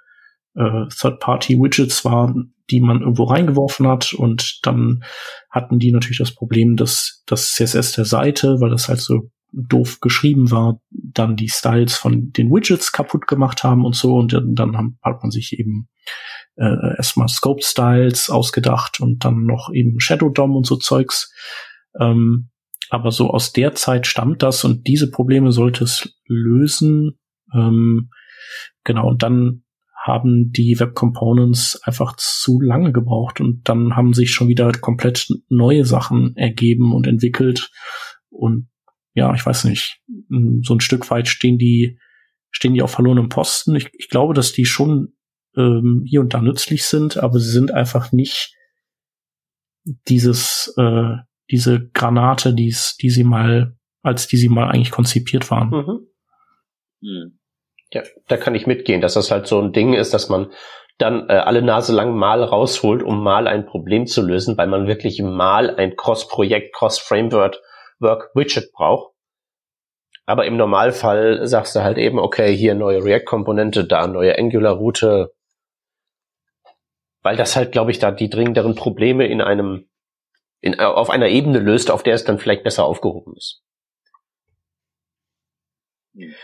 äh, 0.55 0.86
Third-Party-Widgets 0.88 2.05
waren, 2.05 2.55
die 2.70 2.80
man 2.80 3.01
irgendwo 3.01 3.24
reingeworfen 3.24 3.86
hat 3.86 4.14
und 4.14 4.61
dann 4.62 5.05
hatten 5.51 5.78
die 5.78 5.92
natürlich 5.92 6.18
das 6.18 6.34
Problem, 6.34 6.76
dass 6.76 7.22
das 7.26 7.53
CSS 7.53 7.92
der 7.92 8.05
Seite, 8.05 8.61
weil 8.61 8.70
das 8.70 8.88
halt 8.88 9.01
so 9.01 9.30
doof 9.53 10.01
geschrieben 10.01 10.51
war, 10.51 10.80
dann 10.90 11.36
die 11.36 11.49
Styles 11.49 11.97
von 11.97 12.30
den 12.32 12.51
Widgets 12.51 12.90
kaputt 12.90 13.26
gemacht 13.26 13.62
haben 13.62 13.84
und 13.84 13.95
so 13.95 14.14
und 14.14 14.32
dann 14.32 14.97
hat 15.03 15.22
man 15.22 15.30
sich 15.30 15.59
eben 15.59 15.88
äh, 16.57 16.96
erstmal 16.96 17.28
Scope 17.28 17.62
Styles 17.62 18.30
ausgedacht 18.30 19.00
und 19.00 19.24
dann 19.24 19.44
noch 19.44 19.70
eben 19.72 20.00
Shadow 20.00 20.28
DOM 20.28 20.57
und 20.57 20.66
so 20.66 20.76
Zeugs. 20.76 21.32
Ähm, 21.98 22.50
aber 22.90 23.11
so 23.11 23.30
aus 23.30 23.52
der 23.52 23.74
Zeit 23.74 24.07
stammt 24.07 24.42
das 24.42 24.64
und 24.64 24.86
diese 24.86 25.11
Probleme 25.11 25.52
sollte 25.52 25.84
es 25.84 26.16
lösen. 26.26 27.18
Ähm, 27.52 28.11
genau, 28.84 29.09
und 29.09 29.22
dann 29.22 29.64
haben 30.05 30.50
die 30.52 30.78
Web 30.78 30.94
Components 30.94 31.80
einfach 31.82 32.14
zu 32.16 32.61
lange 32.61 32.92
gebraucht 32.92 33.40
und 33.40 33.68
dann 33.68 33.96
haben 33.96 34.12
sich 34.12 34.32
schon 34.32 34.48
wieder 34.48 34.70
komplett 34.72 35.28
neue 35.48 35.86
Sachen 35.86 36.36
ergeben 36.36 36.92
und 36.92 37.07
entwickelt 37.07 37.70
und 38.28 38.68
ja, 39.14 39.32
ich 39.34 39.46
weiß 39.46 39.64
nicht, 39.64 40.00
so 40.62 40.74
ein 40.74 40.80
Stück 40.80 41.11
weit 41.11 41.28
stehen 41.28 41.57
die 41.57 41.98
stehen 42.50 42.74
die 42.74 42.82
auf 42.82 42.92
verlorenem 42.92 43.28
Posten. 43.28 43.74
Ich, 43.74 43.88
ich 43.94 44.09
glaube, 44.09 44.34
dass 44.34 44.52
die 44.52 44.64
schon 44.64 45.14
ähm, 45.57 46.05
hier 46.07 46.20
und 46.20 46.34
da 46.34 46.40
nützlich 46.40 46.84
sind, 46.84 47.16
aber 47.16 47.38
sie 47.38 47.50
sind 47.50 47.72
einfach 47.72 48.12
nicht 48.12 48.55
dieses 50.09 50.74
äh, 50.78 51.16
diese 51.50 51.88
Granate, 51.90 52.55
die's, 52.55 52.96
die 52.96 53.11
sie 53.11 53.24
mal 53.24 53.76
als 54.02 54.26
die 54.26 54.36
sie 54.36 54.48
mal 54.48 54.70
eigentlich 54.70 54.90
konzipiert 54.90 55.50
waren. 55.50 55.70
Mhm. 55.70 56.07
Mhm. 57.00 57.38
Ja, 57.92 58.02
da 58.28 58.36
kann 58.36 58.55
ich 58.55 58.66
mitgehen, 58.66 59.00
dass 59.00 59.14
das 59.14 59.30
halt 59.30 59.46
so 59.46 59.61
ein 59.61 59.72
Ding 59.72 59.94
ist, 59.94 60.14
dass 60.14 60.28
man 60.28 60.52
dann 60.98 61.28
äh, 61.28 61.34
alle 61.34 61.62
Nase 61.62 61.92
lang 61.92 62.16
mal 62.16 62.42
rausholt, 62.42 63.02
um 63.02 63.22
mal 63.22 63.46
ein 63.46 63.66
Problem 63.66 64.07
zu 64.07 64.22
lösen, 64.22 64.57
weil 64.57 64.68
man 64.68 64.86
wirklich 64.86 65.20
mal 65.22 65.74
ein 65.76 65.96
Cross-Projekt, 65.96 66.74
Cross-Framework 66.74 67.61
Work 68.00 68.30
Widget 68.34 68.72
braucht. 68.72 69.14
Aber 70.26 70.46
im 70.46 70.57
Normalfall 70.57 71.46
sagst 71.46 71.76
du 71.76 71.82
halt 71.82 71.98
eben, 71.98 72.18
okay, 72.18 72.57
hier 72.57 72.74
neue 72.74 73.05
React-Komponente, 73.05 73.84
da 73.84 74.07
neue 74.07 74.38
Angular-Route. 74.38 75.32
Weil 77.25 77.37
das 77.37 77.57
halt, 77.57 77.72
glaube 77.72 77.91
ich, 77.91 77.99
da 77.99 78.12
die 78.12 78.31
dringenderen 78.31 78.77
Probleme 78.77 79.27
in 79.27 79.41
einem, 79.41 79.89
in, 80.61 80.79
auf 80.79 81.11
einer 81.11 81.29
Ebene 81.29 81.59
löst, 81.59 81.91
auf 81.91 82.05
der 82.05 82.14
es 82.14 82.25
dann 82.25 82.39
vielleicht 82.39 82.62
besser 82.62 82.85
aufgehoben 82.85 83.35
ist. 83.37 83.62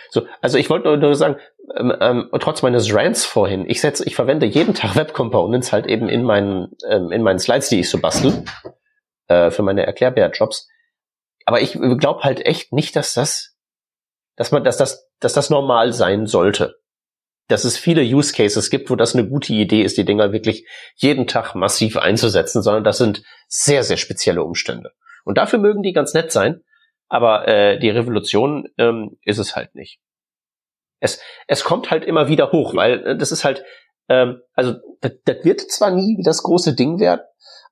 So, 0.09 0.27
also 0.41 0.59
ich 0.59 0.69
wollte 0.69 0.97
nur 0.97 1.15
sagen, 1.15 1.37
ähm, 1.77 1.95
ähm, 2.01 2.31
trotz 2.41 2.63
meines 2.63 2.93
Rants 2.93 3.25
vorhin, 3.25 3.69
ich 3.69 3.81
setze, 3.81 4.05
ich 4.05 4.17
verwende 4.17 4.47
jeden 4.47 4.75
Tag 4.75 4.97
Web 4.97 5.13
Components 5.13 5.73
halt 5.73 5.87
eben 5.87 6.09
in 6.09 6.25
meinen, 6.25 6.77
ähm, 6.89 7.13
in 7.13 7.23
meinen 7.23 7.39
Slides, 7.39 7.69
die 7.69 7.81
ich 7.81 7.91
so 7.91 8.01
bastel, 8.01 8.45
äh, 9.29 9.51
für 9.51 9.63
meine 9.63 9.87
Erklärbär-Jobs. 9.87 10.69
Aber 11.45 11.61
ich 11.61 11.73
glaube 11.73 12.23
halt 12.23 12.45
echt 12.45 12.73
nicht, 12.73 12.97
dass 12.97 13.15
das, 13.15 13.57
dass 14.37 14.51
man, 14.51 14.65
dass 14.65 14.77
das, 14.77 15.09
dass 15.21 15.35
das 15.35 15.51
normal 15.51 15.93
sein 15.93 16.27
sollte. 16.27 16.80
Dass 17.51 17.65
es 17.65 17.77
viele 17.77 18.03
Use 18.03 18.33
Cases 18.33 18.71
gibt, 18.71 18.91
wo 18.91 18.97
das 18.97 19.15
eine 19.15 19.29
gute 19.29 19.53
Idee 19.53 19.83
ist, 19.83 19.99
die 19.99 20.05
Dinger 20.05 20.33
wirklich 20.33 20.67
jeden 20.97 21.27
Tag 21.27 21.55
massiv 21.55 21.97
einzusetzen, 21.97 22.63
sondern 22.63 22.85
das 22.85 22.99
sind 22.99 23.23
sehr, 23.49 23.83
sehr 23.83 23.97
spezielle 23.97 24.45
Umstände. 24.45 24.93
Und 25.25 25.37
dafür 25.37 25.59
mögen 25.59 25.83
die 25.83 25.93
ganz 25.93 26.15
nett 26.15 26.33
sein, 26.33 26.63
aber 27.09 27.49
äh, 27.49 27.79
die 27.79 27.91
Revolution 27.91 28.69
ähm, 28.79 29.19
ist 29.25 29.39
es 29.39 29.57
halt 29.57 29.75
nicht. 29.75 30.01
Es, 31.01 31.21
es 31.49 31.65
kommt 31.65 31.91
halt 31.91 32.05
immer 32.05 32.29
wieder 32.29 32.53
hoch, 32.53 32.75
weil 32.75 33.05
äh, 33.05 33.17
das 33.17 33.33
ist 33.33 33.45
halt, 33.45 33.65
ähm, 34.09 34.41
also 34.55 34.75
das, 35.01 35.13
das 35.25 35.45
wird 35.45 35.61
zwar 35.61 35.91
nie 35.91 36.23
das 36.23 36.43
große 36.43 36.75
Ding 36.75 37.01
werden, 37.01 37.23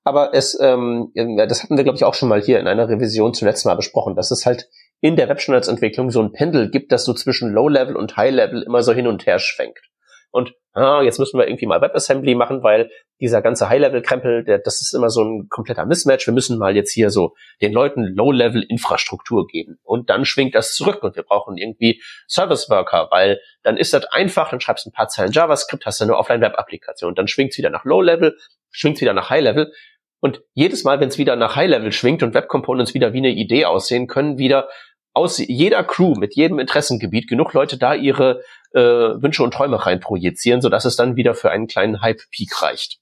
aber 0.03 0.33
es, 0.33 0.59
ähm, 0.59 1.13
das 1.47 1.63
hatten 1.63 1.77
wir 1.77 1.83
glaube 1.83 1.95
ich 1.95 2.03
auch 2.03 2.15
schon 2.15 2.29
mal 2.29 2.41
hier 2.41 2.59
in 2.59 2.67
einer 2.67 2.89
Revision 2.89 3.33
zuletzt 3.33 3.65
mal 3.65 3.75
besprochen, 3.75 4.15
dass 4.15 4.31
es 4.31 4.45
halt 4.45 4.69
in 5.01 5.15
der 5.15 5.29
Webstandardsentwicklung 5.29 6.11
so 6.11 6.21
ein 6.21 6.31
Pendel 6.31 6.69
gibt, 6.69 6.91
das 6.91 7.05
so 7.05 7.13
zwischen 7.13 7.51
Low-Level 7.51 7.95
und 7.95 8.17
High-Level 8.17 8.63
immer 8.63 8.81
so 8.81 8.93
hin 8.93 9.07
und 9.07 9.25
her 9.25 9.39
schwenkt. 9.39 9.89
Und 10.31 10.53
ah, 10.73 11.01
jetzt 11.01 11.19
müssen 11.19 11.39
wir 11.39 11.47
irgendwie 11.47 11.65
mal 11.65 11.81
WebAssembly 11.81 12.35
machen, 12.35 12.61
weil 12.61 12.91
dieser 13.19 13.41
ganze 13.41 13.67
High-Level-Krempel, 13.69 14.61
das 14.63 14.81
ist 14.81 14.93
immer 14.93 15.09
so 15.09 15.23
ein 15.23 15.47
kompletter 15.49 15.85
Mismatch. 15.85 16.27
Wir 16.27 16.33
müssen 16.33 16.59
mal 16.59 16.75
jetzt 16.75 16.91
hier 16.91 17.09
so 17.09 17.33
den 17.61 17.73
Leuten 17.73 18.03
Low-Level-Infrastruktur 18.03 19.47
geben. 19.47 19.79
Und 19.83 20.09
dann 20.09 20.25
schwingt 20.25 20.53
das 20.53 20.75
zurück 20.75 21.01
und 21.03 21.15
wir 21.15 21.23
brauchen 21.23 21.57
irgendwie 21.57 22.01
Service-Worker, 22.27 23.07
weil 23.09 23.39
dann 23.63 23.77
ist 23.77 23.93
das 23.93 24.05
einfach, 24.05 24.51
dann 24.51 24.61
schreibst 24.61 24.85
du 24.85 24.89
ein 24.89 24.93
paar 24.93 25.07
Zeilen 25.07 25.31
JavaScript, 25.31 25.85
hast 25.85 25.99
du 25.99 26.05
eine 26.05 26.17
Offline-Web-Applikation. 26.17 27.15
Dann 27.15 27.27
schwingt 27.27 27.51
es 27.51 27.57
wieder 27.57 27.71
nach 27.71 27.85
Low-Level, 27.85 28.37
schwingt 28.69 28.97
es 28.97 29.01
wieder 29.01 29.13
nach 29.13 29.29
High-Level. 29.29 29.73
Und 30.21 30.41
jedes 30.53 30.83
Mal, 30.83 30.99
wenn 30.99 31.07
es 31.07 31.17
wieder 31.17 31.35
nach 31.37 31.55
High-Level 31.55 31.91
schwingt 31.91 32.23
und 32.23 32.33
Web-Components 32.33 32.93
wieder 32.93 33.13
wie 33.13 33.19
eine 33.19 33.29
Idee 33.29 33.65
aussehen, 33.65 34.07
können 34.07 34.37
wieder 34.37 34.67
aus 35.13 35.37
jeder 35.37 35.83
Crew 35.83 36.15
mit 36.15 36.35
jedem 36.35 36.59
Interessengebiet 36.59 37.27
genug 37.27 37.53
Leute 37.53 37.77
da 37.77 37.93
ihre 37.93 38.43
äh, 38.73 38.79
Wünsche 38.79 39.43
und 39.43 39.53
Träume 39.53 39.85
rein 39.85 39.99
projizieren, 39.99 40.61
sodass 40.61 40.85
es 40.85 40.95
dann 40.95 41.15
wieder 41.15 41.33
für 41.33 41.51
einen 41.51 41.67
kleinen 41.67 42.01
Hype-Peak 42.01 42.61
reicht. 42.61 42.99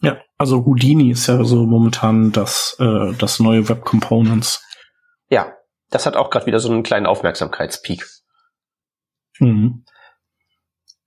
Ja, 0.00 0.20
also 0.36 0.66
Houdini 0.66 1.12
ist 1.12 1.28
ja 1.28 1.42
so 1.44 1.64
momentan 1.64 2.30
das, 2.32 2.76
äh, 2.78 3.14
das 3.18 3.40
neue 3.40 3.68
Web 3.68 3.84
Components. 3.84 4.62
Ja, 5.30 5.54
das 5.88 6.04
hat 6.04 6.16
auch 6.16 6.28
gerade 6.28 6.46
wieder 6.46 6.60
so 6.60 6.70
einen 6.70 6.82
kleinen 6.82 7.06
Aufmerksamkeitspeak. 7.06 8.06
Mhm. 9.38 9.84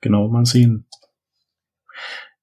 Genau, 0.01 0.27
mal 0.29 0.45
sehen. 0.45 0.86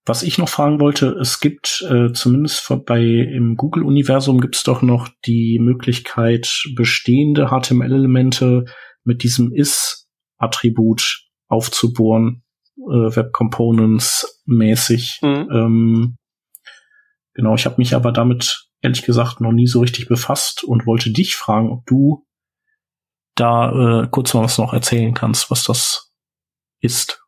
Was 0.07 0.23
ich 0.23 0.37
noch 0.37 0.51
fragen 0.51 0.81
wollte, 0.81 1.17
es 1.19 1.41
gibt 1.41 1.83
äh, 1.89 2.13
zumindest 2.13 2.71
bei 2.85 3.01
im 3.01 3.57
Google-Universum 3.57 4.39
gibt 4.39 4.57
es 4.57 4.63
doch 4.63 4.83
noch 4.83 5.09
die 5.25 5.59
Möglichkeit, 5.59 6.63
bestehende 6.77 7.49
HTML-Elemente 7.49 8.67
mit 9.03 9.23
diesem 9.23 9.53
is-Attribut 9.55 11.25
aufzubohren, 11.49 12.43
äh, 12.77 13.17
Web 13.17 13.33
Components 13.33 14.43
mäßig. 14.45 15.21
Mhm. 15.23 15.49
Ähm, 15.51 16.17
genau, 17.33 17.55
ich 17.55 17.65
habe 17.65 17.77
mich 17.79 17.95
aber 17.95 18.13
damit 18.13 18.69
ehrlich 18.83 19.05
gesagt 19.05 19.41
noch 19.41 19.53
nie 19.53 19.67
so 19.67 19.81
richtig 19.81 20.07
befasst 20.07 20.65
und 20.65 20.87
wollte 20.87 21.13
dich 21.13 21.35
fragen, 21.35 21.71
ob 21.71 21.87
du 21.87 22.27
da 23.37 24.03
äh, 24.03 24.09
kurz 24.11 24.35
mal 24.35 24.45
was 24.45 24.59
noch 24.59 24.75
erzählen 24.75 25.15
kannst, 25.15 25.51
was 25.51 25.65
das 25.65 26.13
ist, 26.81 27.23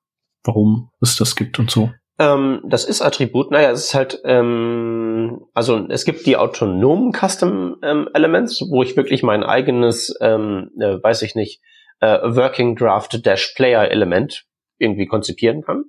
warum 0.45 0.91
es 1.01 1.17
das 1.17 1.37
gibt 1.37 1.59
und 1.59 1.71
so. 1.71 1.91
Ähm, 2.19 2.63
das 2.65 2.85
ist 2.85 3.03
Attribut, 3.03 3.51
naja, 3.51 3.71
es 3.71 3.89
ist 3.89 3.95
halt, 3.95 4.21
ähm, 4.25 5.47
also 5.53 5.87
es 5.91 6.07
gibt 6.07 6.25
die 6.25 6.39
autonomen 6.39 7.13
Custom 7.13 7.77
ähm, 7.83 8.09
Elements, 8.15 8.63
wo 8.71 8.83
ich 8.83 8.97
wirklich 8.97 9.23
mein 9.23 9.43
eigenes, 9.43 10.17
ähm, 10.23 10.71
äh, 10.81 11.03
weiß 11.03 11.23
ich 11.23 11.35
nicht, 11.35 11.61
äh, 12.01 12.19
Working 12.23 12.75
Draft 12.75 13.25
Dash 13.27 13.53
Player 13.55 13.91
Element 13.91 14.45
irgendwie 14.79 15.07
konzipieren 15.07 15.63
kann. 15.63 15.85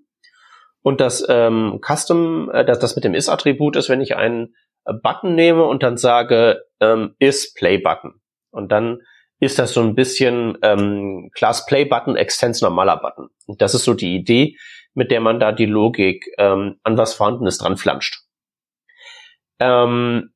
Und 0.82 1.00
das 1.00 1.26
ähm, 1.30 1.80
Custom, 1.82 2.50
äh, 2.52 2.66
das, 2.66 2.80
das 2.80 2.96
mit 2.96 3.06
dem 3.06 3.14
is-Attribut 3.14 3.76
ist, 3.78 3.90
wenn 3.90 4.02
ich 4.02 4.16
einen 4.16 4.56
äh, 4.86 4.94
Button 4.94 5.34
nehme 5.36 5.64
und 5.64 5.82
dann 5.84 5.98
sage 5.98 6.64
ähm, 6.82 7.16
is 7.20 7.54
Play 7.54 7.78
Button. 7.78 8.22
Und 8.52 8.72
dann 8.72 9.00
ist 9.40 9.60
das 9.60 9.74
so 9.74 9.82
ein 9.82 9.96
bisschen 9.96 10.58
ähm, 10.62 11.30
Class 11.36 11.66
Play 11.66 11.86
Button 11.86 12.16
extends 12.16 12.62
normaler 12.62 12.98
Button. 12.98 13.30
Das 13.58 13.76
ist 13.76 13.84
so 13.84 13.94
die 13.94 14.16
Idee, 14.16 14.56
mit 14.98 15.12
der 15.12 15.22
man 15.22 15.40
da 15.40 15.52
die 15.52 15.68
Logik 15.68 16.26
ähm, 16.40 16.80
an 16.82 16.98
was 16.98 17.14
Vorhandenes 17.14 17.60
dran 17.60 17.78
flanscht. 17.78 18.24
Ähm, 19.60 20.34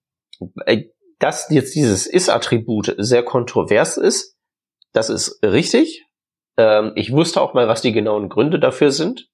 äh, 0.68 0.84
dass 1.18 1.50
jetzt 1.50 1.74
dieses 1.74 2.06
Is-Attribut 2.06 2.94
sehr 2.98 3.24
kontrovers 3.24 3.98
ist, 3.98 4.38
das 4.94 5.10
ist 5.10 5.44
richtig. 5.44 6.06
Ähm, 6.58 6.92
ich 6.96 7.12
wusste 7.12 7.42
auch 7.42 7.56
mal, 7.56 7.68
was 7.68 7.82
die 7.82 7.92
genauen 7.92 8.30
Gründe 8.30 8.60
dafür 8.60 8.92
sind. 8.92 9.30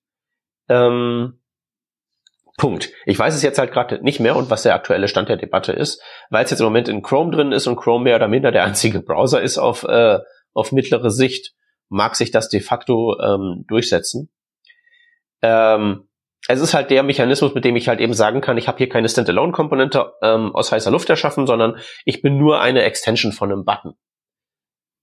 Ähm, 0.69 1.41
Punkt. 2.57 2.93
Ich 3.05 3.19
weiß 3.19 3.35
es 3.35 3.43
jetzt 3.43 3.59
halt 3.59 3.73
gerade 3.73 4.01
nicht 4.03 4.21
mehr 4.21 4.37
und 4.37 4.49
was 4.49 4.63
der 4.63 4.75
aktuelle 4.75 5.09
Stand 5.09 5.27
der 5.27 5.37
Debatte 5.37 5.73
ist, 5.73 6.01
weil 6.29 6.45
es 6.45 6.51
jetzt 6.51 6.61
im 6.61 6.65
Moment 6.65 6.87
in 6.87 7.01
Chrome 7.01 7.31
drin 7.31 7.51
ist 7.51 7.67
und 7.67 7.75
Chrome 7.75 8.05
mehr 8.05 8.15
oder 8.15 8.29
minder 8.29 8.53
der 8.53 8.63
einzige 8.63 9.01
Browser 9.01 9.41
ist 9.41 9.57
auf, 9.57 9.83
äh, 9.83 10.19
auf 10.53 10.71
mittlere 10.71 11.11
Sicht, 11.11 11.53
mag 11.89 12.15
sich 12.15 12.31
das 12.31 12.47
de 12.47 12.61
facto 12.61 13.19
ähm, 13.19 13.65
durchsetzen. 13.67 14.29
Ähm, 15.41 16.07
es 16.47 16.61
ist 16.61 16.73
halt 16.73 16.91
der 16.91 17.03
Mechanismus, 17.03 17.53
mit 17.53 17.65
dem 17.65 17.75
ich 17.75 17.87
halt 17.89 17.99
eben 17.99 18.13
sagen 18.13 18.41
kann, 18.41 18.57
ich 18.57 18.67
habe 18.67 18.77
hier 18.77 18.89
keine 18.89 19.09
Standalone-Komponente 19.09 20.13
ähm, 20.21 20.55
aus 20.55 20.71
heißer 20.71 20.91
Luft 20.91 21.09
erschaffen, 21.09 21.45
sondern 21.45 21.77
ich 22.05 22.21
bin 22.21 22.37
nur 22.37 22.61
eine 22.61 22.83
Extension 22.83 23.31
von 23.31 23.51
einem 23.51 23.65
Button. 23.65 23.93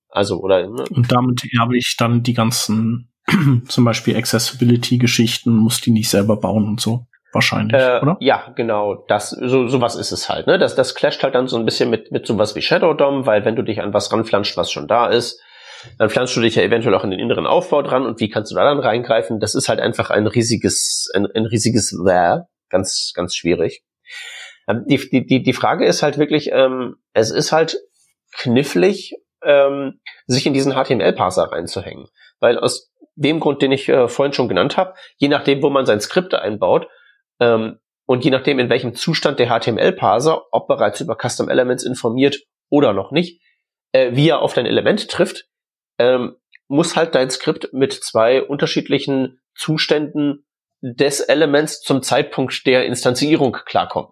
Also, 0.08 0.40
oder. 0.40 0.66
Ne? 0.66 0.84
Und 0.90 1.10
damit 1.10 1.42
habe 1.58 1.76
ich 1.76 1.96
dann 1.98 2.22
die 2.22 2.34
ganzen, 2.34 3.12
zum 3.68 3.84
Beispiel 3.84 4.16
Accessibility-Geschichten, 4.16 5.54
muss 5.54 5.80
die 5.80 5.90
nicht 5.90 6.08
selber 6.08 6.36
bauen 6.36 6.66
und 6.66 6.80
so. 6.80 7.06
Wahrscheinlich, 7.32 7.74
äh, 7.74 7.98
oder? 8.00 8.16
Ja, 8.20 8.52
genau. 8.54 9.04
Das, 9.08 9.30
so, 9.30 9.66
sowas 9.66 9.96
ist 9.96 10.12
es 10.12 10.28
halt, 10.28 10.46
ne? 10.46 10.56
Das, 10.56 10.76
das 10.76 10.94
clasht 10.94 11.24
halt 11.24 11.34
dann 11.34 11.48
so 11.48 11.58
ein 11.58 11.64
bisschen 11.64 11.90
mit, 11.90 12.12
mit 12.12 12.28
sowas 12.28 12.54
wie 12.54 12.62
Shadow 12.62 12.94
DOM, 12.94 13.26
weil 13.26 13.44
wenn 13.44 13.56
du 13.56 13.62
dich 13.62 13.82
an 13.82 13.92
was 13.92 14.12
ranflanscht, 14.12 14.56
was 14.56 14.70
schon 14.70 14.86
da 14.86 15.08
ist, 15.08 15.42
dann 15.98 16.10
pflanzt 16.10 16.36
du 16.36 16.40
dich 16.40 16.54
ja 16.54 16.62
eventuell 16.62 16.94
auch 16.94 17.04
in 17.04 17.10
den 17.10 17.20
inneren 17.20 17.46
Aufbau 17.46 17.82
dran 17.82 18.06
und 18.06 18.20
wie 18.20 18.28
kannst 18.28 18.50
du 18.50 18.56
da 18.56 18.64
dann 18.64 18.80
reingreifen? 18.80 19.40
Das 19.40 19.54
ist 19.54 19.68
halt 19.68 19.80
einfach 19.80 20.10
ein 20.10 20.26
riesiges, 20.26 21.10
ein, 21.14 21.26
ein 21.26 21.46
riesiges 21.46 21.92
Where, 21.92 22.48
ganz, 22.70 23.12
ganz 23.14 23.34
schwierig. 23.34 23.84
Ähm, 24.68 24.84
die, 24.86 25.26
die, 25.26 25.42
die 25.42 25.52
Frage 25.52 25.86
ist 25.86 26.02
halt 26.02 26.18
wirklich, 26.18 26.50
ähm, 26.52 26.96
es 27.12 27.30
ist 27.30 27.52
halt 27.52 27.78
knifflig, 28.32 29.14
ähm, 29.42 30.00
sich 30.26 30.46
in 30.46 30.54
diesen 30.54 30.72
HTML-Parser 30.72 31.52
reinzuhängen. 31.52 32.06
Weil 32.40 32.58
aus 32.58 32.92
dem 33.14 33.40
Grund, 33.40 33.62
den 33.62 33.72
ich 33.72 33.88
äh, 33.88 34.08
vorhin 34.08 34.32
schon 34.32 34.48
genannt 34.48 34.76
habe, 34.76 34.94
je 35.16 35.28
nachdem, 35.28 35.62
wo 35.62 35.70
man 35.70 35.86
sein 35.86 36.00
Skript 36.00 36.34
einbaut, 36.34 36.88
ähm, 37.40 37.78
und 38.06 38.24
je 38.24 38.30
nachdem, 38.30 38.58
in 38.58 38.68
welchem 38.68 38.94
Zustand 38.94 39.38
der 39.38 39.48
HTML-Parser, 39.48 40.42
ob 40.52 40.68
bereits 40.68 41.00
über 41.00 41.16
Custom 41.16 41.48
Elements 41.48 41.84
informiert 41.84 42.42
oder 42.68 42.92
noch 42.92 43.12
nicht, 43.12 43.40
äh, 43.92 44.10
wie 44.14 44.28
er 44.28 44.42
auf 44.42 44.54
dein 44.54 44.66
Element 44.66 45.08
trifft, 45.08 45.46
ähm, 45.98 46.36
muss 46.68 46.96
halt 46.96 47.14
dein 47.14 47.30
Skript 47.30 47.72
mit 47.72 47.92
zwei 47.92 48.42
unterschiedlichen 48.42 49.40
Zuständen 49.54 50.46
des 50.80 51.20
Elements 51.20 51.80
zum 51.80 52.02
Zeitpunkt 52.02 52.66
der 52.66 52.84
Instanzierung 52.84 53.52
klarkommen. 53.52 54.10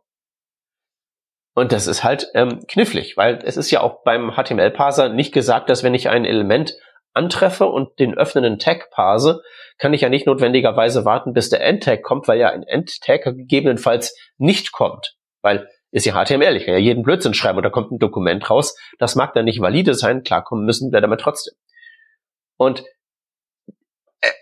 Und 1.54 1.72
das 1.72 1.86
ist 1.86 2.02
halt 2.02 2.28
ähm, 2.34 2.64
knifflig, 2.66 3.16
weil 3.16 3.40
es 3.44 3.59
ist 3.59 3.70
ja 3.70 3.82
auch 3.82 4.02
beim 4.04 4.32
HTML-Parser 4.32 5.10
nicht 5.10 5.32
gesagt, 5.32 5.68
dass 5.68 5.82
wenn 5.82 5.94
ich 5.94 6.09
ein 6.09 6.24
Element 6.24 6.74
antreffe 7.12 7.66
und 7.66 7.98
den 7.98 8.16
öffnenden 8.16 8.59
Tag 8.59 8.90
parse, 8.90 9.42
kann 9.76 9.92
ich 9.92 10.00
ja 10.00 10.09
nicht 10.09 10.26
notwendigerweise 10.26 11.04
warten, 11.04 11.34
bis 11.34 11.50
der 11.50 11.62
Endtag 11.62 12.02
kommt, 12.02 12.26
weil 12.26 12.38
ja 12.38 12.48
ein 12.48 12.62
Endtag 12.62 13.24
gegebenenfalls 13.24 14.16
nicht 14.38 14.72
kommt. 14.72 15.16
Weil 15.42 15.68
ist 15.90 16.06
ja 16.06 16.14
HTML, 16.14 16.56
ich 16.56 16.64
kann 16.64 16.74
ja 16.74 16.80
jeden 16.80 17.02
Blödsinn 17.02 17.34
schreiben 17.34 17.59
und 17.59 17.64
da 17.64 17.70
kommt 17.70 17.92
ein 17.92 17.98
Dokument 17.98 18.48
raus. 18.48 18.74
Das 18.98 19.14
mag 19.14 19.34
dann 19.34 19.44
nicht 19.44 19.60
valide 19.60 19.92
sein, 19.92 20.22
klarkommen 20.22 20.64
müssen 20.64 20.90
wir 20.90 21.02
damit 21.02 21.20
trotzdem. 21.20 21.54
Und 22.56 22.84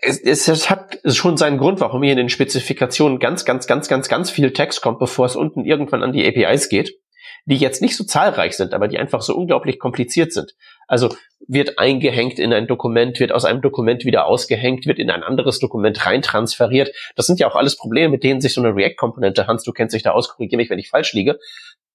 es, 0.01 0.19
es, 0.19 0.47
es 0.47 0.69
hat 0.69 0.99
schon 1.05 1.37
seinen 1.37 1.57
Grund, 1.57 1.79
warum 1.79 2.03
hier 2.03 2.11
in 2.11 2.17
den 2.17 2.29
Spezifikationen 2.29 3.19
ganz, 3.19 3.45
ganz, 3.45 3.65
ganz, 3.67 3.87
ganz, 3.87 4.07
ganz 4.09 4.29
viel 4.29 4.53
Text 4.53 4.81
kommt, 4.81 4.99
bevor 4.99 5.25
es 5.25 5.35
unten 5.35 5.65
irgendwann 5.65 6.03
an 6.03 6.13
die 6.13 6.25
APIs 6.25 6.69
geht 6.69 7.01
die 7.45 7.57
jetzt 7.57 7.81
nicht 7.81 7.97
so 7.97 8.03
zahlreich 8.03 8.55
sind, 8.55 8.73
aber 8.73 8.87
die 8.87 8.97
einfach 8.97 9.21
so 9.21 9.35
unglaublich 9.35 9.79
kompliziert 9.79 10.31
sind. 10.31 10.53
Also 10.87 11.15
wird 11.47 11.79
eingehängt 11.79 12.37
in 12.37 12.53
ein 12.53 12.67
Dokument, 12.67 13.19
wird 13.19 13.31
aus 13.31 13.45
einem 13.45 13.61
Dokument 13.61 14.05
wieder 14.05 14.25
ausgehängt, 14.25 14.85
wird 14.85 14.99
in 14.99 15.09
ein 15.09 15.23
anderes 15.23 15.59
Dokument 15.59 16.05
reintransferiert. 16.05 16.91
Das 17.15 17.25
sind 17.25 17.39
ja 17.39 17.49
auch 17.49 17.55
alles 17.55 17.77
Probleme, 17.77 18.09
mit 18.09 18.23
denen 18.23 18.41
sich 18.41 18.53
so 18.53 18.61
eine 18.61 18.75
React-Komponente, 18.75 19.47
Hans, 19.47 19.63
du 19.63 19.71
kennst 19.71 19.95
dich 19.95 20.03
da 20.03 20.11
aus, 20.11 20.29
korrigiere 20.29 20.57
mich, 20.57 20.69
wenn 20.69 20.79
ich 20.79 20.89
falsch 20.89 21.13
liege, 21.13 21.39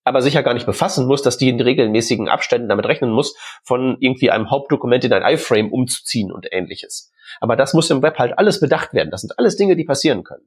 aber 0.07 0.23
sicher 0.23 0.45
gar 0.45 0.55
nicht 0.55 0.67
befassen 0.67 1.07
muss, 1.07 1.23
dass 1.23 1.37
die 1.37 1.49
in 1.49 1.61
regelmäßigen 1.61 2.29
Abständen 2.29 2.69
damit 2.69 2.87
rechnen 2.87 3.11
muss, 3.11 3.37
von 3.65 3.97
irgendwie 3.99 4.31
einem 4.31 4.51
Hauptdokument 4.51 5.03
in 5.03 5.13
ein 5.13 5.35
iframe 5.35 5.73
umzuziehen 5.73 6.31
und 6.31 6.47
ähnliches. 6.53 7.13
Aber 7.41 7.57
das 7.57 7.75
muss 7.75 7.91
im 7.91 8.03
Web 8.03 8.17
halt 8.17 8.39
alles 8.39 8.61
bedacht 8.61 8.95
werden. 8.95 9.11
Das 9.11 9.23
sind 9.23 9.37
alles 9.37 9.57
Dinge, 9.57 9.75
die 9.75 9.85
passieren 9.85 10.23
können. 10.23 10.47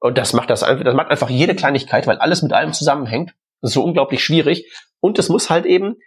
Und 0.00 0.18
das 0.18 0.32
macht 0.32 0.50
das 0.50 0.64
einfach, 0.64 0.82
das 0.82 0.96
macht 0.96 1.12
einfach 1.12 1.30
jede 1.30 1.54
Kleinigkeit, 1.54 2.08
weil 2.08 2.18
alles 2.18 2.42
mit 2.42 2.52
allem 2.52 2.72
zusammenhängt, 2.72 3.34
so 3.60 3.84
unglaublich 3.84 4.24
schwierig. 4.24 4.68
Und 4.98 5.16
es 5.20 5.28
muss 5.28 5.48
halt 5.48 5.64
eben 5.64 5.98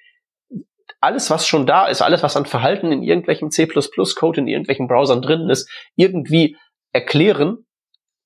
alles, 0.99 1.29
was 1.29 1.47
schon 1.47 1.65
da 1.65 1.87
ist, 1.87 2.01
alles, 2.01 2.23
was 2.23 2.35
an 2.35 2.45
Verhalten 2.45 2.91
in 2.91 3.03
irgendwelchem 3.03 3.51
C++-Code, 3.51 4.41
in 4.41 4.47
irgendwelchen 4.49 4.89
Browsern 4.89 5.21
drin 5.21 5.49
ist, 5.49 5.69
irgendwie 5.95 6.57
erklären, 6.91 7.65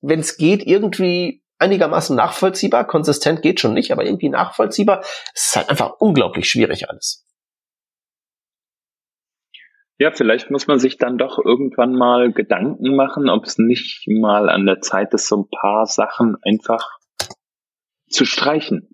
wenn 0.00 0.18
es 0.18 0.36
geht, 0.36 0.66
irgendwie 0.66 1.44
einigermaßen 1.60 2.16
nachvollziehbar, 2.16 2.86
konsistent 2.86 3.42
geht 3.42 3.60
schon 3.60 3.74
nicht, 3.74 3.92
aber 3.92 4.04
irgendwie 4.04 4.28
nachvollziehbar. 4.28 5.00
Es 5.34 5.48
ist 5.48 5.56
halt 5.56 5.68
einfach 5.68 5.94
unglaublich 5.98 6.48
schwierig 6.48 6.88
alles. 6.88 7.26
Ja, 9.98 10.10
vielleicht 10.12 10.50
muss 10.50 10.66
man 10.66 10.78
sich 10.78 10.96
dann 10.96 11.18
doch 11.18 11.38
irgendwann 11.38 11.92
mal 11.94 12.32
Gedanken 12.32 12.96
machen, 12.96 13.28
ob 13.28 13.44
es 13.44 13.58
nicht 13.58 14.08
mal 14.08 14.48
an 14.48 14.64
der 14.64 14.80
Zeit 14.80 15.12
ist, 15.12 15.28
so 15.28 15.42
ein 15.42 15.48
paar 15.50 15.84
Sachen 15.84 16.36
einfach 16.42 16.98
zu 18.08 18.24
streichen. 18.24 18.88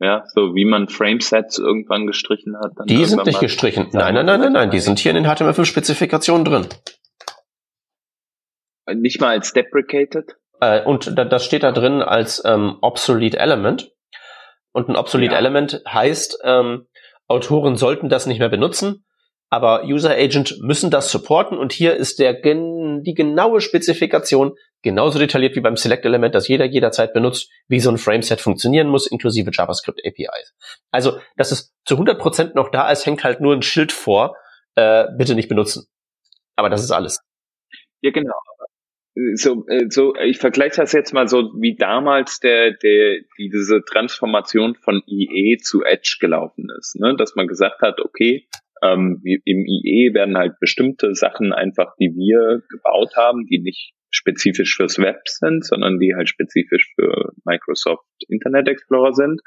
Ja, 0.00 0.24
so 0.34 0.56
wie 0.56 0.64
man 0.64 0.88
Framesets 0.88 1.58
irgendwann 1.58 2.08
gestrichen 2.08 2.56
hat. 2.56 2.72
die 2.86 3.04
sind 3.04 3.24
nicht 3.24 3.38
gestrichen. 3.38 3.86
Nein, 3.92 4.14
nein, 4.14 4.26
nein, 4.26 4.40
nein, 4.40 4.52
nein. 4.52 4.70
Die 4.72 4.80
sind 4.80 4.98
hier 4.98 5.14
in 5.14 5.22
den 5.22 5.26
HTML5-Spezifikationen 5.32 6.44
drin. 6.44 6.66
Nicht 8.92 9.20
mal 9.20 9.28
als 9.28 9.52
deprecated? 9.52 10.36
Äh, 10.62 10.84
und 10.84 11.18
da, 11.18 11.24
das 11.24 11.44
steht 11.44 11.64
da 11.64 11.72
drin 11.72 12.02
als 12.02 12.40
ähm, 12.46 12.78
obsolete 12.80 13.38
element. 13.38 13.90
Und 14.70 14.88
ein 14.88 14.96
obsolete 14.96 15.32
ja. 15.32 15.38
element 15.38 15.82
heißt, 15.86 16.38
ähm, 16.44 16.86
Autoren 17.26 17.76
sollten 17.76 18.08
das 18.08 18.26
nicht 18.26 18.38
mehr 18.38 18.48
benutzen, 18.48 19.04
aber 19.50 19.84
User 19.84 20.12
Agent 20.12 20.58
müssen 20.60 20.90
das 20.90 21.10
supporten 21.10 21.58
und 21.58 21.72
hier 21.72 21.96
ist 21.96 22.20
der 22.20 22.34
gen 22.34 23.02
die 23.02 23.14
genaue 23.14 23.60
Spezifikation 23.60 24.52
genauso 24.82 25.18
detailliert 25.18 25.56
wie 25.56 25.60
beim 25.60 25.76
Select-Element, 25.76 26.34
das 26.34 26.48
jeder 26.48 26.64
jederzeit 26.64 27.12
benutzt, 27.12 27.50
wie 27.68 27.80
so 27.80 27.90
ein 27.90 27.98
Frameset 27.98 28.40
funktionieren 28.40 28.88
muss, 28.88 29.06
inklusive 29.06 29.50
JavaScript 29.52 30.00
APIs. 30.06 30.54
Also, 30.90 31.18
dass 31.36 31.52
es 31.52 31.74
zu 31.84 31.96
100% 31.96 32.54
noch 32.54 32.70
da 32.70 32.90
ist, 32.90 33.04
hängt 33.04 33.24
halt 33.24 33.40
nur 33.40 33.54
ein 33.54 33.62
Schild 33.62 33.92
vor, 33.92 34.36
äh, 34.76 35.06
bitte 35.16 35.34
nicht 35.34 35.48
benutzen. 35.48 35.86
Aber 36.56 36.70
das 36.70 36.82
ist 36.82 36.92
alles. 36.92 37.20
Ja, 38.00 38.10
genau. 38.10 38.34
So, 39.34 39.66
äh, 39.68 39.86
so, 39.90 40.14
ich 40.16 40.38
vergleiche 40.38 40.76
das 40.76 40.92
jetzt 40.92 41.12
mal 41.12 41.28
so, 41.28 41.52
wie 41.60 41.76
damals 41.76 42.40
der, 42.40 42.72
der, 42.72 43.20
diese 43.38 43.82
Transformation 43.84 44.74
von 44.74 45.02
IE 45.06 45.58
zu 45.58 45.82
Edge 45.84 46.16
gelaufen 46.20 46.68
ist, 46.78 46.98
ne? 46.98 47.14
dass 47.16 47.34
man 47.34 47.46
gesagt 47.46 47.82
hat, 47.82 48.00
okay, 48.00 48.46
ähm, 48.82 49.20
im 49.22 49.66
IE 49.66 50.12
werden 50.14 50.36
halt 50.36 50.58
bestimmte 50.60 51.14
Sachen 51.14 51.52
einfach, 51.52 51.94
die 52.00 52.14
wir 52.16 52.62
gebaut 52.68 53.14
haben, 53.16 53.46
die 53.46 53.60
nicht 53.60 53.92
spezifisch 54.10 54.76
fürs 54.76 54.98
Web 54.98 55.20
sind, 55.24 55.64
sondern 55.64 55.98
die 55.98 56.14
halt 56.14 56.28
spezifisch 56.28 56.92
für 56.94 57.32
Microsoft 57.44 58.04
Internet 58.28 58.68
Explorer 58.68 59.12
sind. 59.12 59.40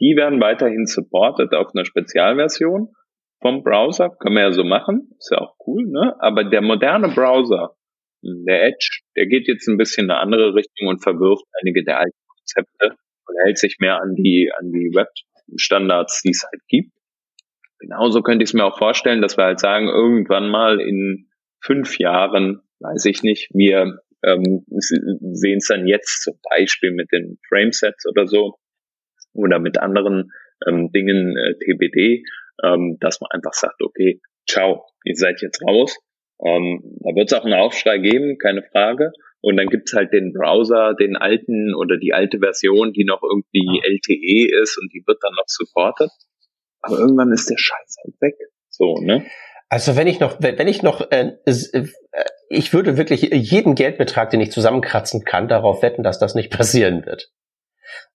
Die 0.00 0.16
werden 0.16 0.40
weiterhin 0.40 0.86
supported 0.86 1.52
auf 1.54 1.74
einer 1.74 1.84
Spezialversion 1.84 2.88
vom 3.40 3.62
Browser. 3.62 4.10
Können 4.10 4.36
wir 4.36 4.42
ja 4.42 4.52
so 4.52 4.64
machen. 4.64 5.10
Ist 5.18 5.30
ja 5.30 5.38
auch 5.38 5.54
cool, 5.66 5.84
ne? 5.86 6.14
Aber 6.20 6.44
der 6.44 6.62
moderne 6.62 7.08
Browser, 7.08 7.74
der 8.22 8.64
Edge, 8.64 9.00
der 9.16 9.26
geht 9.26 9.48
jetzt 9.48 9.68
ein 9.68 9.76
bisschen 9.76 10.04
in 10.04 10.10
eine 10.10 10.20
andere 10.20 10.54
Richtung 10.54 10.88
und 10.88 11.02
verwirft 11.02 11.44
einige 11.60 11.84
der 11.84 11.98
alten 11.98 12.18
Konzepte 12.28 12.96
und 13.26 13.36
hält 13.44 13.58
sich 13.58 13.76
mehr 13.80 14.00
an 14.00 14.14
die, 14.14 14.50
an 14.56 14.70
die 14.70 14.90
Web-Standards, 14.94 16.22
die 16.22 16.30
es 16.30 16.44
halt 16.44 16.62
gibt. 16.68 16.92
Genauso 17.80 18.22
könnte 18.22 18.44
ich 18.44 18.50
es 18.50 18.54
mir 18.54 18.64
auch 18.64 18.78
vorstellen, 18.78 19.22
dass 19.22 19.36
wir 19.36 19.44
halt 19.44 19.58
sagen, 19.58 19.88
irgendwann 19.88 20.48
mal 20.48 20.80
in 20.80 21.28
fünf 21.60 21.98
Jahren 21.98 22.62
weiß 22.78 23.04
ich 23.06 23.22
nicht. 23.22 23.48
Wir 23.52 23.98
ähm, 24.24 24.64
sehen 24.68 25.58
es 25.58 25.66
dann 25.66 25.86
jetzt 25.86 26.22
zum 26.22 26.38
Beispiel 26.50 26.92
mit 26.92 27.10
den 27.12 27.38
Framesets 27.48 28.06
oder 28.06 28.26
so 28.26 28.56
oder 29.32 29.58
mit 29.58 29.78
anderen 29.78 30.30
ähm, 30.66 30.90
Dingen 30.92 31.36
äh, 31.36 31.54
TBD, 31.54 32.24
ähm, 32.62 32.98
dass 33.00 33.20
man 33.20 33.30
einfach 33.32 33.54
sagt, 33.54 33.82
okay, 33.82 34.20
ciao, 34.48 34.84
ihr 35.04 35.16
seid 35.16 35.40
jetzt 35.42 35.62
raus. 35.62 35.98
Ähm, 36.44 36.82
da 37.00 37.14
wird 37.14 37.30
es 37.30 37.38
auch 37.38 37.44
einen 37.44 37.54
Aufschrei 37.54 37.98
geben, 37.98 38.38
keine 38.38 38.62
Frage. 38.62 39.12
Und 39.40 39.56
dann 39.56 39.68
gibt's 39.68 39.92
halt 39.92 40.12
den 40.12 40.32
Browser, 40.32 40.94
den 40.94 41.16
alten 41.16 41.74
oder 41.74 41.96
die 41.98 42.12
alte 42.12 42.38
Version, 42.38 42.92
die 42.92 43.04
noch 43.04 43.22
irgendwie 43.22 43.80
LTE 43.82 44.62
ist 44.62 44.78
und 44.80 44.92
die 44.92 45.02
wird 45.06 45.18
dann 45.22 45.34
noch 45.34 45.46
supported. 45.46 46.10
Aber 46.80 46.98
irgendwann 46.98 47.32
ist 47.32 47.50
der 47.50 47.58
Scheiß 47.58 47.96
halt 48.04 48.14
weg. 48.20 48.34
So, 48.68 49.00
ne? 49.00 49.26
Also 49.68 49.96
wenn 49.96 50.06
ich 50.06 50.20
noch, 50.20 50.36
wenn 50.40 50.68
ich 50.68 50.82
noch, 50.82 51.10
äh, 51.10 51.32
äh, 51.44 51.86
ich 52.50 52.72
würde 52.74 52.96
wirklich 52.96 53.22
jeden 53.22 53.74
Geldbetrag, 53.74 54.30
den 54.30 54.40
ich 54.40 54.52
zusammenkratzen 54.52 55.24
kann, 55.24 55.48
darauf 55.48 55.82
wetten, 55.82 56.02
dass 56.02 56.18
das 56.18 56.34
nicht 56.34 56.50
passieren 56.56 57.06
wird. 57.06 57.32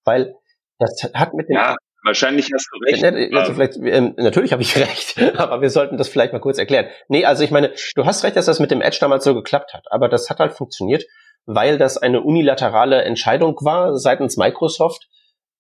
Weil 0.05 0.35
das 0.79 1.11
hat 1.13 1.33
mit 1.33 1.49
dem. 1.49 1.55
Ja, 1.55 1.75
wahrscheinlich 2.07 2.49
hast 2.53 2.67
du 2.71 2.77
recht. 2.85 3.03
Äh, 3.03 3.35
also 3.35 3.53
vielleicht, 3.53 3.77
äh, 3.77 4.01
natürlich 4.17 4.51
habe 4.51 4.61
ich 4.61 4.75
recht, 4.79 5.19
aber 5.37 5.61
wir 5.61 5.69
sollten 5.69 5.97
das 5.97 6.09
vielleicht 6.09 6.33
mal 6.33 6.39
kurz 6.39 6.57
erklären. 6.57 6.87
Nee, 7.07 7.25
also 7.25 7.43
ich 7.43 7.51
meine, 7.51 7.73
du 7.95 8.05
hast 8.05 8.23
recht, 8.23 8.35
dass 8.35 8.45
das 8.45 8.59
mit 8.59 8.71
dem 8.71 8.81
Edge 8.81 8.97
damals 8.99 9.23
so 9.23 9.35
geklappt 9.35 9.73
hat, 9.73 9.85
aber 9.91 10.09
das 10.09 10.29
hat 10.29 10.39
halt 10.39 10.53
funktioniert, 10.53 11.05
weil 11.45 11.77
das 11.77 11.97
eine 11.97 12.21
unilaterale 12.21 13.03
Entscheidung 13.03 13.55
war 13.61 13.97
seitens 13.97 14.37
Microsoft, 14.37 15.07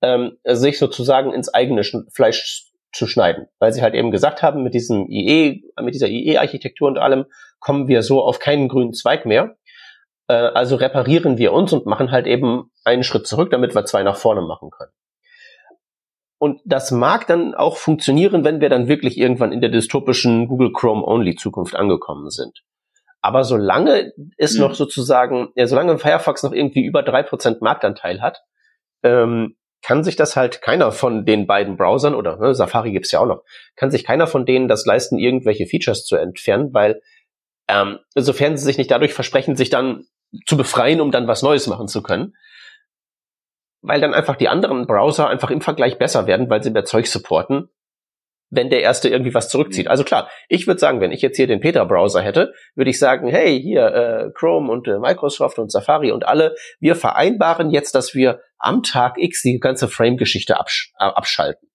ähm, 0.01 0.37
sich 0.43 0.79
sozusagen 0.79 1.33
ins 1.33 1.53
eigene 1.53 1.83
Fleisch 2.11 2.67
zu 2.93 3.07
schneiden, 3.07 3.47
weil 3.59 3.73
sie 3.73 3.81
halt 3.81 3.93
eben 3.93 4.11
gesagt 4.11 4.41
haben, 4.41 4.63
mit 4.63 4.73
diesem 4.73 5.07
IE, 5.09 5.63
mit 5.81 5.93
dieser 5.93 6.07
IE-Architektur 6.07 6.87
und 6.87 6.97
allem 6.97 7.25
kommen 7.59 7.87
wir 7.87 8.01
so 8.01 8.23
auf 8.23 8.39
keinen 8.39 8.69
grünen 8.69 8.93
Zweig 8.93 9.25
mehr. 9.25 9.57
Äh, 10.27 10.33
also 10.33 10.75
reparieren 10.75 11.37
wir 11.37 11.53
uns 11.53 11.73
und 11.73 11.85
machen 11.85 12.11
halt 12.11 12.27
eben 12.27 12.71
einen 12.85 13.03
Schritt 13.03 13.27
zurück, 13.27 13.51
damit 13.51 13.75
wir 13.75 13.85
zwei 13.85 14.03
nach 14.03 14.17
vorne 14.17 14.41
machen 14.41 14.69
können. 14.71 14.91
Und 16.39 16.61
das 16.65 16.91
mag 16.91 17.25
dann 17.27 17.55
auch 17.55 17.77
funktionieren, 17.77 18.43
wenn 18.43 18.61
wir 18.61 18.69
dann 18.69 18.87
wirklich 18.87 19.17
irgendwann 19.17 19.51
in 19.51 19.61
der 19.61 19.71
dystopischen 19.71 20.47
Google 20.47 20.71
Chrome 20.71 21.03
Only 21.03 21.35
Zukunft 21.35 21.75
angekommen 21.75 22.29
sind. 22.29 22.63
Aber 23.21 23.43
solange 23.43 24.13
es 24.37 24.53
mhm. 24.55 24.61
noch 24.61 24.75
sozusagen, 24.75 25.49
ja, 25.55 25.65
solange 25.65 25.97
Firefox 25.97 26.43
noch 26.43 26.53
irgendwie 26.53 26.85
über 26.85 27.01
drei 27.01 27.23
Prozent 27.23 27.61
Marktanteil 27.61 28.21
hat, 28.21 28.39
ähm, 29.03 29.55
kann 29.81 30.03
sich 30.03 30.15
das 30.15 30.35
halt 30.35 30.61
keiner 30.61 30.91
von 30.91 31.25
den 31.25 31.47
beiden 31.47 31.77
Browsern 31.77 32.15
oder 32.15 32.37
ne, 32.37 32.53
Safari 32.53 32.91
gibt's 32.91 33.11
ja 33.11 33.19
auch 33.19 33.25
noch, 33.25 33.43
kann 33.75 33.91
sich 33.91 34.03
keiner 34.03 34.27
von 34.27 34.45
denen 34.45 34.67
das 34.67 34.85
leisten, 34.85 35.17
irgendwelche 35.17 35.65
Features 35.65 36.05
zu 36.05 36.15
entfernen, 36.15 36.73
weil 36.73 37.01
ähm, 37.67 37.99
sofern 38.15 38.57
sie 38.57 38.65
sich 38.65 38.77
nicht 38.77 38.91
dadurch 38.91 39.13
versprechen, 39.13 39.55
sich 39.55 39.69
dann 39.69 40.05
zu 40.45 40.57
befreien, 40.57 41.01
um 41.01 41.11
dann 41.11 41.27
was 41.27 41.41
Neues 41.41 41.67
machen 41.67 41.87
zu 41.87 42.01
können, 42.01 42.33
weil 43.81 44.01
dann 44.01 44.13
einfach 44.13 44.35
die 44.35 44.49
anderen 44.49 44.87
Browser 44.87 45.27
einfach 45.27 45.51
im 45.51 45.61
Vergleich 45.61 45.97
besser 45.97 46.27
werden, 46.27 46.49
weil 46.49 46.63
sie 46.63 46.71
mehr 46.71 46.85
Zeug 46.85 47.07
supporten 47.07 47.69
wenn 48.49 48.69
der 48.69 48.81
erste 48.81 49.09
irgendwie 49.09 49.33
was 49.33 49.49
zurückzieht. 49.49 49.85
Mhm. 49.85 49.91
Also 49.91 50.03
klar, 50.03 50.29
ich 50.47 50.67
würde 50.67 50.79
sagen, 50.79 51.01
wenn 51.01 51.11
ich 51.11 51.21
jetzt 51.21 51.37
hier 51.37 51.47
den 51.47 51.59
Peter-Browser 51.59 52.21
hätte, 52.21 52.53
würde 52.75 52.89
ich 52.89 52.99
sagen, 52.99 53.27
hey, 53.27 53.61
hier 53.61 53.85
äh, 53.87 54.31
Chrome 54.33 54.71
und 54.71 54.87
äh, 54.87 54.99
Microsoft 54.99 55.59
und 55.59 55.71
Safari 55.71 56.11
und 56.11 56.25
alle, 56.25 56.55
wir 56.79 56.95
vereinbaren 56.95 57.69
jetzt, 57.69 57.95
dass 57.95 58.13
wir 58.13 58.41
am 58.57 58.83
Tag 58.83 59.15
X 59.17 59.41
die 59.41 59.59
ganze 59.59 59.87
Frame-Geschichte 59.87 60.59
absch 60.59 60.93
äh, 60.99 61.03
abschalten. 61.03 61.69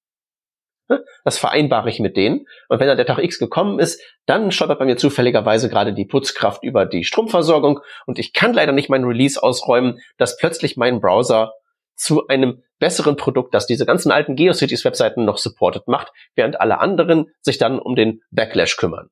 Ne? 0.89 1.05
Das 1.25 1.39
vereinbare 1.39 1.89
ich 1.91 2.01
mit 2.01 2.17
denen. 2.17 2.47
Und 2.69 2.81
wenn 2.81 2.89
dann 2.89 2.97
der 2.97 3.07
Tag 3.07 3.19
X 3.19 3.39
gekommen 3.39 3.79
ist, 3.79 4.03
dann 4.27 4.51
stolpert 4.51 4.79
bei 4.79 4.85
mir 4.85 4.97
zufälligerweise 4.97 5.69
gerade 5.69 5.93
die 5.93 6.07
Putzkraft 6.07 6.65
über 6.65 6.87
die 6.87 7.05
Stromversorgung 7.05 7.81
und 8.07 8.19
ich 8.19 8.33
kann 8.33 8.55
leider 8.55 8.73
nicht 8.73 8.89
mein 8.89 9.05
Release 9.05 9.43
ausräumen, 9.43 9.99
dass 10.17 10.37
plötzlich 10.39 10.77
mein 10.77 11.01
Browser 11.01 11.53
zu 11.95 12.27
einem 12.29 12.63
besseren 12.79 13.17
Produkt, 13.17 13.55
das 13.55 13.67
diese 13.67 13.87
ganzen 13.87 14.11
alten 14.11 14.35
GeoCities-Webseiten 14.35 15.25
noch 15.25 15.39
supportet 15.39 15.87
macht, 15.87 16.13
während 16.35 16.61
alle 16.61 16.81
anderen 16.81 17.27
sich 17.41 17.59
dann 17.59 17.79
um 17.79 17.95
den 17.95 18.23
Backlash 18.31 18.77
kümmern. 18.77 19.09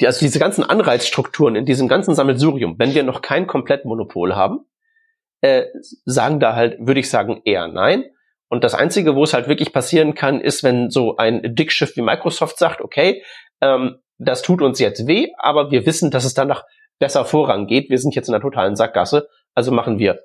Die, 0.00 0.06
also 0.06 0.20
diese 0.20 0.38
ganzen 0.38 0.64
Anreizstrukturen 0.64 1.56
in 1.56 1.66
diesem 1.66 1.88
ganzen 1.88 2.14
Sammelsurium, 2.14 2.78
wenn 2.78 2.94
wir 2.94 3.02
noch 3.02 3.22
kein 3.22 3.46
komplett 3.46 3.84
Monopol 3.84 4.34
haben, 4.34 4.60
äh, 5.40 5.66
sagen 6.04 6.40
da 6.40 6.54
halt, 6.54 6.76
würde 6.80 7.00
ich 7.00 7.10
sagen, 7.10 7.40
eher 7.44 7.68
nein. 7.68 8.04
Und 8.48 8.64
das 8.64 8.74
Einzige, 8.74 9.14
wo 9.14 9.24
es 9.24 9.32
halt 9.32 9.48
wirklich 9.48 9.72
passieren 9.72 10.14
kann, 10.14 10.40
ist, 10.40 10.62
wenn 10.64 10.90
so 10.90 11.16
ein 11.16 11.54
Dickschiff 11.54 11.96
wie 11.96 12.02
Microsoft 12.02 12.58
sagt, 12.58 12.80
okay, 12.80 13.22
ähm, 13.60 13.98
das 14.18 14.42
tut 14.42 14.60
uns 14.60 14.78
jetzt 14.78 15.06
weh, 15.06 15.28
aber 15.38 15.70
wir 15.70 15.86
wissen, 15.86 16.10
dass 16.10 16.24
es 16.24 16.34
danach 16.34 16.64
besser 16.98 17.24
vorangeht. 17.24 17.88
Wir 17.88 17.98
sind 17.98 18.14
jetzt 18.14 18.28
in 18.28 18.34
einer 18.34 18.42
totalen 18.42 18.76
Sackgasse, 18.76 19.28
also 19.54 19.72
machen 19.72 19.98
wir 19.98 20.20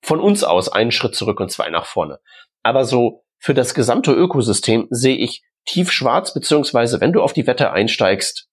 von 0.00 0.20
uns 0.20 0.44
aus 0.44 0.68
einen 0.68 0.90
Schritt 0.90 1.14
zurück 1.14 1.40
und 1.40 1.50
zwei 1.50 1.70
nach 1.70 1.86
vorne. 1.86 2.20
Aber 2.62 2.84
so 2.84 3.24
für 3.38 3.54
das 3.54 3.74
gesamte 3.74 4.12
Ökosystem 4.12 4.86
sehe 4.90 5.16
ich 5.16 5.42
tiefschwarz, 5.66 6.34
beziehungsweise 6.34 7.00
wenn 7.00 7.12
du 7.12 7.22
auf 7.22 7.32
die 7.32 7.46
Wette 7.46 7.72
einsteigst, 7.72 8.48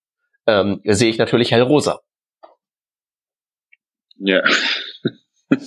ähm, 0.47 0.81
sehe 0.83 1.09
ich 1.09 1.17
natürlich 1.17 1.51
hellrosa. 1.51 2.01
Ja. 4.17 4.43
du 5.49 5.57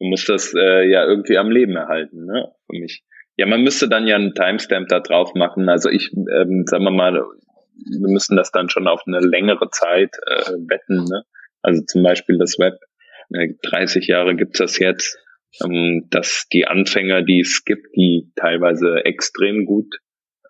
musst 0.00 0.28
das 0.28 0.54
äh, 0.54 0.88
ja 0.88 1.04
irgendwie 1.04 1.38
am 1.38 1.50
Leben 1.50 1.76
erhalten, 1.76 2.24
ne? 2.24 2.52
Für 2.66 2.78
mich. 2.78 3.04
Ja, 3.36 3.46
man 3.46 3.62
müsste 3.62 3.88
dann 3.88 4.06
ja 4.06 4.16
einen 4.16 4.34
Timestamp 4.34 4.88
da 4.88 5.00
drauf 5.00 5.34
machen. 5.34 5.68
Also 5.68 5.90
ich, 5.90 6.12
ähm, 6.14 6.64
sagen 6.66 6.84
wir 6.84 6.90
mal, 6.90 7.14
wir 7.14 8.08
müssen 8.08 8.36
das 8.36 8.50
dann 8.50 8.70
schon 8.70 8.88
auf 8.88 9.02
eine 9.06 9.20
längere 9.20 9.68
Zeit 9.70 10.16
äh, 10.26 10.52
wetten, 10.68 11.04
ne? 11.04 11.24
Also 11.62 11.82
zum 11.84 12.02
Beispiel 12.02 12.38
das 12.38 12.58
Web 12.58 12.78
30 13.30 14.06
Jahre 14.06 14.36
gibt's 14.36 14.58
das 14.58 14.78
jetzt, 14.78 15.18
ähm, 15.64 16.06
dass 16.10 16.46
die 16.52 16.66
Anfänger, 16.66 17.22
die 17.22 17.40
es 17.40 17.64
gibt, 17.64 17.94
die 17.96 18.30
teilweise 18.36 19.04
extrem 19.04 19.64
gut 19.64 19.96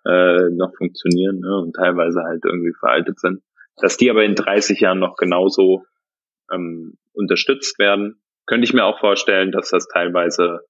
äh, 0.05 0.49
noch 0.51 0.73
funktionieren 0.77 1.39
ne, 1.39 1.57
und 1.61 1.73
teilweise 1.73 2.21
halt 2.23 2.43
irgendwie 2.45 2.73
veraltet 2.79 3.19
sind, 3.19 3.41
dass 3.77 3.97
die 3.97 4.09
aber 4.09 4.23
in 4.23 4.35
30 4.35 4.79
Jahren 4.79 4.99
noch 4.99 5.15
genauso 5.15 5.85
ähm, 6.51 6.97
unterstützt 7.13 7.79
werden, 7.79 8.21
könnte 8.45 8.65
ich 8.65 8.73
mir 8.73 8.85
auch 8.85 8.99
vorstellen, 8.99 9.51
dass 9.51 9.69
das 9.69 9.87
teilweise, 9.87 10.61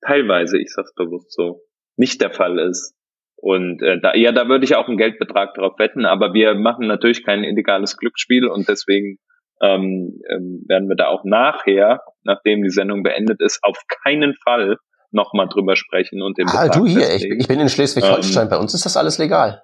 teilweise, 0.00 0.58
ich 0.58 0.72
sag's 0.72 0.94
bewusst 0.94 1.32
so, 1.32 1.60
nicht 1.96 2.20
der 2.20 2.30
Fall 2.30 2.58
ist. 2.58 2.94
Und 3.36 3.82
äh, 3.82 4.00
da, 4.00 4.14
ja, 4.14 4.32
da 4.32 4.48
würde 4.48 4.64
ich 4.64 4.74
auch 4.74 4.88
einen 4.88 4.96
Geldbetrag 4.96 5.54
darauf 5.54 5.78
wetten, 5.78 6.04
aber 6.04 6.34
wir 6.34 6.54
machen 6.54 6.86
natürlich 6.86 7.24
kein 7.24 7.44
illegales 7.44 7.96
Glücksspiel 7.96 8.46
und 8.46 8.68
deswegen 8.68 9.18
ähm, 9.60 10.20
ähm, 10.30 10.64
werden 10.68 10.88
wir 10.88 10.96
da 10.96 11.08
auch 11.08 11.24
nachher, 11.24 12.00
nachdem 12.22 12.62
die 12.62 12.70
Sendung 12.70 13.02
beendet 13.02 13.40
ist, 13.40 13.60
auf 13.62 13.78
keinen 14.02 14.34
Fall 14.44 14.76
nochmal 15.10 15.48
drüber 15.48 15.76
sprechen 15.76 16.22
und 16.22 16.38
den 16.38 16.48
Ah, 16.48 16.64
Betrag 16.64 16.72
du 16.72 16.86
hier, 16.86 17.14
ich, 17.14 17.24
ich, 17.24 17.48
bin 17.48 17.60
in 17.60 17.68
Schleswig-Holstein, 17.68 18.44
ähm, 18.44 18.50
bei 18.50 18.58
uns 18.58 18.74
ist 18.74 18.84
das 18.84 18.96
alles 18.96 19.18
legal. 19.18 19.62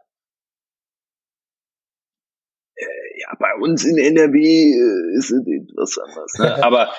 Äh, 2.76 3.20
ja, 3.20 3.32
bei 3.38 3.54
uns 3.60 3.84
in 3.84 3.98
NRW 3.98 4.38
äh, 4.38 5.18
ist 5.18 5.30
es 5.30 5.46
etwas 5.46 5.98
anders. 5.98 6.38
Ne? 6.38 6.64
Aber 6.64 6.92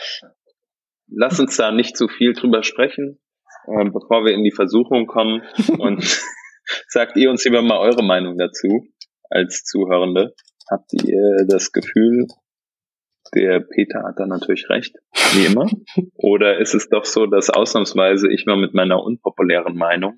lass 1.08 1.40
uns 1.40 1.58
da 1.58 1.72
nicht 1.72 1.98
zu 1.98 2.08
viel 2.08 2.34
drüber 2.34 2.64
sprechen, 2.64 3.20
äh, 3.68 3.86
bevor 3.86 4.26
wir 4.26 4.34
in 4.34 4.44
die 4.44 4.54
Versuchung 4.54 5.08
kommen. 5.08 5.42
Und 5.80 6.04
sagt 6.88 7.18
ihr 7.18 7.30
uns 7.30 7.44
lieber 7.46 7.62
mal 7.62 7.80
eure 7.80 8.04
Meinung 8.04 8.38
dazu 8.38 8.88
als 9.30 9.64
Zuhörende. 9.64 10.34
Habt 10.70 10.94
ihr 10.94 11.46
das 11.48 11.72
Gefühl, 11.72 12.28
der 13.34 13.60
Peter 13.60 14.04
hat 14.04 14.20
da 14.20 14.26
natürlich 14.26 14.70
recht, 14.70 14.96
wie 15.34 15.46
immer. 15.46 15.68
Oder 16.16 16.60
ist 16.60 16.74
es 16.74 16.90
doch 16.90 17.06
so, 17.06 17.26
dass 17.26 17.50
ausnahmsweise 17.50 18.32
ich 18.32 18.46
mal 18.46 18.58
mit 18.58 18.74
meiner 18.74 19.02
unpopulären 19.02 19.76
Meinung 19.76 20.16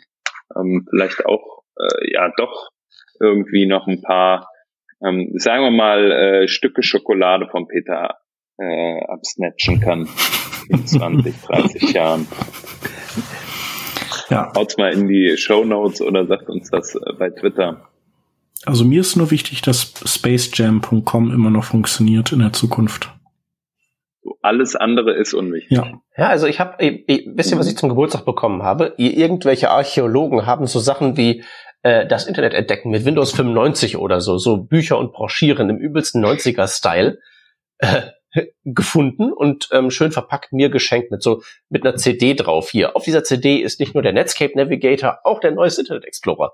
ähm, 0.55 0.85
vielleicht 0.89 1.25
auch, 1.25 1.63
äh, 1.77 2.13
ja, 2.13 2.31
doch 2.37 2.69
irgendwie 3.19 3.65
noch 3.65 3.87
ein 3.87 4.01
paar, 4.01 4.49
ähm, 5.03 5.31
sagen 5.35 5.63
wir 5.63 5.71
mal, 5.71 6.11
äh, 6.11 6.47
Stücke 6.47 6.83
Schokolade 6.83 7.47
vom 7.49 7.67
Peter 7.67 8.17
äh, 8.59 8.99
absnatchen 9.05 9.79
kann 9.79 10.09
in 10.69 10.85
20, 10.85 11.41
30 11.41 11.93
Jahren. 11.93 12.27
Ja. 14.29 14.51
Haut's 14.55 14.77
mal 14.77 14.91
in 14.91 15.07
die 15.07 15.37
Show 15.37 15.63
Notes 15.63 16.01
oder 16.01 16.25
sagt 16.25 16.49
uns 16.49 16.69
das 16.69 16.95
äh, 16.95 17.13
bei 17.17 17.29
Twitter. 17.29 17.86
Also 18.67 18.83
mir 18.83 18.99
ist 18.99 19.15
nur 19.15 19.31
wichtig, 19.31 19.61
dass 19.61 19.93
spacejam.com 20.03 21.33
immer 21.33 21.49
noch 21.49 21.63
funktioniert 21.63 22.33
in 22.33 22.39
der 22.39 22.51
Zukunft. 22.51 23.13
Alles 24.41 24.75
andere 24.75 25.13
ist 25.13 25.33
unwichtig. 25.33 25.77
Ja, 25.77 26.01
ja 26.17 26.27
also 26.27 26.47
ich 26.47 26.59
habe, 26.59 26.77
wisst 26.77 27.51
ihr, 27.51 27.57
was 27.57 27.69
ich 27.69 27.77
zum 27.77 27.87
Geburtstag 27.87 28.25
bekommen 28.25 28.63
habe? 28.63 28.93
Irgendwelche 28.97 29.71
Archäologen 29.71 30.45
haben 30.45 30.67
so 30.67 30.79
Sachen 30.79 31.15
wie 31.15 31.45
äh, 31.81 32.05
das 32.07 32.27
Internet 32.27 32.53
entdecken 32.53 32.89
mit 32.89 33.05
Windows 33.05 33.31
95 33.31 33.95
oder 33.95 34.19
so, 34.19 34.37
so 34.37 34.57
Bücher 34.57 34.97
und 34.97 35.13
Broschüren 35.13 35.69
im 35.69 35.77
übelsten 35.77 36.23
90er-Style 36.23 37.19
äh, 37.77 38.01
gefunden 38.65 39.31
und 39.31 39.69
ähm, 39.71 39.91
schön 39.91 40.11
verpackt 40.11 40.51
mir 40.51 40.69
geschenkt 40.69 41.09
mit 41.09 41.23
so 41.23 41.41
mit 41.69 41.85
einer 41.85 41.95
CD 41.95 42.33
drauf 42.33 42.69
hier. 42.69 42.97
Auf 42.97 43.05
dieser 43.05 43.23
CD 43.23 43.59
ist 43.59 43.79
nicht 43.79 43.93
nur 43.93 44.03
der 44.03 44.11
Netscape 44.11 44.57
Navigator, 44.57 45.19
auch 45.23 45.39
der 45.39 45.51
neueste 45.51 45.83
Internet 45.83 46.03
Explorer. 46.03 46.51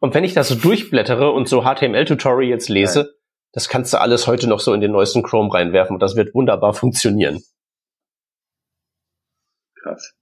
Und 0.00 0.14
wenn 0.14 0.24
ich 0.24 0.34
das 0.34 0.48
so 0.48 0.54
durchblättere 0.54 1.30
und 1.30 1.48
so 1.48 1.62
HTML-Tutorials 1.62 2.68
lese, 2.68 3.00
Nein. 3.00 3.12
das 3.52 3.68
kannst 3.68 3.92
du 3.92 4.00
alles 4.00 4.26
heute 4.26 4.48
noch 4.48 4.60
so 4.60 4.72
in 4.72 4.80
den 4.80 4.92
neuesten 4.92 5.22
Chrome 5.22 5.52
reinwerfen 5.52 5.94
und 5.94 6.00
das 6.00 6.16
wird 6.16 6.34
wunderbar 6.34 6.72
funktionieren. 6.72 7.40
Krass. 9.82 10.14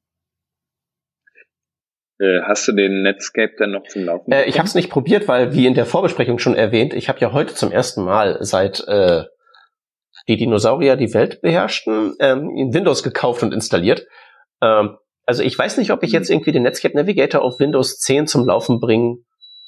Äh, 2.18 2.40
hast 2.42 2.66
du 2.66 2.72
den 2.72 3.02
Netscape 3.02 3.52
dann 3.58 3.72
noch 3.72 3.86
zum 3.88 4.04
Laufen? 4.04 4.32
Äh, 4.32 4.44
ich 4.44 4.58
habe 4.58 4.66
es 4.66 4.74
nicht 4.74 4.88
probiert, 4.88 5.28
weil, 5.28 5.52
wie 5.52 5.66
in 5.66 5.74
der 5.74 5.84
Vorbesprechung 5.84 6.38
schon 6.38 6.54
erwähnt, 6.54 6.94
ich 6.94 7.10
habe 7.10 7.20
ja 7.20 7.32
heute 7.32 7.54
zum 7.54 7.70
ersten 7.70 8.02
Mal 8.02 8.38
seit 8.40 8.80
äh, 8.88 9.24
die 10.26 10.38
Dinosaurier 10.38 10.96
die 10.96 11.12
Welt 11.12 11.42
beherrschten, 11.42 12.14
ähm, 12.20 12.50
in 12.56 12.72
Windows 12.72 13.02
gekauft 13.02 13.42
und 13.42 13.52
installiert. 13.52 14.06
Ähm, 14.62 14.96
also 15.26 15.42
ich 15.42 15.58
weiß 15.58 15.76
nicht, 15.76 15.90
ob 15.90 16.02
ich 16.02 16.12
jetzt 16.12 16.30
irgendwie 16.30 16.52
den 16.52 16.62
Netscape 16.62 16.96
Navigator 16.96 17.42
auf 17.42 17.60
Windows 17.60 17.98
10 17.98 18.26
zum 18.26 18.46
Laufen 18.46 18.80
bringen 18.80 19.25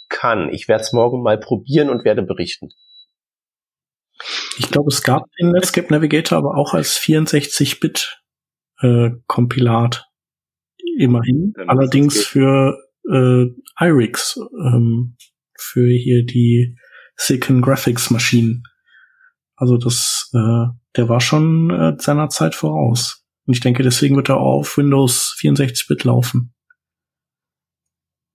kann. 0.09 0.48
Ich 0.51 0.68
werde 0.68 0.82
es 0.82 0.93
morgen 0.93 1.22
mal 1.22 1.39
probieren 1.39 1.90
und 1.90 2.05
werde 2.05 2.22
berichten. 2.22 2.68
Ich 4.59 4.70
glaube, 4.70 4.89
es 4.89 5.02
gab 5.02 5.24
den 5.40 5.52
Netscape 5.52 5.93
Navigator 5.93 6.39
aber 6.39 6.56
auch 6.56 6.74
als 6.74 6.98
64-Bit-Kompilat. 6.98 9.97
Äh, 9.97 10.01
immerhin. 10.98 11.55
Ja, 11.56 11.64
Allerdings 11.66 12.24
für 12.24 12.78
äh, 13.10 13.47
iRigs, 13.80 14.39
ähm, 14.60 15.16
für 15.56 15.89
hier 15.89 16.24
die 16.24 16.76
Silicon 17.16 17.62
Graphics 17.62 18.10
Maschinen. 18.10 18.64
Also 19.56 19.76
das, 19.76 20.30
äh, 20.35 20.66
der 20.97 21.09
war 21.09 21.20
schon 21.20 21.70
äh, 21.70 21.97
seiner 21.98 22.28
Zeit 22.28 22.55
voraus. 22.55 23.24
Und 23.47 23.55
ich 23.55 23.60
denke, 23.60 23.82
deswegen 23.82 24.16
wird 24.16 24.28
er 24.28 24.39
auch 24.39 24.60
auf 24.60 24.76
Windows 24.76 25.36
64-Bit 25.40 26.05
laufen. 26.05 26.55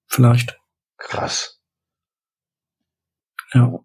Vielleicht. 0.08 0.58
Krass. 0.98 1.62
Ja. 3.54 3.80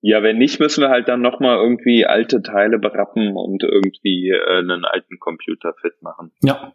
Ja, 0.00 0.22
wenn 0.22 0.38
nicht, 0.38 0.58
müssen 0.58 0.80
wir 0.80 0.88
halt 0.88 1.08
dann 1.08 1.20
nochmal 1.20 1.58
irgendwie 1.58 2.06
alte 2.06 2.42
Teile 2.42 2.78
berappen 2.78 3.36
und 3.36 3.62
irgendwie 3.62 4.30
äh, 4.30 4.58
einen 4.58 4.84
alten 4.84 5.18
Computer 5.18 5.74
fit 5.74 6.00
machen. 6.00 6.32
Ja, 6.42 6.72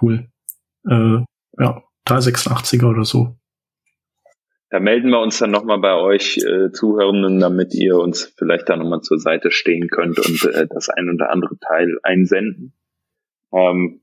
cool. 0.00 0.28
Äh, 0.88 1.18
ja, 1.58 1.82
386er 2.06 2.90
oder 2.90 3.04
so. 3.04 3.36
Da 4.70 4.80
melden 4.80 5.10
wir 5.10 5.20
uns 5.20 5.38
dann 5.38 5.52
nochmal 5.52 5.78
bei 5.78 5.94
euch 5.94 6.38
äh, 6.38 6.72
Zuhörenden, 6.72 7.38
damit 7.38 7.74
ihr 7.74 7.96
uns 7.96 8.34
vielleicht 8.36 8.68
da 8.68 8.76
nochmal 8.76 9.02
zur 9.02 9.18
Seite 9.18 9.50
stehen 9.50 9.88
könnt 9.88 10.18
und 10.18 10.44
äh, 10.52 10.66
das 10.68 10.88
ein 10.88 11.10
oder 11.10 11.30
andere 11.30 11.56
Teil 11.58 11.98
einsenden. 12.02 12.72
Ähm, 13.52 14.02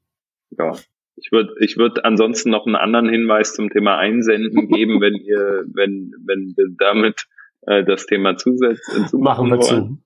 ja, 0.51 0.75
ich 1.17 1.31
würde 1.31 1.53
ich 1.59 1.77
würd 1.77 2.05
ansonsten 2.05 2.51
noch 2.51 2.65
einen 2.65 2.75
anderen 2.75 3.09
Hinweis 3.09 3.53
zum 3.53 3.69
Thema 3.69 3.97
Einsenden 3.97 4.69
geben, 4.69 5.01
wenn 5.01 5.15
ihr, 5.15 5.65
wenn, 5.73 6.13
wenn 6.25 6.53
wir 6.55 6.67
damit 6.77 7.27
äh, 7.63 7.83
das 7.83 8.05
Thema 8.05 8.37
zusetzen. 8.37 9.05
Äh, 9.13 9.17
Machen 9.17 9.49
wir 9.49 9.59
zu. 9.59 9.97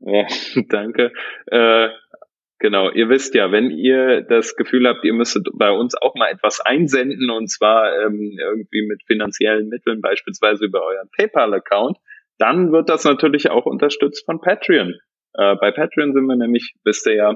Ja, 0.00 0.26
danke. 0.68 1.12
Äh, 1.46 1.88
genau, 2.58 2.90
ihr 2.90 3.08
wisst 3.08 3.34
ja, 3.34 3.50
wenn 3.52 3.70
ihr 3.70 4.22
das 4.22 4.56
Gefühl 4.56 4.86
habt, 4.86 5.04
ihr 5.04 5.14
müsstet 5.14 5.48
bei 5.54 5.70
uns 5.70 5.94
auch 6.00 6.14
mal 6.14 6.30
etwas 6.30 6.60
einsenden 6.60 7.30
und 7.30 7.48
zwar 7.48 7.92
ähm, 8.00 8.36
irgendwie 8.38 8.86
mit 8.86 9.02
finanziellen 9.06 9.68
Mitteln, 9.68 10.00
beispielsweise 10.00 10.66
über 10.66 10.82
euren 10.84 11.08
PayPal-Account, 11.16 11.98
dann 12.38 12.72
wird 12.72 12.88
das 12.88 13.04
natürlich 13.04 13.50
auch 13.50 13.66
unterstützt 13.66 14.24
von 14.24 14.40
Patreon. 14.40 14.94
Äh, 15.34 15.56
bei 15.56 15.72
Patreon 15.72 16.12
sind 16.12 16.26
wir 16.26 16.36
nämlich, 16.36 16.74
wisst 16.84 17.06
ihr 17.06 17.14
ja, 17.14 17.34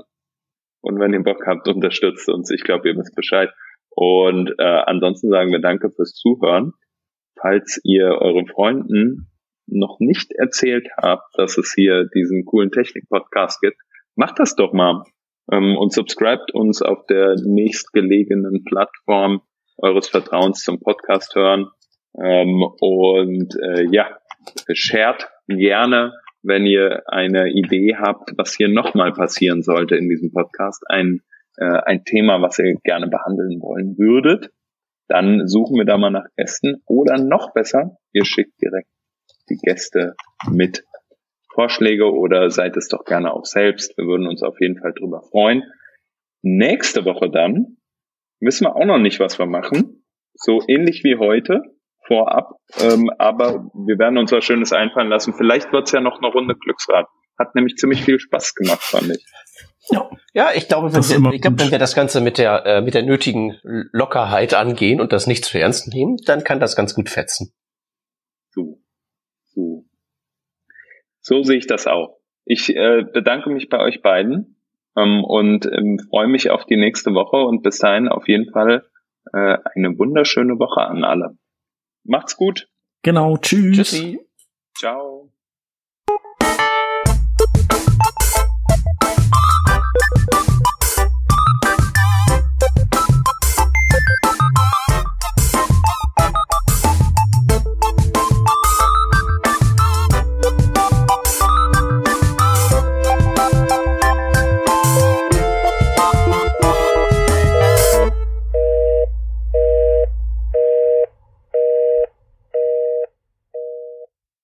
und 0.83 0.99
wenn 0.99 1.13
ihr 1.13 1.23
Bock 1.23 1.47
habt, 1.47 1.69
unterstützt 1.75 2.29
uns. 2.29 2.51
Ich 2.51 2.65
glaube, 2.65 2.89
ihr 2.89 2.97
wisst 2.97 3.15
Bescheid. 3.15 3.51
Und 3.95 4.55
äh, 4.59 4.63
ansonsten 4.63 5.31
sagen 5.31 5.53
wir 5.53 5.61
danke 5.61 5.91
fürs 5.91 6.15
Zuhören. 6.15 6.73
Falls 7.43 7.81
ihr 7.83 8.07
euren 8.07 8.47
Freunden 8.47 9.29
noch 9.67 9.99
nicht 9.99 10.33
erzählt 10.33 10.89
habt, 10.97 11.37
dass 11.37 11.59
es 11.59 11.73
hier 11.75 12.09
diesen 12.15 12.45
coolen 12.45 12.71
Technik-Podcast 12.71 13.61
gibt, 13.61 13.79
macht 14.15 14.39
das 14.39 14.55
doch 14.55 14.73
mal 14.73 15.05
ähm, 15.51 15.77
und 15.77 15.93
subscribt 15.93 16.55
uns 16.55 16.83
auf 16.83 17.05
der 17.07 17.35
nächstgelegenen 17.45 18.65
Plattform 18.65 19.43
eures 19.77 20.09
Vertrauens 20.09 20.63
zum 20.63 20.81
Podcast 20.81 21.35
hören. 21.35 21.67
Ähm, 22.17 22.63
und 22.63 23.57
äh, 23.61 23.87
ja, 23.91 24.19
shared 24.73 25.29
gerne, 25.49 26.13
wenn 26.43 26.67
ihr 26.67 27.03
eine 27.07 27.51
Idee 27.51 27.97
habt, 27.97 28.33
was 28.37 28.55
hier 28.55 28.69
nochmal 28.69 29.13
passieren 29.13 29.63
sollte 29.63 29.97
in 29.97 30.09
diesem 30.09 30.33
Podcast, 30.33 30.85
ein, 30.89 31.23
äh, 31.57 31.65
ein 31.65 32.05
Thema, 32.05 32.41
was 32.41 32.59
ihr 32.59 32.77
gerne 32.85 33.09
behandeln 33.09 33.61
wollen 33.61 33.97
würdet, 33.99 34.51
dann 35.09 35.47
suchen 35.47 35.77
wir 35.77 35.85
da 35.85 35.99
mal 35.99 36.11
nach 36.11 36.27
Gästen. 36.37 36.83
Oder 36.87 37.19
noch 37.19 37.53
besser, 37.53 37.97
ihr 38.13 38.25
schickt 38.25 38.61
direkt 38.61 38.89
die 39.49 39.57
Gäste 39.57 40.15
mit 40.51 40.85
Vorschläge 41.53 42.11
oder 42.11 42.51
seid 42.51 42.77
es 42.77 42.89
doch 42.89 43.05
gerne 43.05 43.33
auch 43.33 43.45
selbst. 43.45 43.97
Wir 43.99 44.07
würden 44.07 44.27
uns 44.27 44.43
auf 44.43 44.61
jeden 44.61 44.79
Fall 44.79 44.93
drüber 44.95 45.23
freuen. 45.23 45.65
Nächste 46.43 47.05
Woche 47.05 47.31
dann 47.31 47.77
wissen 48.41 48.67
wir 48.67 48.77
auch 48.77 48.85
noch 48.85 48.99
nicht, 48.99 49.21
was 49.21 49.39
wir 49.39 49.47
machen. 49.47 50.05
So 50.35 50.61
ähnlich 50.67 51.05
wie 51.05 51.17
heute 51.17 51.63
vorab. 52.07 52.57
Ähm, 52.81 53.11
aber 53.19 53.71
wir 53.75 53.99
werden 53.99 54.19
uns 54.19 54.33
was 54.33 54.45
Schönes 54.45 54.73
einfallen 54.73 55.09
lassen. 55.09 55.35
Vielleicht 55.35 55.73
wird's 55.73 55.93
ja 55.93 56.01
noch 56.01 56.21
eine 56.21 56.33
Runde 56.33 56.57
Glücksrad. 56.57 57.07
Hat 57.39 57.55
nämlich 57.55 57.77
ziemlich 57.77 58.03
viel 58.05 58.19
Spaß 58.19 58.55
gemacht, 58.55 58.83
fand 58.83 59.11
ich. 59.11 59.25
Ja, 59.91 60.11
ja 60.33 60.51
ich 60.55 60.69
glaube, 60.69 60.93
wenn 60.93 61.03
wir, 61.03 61.33
ich 61.33 61.43
glaube, 61.43 61.59
wenn 61.61 61.71
wir 61.71 61.79
das 61.79 61.95
Ganze 61.95 62.21
mit 62.21 62.39
der, 62.39 62.65
äh, 62.67 62.81
mit 62.83 62.95
der 62.95 63.03
nötigen 63.03 63.59
Lockerheit 63.93 64.55
angehen 64.55 65.01
und 65.01 65.13
das 65.13 65.27
nicht 65.27 65.45
zu 65.45 65.59
ernst 65.59 65.89
nehmen, 65.89 66.19
dann 66.25 66.45
kann 66.45 66.61
das 66.61 66.77
ganz 66.77 66.95
gut 66.95 67.09
fetzen. 67.09 67.53
So. 68.51 68.81
So. 69.45 69.85
So 71.21 71.43
sehe 71.43 71.59
ich 71.59 71.67
das 71.67 71.87
auch. 71.87 72.19
Ich 72.45 72.75
äh, 72.75 73.03
bedanke 73.13 73.51
mich 73.51 73.69
bei 73.69 73.79
euch 73.79 74.03
beiden 74.03 74.57
ähm, 74.97 75.25
und 75.25 75.67
ähm, 75.67 75.99
freue 76.11 76.29
mich 76.29 76.51
auf 76.51 76.65
die 76.67 76.77
nächste 76.77 77.13
Woche 77.15 77.37
und 77.37 77.63
bis 77.63 77.79
dahin 77.79 78.09
auf 78.09 78.29
jeden 78.29 78.51
Fall 78.53 78.85
äh, 79.33 79.59
eine 79.75 79.99
wunderschöne 79.99 80.59
Woche 80.59 80.83
an 80.83 81.05
alle. 81.05 81.37
Macht's 82.05 82.37
gut. 82.37 82.69
Genau, 83.03 83.37
tschüss. 83.37 83.77
Tschüssi. 83.77 84.21
Ciao. 84.77 85.32